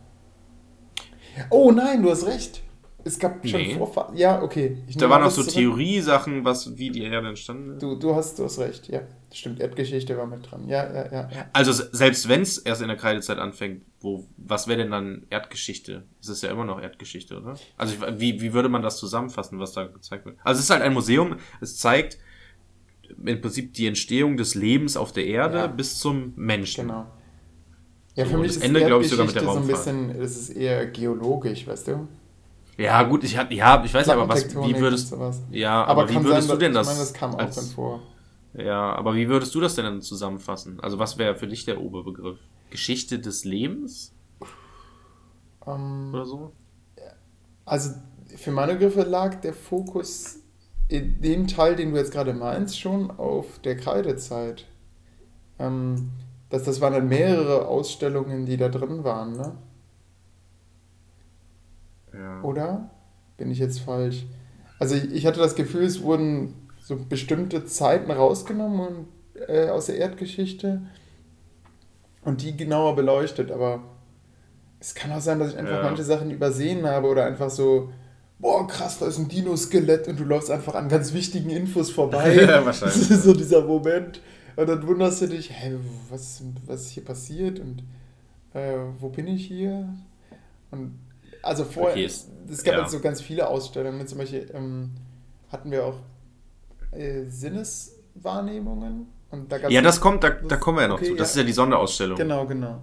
Oh 1.50 1.70
nein, 1.70 2.02
du 2.02 2.10
hast 2.10 2.26
recht. 2.26 2.62
Es 3.04 3.18
gab 3.18 3.46
schon 3.48 3.60
Nee. 3.60 3.74
Vorfahren. 3.74 4.16
Ja, 4.16 4.42
okay. 4.42 4.78
Ich 4.86 4.96
Da 4.96 5.08
waren 5.08 5.22
auch 5.22 5.30
so. 5.30 5.42
Theoriesachen, 5.42 6.44
was, 6.44 6.76
wie 6.76 6.90
die 6.90 7.02
Erde 7.02 7.28
entstanden 7.28 7.72
ist. 7.74 7.82
Du, 7.82 7.94
du, 7.96 8.14
hast, 8.14 8.38
du 8.38 8.44
hast 8.44 8.58
recht, 8.58 8.88
ja. 8.88 9.00
Stimmt, 9.32 9.60
Erdgeschichte 9.60 10.16
war 10.18 10.26
mit 10.26 10.50
dran. 10.50 10.68
Ja, 10.68 10.92
ja, 10.92 11.10
ja. 11.12 11.28
Also 11.52 11.72
se- 11.72 11.88
selbst 11.92 12.28
wenn 12.28 12.42
es 12.42 12.58
erst 12.58 12.82
in 12.82 12.88
der 12.88 12.96
Kreidezeit 12.96 13.38
anfängt, 13.38 13.82
wo, 14.00 14.26
was 14.36 14.66
wäre 14.68 14.78
denn 14.82 14.90
dann 14.90 15.26
Erdgeschichte? 15.30 16.02
Es 16.20 16.28
ist 16.28 16.42
ja 16.42 16.50
immer 16.50 16.64
noch 16.64 16.80
Erdgeschichte, 16.80 17.40
oder? 17.40 17.54
Also 17.76 17.94
ich, 17.94 18.20
wie, 18.20 18.40
wie 18.40 18.52
würde 18.52 18.68
man 18.68 18.82
das 18.82 18.96
zusammenfassen, 18.98 19.58
was 19.60 19.72
da 19.72 19.84
gezeigt 19.84 20.24
wird? 20.26 20.36
Also 20.42 20.58
es 20.58 20.64
ist 20.64 20.70
halt 20.70 20.82
ein 20.82 20.92
Museum, 20.92 21.36
es 21.60 21.76
zeigt 21.78 22.18
im 23.24 23.40
Prinzip 23.40 23.72
die 23.74 23.86
Entstehung 23.86 24.36
des 24.36 24.54
Lebens 24.54 24.96
auf 24.96 25.12
der 25.12 25.26
Erde 25.26 25.58
Ja. 25.58 25.66
bis 25.68 25.98
zum 25.98 26.32
Menschen. 26.36 26.88
Genau. 26.88 27.06
Ja, 28.16 28.24
So, 28.24 28.32
für 28.32 28.38
mich 28.38 28.48
das 28.48 28.56
ist 28.56 28.64
Ende, 28.64 28.84
glaub 28.84 29.02
ich, 29.02 29.08
sogar 29.08 29.26
mit 29.26 29.34
der 29.36 29.42
so 29.42 29.50
ein 29.50 29.66
bisschen, 29.66 30.10
es 30.10 30.36
ist 30.36 30.50
eher 30.50 30.86
geologisch, 30.86 31.66
weißt 31.66 31.88
du? 31.88 32.08
Ja, 32.80 33.02
gut, 33.02 33.24
ich 33.24 33.32
ja, 33.34 33.84
ich 33.84 33.92
weiß 33.94 34.08
aber 34.08 34.26
was, 34.28 34.54
wie 34.54 34.78
würdest, 34.80 35.14
ja, 35.50 35.84
Aber, 35.84 36.02
aber, 36.02 36.10
wie 36.10 36.24
würdest 36.24 36.48
sein, 36.48 36.56
du 36.56 36.60
denn 36.64 36.72
das, 36.72 36.86
Ich 36.86 36.92
meine, 36.94 37.00
das 37.00 37.12
kam 37.12 37.34
auch 37.34 37.38
als- 37.38 37.56
dann 37.56 37.64
vor. 37.66 38.00
ja, 38.54 38.94
aber 38.94 39.14
wie 39.14 39.28
würdest 39.28 39.54
du 39.54 39.60
das 39.60 39.74
denn 39.74 39.84
dann 39.84 40.00
zusammenfassen? 40.00 40.80
Also 40.80 40.98
was 40.98 41.18
wäre 41.18 41.34
für 41.36 41.46
dich 41.46 41.66
der 41.66 41.80
Oberbegriff? 41.80 42.38
Geschichte 42.70 43.18
des 43.18 43.44
Lebens 43.44 44.14
Ähm, 45.66 46.10
oder 46.14 46.24
so? 46.24 46.52
Also 47.66 47.90
für 48.36 48.50
meine 48.50 48.72
Begriffe 48.74 49.02
lag 49.02 49.40
der 49.42 49.52
Fokus 49.52 50.38
in 50.88 51.20
dem 51.20 51.46
Teil, 51.46 51.76
den 51.76 51.92
du 51.92 51.98
jetzt 51.98 52.12
gerade 52.12 52.32
meinst, 52.32 52.80
schon 52.80 53.10
auf 53.10 53.58
der 53.60 53.76
Kreidezeit. 53.76 54.64
Ähm, 55.58 56.10
das, 56.48 56.64
das 56.64 56.80
waren 56.80 56.94
dann 56.94 57.08
mehrere 57.08 57.66
Ausstellungen, 57.68 58.46
die 58.46 58.56
da 58.56 58.68
drin 58.68 59.04
waren, 59.04 59.32
ne? 59.32 59.52
Ja. 62.12 62.42
Oder? 62.42 62.90
Bin 63.36 63.50
ich 63.50 63.58
jetzt 63.58 63.80
falsch? 63.80 64.26
Also 64.78 64.94
ich, 64.94 65.26
hatte 65.26 65.40
das 65.40 65.54
Gefühl, 65.54 65.84
es 65.84 66.02
wurden 66.02 66.54
so 66.82 66.96
bestimmte 66.96 67.64
Zeiten 67.64 68.10
rausgenommen 68.10 68.80
und, 68.80 69.06
äh, 69.48 69.68
aus 69.68 69.86
der 69.86 69.96
Erdgeschichte 69.96 70.82
und 72.22 72.42
die 72.42 72.56
genauer 72.56 72.96
beleuchtet, 72.96 73.50
aber 73.50 73.82
es 74.78 74.94
kann 74.94 75.12
auch 75.12 75.20
sein, 75.20 75.38
dass 75.38 75.52
ich 75.52 75.58
einfach 75.58 75.76
Ja. 75.76 75.82
manche 75.82 76.02
Sachen 76.04 76.30
übersehen 76.30 76.86
habe 76.86 77.08
oder 77.08 77.24
einfach 77.26 77.50
so, 77.50 77.90
boah, 78.38 78.66
krass, 78.66 78.98
da 78.98 79.06
ist 79.06 79.18
ein 79.18 79.28
Dino-Skelett 79.28 80.08
und 80.08 80.18
du 80.18 80.24
läufst 80.24 80.50
einfach 80.50 80.74
an 80.74 80.88
ganz 80.88 81.12
wichtigen 81.12 81.50
Infos 81.50 81.90
vorbei. 81.90 82.34
Ja, 82.48 82.64
wahrscheinlich. 82.64 82.98
Das 83.08 83.10
ist 83.18 83.24
so 83.24 83.34
dieser 83.34 83.64
Moment. 83.64 84.20
Und 84.56 84.68
dann 84.68 84.86
wunderst 84.86 85.22
du 85.22 85.26
dich, 85.28 85.50
hä, 85.52 85.76
was, 86.10 86.42
was 86.66 86.82
ist 86.82 86.90
hier 86.90 87.04
passiert 87.04 87.60
und 87.60 87.82
äh, 88.54 88.78
wo 88.98 89.08
bin 89.10 89.26
ich 89.26 89.46
hier? 89.46 89.88
Und 90.70 90.98
Also 91.42 91.64
vorher, 91.64 91.92
Okay, 91.92 92.04
es- 92.04 92.28
es 92.50 92.62
gab 92.64 92.74
ja. 92.74 92.80
jetzt 92.82 92.92
so 92.92 93.00
ganz 93.00 93.20
viele 93.20 93.46
Ausstellungen. 93.48 94.06
Zum 94.06 94.18
Beispiel 94.18 94.50
ähm, 94.54 94.90
hatten 95.50 95.70
wir 95.70 95.84
auch 95.86 95.98
äh, 96.92 97.24
Sinneswahrnehmungen. 97.26 99.06
Und 99.30 99.50
da 99.52 99.56
Ja, 99.68 99.80
das 99.82 100.00
kommt, 100.00 100.24
da, 100.24 100.30
da 100.30 100.56
kommen 100.56 100.78
wir 100.78 100.82
ja 100.82 100.88
noch 100.88 100.96
okay, 100.96 101.06
zu. 101.10 101.14
Das 101.16 101.28
ja. 101.28 101.32
ist 101.32 101.36
ja 101.36 101.42
die 101.44 101.52
Sonderausstellung. 101.52 102.16
Genau, 102.18 102.46
genau. 102.46 102.82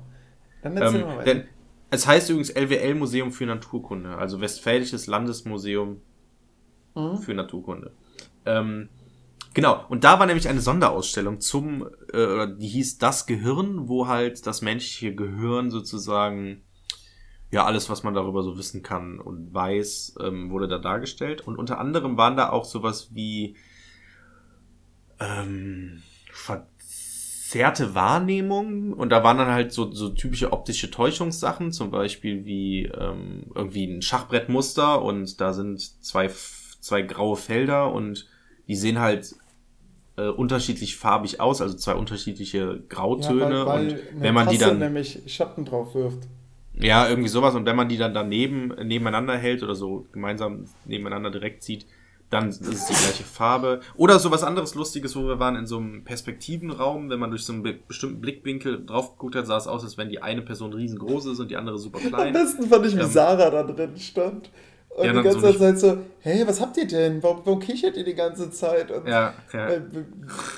Dann 0.61 0.77
erzähl 0.77 1.01
Ähm, 1.01 1.07
mal 1.07 1.17
weiter. 1.17 1.33
denn 1.33 1.43
es 1.89 2.07
heißt 2.07 2.29
übrigens 2.29 2.49
LWL 2.51 2.95
Museum 2.95 3.31
für 3.31 3.45
Naturkunde, 3.45 4.17
also 4.17 4.39
Westfälisches 4.41 5.07
Landesmuseum 5.07 6.01
Mhm. 6.95 7.17
für 7.19 7.33
Naturkunde. 7.33 7.91
Ähm, 8.45 8.89
genau, 9.53 9.85
und 9.89 10.03
da 10.03 10.19
war 10.19 10.25
nämlich 10.25 10.47
eine 10.47 10.61
Sonderausstellung 10.61 11.39
zum, 11.41 11.87
äh, 12.13 12.47
die 12.57 12.67
hieß 12.67 12.97
Das 12.97 13.25
Gehirn, 13.27 13.87
wo 13.87 14.07
halt 14.07 14.47
das 14.47 14.61
menschliche 14.61 15.13
Gehirn 15.13 15.69
sozusagen, 15.69 16.63
ja, 17.49 17.65
alles, 17.65 17.89
was 17.89 18.03
man 18.03 18.13
darüber 18.13 18.43
so 18.43 18.57
wissen 18.57 18.83
kann 18.83 19.19
und 19.19 19.53
weiß, 19.53 20.15
ähm, 20.21 20.49
wurde 20.49 20.67
da 20.67 20.79
dargestellt. 20.79 21.41
Und 21.41 21.57
unter 21.57 21.79
anderem 21.79 22.17
waren 22.17 22.35
da 22.35 22.49
auch 22.49 22.65
sowas 22.65 23.09
wie 23.13 23.55
ähm, 25.19 26.03
verzerrte 26.31 27.95
Wahrnehmung 27.95 28.93
und 28.93 29.09
da 29.09 29.23
waren 29.23 29.37
dann 29.37 29.47
halt 29.47 29.71
so, 29.71 29.91
so 29.91 30.09
typische 30.09 30.51
optische 30.51 30.91
Täuschungssachen, 30.91 31.71
zum 31.71 31.89
Beispiel 31.89 32.45
wie 32.45 32.85
ähm, 32.85 33.45
irgendwie 33.55 33.85
ein 33.85 34.01
Schachbrettmuster 34.01 35.01
und 35.01 35.39
da 35.39 35.53
sind 35.53 35.81
zwei, 36.03 36.29
zwei 36.81 37.01
graue 37.01 37.37
Felder 37.37 37.93
und 37.93 38.27
die 38.67 38.75
sehen 38.75 38.99
halt 38.99 39.35
äh, 40.17 40.27
unterschiedlich 40.27 40.97
farbig 40.97 41.39
aus, 41.39 41.61
also 41.61 41.77
zwei 41.77 41.95
unterschiedliche 41.95 42.83
Grautöne 42.89 43.65
und 43.65 43.71
eine 43.71 43.99
wenn 44.17 44.33
man 44.33 44.49
die 44.49 44.57
dann 44.57 44.79
nämlich 44.79 45.21
Schatten 45.27 45.63
drauf 45.63 45.95
wirft. 45.95 46.27
Ja, 46.79 47.07
irgendwie 47.09 47.29
sowas. 47.29 47.55
Und 47.55 47.65
wenn 47.65 47.75
man 47.75 47.89
die 47.89 47.97
dann 47.97 48.13
daneben, 48.13 48.73
nebeneinander 48.83 49.37
hält 49.37 49.63
oder 49.63 49.75
so 49.75 50.05
gemeinsam 50.11 50.65
nebeneinander 50.85 51.31
direkt 51.31 51.63
sieht, 51.63 51.85
dann 52.29 52.49
ist 52.49 52.61
es 52.61 52.87
die 52.87 52.93
gleiche 52.93 53.23
Farbe. 53.23 53.79
Oder 53.95 54.19
so 54.19 54.31
was 54.31 54.43
anderes 54.43 54.75
Lustiges, 54.75 55.15
wo 55.15 55.25
wir 55.27 55.39
waren 55.39 55.55
in 55.55 55.65
so 55.65 55.77
einem 55.77 56.03
Perspektivenraum. 56.03 57.09
Wenn 57.09 57.19
man 57.19 57.29
durch 57.29 57.45
so 57.45 57.53
einen 57.53 57.63
be- 57.63 57.79
bestimmten 57.87 58.19
Blickwinkel 58.19 58.85
drauf 58.85 59.11
geguckt 59.13 59.35
hat, 59.35 59.47
sah 59.47 59.55
es 59.57 59.65
aus, 59.67 59.83
als 59.85 59.97
wenn 59.97 60.09
die 60.09 60.21
eine 60.21 60.41
Person 60.41 60.73
riesengroß 60.73 61.27
ist 61.27 61.39
und 61.39 61.49
die 61.49 61.55
andere 61.55 61.77
super 61.77 61.99
Am 62.03 62.09
klein. 62.09 62.33
besten 62.33 62.67
fand 62.67 62.85
ich, 62.85 62.97
wie 62.97 63.01
Ähm, 63.01 63.07
Sarah 63.07 63.49
da 63.49 63.63
drin 63.63 63.97
stand. 63.97 64.49
Und 64.89 65.05
Ja, 65.05 65.13
die 65.13 65.21
ganze 65.21 65.39
so 65.39 65.53
Zeit 65.53 65.79
so, 65.79 65.97
hey, 66.19 66.45
was 66.45 66.59
habt 66.59 66.75
ihr 66.75 66.87
denn? 66.87 67.23
Warum, 67.23 67.41
warum 67.45 67.59
kichert 67.59 67.95
ihr 67.95 68.03
die 68.03 68.15
ganze 68.15 68.49
Zeit? 68.51 68.91
Und 68.91 69.07
Ja, 69.07 69.33
ja. 69.53 69.67
Weil, 69.69 69.87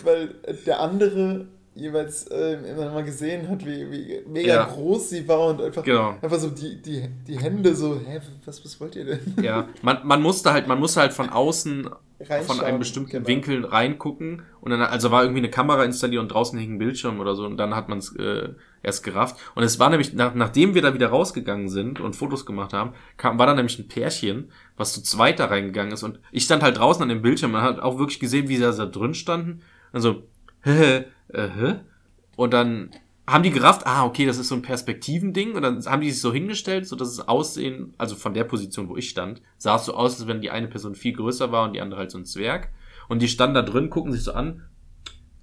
weil 0.03 0.35
der 0.65 0.79
andere 0.79 1.45
jeweils 1.79 2.27
äh, 2.27 2.53
immer 2.71 2.91
mal 2.91 3.03
gesehen 3.03 3.47
hat, 3.49 3.65
wie, 3.65 3.89
wie 3.91 4.21
mega 4.27 4.47
Ja. 4.55 4.63
groß 4.65 5.09
sie 5.09 5.27
war 5.27 5.47
und 5.47 5.61
einfach, 5.61 5.83
Genau. 5.83 6.15
einfach 6.21 6.39
so 6.39 6.49
die, 6.49 6.81
die, 6.81 7.09
die 7.27 7.37
Hände 7.39 7.75
so, 7.75 7.99
hä, 8.05 8.19
was, 8.45 8.63
was 8.63 8.79
wollt 8.79 8.95
ihr 8.95 9.05
denn? 9.05 9.19
Ja, 9.41 9.67
man, 9.81 9.99
man 10.05 10.21
musste 10.21 10.51
halt, 10.53 10.67
man 10.67 10.79
musste 10.79 10.99
halt 11.01 11.13
von 11.13 11.29
außen 11.29 11.89
von 12.45 12.59
einem 12.59 12.79
bestimmten 12.79 13.11
genau. 13.11 13.27
Winkel 13.27 13.65
reingucken 13.65 14.41
und 14.59 14.71
dann, 14.71 14.81
also 14.81 15.09
war 15.09 15.23
irgendwie 15.23 15.39
eine 15.39 15.49
Kamera 15.49 15.85
installiert 15.85 16.21
und 16.21 16.27
draußen 16.27 16.59
hing 16.59 16.73
ein 16.73 16.77
Bildschirm 16.77 17.21
oder 17.21 17.33
so 17.33 17.45
und 17.45 17.55
dann 17.55 17.73
hat 17.73 17.87
man 17.87 17.99
es 17.99 18.13
äh, 18.17 18.49
erst 18.83 19.03
gerafft. 19.05 19.37
Und 19.55 19.63
es 19.63 19.79
war 19.79 19.89
nämlich, 19.89 20.13
nach, 20.13 20.35
nachdem 20.35 20.75
wir 20.75 20.81
da 20.81 20.93
wieder 20.93 21.07
rausgegangen 21.07 21.69
sind 21.69 22.01
und 22.01 22.17
Fotos 22.17 22.45
gemacht 22.45 22.73
haben, 22.73 22.91
kam, 23.15 23.39
war 23.39 23.45
da 23.45 23.53
nämlich 23.53 23.79
ein 23.79 23.87
Pärchen, 23.87 24.51
was 24.75 24.91
zu 24.91 25.01
zweit 25.01 25.39
da 25.39 25.45
reingegangen 25.45 25.93
ist 25.93 26.03
und 26.03 26.19
ich 26.33 26.43
stand 26.43 26.61
halt 26.61 26.77
draußen 26.77 27.01
an 27.01 27.07
dem 27.07 27.21
Bildschirm, 27.21 27.51
man 27.51 27.61
hat 27.61 27.79
auch 27.79 27.97
wirklich 27.97 28.19
gesehen, 28.19 28.49
wie 28.49 28.57
sie 28.57 28.63
da 28.63 28.71
drin 28.85 29.13
standen 29.13 29.61
und 29.93 30.01
so, 30.01 30.23
hä, 30.63 31.05
äh, 31.29 31.47
hä? 31.47 31.75
Und 32.35 32.53
dann 32.53 32.91
haben 33.27 33.43
die 33.43 33.51
gerafft, 33.51 33.85
ah, 33.85 34.05
okay, 34.05 34.25
das 34.25 34.37
ist 34.37 34.47
so 34.47 34.55
ein 34.55 34.61
Perspektivending. 34.61 35.53
Und 35.53 35.61
dann 35.61 35.85
haben 35.85 36.01
die 36.01 36.11
sich 36.11 36.21
so 36.21 36.33
hingestellt, 36.33 36.87
so 36.87 36.95
dass 36.95 37.09
es 37.09 37.27
aussehen, 37.27 37.93
also 37.97 38.15
von 38.15 38.33
der 38.33 38.43
Position, 38.43 38.89
wo 38.89 38.97
ich 38.97 39.09
stand, 39.09 39.41
sah 39.57 39.75
es 39.75 39.85
so 39.85 39.93
aus, 39.93 40.19
als 40.19 40.27
wenn 40.27 40.41
die 40.41 40.51
eine 40.51 40.67
Person 40.67 40.95
viel 40.95 41.13
größer 41.13 41.51
war 41.51 41.65
und 41.65 41.73
die 41.73 41.81
andere 41.81 41.99
halt 41.99 42.11
so 42.11 42.17
ein 42.17 42.25
Zwerg. 42.25 42.69
Und 43.07 43.21
die 43.21 43.27
standen 43.27 43.55
da 43.55 43.61
drin, 43.61 43.89
gucken 43.89 44.11
sich 44.11 44.23
so 44.23 44.33
an. 44.33 44.63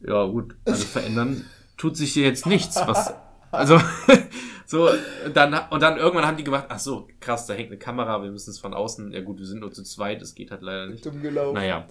Ja, 0.01 0.27
gut, 0.27 0.57
also 0.65 0.85
verändern 0.85 1.45
tut 1.77 1.97
sich 1.97 2.13
hier 2.13 2.25
jetzt 2.25 2.47
nichts. 2.47 2.77
Was, 2.87 3.15
also, 3.51 3.81
so, 4.67 4.89
dann, 5.33 5.55
und 5.71 5.83
dann 5.83 5.97
irgendwann 5.97 6.27
haben 6.27 6.37
die 6.37 6.45
gemacht, 6.45 6.67
ach 6.69 6.79
so, 6.79 7.09
krass, 7.21 7.47
da 7.47 7.55
hängt 7.55 7.71
eine 7.71 7.79
Kamera, 7.79 8.23
wir 8.23 8.31
müssen 8.31 8.51
es 8.51 8.59
von 8.59 8.75
außen, 8.75 9.13
ja 9.13 9.21
gut, 9.21 9.39
wir 9.39 9.47
sind 9.47 9.61
nur 9.61 9.73
zu 9.73 9.83
zweit, 9.83 10.23
es 10.23 10.35
geht 10.35 10.51
halt 10.51 10.63
leider 10.63 10.87
nicht. 10.87 11.05
Dumm 11.05 11.23
gelaufen. 11.23 11.55
Naja. 11.55 11.87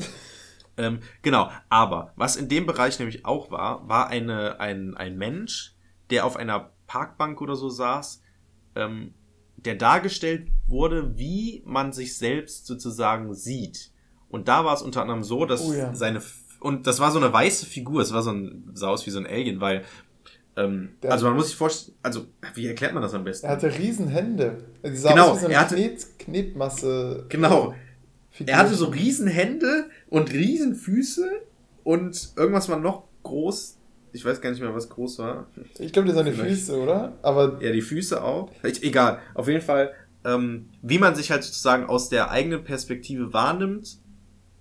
Ähm, 0.78 1.00
genau, 1.22 1.50
aber 1.70 2.12
was 2.16 2.36
in 2.36 2.50
dem 2.50 2.66
Bereich 2.66 3.00
nämlich 3.00 3.26
auch 3.26 3.50
war, 3.52 3.88
war 3.88 4.08
eine, 4.08 4.60
ein, 4.60 4.96
ein 4.98 5.18
Mensch, 5.18 5.74
der 6.10 6.26
auf 6.26 6.36
einer 6.36 6.72
Parkbank 6.88 7.40
oder 7.42 7.56
so 7.56 7.70
saß, 7.70 8.22
ähm, 8.76 9.14
der 9.58 9.76
dargestellt 9.76 10.50
wurde, 10.68 11.18
wie 11.18 11.64
man 11.66 11.94
sich 11.94 12.18
selbst 12.18 12.68
sozusagen 12.68 13.34
sieht. 13.34 13.92
Und 14.30 14.48
da 14.48 14.66
war 14.66 14.74
es 14.74 14.82
unter 14.82 15.02
anderem 15.02 15.24
so, 15.24 15.46
dass 15.46 15.62
Oh 15.62 15.74
ja. 15.74 15.94
seine 15.96 16.22
und 16.60 16.88
das 16.88 17.00
war 17.00 17.12
so 17.12 17.20
eine 17.20 17.32
weiße 17.32 17.66
Figur, 17.66 18.02
es 18.02 18.12
war 18.14 18.22
so 18.24 18.32
ein, 18.32 18.70
sah 18.74 18.88
aus 18.90 19.06
wie 19.06 19.12
so 19.12 19.20
ein 19.20 19.28
Alien, 19.28 19.62
weil 19.62 19.84
ähm, 20.58 20.96
also 21.08 21.28
man 21.28 21.36
muss 21.36 21.48
sich 21.48 21.56
vorstellen, 21.56 21.98
also 22.02 22.26
wie 22.54 22.66
erklärt 22.68 22.94
man 22.94 23.04
das 23.04 23.14
am 23.14 23.24
besten? 23.24 23.46
Er 23.46 23.52
hatte 23.54 23.78
riesen 23.78 24.08
Hände. 24.08 24.58
Die 24.86 24.96
sah 24.96 25.12
Genau, 25.12 25.30
aus 25.32 25.38
wie 25.38 25.40
so 25.42 25.46
eine 25.46 25.54
er 25.56 25.60
hatte- 25.62 25.76
Knet, 25.76 26.20
Knetmasse. 26.20 27.26
Genau. 27.30 27.74
Figur. 28.32 28.54
Er 28.54 28.60
hatte 28.60 28.74
so 28.76 28.88
riesen 28.88 29.28
Hände 29.28 29.90
und 30.16 30.32
riesen 30.32 30.76
Füße 30.76 31.30
und 31.84 32.32
irgendwas 32.36 32.70
war 32.70 32.80
noch 32.80 33.04
groß. 33.24 33.78
Ich 34.14 34.24
weiß 34.24 34.40
gar 34.40 34.50
nicht 34.50 34.62
mehr, 34.62 34.74
was 34.74 34.88
groß 34.90 35.20
war. 35.20 35.48
Ich 35.78 35.92
glaube, 35.92 36.08
das 36.08 36.18
sind 36.18 36.34
Vielleicht. 36.34 36.50
Füße, 36.62 36.80
oder? 36.80 37.18
Aber 37.22 37.62
Ja, 37.62 37.72
die 37.74 37.82
Füße 37.82 38.24
auch. 38.24 38.50
Ich, 38.64 38.82
egal. 38.84 39.20
Auf 39.34 39.48
jeden 39.50 39.62
Fall, 39.62 39.92
ähm, 40.24 40.70
wie 40.82 41.00
man 41.00 41.16
sich 41.16 41.32
halt 41.32 41.44
sozusagen 41.44 41.86
aus 41.86 42.08
der 42.08 42.32
eigenen 42.32 42.64
Perspektive 42.64 43.34
wahrnimmt. 43.34 43.98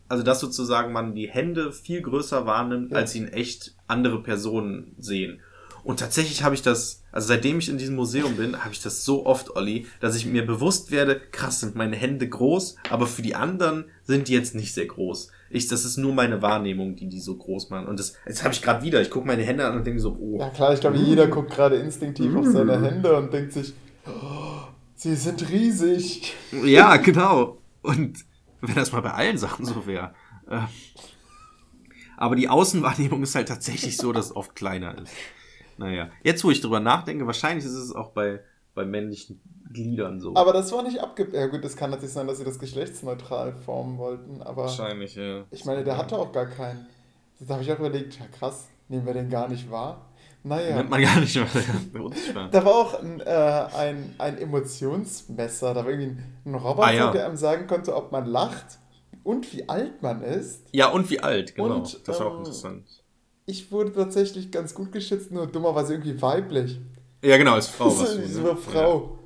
Also, 0.09 0.23
dass 0.23 0.41
sozusagen 0.41 0.93
man 0.93 1.15
die 1.15 1.29
Hände 1.29 1.73
viel 1.73 2.03
größer 2.03 2.47
wahrnimmt, 2.47 2.91
Ja. 2.91 2.99
als 2.99 3.13
sie 3.13 3.21
in 3.21 3.29
echt 3.29 3.75
andere 3.87 4.23
Personen 4.23 4.95
sehen. 4.99 5.41
Und 5.85 6.01
tatsächlich 6.01 6.43
habe 6.43 6.55
ich 6.55 6.63
das, 6.63 7.03
also 7.13 7.29
seitdem 7.29 7.59
ich 7.59 7.69
in 7.69 7.79
diesem 7.79 7.95
Museum 7.95 8.37
bin, 8.37 8.65
habe 8.65 8.73
ich 8.73 8.83
das 8.83 9.05
so 9.05 9.25
oft, 9.27 9.55
Olli, 9.55 9.87
dass 10.01 10.17
ich 10.17 10.25
mir 10.27 10.45
bewusst 10.47 10.91
werde, 10.91 11.21
krass, 11.31 11.61
sind 11.61 11.75
meine 11.75 11.95
Hände 11.97 12.27
groß, 12.29 12.77
aber 12.91 13.07
für 13.07 13.23
die 13.23 13.35
anderen 13.35 13.85
sind 14.03 14.29
die 14.29 14.33
jetzt 14.33 14.55
nicht 14.55 14.73
sehr 14.75 14.87
groß. 14.87 15.31
Ich, 15.51 15.69
das 15.69 15.85
ist 15.85 15.97
nur 15.97 16.13
meine 16.13 16.43
Wahrnehmung, 16.43 16.97
die 16.97 17.09
die 17.09 17.21
so 17.21 17.37
groß 17.37 17.71
machen. 17.71 17.87
Und 17.87 17.99
das, 17.99 18.15
jetzt 18.27 18.43
habe 18.43 18.55
ich 18.55 18.63
gerade 18.63 18.83
wieder, 18.83 19.01
ich 19.01 19.11
gucke 19.11 19.27
meine 19.27 19.43
Hände 19.43 19.67
an 19.67 19.77
und 19.77 19.87
denke 19.87 20.01
so, 20.01 20.17
oh, 20.19 20.39
ja 20.41 20.51
klar, 20.51 20.75
ich 20.75 20.81
glaube, 20.81 20.97
jeder 20.97 21.29
guckt 21.29 21.53
gerade 21.53 21.77
instinktiv 21.77 22.35
auf 22.35 22.47
seine 22.47 22.81
Hände 22.81 23.17
und 23.17 23.33
denkt 23.33 23.53
sich, 23.53 23.73
oh, 24.07 24.69
sie 24.95 25.15
sind 25.15 25.49
riesig. 25.49 26.35
Ja, 26.65 26.97
genau. 26.97 27.59
Und 27.83 28.25
wenn 28.61 28.75
das 28.75 28.93
mal 28.93 29.03
bei 29.03 29.13
allen 29.13 29.39
Sachen 29.39 29.65
so 29.65 29.87
wäre. 29.87 30.15
Äh, 30.49 30.61
aber 32.17 32.37
die 32.37 32.49
Außenwahrnehmung 32.49 33.23
ist 33.23 33.35
halt 33.35 33.49
tatsächlich 33.49 33.97
so, 33.97 34.13
dass 34.13 34.27
es 34.27 34.37
oft 34.37 34.55
kleiner 34.55 34.99
ist. 34.99 35.13
Naja, 35.77 36.11
jetzt 36.23 36.45
wo 36.45 36.51
ich 36.51 36.61
drüber 36.61 36.81
nachdenke, 36.81 37.27
wahrscheinlich 37.27 37.65
ist 37.65 37.73
es 37.73 37.93
auch 37.93 38.11
bei, 38.11 38.41
bei 38.75 38.85
männlichen 38.85 39.41
Gliedern 39.73 40.21
so. 40.21 40.35
Aber 40.35 40.53
das 40.53 40.71
war 40.73 40.83
nicht 40.83 41.01
abge... 41.01 41.29
Ja 41.33 41.47
gut, 41.47 41.65
das 41.65 41.77
kann 41.77 41.91
natürlich 41.91 42.13
sein, 42.13 42.27
dass 42.27 42.39
sie 42.39 42.45
das 42.45 42.59
geschlechtsneutral 42.59 43.53
formen 43.53 43.99
wollten, 43.99 44.43
aber 44.43 44.63
wahrscheinlich, 44.63 45.15
ja. 45.17 45.45
ich 45.51 45.65
meine, 45.65 45.85
der 45.85 45.97
hatte 45.97 46.19
auch 46.19 46.33
gar 46.33 46.47
keinen. 46.47 46.87
Da 47.41 47.55
habe 47.55 47.63
ich 47.63 47.73
auch 47.73 47.79
überlegt, 47.79 48.19
ja 48.19 48.27
krass, 48.27 48.69
nehmen 48.89 49.07
wir 49.07 49.15
den 49.15 49.31
gar 49.31 49.49
nicht 49.49 49.71
wahr? 49.71 50.11
Naja. 50.47 50.77
Nimmt 50.77 50.91
man 50.91 51.01
gar 51.01 51.21
nicht 51.21 51.37
wahr. 51.37 52.49
Da 52.51 52.65
war 52.65 52.75
auch 52.75 53.03
ein, 53.03 53.21
äh, 53.21 53.25
ein, 53.25 54.15
ein 54.19 54.39
Emotionsmesser. 54.39 55.73
Da 55.73 55.85
war 55.85 55.91
irgendwie 55.91 56.23
ein 56.45 56.55
Roboter, 56.55 56.89
Ah, 56.89 56.93
ja. 56.93 57.11
der 57.13 57.27
einem 57.27 57.37
sagen 57.37 57.67
konnte, 57.67 57.97
ob 57.97 58.13
man 58.13 58.27
lacht 58.27 58.79
und 59.23 59.51
wie 59.55 59.69
alt 59.69 60.03
man 60.03 60.23
ist. 60.23 60.67
Ja, 60.73 60.91
und 60.91 61.09
wie 61.11 61.21
alt, 61.21 61.55
genau. 61.55 61.77
Und, 61.77 62.07
das 62.07 62.21
war 62.21 62.27
auch 62.27 62.33
ähm, 62.33 62.39
interessant. 62.41 62.85
Ich 63.47 63.73
wurde 63.73 63.93
tatsächlich 63.93 64.51
ganz 64.51 64.75
gut 64.75 64.93
geschützt, 64.93 65.33
nur 65.33 65.47
dummerweise 65.47 65.95
irgendwie 65.95 66.21
weiblich. 66.21 66.79
Ja, 67.23 67.39
genau, 67.39 67.55
als 67.55 67.69
Frau 67.69 67.89
so, 67.91 68.01
warst 68.01 68.19
du. 68.19 68.27
so 68.29 68.43
ne? 68.43 68.51
eine 68.51 68.59
Frau. 68.59 69.19
Ja. 69.19 69.24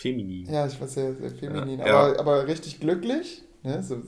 Feminin. 0.00 0.50
Ja, 0.50 0.66
ich 0.66 0.80
war 0.80 0.88
sehr, 0.88 1.14
sehr 1.14 1.30
feminin, 1.30 1.78
Ja, 1.80 1.86
ja. 1.86 1.94
aber, 2.00 2.20
aber 2.20 2.46
richtig 2.46 2.80
glücklich. 2.80 3.42
Ne? 3.62 3.82
So. 3.82 4.02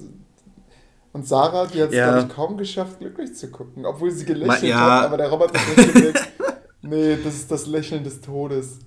Und 1.12 1.27
Sarah, 1.28 1.66
die 1.66 1.82
hat 1.82 1.90
es, 1.90 1.94
Ja. 1.94 2.10
glaube 2.12 2.28
ich, 2.28 2.35
kaum 2.35 2.56
geschafft, 2.56 2.98
glücklich 3.01 3.35
zu 3.35 3.51
gucken. 3.51 3.85
Obwohl 3.85 4.10
sie 4.10 4.24
gelächelt 4.24 4.70
ja. 4.70 4.81
hat, 4.81 5.05
aber 5.06 5.19
der 5.19 5.28
Roboter 5.28 5.60
hat 5.60 5.77
nicht 5.77 5.93
gemerkt, 5.93 6.28
nee, 6.82 7.16
das 7.23 7.35
ist 7.35 7.51
das 7.51 7.66
Lächeln 7.66 8.05
des 8.05 8.23
Todes. 8.23 8.78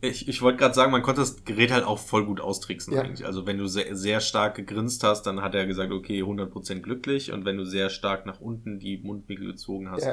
Ich, 0.00 0.28
ich 0.28 0.42
wollte 0.42 0.58
gerade 0.58 0.74
sagen, 0.74 0.92
man 0.92 1.02
konnte 1.02 1.20
das 1.22 1.44
Gerät 1.44 1.72
halt 1.72 1.84
auch 1.84 1.98
voll 1.98 2.24
gut 2.26 2.40
austricksen 2.40 2.94
Ja. 2.94 3.02
eigentlich. 3.02 3.26
Also 3.26 3.46
wenn 3.46 3.58
du 3.58 3.66
sehr, 3.66 3.94
sehr 3.96 4.20
stark 4.20 4.54
gegrinst 4.54 5.02
hast, 5.04 5.22
dann 5.24 5.42
hat 5.42 5.54
er 5.54 5.66
gesagt, 5.66 5.92
okay, 5.92 6.22
100% 6.22 6.80
glücklich. 6.80 7.32
Und 7.32 7.44
wenn 7.44 7.56
du 7.58 7.64
sehr 7.64 7.90
stark 7.90 8.24
nach 8.26 8.40
unten 8.40 8.78
die 8.78 8.98
Mundwinkel 8.98 9.46
gezogen 9.46 9.90
hast. 9.90 10.06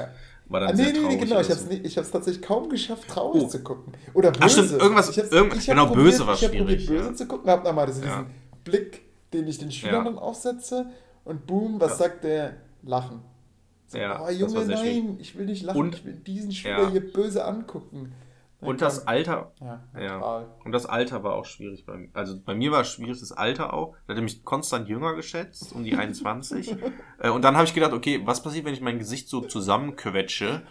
War 0.52 0.60
dann 0.62 0.70
Ah, 0.72 0.76
sehr 0.76 0.86
nee, 0.88 0.92
nee, 0.94 1.00
traurig. 1.00 1.16
nee, 1.20 1.24
genau. 1.26 1.36
oder 1.36 1.42
Ich 1.42 1.50
habe 1.50 1.60
es 1.60 1.96
so. 1.96 2.02
ich 2.04 2.12
tatsächlich 2.12 2.42
kaum 2.42 2.70
geschafft, 2.70 3.08
traurig 3.08 3.44
Oh. 3.44 3.48
zu 3.48 3.64
gucken. 3.64 3.94
Oder 4.14 4.32
böse. 4.32 4.44
Ah, 4.44 4.50
stimmt, 4.50 4.72
irgendwas- 4.82 5.10
ich 5.10 5.18
hab's, 5.20 5.30
irgend- 5.32 5.56
ich 5.56 5.66
genau, 5.66 5.86
probiert, 5.88 6.06
böse 6.06 6.28
war 6.28 6.34
Ich 6.36 6.44
habe 6.44 6.58
probiert, 6.58 6.82
schwierig, 6.82 6.88
böse 7.00 7.10
ja. 7.10 7.16
zu 7.16 7.26
gucken, 7.28 7.50
hab 7.50 7.64
nochmal 7.64 7.86
diesen 7.88 8.04
Ja. 8.04 8.26
Blick, 8.64 9.02
den 9.34 9.48
ich 9.48 9.58
den 9.58 9.72
Schülern 9.72 10.06
dann 10.06 10.18
aufsetze 10.20 10.88
und 11.24 11.48
boom, 11.48 11.80
was 11.80 11.98
sagt 11.98 12.24
der? 12.24 12.54
Lachen. 12.84 13.22
So, 13.88 13.98
Ja, 13.98 14.24
oh, 14.26 14.30
Junge, 14.30 14.66
sehr 14.66 14.76
nein, 14.78 15.18
ich 15.20 15.38
will 15.38 15.46
nicht 15.46 15.64
lachen, 15.64 15.80
Und- 15.80 15.96
ich 15.96 16.06
will 16.06 16.14
diesen 16.14 16.52
Schüler 16.52 16.90
hier 16.92 17.12
böse 17.14 17.46
angucken. 17.46 18.14
Und 18.62 18.82
das 18.82 19.08
Alter, 19.08 19.52
Ja, 19.60 19.82
ja. 20.00 20.46
Und 20.64 20.72
das 20.72 20.86
Alter 20.86 21.24
war 21.24 21.36
auch 21.36 21.46
schwierig 21.46 21.86
bei 21.86 21.98
mir. 21.98 22.10
Also 22.14 22.40
bei 22.40 22.54
mir 22.54 22.72
war 22.72 22.84
schwierig 22.84 23.20
das 23.20 23.32
Alter 23.32 23.74
auch. 23.74 23.96
Da 24.06 24.14
hat 24.14 24.20
er 24.20 24.24
mich 24.24 24.44
konstant 24.46 24.88
jünger 24.88 25.16
geschätzt, 25.16 25.74
um 25.74 25.84
die 25.84 25.96
21. 25.96 26.76
Äh, 27.20 27.30
und 27.30 27.44
dann 27.44 27.56
habe 27.56 27.66
ich 27.66 27.74
gedacht, 27.76 27.94
okay, 27.94 28.22
was 28.26 28.42
passiert, 28.42 28.66
wenn 28.66 28.74
ich 28.74 28.82
mein 28.82 28.98
Gesicht 28.98 29.30
so 29.30 29.42
zusammenquetsche? 29.42 30.64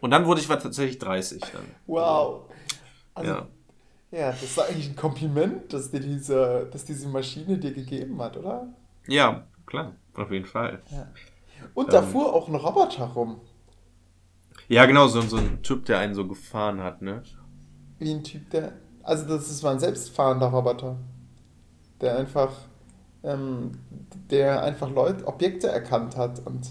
Und 0.00 0.10
dann 0.10 0.26
wurde 0.26 0.40
ich 0.40 0.48
tatsächlich 0.48 0.98
30 0.98 1.40
dann. 1.52 1.62
Wow. 1.86 2.42
Also, 3.14 3.30
Ja. 3.30 3.46
ja. 4.10 4.30
das 4.32 4.42
ist 4.42 4.58
eigentlich 4.58 4.88
ein 4.90 4.96
Kompliment, 4.96 5.72
dass 5.72 5.90
dir 5.92 6.00
diese, 6.00 6.68
dass 6.72 6.84
diese 6.84 7.08
Maschine 7.08 7.58
dir 7.58 7.72
gegeben 7.72 8.20
hat, 8.20 8.36
oder? 8.36 8.66
Ja, 9.06 9.44
klar, 9.66 9.92
auf 10.14 10.30
jeden 10.32 10.46
Fall. 10.46 10.80
Und 11.74 11.92
da 11.92 11.98
Ähm. 12.02 12.08
fuhr 12.08 12.32
auch 12.34 12.48
ein 12.48 12.54
Roboter 12.56 13.04
rum. 13.04 13.40
Ja, 14.72 14.86
genau, 14.86 15.06
so, 15.06 15.20
so 15.20 15.36
ein 15.36 15.62
Typ, 15.62 15.84
der 15.84 15.98
einen 15.98 16.14
so 16.14 16.26
gefahren 16.26 16.80
hat, 16.82 17.02
ne? 17.02 17.22
Wie 17.98 18.10
ein 18.10 18.24
Typ, 18.24 18.48
der. 18.50 18.72
Also, 19.02 19.26
das 19.28 19.50
ist 19.50 19.62
war 19.62 19.72
ein 19.72 19.78
selbstfahrender 19.80 20.46
Roboter. 20.46 20.96
Der 22.00 22.16
einfach. 22.18 22.52
Ähm, 23.24 23.72
der 24.30 24.62
einfach 24.64 24.90
Leute, 24.90 25.26
Objekte 25.28 25.68
erkannt 25.68 26.16
hat 26.16 26.44
und 26.46 26.70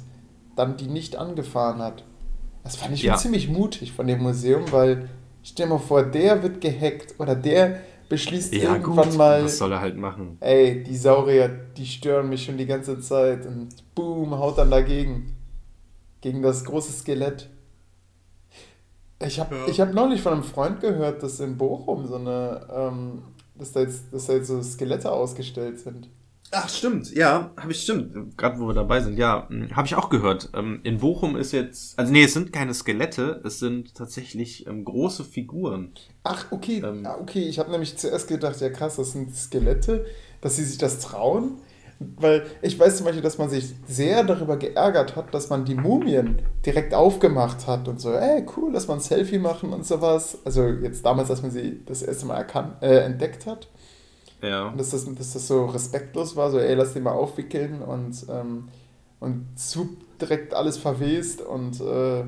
dann 0.56 0.76
die 0.78 0.88
nicht 0.88 1.15
angefahren 1.15 1.80
hat. 1.82 2.03
Das 2.64 2.76
fand 2.76 2.94
ich 2.94 3.03
Ja. 3.03 3.15
ziemlich 3.15 3.48
mutig 3.48 3.94
von 3.94 4.06
dem 4.07 4.22
Museum, 4.22 4.69
weil 4.72 5.07
stell 5.44 5.68
dir 5.68 5.73
mal 5.73 5.80
vor, 5.80 6.03
der 6.03 6.44
wird 6.44 6.60
gehackt 6.60 7.15
oder 7.19 7.36
der 7.36 7.82
beschließt 8.10 8.53
Ja, 8.56 8.73
irgendwann 8.73 9.10
gut. 9.10 9.18
mal. 9.18 9.44
Was 9.45 9.60
soll 9.60 9.72
er 9.72 9.80
halt 9.80 9.95
machen? 9.95 10.38
ey, 10.41 10.84
die 10.84 10.98
Saurier, 10.98 11.48
die 11.78 11.86
stören 11.86 12.28
mich 12.30 12.44
schon 12.44 12.57
die 12.57 12.65
ganze 12.65 12.99
Zeit 12.99 13.45
und 13.45 13.69
boom, 13.95 14.32
haut 14.38 14.57
dann 14.57 14.72
dagegen. 14.72 15.36
Gegen 16.19 16.41
das 16.41 16.65
große 16.65 16.91
Skelett. 16.91 17.49
Ich 19.26 19.39
habe 19.39 19.56
ich 19.68 19.80
hab 19.80 19.93
neulich 19.93 20.22
von 20.22 20.34
einem 20.34 20.43
Freund 20.43 20.80
gehört, 20.81 21.23
dass 21.23 21.39
in 21.39 21.57
Bochum 21.57 22.07
so 22.07 22.15
eine, 22.15 22.68
ähm, 22.73 23.23
dass, 23.56 23.72
da 23.72 23.81
jetzt, 23.81 24.11
dass 24.11 24.27
da 24.27 24.34
jetzt 24.34 24.48
so 24.48 24.61
Skelette 24.61 25.11
ausgestellt 25.11 25.80
sind. 25.80 26.10
Ach, 26.53 26.68
stimmt, 26.68 27.14
ja, 27.15 27.52
habe 27.56 27.72
ich 27.72 27.81
stimmt. 27.81 28.38
Gerade 28.38 28.60
wo 28.60 28.68
wir 28.68 28.73
dabei 28.73 28.99
sind, 28.99 29.18
ja, 29.18 29.48
habe 29.73 29.88
ich 29.88 29.95
auch 29.95 30.10
gehört. 30.10 30.49
Ähm, 30.53 30.81
in 30.84 30.98
Bochum 30.98 31.38
ist 31.38 31.53
jetzt, 31.53 31.98
also 31.98 32.11
nee, 32.11 32.23
es 32.26 32.34
sind 32.34 32.52
keine 32.52 32.73
Skelette, 32.73 33.39
es 33.45 33.60
sind 33.60 33.95
tatsächlich 33.95 34.68
ähm, 34.68 34.84
große 34.84 35.23
Figuren. 35.23 35.93
Ach, 36.23 36.48
okay, 36.52 36.81
Ähm. 36.85 37.06
ah, 37.06 37.15
okay, 37.22 37.43
ich 37.43 37.57
habe 37.57 37.72
nämlich 37.72 37.98
zuerst 37.98 38.27
gedacht, 38.27 38.60
ja 38.60 38.69
krass, 38.69 38.98
das 38.98 39.14
sind 39.14 39.34
Skelette, 39.34 40.06
dass 40.41 40.57
sie 40.57 40.65
sich 40.65 40.77
das 40.77 40.99
trauen. 40.99 41.53
Weil 42.18 42.45
ich 42.61 42.80
weiß 42.80 42.98
zum 42.98 43.06
Beispiel, 43.06 43.22
dass 43.22 43.38
man 43.38 43.49
sich 43.49 43.73
sehr 43.88 44.23
darüber 44.23 44.57
geärgert 44.57 45.15
hat, 45.15 45.34
dass 45.34 45.49
man 45.49 45.65
die 45.65 45.76
Mumien 45.76 46.41
direkt 46.65 46.94
aufgemacht 46.94 47.68
hat 47.68 47.88
und 47.88 47.99
so, 47.99 48.11
ey, 48.11 48.45
cool, 48.56 48.72
lass 48.73 48.88
mal 48.88 48.95
ein 48.95 48.99
Selfie 48.99 49.38
machen 49.38 49.73
und 49.73 49.86
sowas. 49.86 50.38
Also 50.45 50.68
jetzt 50.68 51.06
damals, 51.06 51.30
als 51.30 51.41
man 51.41 51.52
sie 51.52 51.82
das 51.86 52.02
erste 52.02 52.26
Mal 52.26 52.38
erkannt, 52.38 52.82
äh, 52.82 52.99
entdeckt 52.99 53.45
hat. 53.45 53.68
Ja. 54.41 54.68
Und 54.68 54.80
dass 54.80 54.91
das, 54.91 55.06
dass 55.06 55.34
das 55.34 55.48
so 55.48 55.65
respektlos 55.65 56.36
war, 56.36 56.52
so, 56.52 56.60
ey, 56.60 56.73
lass 56.73 56.94
den 56.94 57.03
mal 57.03 57.11
aufwickeln 57.11 57.82
und, 57.82 58.26
ähm, 58.30 58.69
und 59.19 59.48
zu 59.56 59.98
direkt 60.19 60.53
alles 60.53 60.78
verwest 60.78 61.41
und 61.41 61.80
äh, 61.82 62.23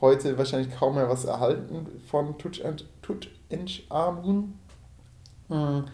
heute 0.00 0.38
wahrscheinlich 0.38 0.74
kaum 0.76 0.94
mehr 0.94 1.08
was 1.08 1.24
erhalten 1.24 1.86
von 2.08 2.36
Tutanchamun. 2.38 4.54
Mhm. 5.48 5.84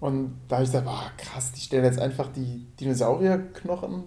Und 0.00 0.36
da 0.48 0.56
habe 0.56 0.64
ich 0.64 0.70
gesagt, 0.70 0.86
boah, 0.86 1.10
krass, 1.16 1.52
die 1.52 1.60
stellen 1.60 1.84
jetzt 1.84 1.98
einfach 1.98 2.28
die 2.32 2.66
Dinosaurierknochen 2.80 4.04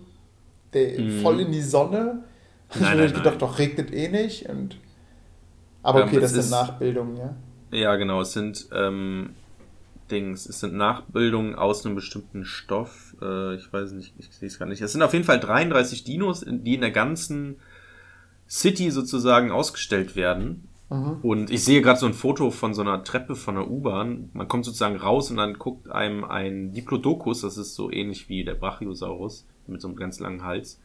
der, 0.74 1.00
Mhm. 1.00 1.22
voll 1.22 1.40
in 1.40 1.52
die 1.52 1.62
Sonne. 1.62 2.24
Ich 2.70 2.82
Nein, 2.82 2.90
habe 2.92 2.98
nein, 3.00 3.08
gedacht, 3.14 3.26
nein. 3.26 3.40
doch 3.40 3.58
regnet 3.60 3.94
eh 3.94 4.10
nicht. 4.10 4.48
Und, 4.50 4.78
aber 5.82 6.02
Ähm, 6.02 6.08
okay, 6.10 6.16
das 6.20 6.26
es 6.26 6.32
sind 6.34 6.40
ist- 6.42 6.50
Nachbildungen, 6.52 7.18
ja. 7.18 7.36
Ja, 7.72 7.96
genau, 7.96 8.22
es 8.22 8.34
sind 8.34 8.68
ähm, 8.74 9.32
Dings, 10.12 10.46
es 10.46 10.60
sind 10.62 10.74
Nachbildungen 10.76 11.56
aus 11.56 11.86
einem 11.86 11.96
bestimmten 11.96 12.46
Stoff. 12.46 13.16
Äh, 13.22 13.56
ich 13.56 13.72
weiß 13.74 13.92
nicht, 13.94 14.14
ich 14.18 14.30
sehe 14.32 14.48
es 14.48 14.60
gar 14.60 14.66
nicht. 14.68 14.82
Es 14.82 14.92
sind 14.94 15.02
auf 15.02 15.14
jeden 15.14 15.26
Fall 15.26 15.40
33 15.40 16.04
Dinos, 16.04 16.44
in- 16.44 16.64
die 16.64 16.76
in 16.76 16.82
der 16.82 16.92
ganzen 16.92 17.58
City 18.50 18.92
sozusagen 18.92 19.52
ausgestellt 19.52 20.16
werden. 20.16 20.68
Mhm. 20.90 21.20
Und 21.22 21.52
ich 21.52 21.64
sehe 21.64 21.82
gerade 21.82 22.00
so 22.00 22.06
ein 22.06 22.14
Foto 22.14 22.50
von 22.50 22.74
so 22.74 22.82
einer 22.82 23.04
Treppe 23.04 23.36
von 23.36 23.56
der 23.56 23.70
U-Bahn. 23.70 24.30
Man 24.34 24.48
kommt 24.48 24.66
sozusagen 24.66 24.96
raus 24.96 25.30
und 25.32 25.38
dann 25.38 25.56
guckt 25.56 25.90
einem 25.90 26.24
ein 26.24 26.72
Diplodocus, 26.74 27.42
das 27.42 27.58
ist 27.58 27.76
so 27.76 27.92
ähnlich 27.92 28.30
wie 28.30 28.44
der 28.44 28.56
Brachiosaurus 28.56 29.46
mit 29.68 29.82
so 29.82 29.90
einem 29.90 29.98
ganz 29.98 30.20
langen 30.20 30.44
Hals, 30.44 30.80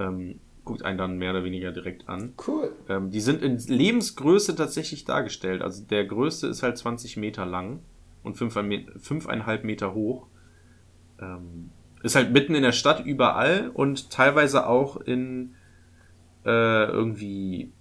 ähm, 0.00 0.40
guckt 0.64 0.84
einen 0.84 0.98
dann 0.98 1.18
mehr 1.18 1.30
oder 1.30 1.44
weniger 1.44 1.70
direkt 1.70 2.08
an. 2.08 2.32
Cool. 2.46 2.72
Ähm, 2.88 3.10
die 3.10 3.20
sind 3.20 3.42
in 3.42 3.58
Lebensgröße 3.58 4.56
tatsächlich 4.56 5.04
dargestellt. 5.04 5.62
Also 5.62 5.84
der 5.84 6.04
größte 6.04 6.48
ist 6.48 6.62
halt 6.62 6.76
20 6.76 7.16
Meter 7.16 7.46
lang 7.46 7.80
und 8.22 8.36
5,5 8.36 9.64
Meter 9.64 9.94
hoch. 9.94 10.26
Ähm, 11.20 11.70
ist 12.02 12.16
halt 12.16 12.32
mitten 12.32 12.54
in 12.54 12.62
der 12.62 12.72
Stadt 12.72 13.04
überall 13.04 13.70
und 13.72 14.10
teilweise 14.10 14.66
auch 14.66 14.96
in 14.96 15.54
äh, 16.44 16.84
irgendwie 16.86 17.72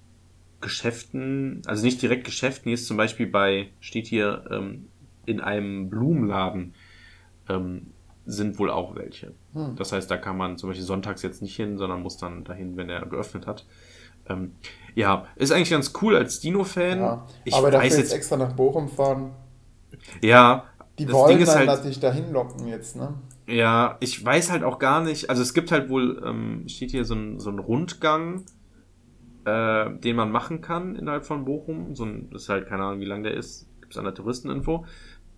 Geschäften, 0.63 1.61
also 1.67 1.83
nicht 1.85 2.01
direkt 2.01 2.23
Geschäften, 2.23 2.69
hier 2.69 2.73
ist 2.73 2.87
zum 2.87 2.97
Beispiel 2.97 3.27
bei, 3.27 3.69
steht 3.79 4.07
hier, 4.07 4.45
ähm, 4.49 4.87
in 5.25 5.39
einem 5.39 5.89
Blumenladen 5.89 6.73
ähm, 7.47 7.91
sind 8.25 8.57
wohl 8.57 8.71
auch 8.71 8.95
welche. 8.95 9.33
Hm. 9.53 9.75
Das 9.75 9.91
heißt, 9.91 10.09
da 10.09 10.17
kann 10.17 10.37
man 10.37 10.57
zum 10.57 10.69
Beispiel 10.69 10.85
sonntags 10.85 11.21
jetzt 11.21 11.41
nicht 11.41 11.55
hin, 11.55 11.77
sondern 11.77 12.01
muss 12.01 12.17
dann 12.17 12.43
dahin, 12.43 12.77
wenn 12.77 12.89
er 12.89 13.05
geöffnet 13.05 13.45
hat. 13.45 13.65
Ähm, 14.27 14.55
ja, 14.95 15.27
ist 15.35 15.51
eigentlich 15.51 15.69
ganz 15.69 15.93
cool 16.01 16.15
als 16.15 16.39
Dino-Fan. 16.39 16.99
Ja, 16.99 17.27
ich 17.43 17.53
aber 17.53 17.69
dafür 17.69 17.85
weiß 17.85 17.97
jetzt 17.97 18.05
jetzt, 18.05 18.13
extra 18.13 18.37
nach 18.37 18.53
Bochum 18.53 18.87
fahren, 18.87 19.31
ja, 20.21 20.65
die 20.97 21.05
das 21.05 21.13
wollen 21.13 21.37
Ding 21.37 21.45
dann 21.45 21.55
halt, 21.55 21.67
natürlich 21.67 21.99
dahin 21.99 22.31
locken 22.31 22.67
jetzt, 22.67 22.95
ne? 22.95 23.13
ja, 23.47 23.97
ich 23.99 24.23
weiß 24.23 24.51
halt 24.51 24.63
auch 24.63 24.79
gar 24.79 25.01
nicht, 25.01 25.29
also 25.29 25.41
es 25.41 25.53
gibt 25.53 25.71
halt 25.71 25.89
wohl, 25.89 26.21
ähm, 26.25 26.63
steht 26.67 26.91
hier 26.91 27.05
so 27.05 27.15
ein, 27.15 27.39
so 27.39 27.49
ein 27.49 27.59
Rundgang, 27.59 28.45
äh, 29.45 29.89
den 29.99 30.15
man 30.15 30.31
machen 30.31 30.61
kann 30.61 30.95
innerhalb 30.95 31.25
von 31.25 31.45
Bochum. 31.45 31.95
So 31.95 32.05
ein, 32.05 32.29
das 32.31 32.43
ist 32.43 32.49
halt, 32.49 32.67
keine 32.67 32.83
Ahnung, 32.83 32.99
wie 32.99 33.05
lang 33.05 33.23
der 33.23 33.33
ist. 33.35 33.67
Gibt's 33.81 33.97
an 33.97 34.05
der 34.05 34.13
Touristeninfo. 34.13 34.85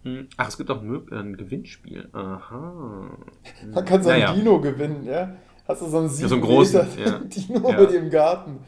Hm, 0.03 0.27
Ach, 0.37 0.47
es 0.47 0.57
gibt 0.57 0.69
auch 0.69 0.81
ein, 0.81 1.07
äh, 1.11 1.15
ein 1.15 1.35
Gewinnspiel. 1.37 2.09
Aha. 2.13 3.09
Man 3.73 3.85
kann 3.85 4.03
so 4.03 4.09
ein 4.09 4.19
Naja. 4.19 4.33
Dino 4.33 4.59
gewinnen, 4.61 5.03
ja? 5.05 5.35
Hast 5.67 5.81
du 5.81 5.87
so 5.87 5.97
einen 5.97 6.07
Ja, 6.07 6.27
so 6.27 6.35
einen 6.35 6.41
7 6.41 6.41
großen, 6.41 6.87
Meter 6.95 7.01
ja. 7.09 7.19
Dino 7.23 7.69
Ja. 7.71 7.85
dir 7.85 7.99
im 7.99 8.09
Garten? 8.11 8.59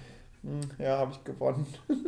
Hm, 0.42 0.62
Ja, 0.80 0.98
habe 0.98 1.12
ich 1.12 1.24
gewonnen. 1.24 1.66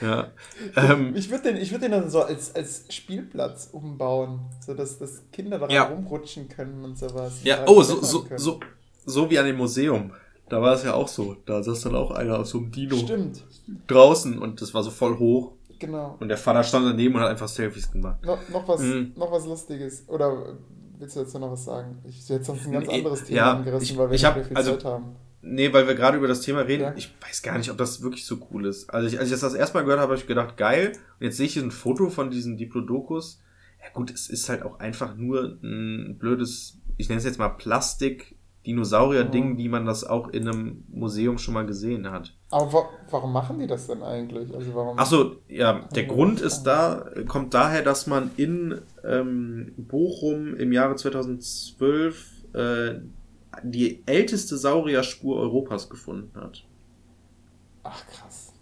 Ja. 0.00 0.32
Ähm, 0.76 1.14
Ich 1.14 1.30
würde 1.30 1.52
den, 1.52 1.56
ich 1.62 1.70
würd 1.70 1.82
den 1.82 1.92
dann 1.92 2.10
so 2.10 2.22
als, 2.22 2.54
als 2.56 2.86
Spielplatz 2.92 3.68
umbauen, 3.70 4.40
sodass 4.64 4.98
dass 4.98 5.22
Kinder 5.30 5.58
daran 5.60 5.74
Ja. 5.74 5.84
rumrutschen 5.84 6.48
können 6.48 6.84
und 6.84 6.98
sowas. 6.98 7.40
ja, 7.44 7.64
oh, 7.68 7.82
so, 7.82 8.02
so, 8.02 8.26
so, 8.36 8.60
so 9.04 9.30
wie 9.30 9.38
an 9.38 9.46
dem 9.46 9.56
Museum. 9.56 10.12
Da 10.52 10.60
war 10.60 10.74
es 10.74 10.84
ja 10.84 10.92
auch 10.92 11.08
so. 11.08 11.34
Da 11.46 11.62
saß 11.62 11.80
dann 11.80 11.94
auch 11.96 12.10
einer 12.10 12.38
auf 12.40 12.46
so 12.46 12.58
einem 12.58 12.70
Dino 12.70 12.94
Stimmt, 12.96 13.42
draußen 13.86 14.38
und 14.38 14.60
das 14.60 14.74
war 14.74 14.82
so 14.82 14.90
voll 14.90 15.18
hoch. 15.18 15.52
genau. 15.78 16.16
Und 16.20 16.28
der 16.28 16.36
Vater 16.36 16.62
stand 16.62 16.84
daneben 16.86 17.14
und 17.14 17.22
hat 17.22 17.30
einfach 17.30 17.48
Selfies 17.48 17.90
gemacht. 17.90 18.18
No, 18.22 18.36
noch, 18.52 18.68
was, 18.68 18.80
Mhm. 18.82 19.12
noch 19.16 19.32
was 19.32 19.46
Lustiges. 19.46 20.04
Oder 20.08 20.56
willst 20.98 21.16
du 21.16 21.20
jetzt 21.20 21.32
noch 21.34 21.50
was 21.50 21.64
sagen? 21.64 21.98
Ich 22.04 22.28
hätte 22.28 22.44
sonst 22.44 22.66
ein 22.66 22.72
ganz 22.72 22.88
anderes 22.88 23.24
Thema 23.24 23.36
ja, 23.36 23.52
angerissen, 23.54 23.84
ich- 23.94 23.96
weil 23.98 24.10
wir 24.10 24.14
ich 24.14 24.22
nicht 24.22 24.30
hab- 24.30 24.46
viel 24.46 24.56
also- 24.56 24.72
Zeit 24.72 24.84
haben. 24.84 25.16
Nee, 25.44 25.72
weil 25.72 25.88
wir 25.88 25.94
gerade 25.96 26.18
über 26.18 26.28
das 26.28 26.42
Thema 26.42 26.60
reden. 26.60 26.82
Ja. 26.82 26.94
Ich 26.96 27.12
weiß 27.26 27.42
gar 27.42 27.56
nicht, 27.58 27.70
ob 27.70 27.76
das 27.78 28.00
wirklich 28.02 28.24
so 28.26 28.36
cool 28.52 28.64
ist. 28.66 28.90
Also 28.90 29.08
ich, 29.08 29.18
als 29.18 29.26
ich 29.28 29.32
das 29.32 29.40
das 29.40 29.54
erste 29.54 29.76
Mal 29.78 29.82
gehört 29.84 29.98
habe, 30.00 30.12
habe 30.12 30.20
ich 30.20 30.28
gedacht, 30.28 30.56
geil. 30.56 30.92
Und 31.18 31.24
jetzt 31.24 31.36
sehe 31.38 31.46
ich 31.46 31.54
hier 31.54 31.62
ein 31.64 31.72
Foto 31.72 32.10
von 32.10 32.30
diesem 32.30 32.56
Diplodocus. 32.58 33.40
Ja 33.82 33.88
gut, 33.92 34.12
es 34.12 34.28
ist 34.28 34.48
halt 34.48 34.62
auch 34.62 34.78
einfach 34.78 35.16
nur 35.16 35.58
ein 35.64 36.16
blödes, 36.18 36.78
ich 36.98 37.08
nenne 37.08 37.18
es 37.18 37.24
jetzt 37.24 37.38
mal 37.40 37.48
Plastik-Dinosaurier-Ding, 38.62 39.52
Mhm. 39.52 39.58
wie 39.58 39.68
man 39.68 39.84
das 39.86 40.04
auch 40.04 40.28
in 40.28 40.48
einem 40.48 40.84
Museum 40.88 41.38
schon 41.38 41.54
mal 41.54 41.66
gesehen 41.66 42.10
hat. 42.10 42.32
Aber 42.50 42.72
wa 42.72 42.88
warum 43.10 43.32
machen 43.32 43.58
die 43.58 43.66
das 43.66 43.86
denn 43.86 44.02
eigentlich? 44.02 44.54
Also 44.54 44.74
warum? 44.74 44.96
Ach 44.98 45.06
so, 45.06 45.36
ja, 45.48 45.80
der 45.94 46.04
Ja. 46.04 46.08
Grund 46.12 46.40
ist 46.40 46.62
da, 46.64 47.10
kommt 47.26 47.54
daher, 47.54 47.82
dass 47.82 48.06
man 48.06 48.30
in 48.36 48.80
ähm, 49.04 49.72
Bochum 49.76 50.54
im 50.56 50.72
Jahre 50.72 50.96
2012 50.96 52.44
äh, 52.54 53.00
die 53.62 54.02
älteste 54.06 54.56
Saurierspur 54.56 55.36
Europas 55.38 55.90
gefunden 55.90 56.40
hat. 56.40 56.64
Ach 57.82 58.06
krass. 58.06 58.52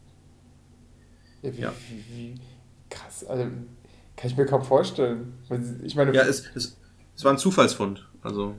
Ja, 1.43 1.57
wie, 1.57 1.61
Ja. 1.61 1.73
Wie, 1.89 2.17
wie, 2.17 2.35
krass. 2.89 3.25
Also 3.25 3.45
kann 4.17 4.31
ich 4.31 4.37
mir 4.37 4.47
kaum 4.47 4.63
vorstellen. 4.63 5.35
Ich 5.83 5.95
meine, 5.95 6.15
Ja, 6.15 6.23
es, 6.23 6.45
es, 6.55 6.79
es 7.17 7.25
war 7.25 7.33
ein 7.33 7.39
Zufallsfund. 7.39 8.07
Also, 8.23 8.55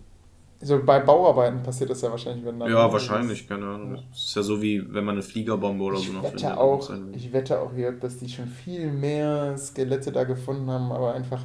so 0.61 0.83
bei 0.83 0.99
Bauarbeiten 0.99 1.63
passiert 1.63 1.89
das 1.89 2.01
ja 2.01 2.11
wahrscheinlich, 2.11 2.45
wenn 2.45 2.59
dann. 2.59 2.69
ja, 2.69 2.91
wahrscheinlich, 2.91 3.47
keine 3.47 3.65
Ahnung. 3.65 3.99
Es 4.13 4.25
ist 4.25 4.35
ja 4.35 4.41
so 4.43 4.61
wie, 4.61 4.81
wenn 4.93 5.03
man 5.03 5.15
eine 5.15 5.21
Fliegerbombe 5.23 5.83
oder 5.83 5.97
so 5.97 6.03
Ich 6.03 6.13
noch 6.13 6.23
wette 6.23 6.38
findet. 6.39 6.57
auch, 6.57 6.91
ich 7.13 7.33
wette 7.33 7.59
auch 7.59 7.71
hier, 7.73 7.91
dass 7.93 8.17
die 8.17 8.29
schon 8.29 8.47
viel 8.47 8.91
mehr 8.91 9.57
Skelette 9.57 10.11
da 10.11 10.23
gefunden 10.23 10.69
haben, 10.69 10.91
aber 10.91 11.13
einfach. 11.13 11.43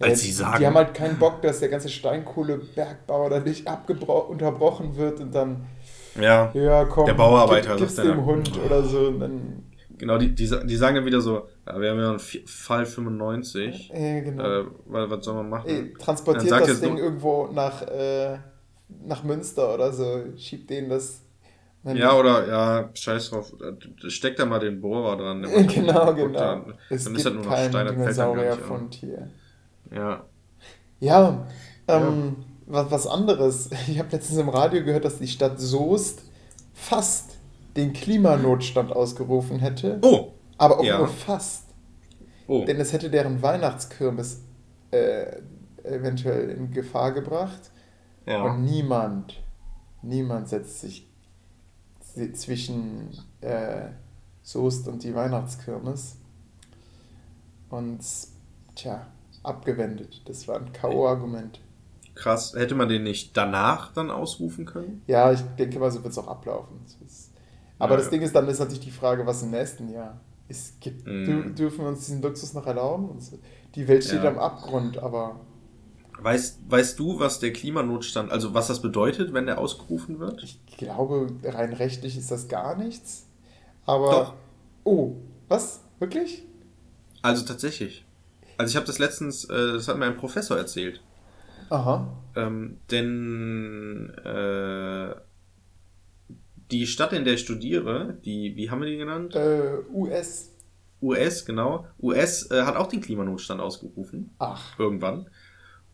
Als 0.00 0.22
äh, 0.22 0.26
sie 0.26 0.32
sagen. 0.32 0.58
Die 0.60 0.66
haben 0.66 0.76
halt 0.76 0.94
keinen 0.94 1.18
Bock, 1.18 1.42
dass 1.42 1.60
der 1.60 1.68
ganze 1.68 1.88
Steinkohlebergbau 1.88 3.28
da 3.28 3.40
nicht 3.40 3.68
unterbrochen 4.28 4.96
wird 4.96 5.20
und 5.20 5.34
dann 5.34 5.66
Ja, 6.20 6.50
Ja, 6.54 6.84
komm, 6.84 7.06
Der 7.06 7.14
Bauarbeiter, 7.14 7.70
gib, 7.70 7.80
gib's 7.80 7.96
dem. 7.96 8.24
Hund 8.24 8.50
oder 8.64 8.82
so. 8.82 9.08
Und 9.08 9.20
dann, 9.20 9.62
genau, 9.98 10.18
die, 10.18 10.34
die, 10.34 10.48
die 10.64 10.76
sagen 10.76 10.96
dann 10.96 11.04
wieder 11.04 11.20
so, 11.20 11.34
ja, 11.34 11.42
wir 11.76 11.90
haben 11.90 12.00
ja 12.00 12.10
einen 12.10 12.18
Fall 12.18 12.86
95. 12.86 13.90
äh, 13.92 14.22
genau. 14.22 14.60
Äh, 14.60 14.64
was, 14.86 15.10
was 15.10 15.24
soll 15.24 15.34
man 15.34 15.48
machen? 15.48 15.68
Ey, 15.68 15.92
transportiert 15.94 16.50
das 16.52 16.80
Ding 16.80 16.96
irgendwo 16.96 17.48
nach, 17.48 17.82
äh, 17.82 18.38
nach 19.04 19.22
Münster 19.24 19.74
oder 19.74 19.92
so. 19.92 20.24
Schiebt 20.36 20.70
denen 20.70 20.88
das. 20.88 21.22
Ja, 21.84 22.14
oder, 22.16 22.46
ja, 22.48 22.90
scheiß 22.92 23.30
drauf. 23.30 23.52
äh, 23.60 24.10
Steck 24.10 24.36
da 24.36 24.44
mal 24.44 24.58
den 24.58 24.80
Bohrer 24.80 25.16
dran. 25.16 25.42
genau, 25.68 26.14
genau. 26.14 26.38
Dann, 26.38 26.74
Es 26.90 27.04
dann 27.04 27.14
gibt 27.14 27.18
ist 27.18 27.26
das 27.26 27.32
nur 27.32 27.42
noch 27.44 27.52
Stein, 27.52 27.72
fällt 27.72 28.18
dann 28.18 28.34
gar 28.34 28.80
nicht. 28.82 29.00
Tier. 29.00 29.30
Ja. 29.94 30.24
Ja, 31.00 31.46
ähm, 31.86 32.36
Was, 32.66 32.90
was 32.90 33.06
anderes. 33.06 33.70
Ich 33.88 33.98
habe 33.98 34.08
letztens 34.12 34.38
im 34.38 34.48
Radio 34.48 34.84
gehört, 34.84 35.04
dass 35.04 35.18
die 35.18 35.28
Stadt 35.28 35.58
Soest 35.60 36.22
fast 36.74 37.38
den 37.76 37.92
Klimanotstand 37.92 38.92
ausgerufen 38.92 39.60
hätte. 39.60 39.98
Oh, 40.02 40.32
aber 40.58 40.80
auch 40.80 40.84
ja. 40.84 40.98
nur 40.98 41.08
fast. 41.08 41.64
oh. 42.46 42.64
Denn 42.64 42.78
es 42.80 42.92
hätte 42.92 43.10
deren 43.10 43.40
Weihnachtskirmes 43.40 44.42
äh, 44.90 45.40
eventuell 45.84 46.50
in 46.50 46.70
Gefahr 46.70 47.12
gebracht. 47.12 47.70
Ja. 48.26 48.42
Und 48.42 48.64
niemand, 48.64 49.42
niemand 50.02 50.48
setzt 50.48 50.80
sich 50.80 51.08
zwischen 52.34 53.10
äh, 53.40 53.88
Soest 54.42 54.88
und 54.88 55.02
die 55.02 55.14
Weihnachtskirmes. 55.14 56.16
Und 57.70 58.00
tja, 58.74 59.06
abgewendet. 59.42 60.22
Das 60.26 60.48
war 60.48 60.56
ein 60.56 60.72
K.O.-Argument. 60.72 61.60
Krass. 62.14 62.54
Hätte 62.54 62.74
man 62.74 62.88
den 62.88 63.04
nicht 63.04 63.36
danach 63.36 63.92
dann 63.92 64.10
ausrufen 64.10 64.64
können? 64.64 65.02
Ja, 65.06 65.30
ich 65.32 65.40
denke 65.58 65.78
mal, 65.78 65.90
so 65.90 66.02
wird 66.02 66.12
es 66.12 66.18
auch 66.18 66.26
ablaufen. 66.26 66.80
Aber 67.78 67.92
Ja, 67.92 67.96
das 67.98 68.06
ja. 68.06 68.10
Ding 68.10 68.22
ist, 68.22 68.34
dann 68.34 68.48
ist 68.48 68.58
natürlich 68.58 68.84
die 68.84 68.90
Frage, 68.90 69.24
was 69.24 69.42
im 69.42 69.50
nächsten 69.50 69.88
Jahr. 69.90 70.20
Es 70.48 70.74
gibt, 70.80 71.06
dür- 71.06 71.50
dürfen 71.54 71.80
wir 71.80 71.88
uns 71.88 72.06
diesen 72.06 72.22
Luxus 72.22 72.54
noch 72.54 72.66
erlauben? 72.66 73.18
Die 73.74 73.86
Welt 73.88 74.04
steht 74.04 74.22
Ja. 74.22 74.30
am 74.30 74.38
Abgrund, 74.38 74.98
aber 74.98 75.40
Weißt, 76.20 76.58
weißt 76.68 76.98
du, 76.98 77.18
was 77.20 77.38
der 77.38 77.52
Klimanotstand, 77.52 78.32
also 78.32 78.52
was 78.54 78.66
das 78.68 78.82
bedeutet, 78.82 79.32
wenn 79.32 79.46
der 79.46 79.58
ausgerufen 79.58 80.18
wird? 80.18 80.42
ich 80.42 80.64
glaube, 80.66 81.28
rein 81.44 81.72
rechtlich 81.72 82.16
ist 82.16 82.30
das 82.30 82.48
gar 82.48 82.76
nichts. 82.76 83.26
Aber. 83.86 84.10
Doch. 84.10 84.34
Oh, 84.84 85.16
was? 85.48 85.80
Wirklich? 85.98 86.44
Also 87.22 87.44
tatsächlich. 87.44 88.04
Also 88.56 88.70
ich 88.72 88.76
habe 88.76 88.86
das 88.86 88.98
letztens, 88.98 89.44
äh, 89.44 89.72
das 89.74 89.88
hat 89.88 89.98
mir 89.98 90.06
ein 90.06 90.16
Professor 90.16 90.56
erzählt. 90.56 91.00
Aha. 91.70 92.06
Ähm, 92.34 92.80
denn 92.90 94.10
äh, 94.24 95.14
die 96.70 96.86
Stadt, 96.86 97.12
in 97.12 97.24
der 97.24 97.34
ich 97.34 97.40
studiere, 97.40 98.18
die, 98.24 98.54
wie 98.56 98.70
haben 98.70 98.80
wir 98.80 98.88
die 98.88 98.96
genannt? 98.98 99.34
Äh, 99.34 99.78
US. 99.92 100.50
US, 101.00 101.44
genau. 101.44 101.86
US 102.00 102.50
äh, 102.50 102.62
hat 102.62 102.76
auch 102.76 102.88
den 102.88 103.00
Klimanotstand 103.00 103.60
ausgerufen. 103.60 104.30
Ach. 104.38 104.78
Irgendwann. 104.78 105.28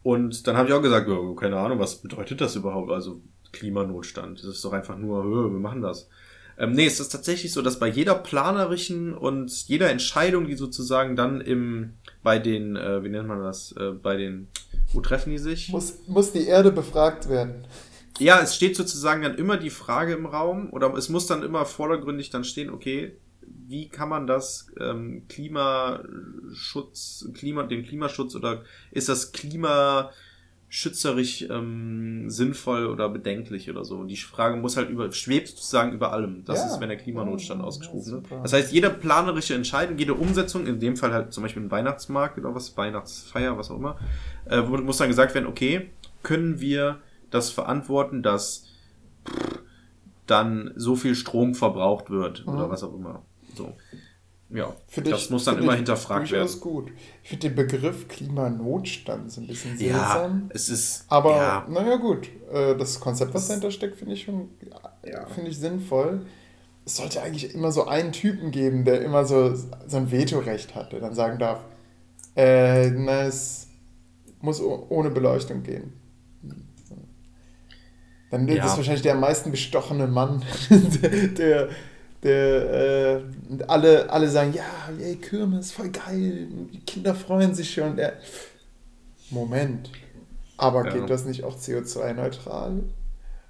Und 0.03 0.47
dann 0.47 0.57
habe 0.57 0.69
ich 0.69 0.75
auch 0.75 0.83
gesagt, 0.83 1.09
ja, 1.09 1.17
keine 1.37 1.57
Ahnung, 1.57 1.79
was 1.79 1.97
bedeutet 1.97 2.41
das 2.41 2.57
überhaupt? 2.57 2.91
Also 2.91 3.21
Klimanotstand. 3.53 4.39
Das 4.39 4.47
ist 4.47 4.65
doch 4.65 4.73
einfach 4.73 4.99
nur, 4.99 5.25
"Hö, 5.25 5.51
wir 5.53 5.61
machen 5.61 5.83
das. 5.83 6.09
Ähm, 6.57 6.73
nee, 6.73 6.87
es 6.87 7.01
ist 7.01 7.09
tatsächlich 7.09 7.53
so, 7.53 7.63
dass 7.63 7.79
bei 7.81 7.89
jeder 7.89 8.15
planerischen 8.15 9.13
und 9.13 9.51
jeder 9.69 9.91
Entscheidung, 9.91 10.47
die 10.47 10.55
sozusagen 10.55 11.17
dann 11.17 11.41
im, 11.41 11.95
bei 12.23 12.39
den, 12.39 12.77
äh, 12.77 13.03
wie 13.03 13.09
nennt 13.09 13.27
man 13.27 13.43
das, 13.43 13.73
äh, 13.73 13.91
bei 13.91 14.17
den, 14.17 14.49
wo 14.93 15.01
treffen 15.01 15.31
die 15.31 15.39
sich? 15.39 15.71
Muss, 15.71 15.99
muss 16.07 16.33
die 16.33 16.47
Erde 16.47 16.71
befragt 16.71 17.29
werden? 17.29 17.67
Ja, 18.19 18.41
es 18.41 18.55
steht 18.55 18.77
sozusagen 18.77 19.23
dann 19.23 19.35
immer 19.35 19.57
die 19.57 19.71
Frage 19.71 20.13
im 20.13 20.27
Raum 20.27 20.69
oder 20.73 20.95
es 20.95 21.09
muss 21.09 21.27
dann 21.27 21.43
immer 21.43 21.65
vordergründig 21.67 22.31
dann 22.31 22.45
stehen, 22.45 22.71
okay, 22.71 23.17
wie 23.67 23.89
kann 23.89 24.09
man 24.09 24.27
das 24.27 24.69
ähm, 24.81 25.25
Klimaschutz, 25.29 27.29
Klima, 27.35 27.65
den 27.65 27.85
Klimaschutz 27.85 28.35
oder 28.37 28.63
ist 28.91 29.09
das 29.09 29.33
klimaschützerisch 29.33 31.43
ähm, 31.51 32.29
sinnvoll 32.31 32.87
oder 32.87 33.09
bedenklich 33.09 33.71
oder 33.71 33.85
so? 33.85 33.97
Und 33.97 34.09
die 34.09 34.17
Frage 34.17 34.57
muss 34.57 34.77
halt 34.77 34.91
über, 34.91 35.11
schwebt 35.13 35.49
sozusagen 35.49 35.93
über 35.93 36.13
allem. 36.13 36.45
Das 36.45 36.59
Ja. 36.61 36.67
ist, 36.67 36.81
wenn 36.81 36.89
der 36.89 36.99
Klimanotstand 36.99 37.63
ausgerufen 37.63 38.13
wird. 38.13 38.27
Das 38.43 38.53
heißt, 38.53 38.73
jede 38.73 38.91
planerische 38.91 39.55
Entscheidung, 39.55 39.99
jede 39.99 40.15
Umsetzung, 40.15 40.67
in 40.67 40.79
dem 40.81 40.97
Fall 40.97 41.13
halt 41.13 41.33
zum 41.33 41.43
Beispiel 41.43 41.63
ein 41.63 41.71
Weihnachtsmarkt 41.71 42.39
oder 42.39 42.55
was, 42.55 42.77
Weihnachtsfeier, 42.77 43.57
was 43.59 43.71
auch 43.71 43.77
immer, 43.79 43.99
äh, 44.49 44.61
muss 44.61 44.99
dann 44.99 45.09
gesagt 45.09 45.35
werden, 45.35 45.47
okay, 45.47 45.91
können 46.23 46.61
wir 46.61 47.01
das 47.35 47.51
verantworten, 47.51 48.23
dass 48.23 48.65
dann 50.27 50.73
so 50.77 50.97
viel 50.97 51.15
Strom 51.15 51.55
verbraucht 51.55 52.11
wird 52.11 52.47
oder 52.47 52.67
Mhm. 52.67 52.71
was 52.71 52.83
auch 52.83 52.95
immer. 52.95 53.23
So. 53.57 53.73
Ja, 54.51 54.75
Finde 54.87 55.11
das 55.11 55.25
ich- 55.25 55.31
muss 55.31 55.45
dann 55.45 55.59
immer 55.59 55.75
hinterfragt 55.75 56.31
werden. 56.31 56.43
durchaus 56.47 56.61
gut. 56.61 56.93
Ich 57.23 57.31
finde 57.31 57.49
den 57.49 57.57
Begriff 57.57 58.09
Klimanotstand 58.09 59.31
so 59.33 59.41
ein 59.41 59.47
bisschen 59.47 59.73
Ja, 59.81 59.97
seltsam. 60.13 60.51
es 60.55 60.69
ist. 60.69 61.05
Aber 61.09 61.37
ja, 61.37 61.67
naja 61.69 61.97
gut, 61.97 62.29
äh, 62.53 62.77
das 62.77 63.01
Konzept, 63.01 63.35
was 63.35 63.49
dahinter 63.49 63.71
steckt, 63.71 63.97
finde 63.97 64.15
ich 64.15 64.23
schon 64.23 64.51
Ja. 65.05 65.27
finde 65.27 65.51
ich 65.51 65.59
sinnvoll. 65.59 66.25
Es 66.87 66.97
sollte 66.97 67.23
eigentlich 67.23 67.55
immer 67.55 67.73
so 67.73 67.87
einen 67.87 68.13
Typen 68.13 68.51
geben, 68.51 68.85
der 68.85 69.01
immer 69.03 69.25
so, 69.25 69.55
so 69.55 69.97
ein 69.97 70.13
Vetorecht 70.13 70.75
hat, 70.75 70.93
der 70.93 71.01
dann 71.01 71.15
sagen 71.15 71.39
darf, 71.39 71.65
äh, 72.37 72.91
na, 72.91 73.23
es 73.23 73.69
muss 74.41 74.61
ohne 74.61 75.11
Beleuchtung 75.11 75.63
gehen. 75.63 75.95
Dann 78.35 78.49
ist 78.49 78.57
Ja. 78.57 78.65
das 78.65 78.77
wahrscheinlich 78.77 79.03
der 79.03 79.13
am 79.15 79.21
meisten 79.21 79.53
bestochene 79.53 80.09
Mann, 80.09 80.43
der, 81.39 81.69
der, 82.25 82.73
äh, 82.73 83.21
alle, 83.69 84.11
alle 84.11 84.29
sagen, 84.29 84.53
ja, 84.53 84.65
ey, 85.01 85.15
Kirmes, 85.17 85.71
voll 85.71 85.91
geil, 85.91 86.49
die 86.73 86.81
Kinder 86.81 87.15
freuen 87.15 87.55
sich 87.55 87.73
schon. 87.73 87.95
Der, 87.95 88.15
Moment, 89.31 89.89
aber 90.57 90.85
Ja. 90.87 90.91
geht 90.95 91.11
das 91.11 91.25
nicht 91.27 91.45
auch 91.45 91.57
CO2-neutral? 91.57 92.83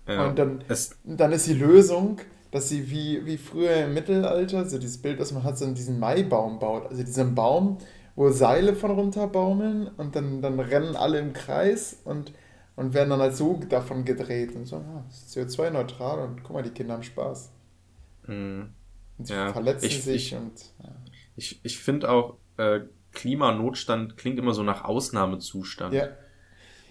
ja. 0.07 0.27
Und 0.29 0.39
dann, 0.39 0.63
es, 0.69 0.97
dann 1.05 1.33
ist 1.33 1.47
die 1.47 1.55
Lösung, 1.55 2.19
dass 2.51 2.69
sie 2.69 2.91
wie, 2.91 3.25
wie 3.25 3.39
früher 3.39 3.75
im 3.87 3.95
Mittelalter, 3.95 4.67
so 4.67 4.77
dieses 4.79 4.99
Bild, 4.99 5.19
was 5.19 5.33
man 5.33 5.45
hat, 5.45 5.57
so 5.57 5.67
diesen 5.73 5.99
Maibaum 5.99 6.59
baut. 6.59 6.91
Also 6.91 7.03
diesen 7.03 7.35
Baum, 7.35 7.79
wo 8.17 8.31
Seile 8.31 8.75
von 8.75 8.91
runter 8.91 9.27
baumeln 9.29 9.89
und 9.97 10.15
dann, 10.15 10.43
dann 10.43 10.61
rennen 10.61 10.95
alle 10.95 11.21
im 11.21 11.33
Kreis 11.33 11.97
und, 12.05 12.33
und 12.77 12.93
werden 12.95 13.11
dann 13.11 13.21
halt 13.21 13.37
so 13.37 13.61
davon 13.69 14.05
gedreht. 14.05 14.55
Und 14.55 14.67
so, 14.67 14.77
ah, 14.77 15.05
das 15.09 15.23
ist 15.25 15.37
CO2-neutral 15.37 16.19
und 16.21 16.43
guck 16.43 16.55
mal, 16.55 16.63
die 16.63 16.71
Kinder 16.71 16.95
haben 16.95 17.03
Spaß. 17.03 17.51
mh. 18.27 18.67
Und 19.17 19.27
sie 19.29 19.33
Ja, 19.35 19.53
verletzen 19.53 19.87
ich- 19.87 20.03
sich 20.03 20.33
ich- 20.33 20.37
und. 20.39 20.53
Ja. 20.83 20.91
ich, 21.37 21.61
ich 21.65 21.79
finde 21.79 22.11
auch, 22.11 22.37
äh, 22.57 22.81
Klimanotstand 23.13 24.17
klingt 24.17 24.39
immer 24.41 24.55
so 24.55 24.63
nach 24.65 24.85
Ausnahmezustand. 24.85 25.95
Ja. 25.95 26.09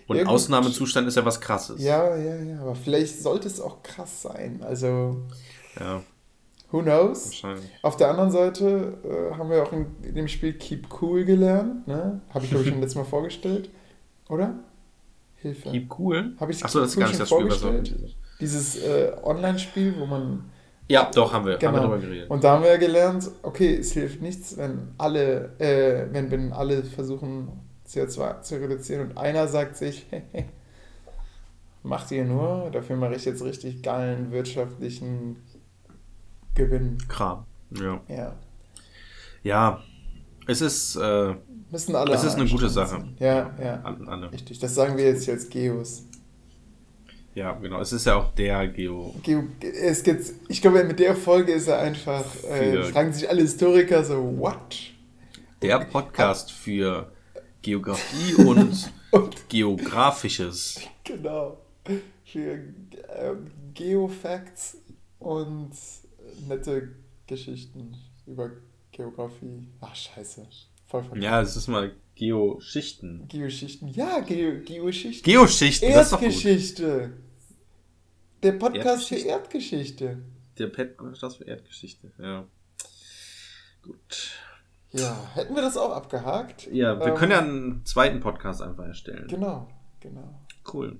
Und 0.07 0.17
Ja, 0.17 0.23
gut. 0.23 0.31
Ausnahmezustand 0.31 1.07
ist 1.07 1.15
ja 1.15 1.25
was 1.25 1.39
krasses. 1.41 1.81
ja, 1.83 2.15
ja, 2.15 2.35
ja, 2.37 2.61
aber 2.61 2.75
vielleicht 2.75 3.21
sollte 3.21 3.47
es 3.47 3.59
auch 3.61 3.83
krass 3.83 4.21
sein. 4.21 4.61
Also, 4.63 5.23
Ja, 5.79 6.01
who 6.71 6.81
knows? 6.81 7.25
wahrscheinlich. 7.27 7.69
Auf 7.81 7.97
der 7.97 8.09
anderen 8.09 8.31
Seite 8.31 8.97
äh, 9.31 9.35
haben 9.35 9.49
wir 9.49 9.63
auch 9.63 9.71
in, 9.73 9.87
in 10.03 10.15
dem 10.15 10.27
Spiel 10.29 10.53
Keep 10.53 11.01
Cool 11.01 11.25
gelernt. 11.25 11.87
Ne? 11.87 12.21
Habe 12.29 12.45
ich, 12.45 12.51
glaube 12.51 12.63
ich, 12.65 12.69
schon 12.71 12.79
letztes 12.79 12.95
Mal 12.95 13.05
vorgestellt. 13.05 13.69
Oder? 14.29 14.55
Hilfe. 15.43 15.69
Keep 15.69 15.99
cool. 15.99 16.33
Habe 16.39 16.51
ich 16.51 16.63
Achso, 16.65 16.79
das 16.79 16.89
ist 16.89 16.99
gar 16.99 17.07
nicht 17.07 17.19
das 17.19 17.29
Spiel, 17.29 17.47
was 17.47 17.57
vorgestellt? 17.57 18.15
Dieses 18.39 18.77
äh, 18.83 19.11
Online-Spiel, 19.23 19.93
wo 19.99 20.05
man. 20.07 20.49
Ja, 20.87 21.09
doch, 21.13 21.31
haben 21.31 21.45
wir. 21.45 21.53
Haben 21.55 21.61
wir 21.61 21.81
Genau. 21.81 21.97
geredet. 21.99 22.29
Und 22.29 22.43
da 22.43 22.53
haben 22.55 22.63
wir 22.63 22.77
gelernt, 22.77 23.29
okay, 23.43 23.75
es 23.75 23.91
hilft 23.93 24.21
nichts, 24.21 24.57
wenn 24.57 24.89
alle, 24.97 25.57
äh, 25.59 26.11
wenn, 26.11 26.29
wenn 26.31 26.51
alle 26.51 26.83
versuchen, 26.83 27.49
CO2 27.87 28.41
zu 28.41 28.55
reduzieren 28.59 29.09
und 29.09 29.17
einer 29.17 29.47
sagt 29.47 29.77
sich, 29.77 30.05
macht 31.83 32.11
ihr 32.11 32.25
nur, 32.25 32.69
dafür 32.71 32.95
mache 32.95 33.15
ich 33.15 33.25
jetzt 33.25 33.43
richtig 33.43 33.83
geilen 33.83 34.31
wirtschaftlichen 34.31 35.37
Gewinn. 36.55 36.97
Kram. 37.07 37.45
Ja. 37.71 38.01
Ja. 38.07 38.35
Ja, 39.43 39.81
es 40.47 40.61
ist, 40.61 40.95
äh, 40.95 41.35
Müssen 41.73 41.95
alle. 41.95 42.13
es 42.13 42.23
ist 42.23 42.35
eine 42.35 42.47
gute 42.47 42.69
Sache. 42.69 43.03
Ja, 43.19 43.51
ja. 43.59 43.81
An, 43.81 44.23
Richtig, 44.25 44.59
das 44.59 44.75
sagen 44.75 44.95
wir 44.95 45.05
jetzt 45.05 45.23
hier 45.25 45.33
als 45.33 45.49
Geos. 45.49 46.03
ja, 47.33 47.51
genau. 47.53 47.81
Es 47.81 47.91
ist 47.91 48.05
ja 48.05 48.15
auch 48.15 48.31
der 48.35 48.67
Geo. 48.67 49.15
Geo 49.23 49.43
es 49.59 50.03
gibt, 50.03 50.23
ich 50.49 50.61
glaube, 50.61 50.83
mit 50.83 50.99
der 50.99 51.15
Folge 51.15 51.51
ist 51.51 51.67
er 51.67 51.79
einfach, 51.79 52.23
äh, 52.43 52.83
fragen 52.83 53.11
sich 53.11 53.27
alle 53.27 53.41
Historiker 53.41 54.03
so, 54.03 54.37
what? 54.37 54.77
Der 55.63 55.79
Podcast 55.91 56.51
für 56.51 57.11
Geografie 57.63 58.35
und 58.45 58.91
Und 59.09 59.49
Geografisches. 59.49 60.79
genau, 61.03 61.57
für 62.23 62.59
ähm, 63.15 63.47
Geofacts 63.73 64.77
und 65.17 65.71
nette 66.47 66.89
Geschichten 67.25 67.95
über 68.27 68.51
Geografie. 68.91 69.67
Ach, 69.81 69.95
scheiße. 69.95 70.45
Voll 70.93 71.01
verdammt. 71.01 71.23
Ja, 71.23 71.41
es 71.41 71.55
ist 71.55 71.67
mal 71.67 71.91
Geoschichten. 72.13 73.27
Geoschichten. 73.27 73.87
Ja, 73.87 74.19
Geo 74.19 74.61
Geoschichten. 74.63 75.23
Geoschichten, 75.23 75.91
das 75.91 76.05
ist 76.05 76.13
doch 76.13 76.19
gut. 76.19 76.27
Erdgeschichte. 76.27 77.13
Der 78.43 78.51
Podcast 78.51 79.07
für 79.07 79.15
Erdgeschichte. 79.15 80.05
Erdgeschichte. 80.05 80.17
Der 80.59 80.67
Podcast 80.67 81.37
für 81.37 81.45
Erdgeschichte, 81.45 82.11
ja. 82.19 82.45
Gut. 83.81 84.33
Ja, 84.91 85.31
hätten 85.33 85.55
wir 85.55 85.63
das 85.63 85.77
auch 85.77 85.89
abgehakt? 85.89 86.67
Ja, 86.71 86.99
wir 86.99 87.07
Ähm, 87.07 87.15
können 87.15 87.31
ja 87.31 87.39
einen 87.39 87.83
zweiten 87.87 88.19
Podcast 88.19 88.61
einfach 88.61 88.85
erstellen. 88.85 89.27
Genau, 89.27 89.67
genau. 89.99 90.45
Cool. 90.71 90.99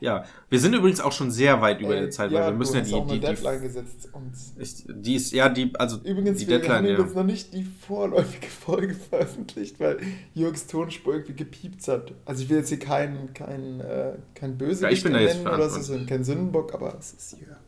Ja, 0.00 0.24
wir 0.48 0.60
sind 0.60 0.74
übrigens 0.74 1.00
auch 1.00 1.12
schon 1.12 1.30
sehr 1.30 1.60
weit 1.60 1.80
über 1.80 1.94
Ey, 1.94 2.02
der 2.02 2.10
Zeit, 2.10 2.32
weil 2.32 2.44
wir 2.44 2.52
müssen 2.52 2.76
ja 2.76 2.82
die, 2.82 2.94
auch 2.94 3.06
die, 3.06 3.14
die, 3.14 3.20
Deadline 3.20 3.60
gesetzt. 3.60 4.08
Und 4.12 4.32
ich, 4.58 4.84
die 4.86 5.16
ist, 5.16 5.32
ja, 5.32 5.48
die, 5.48 5.72
also 5.76 5.98
übrigens, 6.04 6.38
die 6.38 6.46
wir 6.46 6.58
Deadline, 6.58 6.76
haben 6.76 6.86
ja. 6.86 6.94
übrigens 6.94 7.14
noch 7.14 7.24
nicht 7.24 7.52
die 7.52 7.64
vorläufige 7.64 8.46
Folge 8.46 8.94
veröffentlicht, 9.10 9.80
weil 9.80 9.98
Jürgs 10.34 10.66
Tonspur 10.66 11.14
irgendwie 11.14 11.34
gepiepst 11.34 11.88
hat. 11.88 12.12
Also 12.24 12.44
ich 12.44 12.48
will 12.48 12.58
jetzt 12.58 12.68
hier 12.68 12.78
keinen 12.78 13.34
kein, 13.34 13.80
äh, 13.80 14.12
kein 14.34 14.56
Bösewicht 14.56 14.82
Ja, 14.82 14.90
ich 14.90 15.02
bin 15.02 15.12
da 15.14 15.20
jetzt 15.20 15.42
nennen 15.42 15.54
oder 15.54 15.68
so, 15.68 15.98
kein 16.06 16.22
Sündenbock, 16.22 16.74
aber 16.74 16.96
es 16.98 17.12
ist 17.12 17.36
Jörg. 17.40 17.67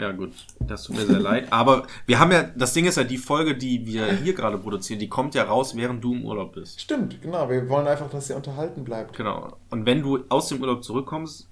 Ja, 0.00 0.12
gut. 0.12 0.32
Das 0.60 0.84
tut 0.84 0.96
mir 0.96 1.06
sehr 1.06 1.20
leid. 1.20 1.46
Aber 1.50 1.86
wir 2.06 2.18
haben 2.18 2.32
ja, 2.32 2.42
das 2.42 2.72
Ding 2.72 2.86
ist 2.86 2.96
ja, 2.96 3.04
die 3.04 3.18
Folge, 3.18 3.56
die 3.56 3.86
wir 3.86 4.06
hier 4.12 4.34
gerade 4.34 4.58
produzieren, 4.58 4.98
die 5.00 5.08
kommt 5.08 5.34
ja 5.34 5.44
raus, 5.44 5.74
während 5.76 6.02
du 6.02 6.14
im 6.14 6.24
Urlaub 6.24 6.52
bist. 6.54 6.80
Stimmt, 6.80 7.20
genau. 7.22 7.48
Wir 7.50 7.68
wollen 7.68 7.86
einfach, 7.86 8.10
dass 8.10 8.28
ihr 8.30 8.36
unterhalten 8.36 8.84
bleibt. 8.84 9.16
Genau. 9.16 9.56
Und 9.70 9.86
wenn 9.86 10.02
du 10.02 10.20
aus 10.28 10.48
dem 10.48 10.60
Urlaub 10.60 10.84
zurückkommst, 10.84 11.48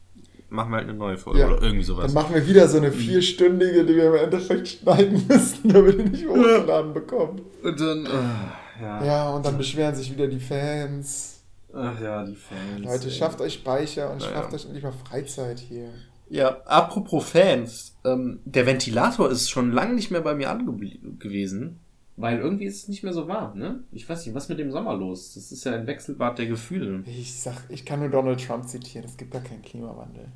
machen 0.51 0.71
wir 0.71 0.77
halt 0.77 0.89
eine 0.89 0.97
neue 0.99 1.17
Folge 1.17 1.41
Ja. 1.41 1.49
oder 1.49 1.63
irgendwie 1.63 1.85
sowas. 1.85 2.07
Dann 2.13 2.15
machen 2.23 2.35
wir 2.35 2.47
wieder 2.47 2.69
so 2.69 2.77
eine 2.77 2.93
vierstündige, 2.93 3.85
die 3.85 3.97
wir 3.97 4.09
im 4.09 4.25
Endeffekt 4.25 4.69
schneiden 4.69 5.25
müssen, 5.29 5.69
damit 5.73 5.99
wir 5.99 6.05
nicht 6.05 6.27
hochgeladen 6.27 6.95
bekommen. 6.95 7.41
Und 7.63 7.81
dann, 7.81 8.07
äh, 8.07 8.83
ja. 8.83 9.05
Ja, 9.05 9.31
und 9.31 9.45
dann 9.45 9.57
beschweren 9.59 9.95
sich 9.95 10.13
wieder 10.13 10.27
die 10.29 10.39
Fans. 10.41 11.43
Ach 11.77 12.01
ja, 12.01 12.25
die 12.25 12.37
Fans. 12.37 12.85
Leute, 12.85 13.05
ey. 13.07 13.11
schafft 13.11 13.41
euch 13.41 13.55
Speicher 13.55 14.13
und 14.13 14.23
Ja, 14.23 14.29
schafft 14.29 14.51
ja. 14.53 14.57
euch 14.57 14.65
endlich 14.67 14.85
mal 14.85 14.93
Freizeit 14.93 15.59
hier. 15.59 15.89
Ja, 16.29 16.63
apropos 16.65 17.29
Fans, 17.31 17.97
ähm, 18.05 18.41
der 18.45 18.67
Ventilator 18.67 19.31
ist 19.31 19.51
schon 19.51 19.73
lange 19.73 19.95
nicht 19.95 20.11
mehr 20.11 20.23
bei 20.23 20.35
mir 20.35 20.51
angewesen, 20.51 21.81
weil 22.17 22.39
irgendwie 22.39 22.65
ist 22.65 22.83
es 22.83 22.89
nicht 22.89 23.03
mehr 23.03 23.13
so 23.13 23.29
warm, 23.29 23.59
ne? 23.59 23.83
Ich 23.93 24.09
weiß 24.09 24.25
nicht, 24.25 24.35
was 24.35 24.49
mit 24.49 24.59
dem 24.59 24.71
Sommer 24.71 24.95
los? 24.95 25.35
Das 25.35 25.51
ist 25.53 25.65
ja 25.65 25.75
ein 25.75 25.87
Wechselbad 25.87 26.39
der 26.39 26.47
Gefühle. 26.47 27.03
Ich 27.07 27.41
sag, 27.41 27.65
ich 27.69 27.85
kann 27.85 28.01
nur 28.01 28.09
Donald 28.09 28.45
Trump 28.45 28.69
zitieren, 28.69 29.05
es 29.05 29.17
gibt 29.17 29.33
gar 29.33 29.43
keinen 29.43 29.63
Klimawandel. 29.63 30.29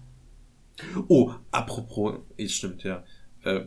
Oh, 1.09 1.33
apropos, 1.51 2.17
es 2.37 2.53
stimmt, 2.53 2.83
ja. 2.85 3.03
Äh, 3.45 3.63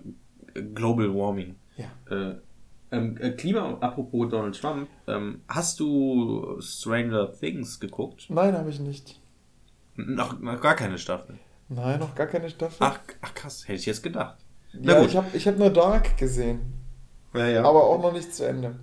Global 0.73 1.13
Warming. 1.13 1.55
Ja. 1.77 1.87
Äh, 2.09 2.35
ähm, 2.91 3.17
äh, 3.17 3.31
Klima, 3.31 3.77
apropos 3.79 4.29
Donald 4.29 4.59
Trump, 4.59 4.89
ähm, 5.07 5.41
hast 5.47 5.79
du 5.79 6.57
Stranger 6.59 7.31
Things 7.31 7.79
geguckt? 7.79 8.27
Nein, 8.29 8.53
habe 8.53 8.69
ich 8.69 8.79
nicht. 8.79 9.19
Noch, 9.95 10.39
noch 10.39 10.59
gar 10.59 10.75
keine 10.75 10.97
Staffel. 10.97 11.39
Nein, 11.73 11.99
noch 11.99 12.15
gar 12.15 12.27
keine 12.27 12.49
Staffel. 12.49 12.77
Ach, 12.79 12.99
ach 13.21 13.33
krass, 13.33 13.67
hätte 13.67 13.79
ich 13.79 13.85
jetzt 13.85 14.03
gedacht. 14.03 14.37
Na 14.73 14.93
ja, 14.93 14.99
gut. 14.99 15.09
ich 15.09 15.15
habe 15.17 15.27
ich 15.37 15.47
hab 15.47 15.57
nur 15.57 15.69
Dark 15.69 16.17
gesehen, 16.17 16.59
Ja, 17.33 17.47
ja. 17.47 17.63
aber 17.63 17.83
auch 17.83 18.01
noch 18.01 18.13
nicht 18.13 18.33
zu 18.33 18.45
Ende. 18.45 18.75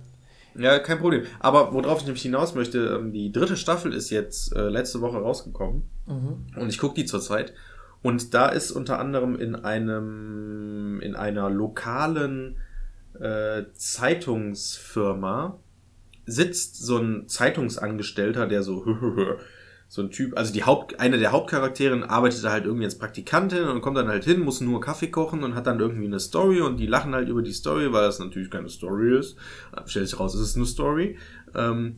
Ja, 0.55 0.79
kein 0.79 0.97
Problem. 0.99 1.23
Aber 1.39 1.73
worauf 1.73 1.99
ich 1.99 2.05
nämlich 2.05 2.23
hinaus 2.23 2.55
möchte, 2.55 2.79
ähm, 2.99 3.13
die 3.13 3.31
dritte 3.31 3.55
Staffel 3.57 3.93
ist 3.93 4.09
jetzt 4.09 4.55
äh, 4.55 4.67
letzte 4.69 5.01
Woche 5.01 5.17
rausgekommen. 5.19 5.83
Mhm. 6.07 6.47
Und 6.59 6.69
ich 6.69 6.79
gucke 6.79 6.95
die 6.95 7.05
zurzeit. 7.05 7.53
Und 8.01 8.33
da 8.33 8.49
ist 8.49 8.71
unter 8.71 8.99
anderem 8.99 9.35
in 9.39 9.55
einem, 9.55 10.99
in 11.01 11.15
einer 11.15 11.49
lokalen 11.49 12.57
äh, 13.19 13.63
Zeitungsfirma 13.73 15.59
sitzt 16.25 16.83
so 16.83 16.97
ein 16.97 17.27
Zeitungsangestellter, 17.27 18.47
der 18.47 18.63
so, 18.63 18.85
so 19.91 20.03
ein 20.03 20.11
Typ, 20.11 20.37
also 20.37 20.53
die 20.53 20.63
Haupt, 20.63 20.99
eine 20.99 21.17
der 21.17 21.31
Hauptcharakterin 21.31 22.03
arbeitet 22.03 22.43
da 22.43 22.51
halt 22.51 22.65
irgendwie 22.65 22.85
als 22.85 22.99
Praktikantin 22.99 23.63
und 23.63 23.81
kommt 23.81 23.97
dann 23.97 24.07
halt 24.07 24.23
hin, 24.23 24.39
muss 24.39 24.61
nur 24.61 24.79
Kaffee 24.79 25.07
kochen 25.07 25.43
und 25.43 25.55
hat 25.55 25.65
dann 25.65 25.79
irgendwie 25.79 26.05
eine 26.05 26.19
Story 26.19 26.61
und 26.61 26.77
die 26.77 26.85
lachen 26.85 27.15
halt 27.15 27.27
über 27.27 27.41
die 27.41 27.51
Story, 27.51 27.91
weil 27.91 28.03
das 28.03 28.19
natürlich 28.19 28.51
keine 28.51 28.69
Story 28.69 29.17
ist. 29.17 29.35
Stellt 29.87 30.07
sich 30.07 30.19
raus, 30.19 30.35
es 30.35 30.41
ist 30.41 30.55
eine 30.55 30.67
Story. 30.67 31.17
Ähm, 31.55 31.95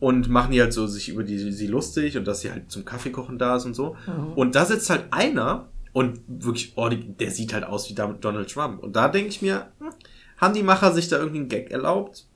und 0.00 0.28
machen 0.28 0.50
die 0.50 0.60
halt 0.60 0.72
so 0.72 0.88
sich 0.88 1.08
über 1.08 1.22
die 1.22 1.38
sie 1.52 1.66
lustig 1.68 2.18
und 2.18 2.26
dass 2.26 2.40
sie 2.40 2.50
halt 2.50 2.72
zum 2.72 2.84
Kaffeekochen 2.84 3.38
da 3.38 3.56
ist 3.56 3.66
und 3.66 3.74
so. 3.74 3.96
Und 4.34 4.56
da 4.56 4.64
sitzt 4.64 4.90
halt 4.90 5.06
einer 5.12 5.68
und 5.92 6.20
wirklich, 6.26 6.72
oh, 6.76 6.88
der 6.88 7.30
sieht 7.30 7.52
halt 7.54 7.64
aus 7.64 7.88
wie 7.88 7.94
Donald 7.94 8.52
Trump. 8.52 8.82
Und 8.82 8.96
da 8.96 9.08
denke 9.08 9.28
ich 9.30 9.42
mir, 9.42 9.68
hm, 9.78 9.90
haben 10.38 10.54
die 10.54 10.62
Macher 10.62 10.92
sich 10.92 11.08
da 11.08 11.18
irgendwie 11.18 11.40
einen 11.40 11.48
Gag 11.48 11.70
erlaubt? 11.70 12.26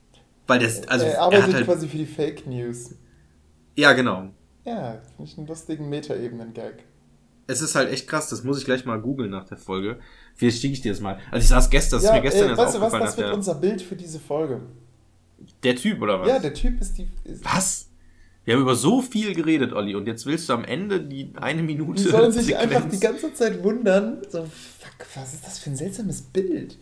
Weil 0.47 0.59
der, 0.59 0.69
also, 0.87 1.05
er 1.05 1.13
er 1.13 1.21
arbeitet 1.21 1.47
hat 1.47 1.53
halt, 1.55 1.65
quasi 1.65 1.87
für 1.87 1.97
die 1.97 2.05
Fake 2.05 2.47
News. 2.47 2.95
ja, 3.75 3.93
genau. 3.93 4.29
Ja, 4.65 5.01
finde 5.15 5.31
ich 5.31 5.37
einen 5.37 5.47
lustigen 5.47 5.89
Metaebenen-Gag. 5.89 6.85
Es 7.47 7.61
ist 7.61 7.75
halt 7.75 7.91
echt 7.91 8.07
krass, 8.07 8.29
das 8.29 8.43
muss 8.43 8.57
ich 8.59 8.65
gleich 8.65 8.85
mal 8.85 9.01
googeln 9.01 9.29
nach 9.29 9.43
der 9.43 9.57
Folge. 9.57 9.99
Vielleicht 10.35 10.61
schicke 10.61 10.73
ich 10.73 10.81
dir 10.81 10.93
das 10.93 11.01
mal. 11.01 11.19
Also 11.31 11.43
ich 11.43 11.49
saß 11.49 11.69
gestern, 11.69 11.97
das 11.99 12.05
ist 12.09 12.13
mir 12.15 12.21
gestern 12.21 12.45
äh, 12.45 12.49
erst 12.51 12.61
weißt 12.61 12.75
du 12.75 12.79
was, 12.79 12.93
aufgefallen, 12.93 13.03
das 13.03 13.11
dass 13.11 13.17
wird 13.17 13.27
der, 13.27 13.35
unser 13.35 13.55
Bild 13.55 13.81
für 13.81 13.95
diese 13.97 14.19
Folge. 14.19 14.61
der 15.63 15.75
Typ 15.75 16.01
oder 16.01 16.21
was? 16.21 16.27
Ja, 16.29 16.39
der 16.39 16.53
Typ 16.53 16.79
ist 16.79 16.97
die... 16.97 17.07
Ist, 17.25 17.43
was? 17.43 17.89
Wir 18.45 18.55
haben 18.55 18.61
über 18.61 18.75
so 18.75 19.01
viel 19.01 19.33
geredet, 19.35 19.73
Olli, 19.73 19.95
und 19.95 20.05
jetzt 20.07 20.25
willst 20.25 20.47
du 20.47 20.53
am 20.53 20.63
Ende 20.63 21.01
die 21.01 21.33
eine 21.35 21.63
Minute 21.63 22.01
Die 22.01 22.09
sollen 22.09 22.31
sich 22.31 22.47
Sequenz- 22.47 22.61
einfach 22.75 22.89
die 22.89 22.99
ganze 22.99 23.33
Zeit 23.33 23.61
wundern, 23.63 24.21
so, 24.29 24.43
fuck, 24.43 25.07
was 25.15 25.33
ist 25.33 25.45
das 25.45 25.59
für 25.59 25.69
ein 25.69 25.75
seltsames 25.75 26.21
Bild? 26.21 26.77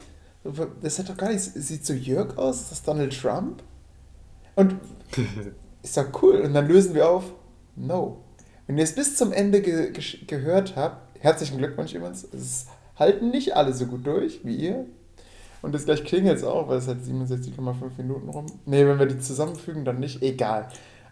Das 0.82 0.98
hat 0.99 1.10
doch 1.10 1.18
gar 1.18 1.32
nicht, 1.32 1.40
sieht 1.41 1.86
so 1.86 1.94
Jörg 1.94 2.38
aus, 2.38 2.62
ist 2.62 2.72
das 2.72 2.84
Donald 2.84 3.20
Trump? 3.20 3.64
Und 4.56 4.76
ist 5.84 5.98
doch 5.98 6.08
cool. 6.22 6.38
Und 6.41 6.53
dann 6.53 6.68
lösen 6.68 6.94
wir 6.95 7.08
auf, 7.10 7.32
no. 7.76 8.23
Wenn 8.68 8.77
ihr 8.77 8.84
es 8.84 8.95
bis 8.95 9.18
zum 9.18 9.31
Ende 9.31 9.61
ge 9.61 9.91
gehört 10.27 10.76
habt, 10.76 11.19
herzlichen 11.19 11.57
Glückwunsch 11.57 11.93
übrigens, 11.93 12.23
es 12.34 12.68
halten 12.98 13.30
nicht 13.30 13.56
alle 13.56 13.73
so 13.73 13.85
gut 13.85 14.06
durch 14.06 14.45
wie 14.45 14.56
ihr. 14.56 14.85
Und 15.61 15.76
das 15.76 15.85
gleich 15.85 16.03
klingelt 16.03 16.38
es 16.38 16.43
auch, 16.43 16.68
weil 16.68 16.77
es 16.77 16.88
hat 16.88 16.98
67,5 16.98 17.73
Minuten 17.98 18.30
rum. 18.30 18.48
Nee, 18.65 18.85
wenn 18.85 18.98
wir 18.98 19.06
die 19.06 19.19
zusammenfügen, 19.19 19.85
dann 19.85 19.99
nicht. 19.99 20.22
Egal. 20.23 20.68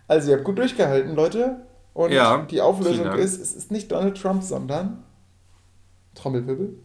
Also, 0.08 0.32
ihr 0.32 0.38
habt 0.38 0.46
gut 0.46 0.58
durchgehalten, 0.58 1.16
Leute. 1.16 1.58
Und 1.94 2.12
Ja, 2.12 2.46
die 2.50 2.62
Auflösung 2.62 3.12
ist, 3.14 3.40
es 3.40 3.54
ist 3.54 3.72
nicht 3.72 3.92
Donald 3.92 4.20
Trump, 4.20 4.42
sondern 4.42 5.04
Trommelwirbel. 6.16 6.80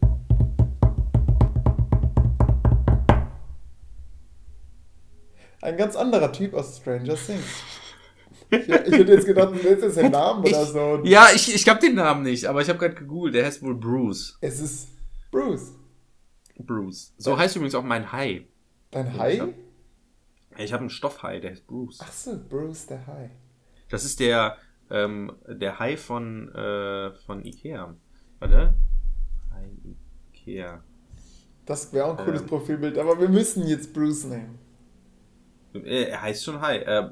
Ein 5.61 5.77
ganz 5.77 5.95
anderer 5.95 6.31
Typ 6.31 6.53
aus 6.53 6.77
Stranger 6.77 7.15
Things. 7.15 7.63
Ich, 8.49 8.59
ich 8.59 8.67
hätte 8.67 9.11
jetzt 9.13 9.25
gedacht, 9.25 9.53
du 9.53 9.63
willst 9.63 9.83
jetzt 9.83 9.97
den 9.97 10.11
Namen 10.11 10.41
oder 10.41 10.49
Ich- 10.49 10.67
so. 10.69 11.01
Ja, 11.03 11.27
ich, 11.33 11.53
ich 11.53 11.67
hab 11.67 11.79
den 11.79 11.95
Namen 11.95 12.23
nicht, 12.23 12.45
aber 12.45 12.61
ich 12.61 12.69
habe 12.69 12.79
gerade 12.79 12.95
gegoogelt. 12.95 13.35
Der 13.35 13.45
heißt 13.45 13.61
wohl 13.61 13.75
Bruce. 13.75 14.37
Es 14.41 14.59
ist 14.59 14.87
Bruce. 15.31 15.73
Bruce. 16.57 17.13
So 17.17 17.37
heißt 17.37 17.55
übrigens 17.55 17.75
auch 17.75 17.83
mein 17.83 18.11
Hai. 18.11 18.47
Dein 18.91 19.07
Ja. 19.07 19.17
Hai? 19.19 19.53
Ich 20.57 20.71
habe 20.71 20.81
einen 20.81 20.89
Stoffhai, 20.89 21.39
der 21.39 21.51
heißt 21.51 21.67
Bruce. 21.67 21.99
Ach 22.01 22.11
so, 22.11 22.39
Bruce 22.49 22.85
der 22.87 23.05
Hai. 23.07 23.31
Das 23.89 24.05
ist 24.05 24.19
der, 24.21 24.57
ähm, 24.89 25.33
der 25.47 25.79
Hai 25.79 25.97
von, 25.97 26.49
äh, 26.55 27.11
von 27.25 27.43
Ikea. 27.43 27.95
Warte. 28.39 28.73
Hai 29.51 29.69
Ikea. 30.33 30.81
Das 31.65 31.91
wäre 31.91 32.05
auch 32.05 32.17
ein 32.17 32.23
cooles 32.25 32.41
Ähm. 32.41 32.47
Profilbild, 32.47 32.97
aber 32.97 33.19
wir 33.19 33.27
müssen 33.27 33.67
jetzt 33.67 33.93
Bruce 33.93 34.25
nehmen. 34.25 34.59
Äh, 35.73 36.03
Er 36.09 36.21
heißt 36.21 36.43
schon 36.45 36.61
Hai. 36.61 36.77
Äh, 36.77 37.09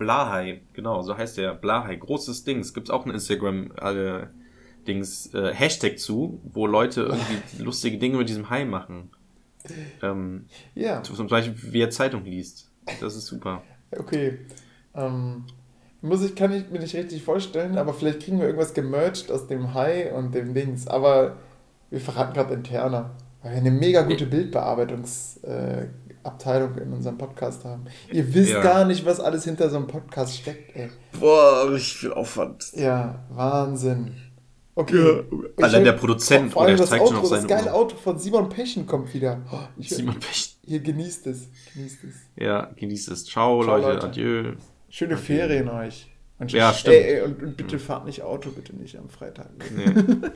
Blahai, 0.00 0.62
genau, 0.72 1.02
so 1.02 1.16
heißt 1.16 1.36
der. 1.36 1.52
Blahai. 1.52 1.94
Großes 1.94 2.44
Dings. 2.44 2.72
Gibt's 2.72 2.88
auch 2.88 3.04
ein 3.04 3.10
Instagram, 3.12 3.70
äh, 3.78 4.22
äh, 5.34 5.54
Hashtag 5.54 5.98
zu, 5.98 6.40
wo 6.42 6.66
Leute 6.66 7.02
irgendwie 7.02 7.38
lustige 7.62 7.98
Dinge 7.98 8.16
mit 8.16 8.30
diesem 8.30 8.48
Hai 8.48 8.64
machen. 8.64 9.10
Ähm, 10.02 10.46
Ja, 10.74 11.02
zum 11.02 11.26
Beispiel, 11.26 11.54
wie 11.74 11.82
er 11.82 11.90
Zeitung 11.90 12.24
liest. 12.24 12.70
Das 13.02 13.14
ist 13.14 13.26
super. 13.26 13.62
okay. 13.96 14.38
Ähm, 14.94 15.44
muss 16.00 16.24
ich, 16.24 16.34
kann 16.34 16.50
ich 16.50 16.70
mir 16.70 16.78
nicht 16.80 16.94
richtig 16.94 17.22
vorstellen, 17.22 17.76
aber 17.76 17.92
vielleicht 17.92 18.22
kriegen 18.22 18.38
wir 18.38 18.46
irgendwas 18.46 18.72
gemerged 18.72 19.30
aus 19.30 19.48
dem 19.48 19.74
Hai 19.74 20.14
und 20.14 20.34
dem 20.34 20.54
Dings. 20.54 20.86
Aber 20.88 21.36
wir 21.90 22.00
verraten 22.00 22.32
gerade 22.32 22.54
interner, 22.54 23.10
weil 23.42 23.52
wir 23.52 23.58
eine 23.58 23.70
mega 23.70 24.00
gute 24.00 24.24
Bildbearbeitungs-Abteilung 24.24 25.84
äh, 25.84 25.88
Abteilung 26.22 26.76
in 26.78 26.92
unserem 26.92 27.18
Podcast 27.18 27.64
haben. 27.64 27.84
Ihr 28.10 28.32
wisst 28.34 28.52
Ja. 28.52 28.62
gar 28.62 28.84
nicht, 28.84 29.04
was 29.06 29.20
alles 29.20 29.44
hinter 29.44 29.70
so 29.70 29.76
einem 29.76 29.86
Podcast 29.86 30.36
steckt, 30.36 30.76
ey. 30.76 30.90
Boah, 31.18 31.70
richtig 31.70 31.96
viel 31.98 32.12
Aufwand. 32.12 32.72
Ja, 32.74 33.24
Wahnsinn. 33.30 34.14
Okay. 34.74 35.24
Ich 35.56 35.64
Allein 35.64 35.84
der 35.84 35.92
Produzent, 35.92 36.52
vor 36.52 36.62
allem 36.62 36.76
das 36.76 36.92
Auto, 36.92 37.20
das 37.20 37.28
seine 37.30 37.46
geile 37.46 37.66
Uhr. 37.66 37.74
Auto 37.74 37.96
von 37.96 38.18
Simon 38.18 38.48
Pechen 38.48 38.86
kommt 38.86 39.12
wieder. 39.12 39.40
Oh, 39.52 39.58
ich, 39.76 39.90
Simon 39.90 40.18
Pech. 40.18 40.56
Hier 40.64 40.80
genießt 40.80 41.26
es. 41.26 41.48
Genießt 41.74 42.04
es. 42.04 42.14
Ja, 42.36 42.70
genießt 42.76 43.10
es. 43.10 43.24
Ciao, 43.24 43.62
Ciao, 43.62 43.76
Leute. 43.76 43.88
Leute. 43.94 44.06
Adieu. 44.06 44.52
Schöne 44.88 45.16
Ferien 45.16 45.68
euch. 45.68 46.06
Und 46.38 46.52
Ja, 46.52 46.72
stimmt. 46.72 46.96
Ey, 46.96 47.16
ey, 47.16 47.20
und, 47.22 47.42
und 47.42 47.56
bitte 47.56 47.78
fahrt 47.78 48.06
nicht 48.06 48.22
Auto, 48.22 48.50
bitte 48.50 48.74
nicht 48.74 48.96
am 48.96 49.10
Freitag. 49.10 49.50
Nee. 49.76 49.92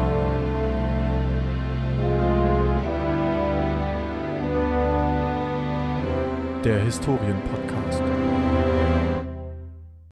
Der 6.64 6.78
Historienpodcast. 6.80 8.02